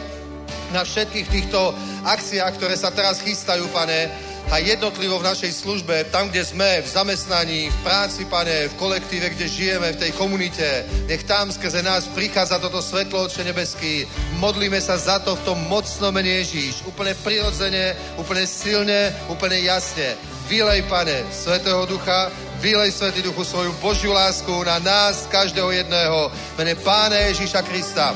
na 0.70 0.86
všetkých 0.86 1.26
týchto 1.28 1.74
akciách, 2.06 2.55
ktoré 2.56 2.74
sa 2.78 2.94
teraz 2.94 3.22
chystajú, 3.22 3.66
pane, 3.74 4.10
a 4.50 4.58
jednotlivo 4.60 5.18
v 5.18 5.28
našej 5.28 5.52
službe, 5.52 6.04
tam, 6.12 6.28
kde 6.28 6.44
sme, 6.44 6.84
v 6.84 6.88
zamestnaní, 6.88 7.70
v 7.70 7.78
práci, 7.80 8.24
pane, 8.28 8.68
v 8.68 8.74
kolektíve, 8.76 9.30
kde 9.32 9.48
žijeme, 9.48 9.92
v 9.92 10.00
tej 10.00 10.12
komunite, 10.12 10.84
nech 11.08 11.24
tam 11.24 11.52
skrze 11.52 11.82
nás 11.82 12.08
prichádza 12.12 12.58
toto 12.60 12.82
svetlo, 12.82 13.24
Otče 13.24 13.44
nebeský. 13.44 14.04
Modlíme 14.38 14.80
sa 14.80 15.00
za 15.00 15.18
to 15.18 15.36
v 15.36 15.44
tom 15.48 15.58
mocnom 15.68 16.12
mene 16.12 16.44
Ježíš. 16.44 16.84
Úplne 16.84 17.16
prirodzene, 17.24 17.96
úplne 18.20 18.44
silne, 18.44 19.10
úplne 19.32 19.64
jasne. 19.64 20.14
Vylej, 20.44 20.84
pane, 20.92 21.24
Svetého 21.32 21.88
Ducha, 21.88 22.28
vylej, 22.60 22.92
Svetý 22.92 23.24
Duchu, 23.24 23.44
svoju 23.44 23.72
Božiu 23.80 24.12
lásku 24.12 24.52
na 24.64 24.76
nás, 24.78 25.24
každého 25.32 25.72
jedného. 25.72 26.28
Mene 26.60 26.76
Pána 26.76 27.16
Ježíša 27.32 27.64
Krista. 27.64 28.12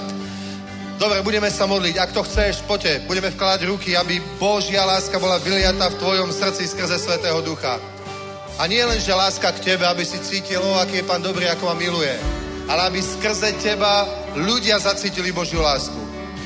Dobre, 0.99 1.23
budeme 1.23 1.47
sa 1.47 1.71
modliť. 1.71 1.95
Ak 1.95 2.11
to 2.11 2.27
chceš, 2.27 2.67
poďte, 2.67 3.07
budeme 3.07 3.31
vkladať 3.31 3.71
ruky, 3.71 3.95
aby 3.95 4.19
Božia 4.35 4.83
láska 4.83 5.23
bola 5.23 5.39
vyliata 5.39 5.95
v 5.95 5.99
tvojom 6.03 6.35
srdci 6.35 6.67
skrze 6.67 6.99
Svetého 6.99 7.39
Ducha. 7.39 7.79
A 8.59 8.67
nie 8.67 8.83
len, 8.83 8.99
že 8.99 9.15
láska 9.15 9.55
k 9.55 9.63
tebe, 9.63 9.87
aby 9.87 10.03
si 10.03 10.19
cítil, 10.19 10.59
o, 10.59 10.75
aký 10.75 10.99
je 10.99 11.07
Pán 11.07 11.23
dobrý, 11.23 11.47
ako 11.47 11.71
ma 11.71 11.79
miluje, 11.79 12.11
ale 12.67 12.91
aby 12.91 12.99
skrze 12.99 13.55
teba 13.63 14.11
ľudia 14.35 14.83
zacítili 14.83 15.31
Božiu 15.31 15.63
lásku. 15.63 15.95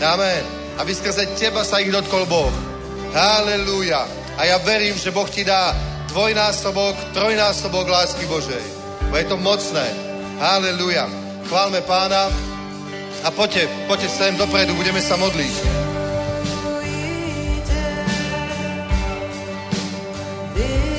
Amen. 0.04 0.44
Aby 0.76 0.92
skrze 1.00 1.32
teba 1.32 1.64
sa 1.64 1.80
ich 1.80 1.88
dotkol 1.88 2.28
Boh. 2.28 2.52
Halelúja. 3.16 4.04
A 4.36 4.44
ja 4.44 4.60
verím, 4.60 5.00
že 5.00 5.08
Boh 5.08 5.32
ti 5.32 5.48
dá 5.48 5.72
dvojnásobok, 6.12 7.16
trojnásobok 7.16 7.88
lásky 7.88 8.28
Božej. 8.28 8.64
Bo 9.08 9.16
je 9.16 9.24
to 9.32 9.40
mocné. 9.40 9.88
Halelúja. 10.36 11.08
Chválme 11.48 11.80
pána. 11.88 12.51
A 13.23 13.31
poďte, 13.31 13.70
poďte 13.86 14.11
sem 14.11 14.35
dopredu, 14.35 14.74
budeme 14.74 14.99
sa 14.99 15.15
modliť. 15.15 15.55
Halelúja, 20.53 20.91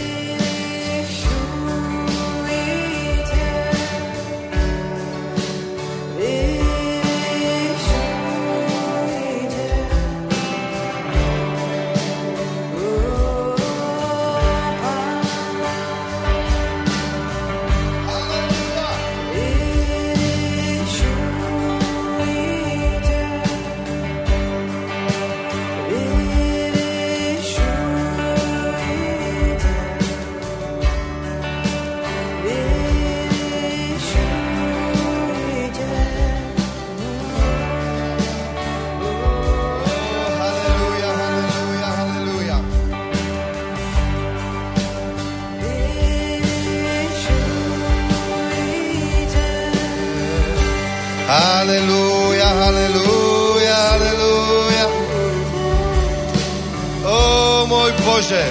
Bože. 58.23 58.47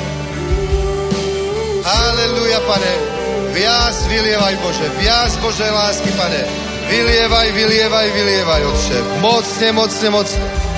Halelúja, 1.80 2.60
pane. 2.68 2.92
Viac 3.56 3.96
vylievaj, 4.04 4.60
Bože. 4.60 4.84
Viac 5.00 5.32
Bože 5.40 5.64
lásky, 5.64 6.12
pane. 6.12 6.44
Vylievaj, 6.92 7.48
vylievaj, 7.56 8.08
vylievaj, 8.12 8.62
Otče. 8.68 8.98
Mocne, 9.24 9.72
mocne, 9.72 10.08
mocne. 10.12 10.71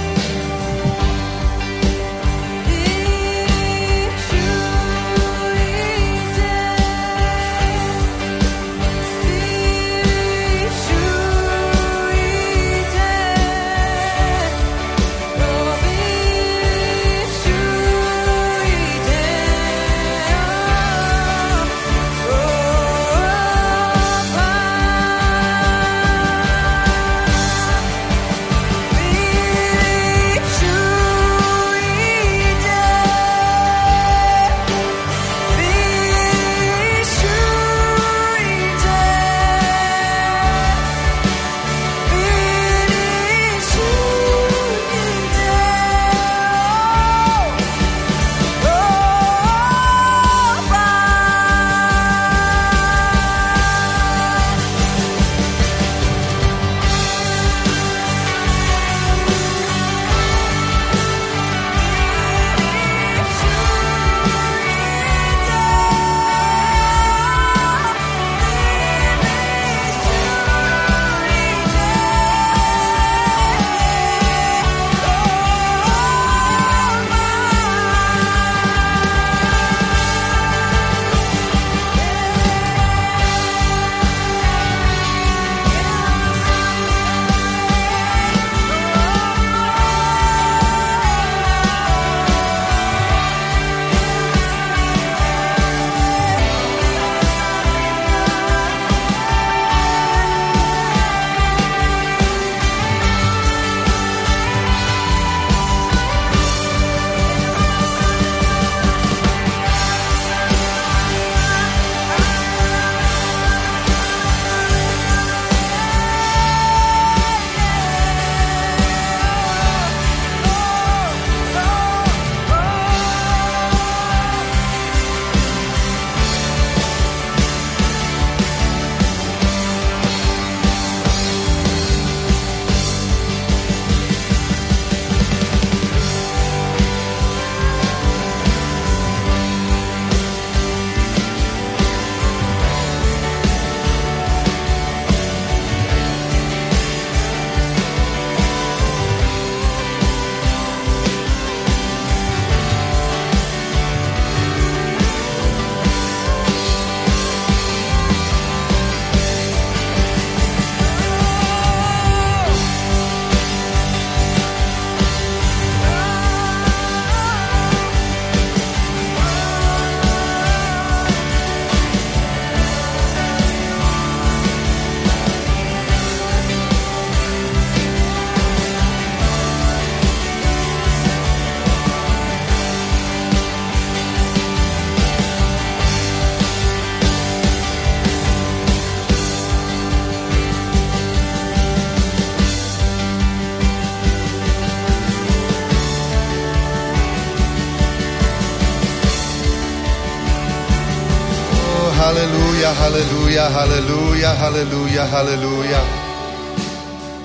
Haleluja, 202.74 203.48
haleluja, 203.48 204.30
haleluja, 204.34 205.04
haleluja. 205.06 205.80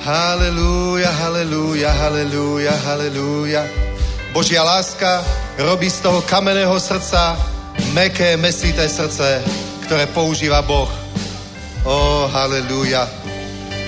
Haleluja, 0.06 1.12
haleluja, 1.12 1.90
haleluja, 1.94 2.74
haleluja. 2.86 3.64
Božia 4.34 4.62
láska 4.62 5.26
robí 5.58 5.90
z 5.90 6.06
toho 6.06 6.22
kamenného 6.22 6.78
srdca 6.80 7.34
meké, 7.98 8.38
mesité 8.38 8.86
srdce, 8.86 9.42
ktoré 9.90 10.06
používa 10.14 10.62
Boh. 10.62 10.90
Ó, 11.82 11.90
oh, 11.90 12.24
haleluja, 12.30 13.10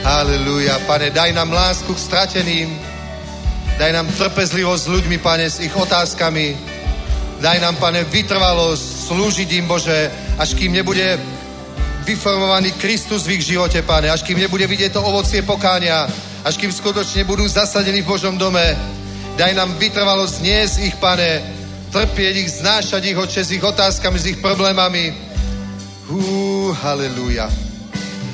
haleluja. 0.02 0.82
Pane, 0.90 1.14
daj 1.14 1.30
nám 1.30 1.54
lásku 1.54 1.94
k 1.94 2.06
strateným, 2.10 2.70
daj 3.78 3.92
nám 3.94 4.10
trpezlivosť 4.18 4.82
s 4.82 4.92
ľuďmi, 4.92 5.18
Pane, 5.22 5.46
s 5.46 5.62
ich 5.62 5.74
otázkami. 5.78 6.58
Daj 7.38 7.58
nám, 7.62 7.78
Pane, 7.78 8.02
vytrvalosť 8.10 9.14
slúžiť 9.14 9.50
im, 9.62 9.66
Bože, 9.70 10.10
až 10.42 10.58
kým 10.58 10.74
nebude 10.74 11.22
vyformovaný 12.12 12.76
Kristus 12.76 13.24
v 13.24 13.40
ich 13.40 13.48
živote, 13.56 13.80
Pane, 13.88 14.12
až 14.12 14.28
kým 14.28 14.36
nebude 14.36 14.68
vidieť 14.68 14.92
to 14.92 15.02
ovocie 15.02 15.40
pokáňa, 15.48 16.12
až 16.44 16.60
kým 16.60 16.68
skutočne 16.68 17.24
budú 17.24 17.48
zasadení 17.48 18.04
v 18.04 18.12
Božom 18.12 18.36
dome. 18.36 18.76
Daj 19.40 19.56
nám 19.56 19.80
vytrvalosť 19.80 20.44
z 20.44 20.92
ich, 20.92 20.96
Pane, 21.00 21.40
trpieť 21.88 22.36
ich, 22.36 22.52
znášať 22.60 23.02
ich 23.08 23.18
oče 23.18 23.42
s 23.48 23.56
ich 23.56 23.64
otázkami, 23.64 24.18
s 24.20 24.30
ich 24.36 24.40
problémami. 24.44 25.16
Hú, 26.12 26.76
halleluja. 26.76 27.48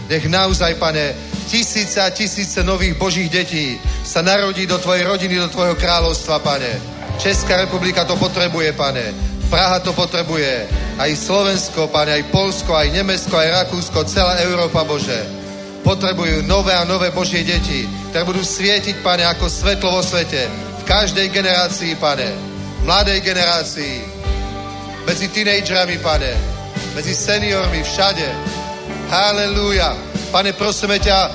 Nech 0.09 0.25
naozaj, 0.25 0.81
Pane, 0.81 1.13
tisíce 1.45 2.01
a 2.01 2.09
tisíce 2.09 2.65
nových 2.65 2.97
Božích 2.97 3.29
detí 3.29 3.77
sa 4.01 4.25
narodí 4.25 4.65
do 4.65 4.81
Tvojej 4.81 5.05
rodiny, 5.05 5.37
do 5.37 5.53
Tvojho 5.53 5.77
kráľovstva, 5.77 6.41
Pane. 6.41 6.81
Česká 7.21 7.61
republika 7.61 8.01
to 8.09 8.17
potrebuje, 8.17 8.73
Pane. 8.73 9.26
Praha 9.47 9.79
to 9.79 9.95
potrebuje. 9.95 10.67
Aj 10.99 11.11
Slovensko, 11.15 11.87
Pane, 11.87 12.19
aj 12.19 12.23
Polsko, 12.27 12.75
aj 12.75 12.91
Nemecko, 12.91 13.39
aj 13.39 13.63
Rakúsko, 13.63 14.03
celá 14.03 14.43
Európa, 14.43 14.83
Bože. 14.83 15.23
Potrebujú 15.87 16.43
nové 16.43 16.75
a 16.75 16.83
nové 16.83 17.15
Božie 17.15 17.47
deti, 17.47 17.87
ktoré 18.11 18.27
budú 18.27 18.43
svietiť, 18.43 18.99
Pane, 18.99 19.23
ako 19.23 19.47
svetlo 19.47 19.95
vo 19.95 20.03
svete. 20.03 20.51
V 20.81 20.83
každej 20.83 21.31
generácii, 21.31 21.95
Pane. 21.95 22.27
Mladej 22.83 23.23
generácii. 23.23 23.95
Medzi 25.07 25.31
tínejdžerami, 25.31 25.95
Pane. 26.03 26.31
Medzi 26.91 27.15
seniormi, 27.15 27.87
všade. 27.87 28.27
Halelúja. 29.07 29.95
Pane, 30.35 30.51
prosíme 30.59 30.99
ťa, 30.99 31.31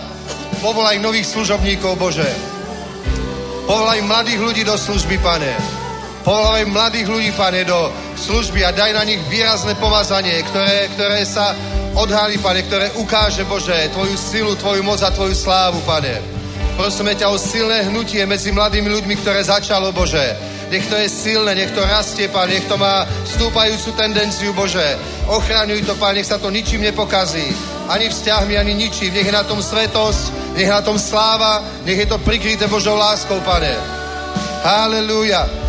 povolaj 0.61 1.01
nových 1.01 1.33
služobníkov, 1.33 1.97
Bože. 1.97 2.29
Povolaj 3.65 4.05
mladých 4.05 4.41
ľudí 4.43 4.63
do 4.69 4.77
služby, 4.77 5.17
Pane. 5.17 5.82
Povolaj 6.23 6.71
mladých 6.71 7.11
ľudí, 7.11 7.31
Pane, 7.35 7.67
do 7.67 7.91
služby 8.15 8.63
a 8.63 8.71
daj 8.71 8.95
na 8.95 9.03
nich 9.03 9.19
výrazné 9.27 9.75
pomazanie, 9.75 10.39
ktoré, 10.47 10.87
ktoré 10.95 11.27
sa 11.27 11.51
odhalí, 11.99 12.39
Pane, 12.39 12.63
ktoré 12.63 12.95
ukáže, 12.95 13.43
Bože, 13.43 13.91
Tvoju 13.91 14.15
silu, 14.15 14.55
Tvoju 14.55 14.87
moc 14.87 15.03
a 15.03 15.11
Tvoju 15.11 15.35
slávu, 15.35 15.83
Pane. 15.83 16.23
Prosíme 16.79 17.19
ťa 17.19 17.27
o 17.27 17.35
silné 17.35 17.91
hnutie 17.91 18.23
medzi 18.23 18.55
mladými 18.55 18.87
ľuďmi, 18.87 19.19
ktoré 19.19 19.43
začalo, 19.43 19.91
Bože. 19.91 20.23
Nech 20.71 20.87
to 20.87 20.95
je 20.95 21.11
silné, 21.11 21.59
nech 21.59 21.75
to 21.75 21.83
rastie, 21.83 22.31
Pane, 22.31 22.55
nech 22.55 22.71
to 22.71 22.79
má 22.79 23.03
stúpajúcu 23.27 23.91
tendenciu, 23.99 24.55
Bože. 24.55 24.95
Ochraňuj 25.27 25.83
to, 25.83 25.99
Pane, 25.99 26.23
nech 26.23 26.31
sa 26.31 26.39
to 26.39 26.55
ničím 26.55 26.87
nepokazí. 26.87 27.51
Ani 27.91 28.07
vzťahmi, 28.07 28.55
ani 28.55 28.79
ničím. 28.79 29.11
Nech 29.11 29.27
je 29.27 29.35
na 29.35 29.43
tom 29.43 29.59
svetosť, 29.59 30.55
nech 30.55 30.71
je 30.71 30.73
na 30.73 30.87
tom 30.87 31.03
sláva, 31.03 31.67
nech 31.83 31.99
je 31.99 32.07
to 32.07 32.23
prikryté 32.23 32.71
Božou 32.71 32.95
láskou, 32.95 33.43
Pane. 33.43 33.75
Halelúja 34.63 35.62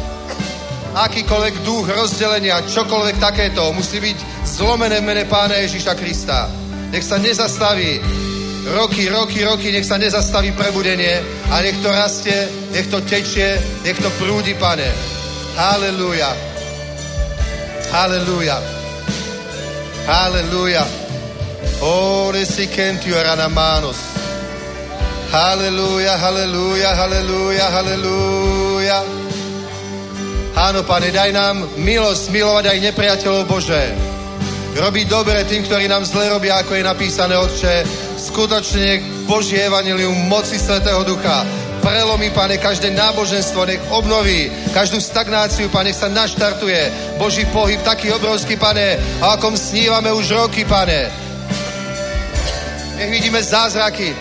akýkoľvek 0.94 1.56
duch 1.66 1.90
rozdelenia, 1.90 2.62
čokoľvek 2.70 3.18
takéto, 3.18 3.74
musí 3.74 3.98
byť 3.98 4.18
zlomené 4.46 5.02
v 5.02 5.08
mene 5.10 5.26
Pána 5.26 5.58
Ježíša 5.66 5.98
Krista. 5.98 6.46
Nech 6.94 7.02
sa 7.02 7.18
nezastaví 7.18 7.98
roky, 8.78 9.10
roky, 9.10 9.42
roky, 9.42 9.74
nech 9.74 9.86
sa 9.86 9.98
nezastaví 9.98 10.54
prebudenie 10.54 11.20
a 11.50 11.62
nech 11.66 11.82
to 11.82 11.90
rastie, 11.90 12.48
nech 12.72 12.88
to 12.88 13.02
tečie, 13.02 13.58
nech 13.84 13.98
to 13.98 14.10
prúdi, 14.22 14.54
Pane. 14.54 14.88
Halelúja. 15.58 16.30
Halelúja. 17.90 18.58
Halelúja. 20.06 20.86
Ore 21.82 22.46
si 22.46 22.70
kentio 22.70 23.18
manos. 23.50 23.98
Halelúja, 25.34 26.18
halelúja, 26.18 26.94
halelúja, 26.94 27.66
halelúja. 27.74 29.23
Áno, 30.54 30.86
Pane, 30.86 31.10
daj 31.10 31.34
nám 31.34 31.66
milosť 31.82 32.30
milovať 32.30 32.66
aj 32.70 32.78
nepriateľov 32.94 33.50
Bože. 33.50 33.90
Robiť 34.78 35.06
dobre 35.10 35.42
tým, 35.50 35.66
ktorí 35.66 35.90
nám 35.90 36.06
zle 36.06 36.30
robia, 36.30 36.62
ako 36.62 36.78
je 36.78 36.84
napísané, 36.86 37.34
Otče. 37.42 37.82
Skutočne 38.22 39.02
Božie 39.26 39.66
evanilium 39.66 40.14
moci 40.30 40.62
Svetého 40.62 41.02
Ducha 41.02 41.42
prelomí, 41.82 42.30
Pane, 42.30 42.62
každé 42.62 42.94
náboženstvo, 42.94 43.66
nech 43.66 43.82
obnoví 43.90 44.54
každú 44.78 45.02
stagnáciu, 45.02 45.74
Pane, 45.74 45.90
nech 45.90 45.98
sa 45.98 46.14
naštartuje 46.14 47.18
Boží 47.18 47.50
pohyb 47.50 47.82
taký 47.82 48.14
obrovský, 48.14 48.54
Pane, 48.54 49.02
a 49.26 49.34
akom 49.34 49.58
snívame 49.58 50.14
už 50.14 50.38
roky, 50.38 50.70
Pane. 50.70 51.10
Nech 53.02 53.10
vidíme 53.10 53.42
zázraky, 53.42 54.14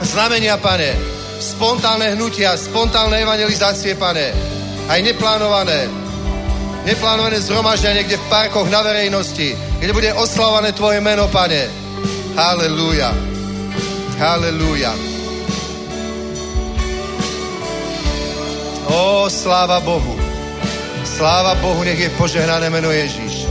znamenia, 0.00 0.56
Pane, 0.56 0.96
spontánne 1.44 2.16
hnutia, 2.16 2.56
spontánne 2.56 3.20
evangelizácie, 3.20 3.92
Pane 4.00 4.57
aj 4.88 5.00
neplánované, 5.04 5.84
neplánované 6.88 7.38
zhromaždenia 7.44 8.02
niekde 8.02 8.16
v 8.16 8.28
parkoch 8.32 8.68
na 8.72 8.80
verejnosti, 8.80 9.52
kde 9.78 9.92
bude 9.92 10.10
oslavované 10.16 10.72
Tvoje 10.72 11.04
meno, 11.04 11.28
Pane. 11.28 11.68
Halelúja. 12.34 13.12
Halelúja. 14.16 14.92
Ó, 18.88 19.28
sláva 19.28 19.84
Bohu. 19.84 20.16
Sláva 21.04 21.54
Bohu, 21.60 21.84
nech 21.84 21.98
je 22.00 22.08
požehnané 22.16 22.72
meno 22.72 22.88
Ježíš. 22.88 23.44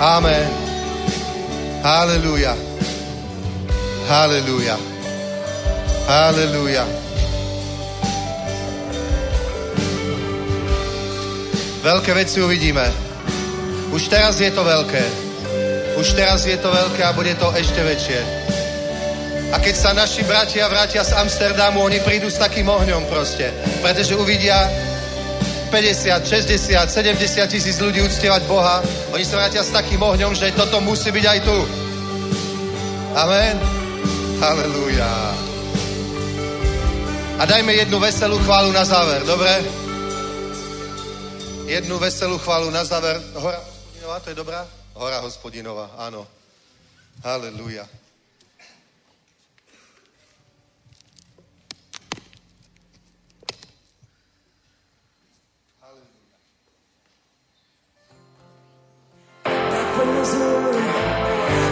Amen. 0.00 0.48
Halelúja. 1.84 2.56
Halelúja. 4.08 4.76
Halelúja. 6.08 7.09
Veľké 11.80 12.12
veci 12.12 12.44
uvidíme. 12.44 12.84
Už 13.88 14.12
teraz 14.12 14.36
je 14.36 14.52
to 14.52 14.60
veľké. 14.60 15.00
Už 15.96 16.12
teraz 16.12 16.44
je 16.44 16.56
to 16.60 16.68
veľké 16.68 17.00
a 17.00 17.16
bude 17.16 17.32
to 17.40 17.48
ešte 17.56 17.80
väčšie. 17.80 18.20
A 19.50 19.58
keď 19.58 19.74
sa 19.74 19.90
naši 19.96 20.22
bratia 20.22 20.68
vrátia 20.68 21.02
z 21.02 21.16
Amsterdamu, 21.16 21.80
oni 21.80 22.04
prídu 22.04 22.28
s 22.28 22.38
takým 22.38 22.68
ohňom 22.68 23.08
proste. 23.08 23.50
Pretože 23.80 24.12
uvidia 24.14 24.68
50, 25.72 26.20
60, 26.22 26.84
70 26.86 27.48
tisíc 27.48 27.76
ľudí 27.80 28.04
uctievať 28.04 28.44
Boha. 28.44 28.84
Oni 29.16 29.24
sa 29.24 29.40
vrátia 29.40 29.64
s 29.64 29.72
takým 29.72 30.04
ohňom, 30.04 30.36
že 30.36 30.52
toto 30.52 30.84
musí 30.84 31.08
byť 31.08 31.24
aj 31.26 31.38
tu. 31.42 31.58
Amen. 33.16 33.56
Halelúja. 34.38 35.14
A 37.40 37.42
dajme 37.48 37.72
jednu 37.72 37.96
veselú 37.96 38.36
chválu 38.44 38.68
na 38.68 38.84
záver, 38.84 39.24
dobre? 39.24 39.79
Jednu 41.70 42.02
veselú 42.02 42.34
chválu 42.42 42.70
na 42.70 42.82
záver. 42.82 43.22
Hora 43.38 43.62
hospodinová, 43.62 44.16
to 44.20 44.28
je 44.30 44.36
dobrá? 44.36 44.60
Hora 44.98 45.18
hospodinová, 45.22 45.86
áno. 45.94 46.26
Halleluja. 47.22 47.86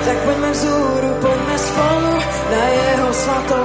Tak 0.09 0.19
poďme 0.25 0.51
vzúru, 0.57 1.09
poďme 1.21 1.57
spolu 1.59 2.13
na 2.49 2.63
jeho 2.71 3.09
svatou 3.13 3.65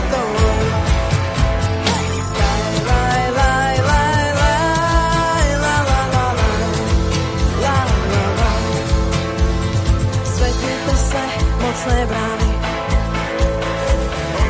mocné 11.81 12.05
brány, 12.05 12.53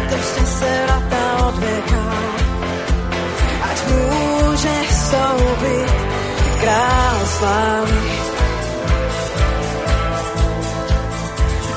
držte 0.09 0.45
se 0.45 0.83
vrata 0.85 1.47
od 1.47 1.57
věka, 1.57 2.03
ať 3.71 3.77
může 3.87 4.75
vstoupit 4.89 5.91
král 6.61 7.19
slávy. 7.25 8.01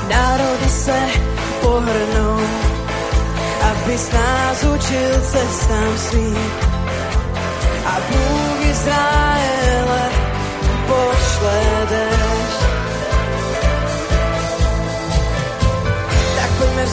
Národy 0.09 0.69
se 0.69 0.99
pohrnou, 1.61 2.39
abys 3.61 4.11
nás 4.11 4.63
učil 4.63 5.21
cestám 5.21 5.97
svým. 5.97 6.51
A 7.85 7.95
Bůh 8.09 8.65
Izraele 8.69 10.09
pošle 10.87 11.87
déšť. 11.89 12.14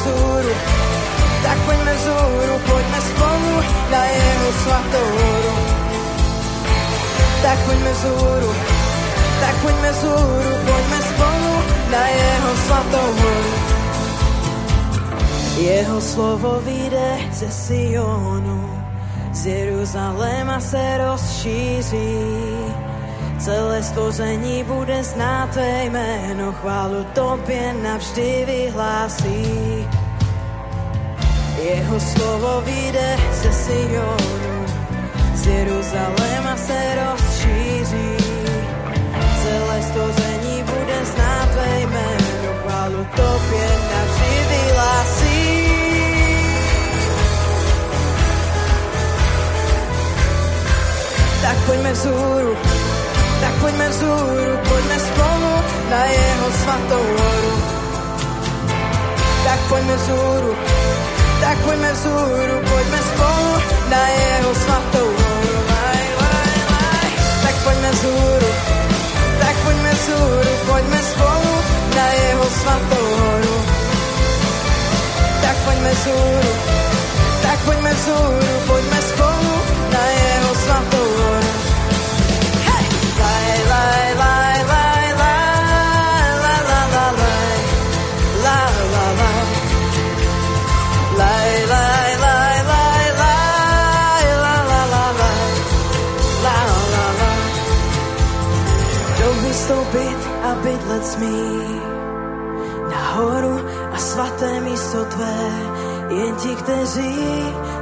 Vzúru, 0.03 0.55
tak 1.47 1.59
poďme 1.63 1.95
vzúru, 1.95 2.55
poďme 2.67 3.01
spolu 3.07 3.55
na 3.87 4.03
jeho 4.03 4.49
svatou 4.67 5.07
horu. 5.15 5.55
Tak 7.43 7.59
poďme 7.71 7.93
vzúru, 7.95 8.51
tak 9.39 9.55
poďme 9.63 9.91
vzúru, 9.95 10.53
poďme 10.67 11.01
spolu 11.07 11.53
na 11.95 12.03
jeho 12.11 12.51
svatou 12.67 13.09
horu. 13.15 13.55
Jeho 15.63 15.99
slovo 16.03 16.51
vyjde 16.67 17.11
ze 17.31 17.49
Sionu, 17.55 18.59
z 19.31 19.41
Jeruzaléma 19.47 20.59
se 20.59 20.99
rozšíří. 20.99 22.19
Celé 23.39 23.83
stvoření 23.83 24.65
bude 24.65 25.05
znát 25.05 25.51
tvé 25.51 25.85
jméno, 25.85 26.53
chválu 26.53 27.07
tobě 27.15 27.75
navždy 27.83 28.45
vyhlásí. 28.47 29.72
Jeho 31.63 31.95
slovo 32.01 32.61
vyjde 32.67 33.17
ze 33.33 33.53
Sionu, 33.53 34.67
z 35.35 35.47
Jeruzaléma 35.47 36.57
se 36.57 36.79
rozšíří. 36.99 38.11
Celé 39.43 39.83
stvoření 39.83 40.63
bude 40.63 40.99
znát 41.15 41.47
tvé 41.55 41.81
jméno, 41.81 42.51
chválu 42.63 43.07
tobě 43.17 43.67
navždy 43.95 44.39
vyhlásí. 44.51 45.43
Tak 51.43 51.57
poďme 51.67 51.93
vzúru, 51.93 52.57
tak 53.41 53.55
poďme 53.63 53.89
vzúru, 53.89 54.55
poďme 54.69 54.99
spolu 54.99 55.53
na 55.91 56.03
jeho 56.11 56.49
svatou 56.63 57.05
horu. 57.07 57.55
Tak 59.45 59.59
poďme 59.69 59.97
vzúru, 59.97 60.51
tak 61.43 61.57
poďme 61.67 61.91
vzúru, 61.99 62.57
poďme 62.71 63.01
spolu 63.03 63.53
na 63.91 64.03
jeho 64.15 64.51
svatou 64.55 65.09
horu. 65.11 65.55
Laj, 65.67 66.05
laj, 66.23 66.53
laj. 66.71 67.11
Tak 67.43 67.55
poďme 67.67 67.91
vzúru, 67.99 68.51
tak 69.43 69.55
poďme 69.67 69.93
vzúru, 69.99 70.53
poďme 70.71 71.01
spolu 71.03 71.53
na 71.99 72.07
jeho 72.15 72.47
svatou 72.63 73.05
horu. 73.19 73.57
Tak 75.43 75.57
poďme 75.67 75.93
vzúru, 75.99 76.53
tak 77.43 77.59
poďme 77.67 77.91
vzúru, 77.91 78.53
poďme 78.71 79.01
spolu 79.03 79.53
na 79.91 80.03
jeho 80.15 80.51
svatou 80.63 81.07
horu. 81.11 81.53
Hej! 82.71 82.87
Laj, 83.19 83.57
laj, 83.67 84.09
laj, 84.23 84.52
bydlet 100.93 101.07
smí 101.07 101.41
nahoru 102.91 103.57
a 103.93 103.99
svaté 103.99 104.61
místo 104.61 105.05
tvé, 105.05 105.39
jen 106.11 106.37
ti, 106.37 106.57
kteří 106.57 107.17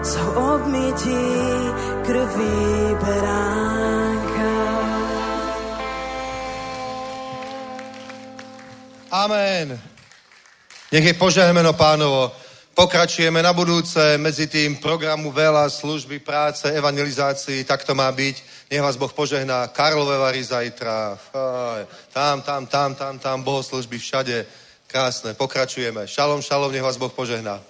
jsou 0.03 0.31
obmytí 0.55 1.27
krví 2.07 2.95
beránka. 3.05 4.51
Amen. 9.11 9.81
Nech 10.93 11.05
je 11.05 11.15
požehnano 11.15 11.73
pánovo. 11.73 12.33
Pokračujeme 12.81 13.45
na 13.45 13.53
budúce, 13.53 14.01
medzi 14.17 14.49
tým 14.49 14.81
programu 14.81 15.29
veľa, 15.29 15.69
služby, 15.69 16.17
práce, 16.25 16.65
evangelizácii, 16.65 17.61
tak 17.69 17.85
to 17.85 17.93
má 17.93 18.09
byť. 18.09 18.37
Nech 18.73 18.81
vás 18.81 18.97
Boh 18.97 19.13
požehná. 19.13 19.69
Karlové 19.69 20.17
Vary 20.17 20.41
zajtra, 20.41 21.13
Aj, 21.13 21.85
tam, 22.09 22.41
tam, 22.41 22.65
tam, 22.65 22.97
tam, 22.97 23.15
tam, 23.21 23.45
bohoslužby 23.45 24.01
všade. 24.01 24.49
Krásne, 24.89 25.37
pokračujeme. 25.37 26.09
Šalom, 26.09 26.41
šalom, 26.41 26.73
nech 26.73 26.81
vás 26.81 26.97
Boh 26.97 27.13
požehná. 27.13 27.61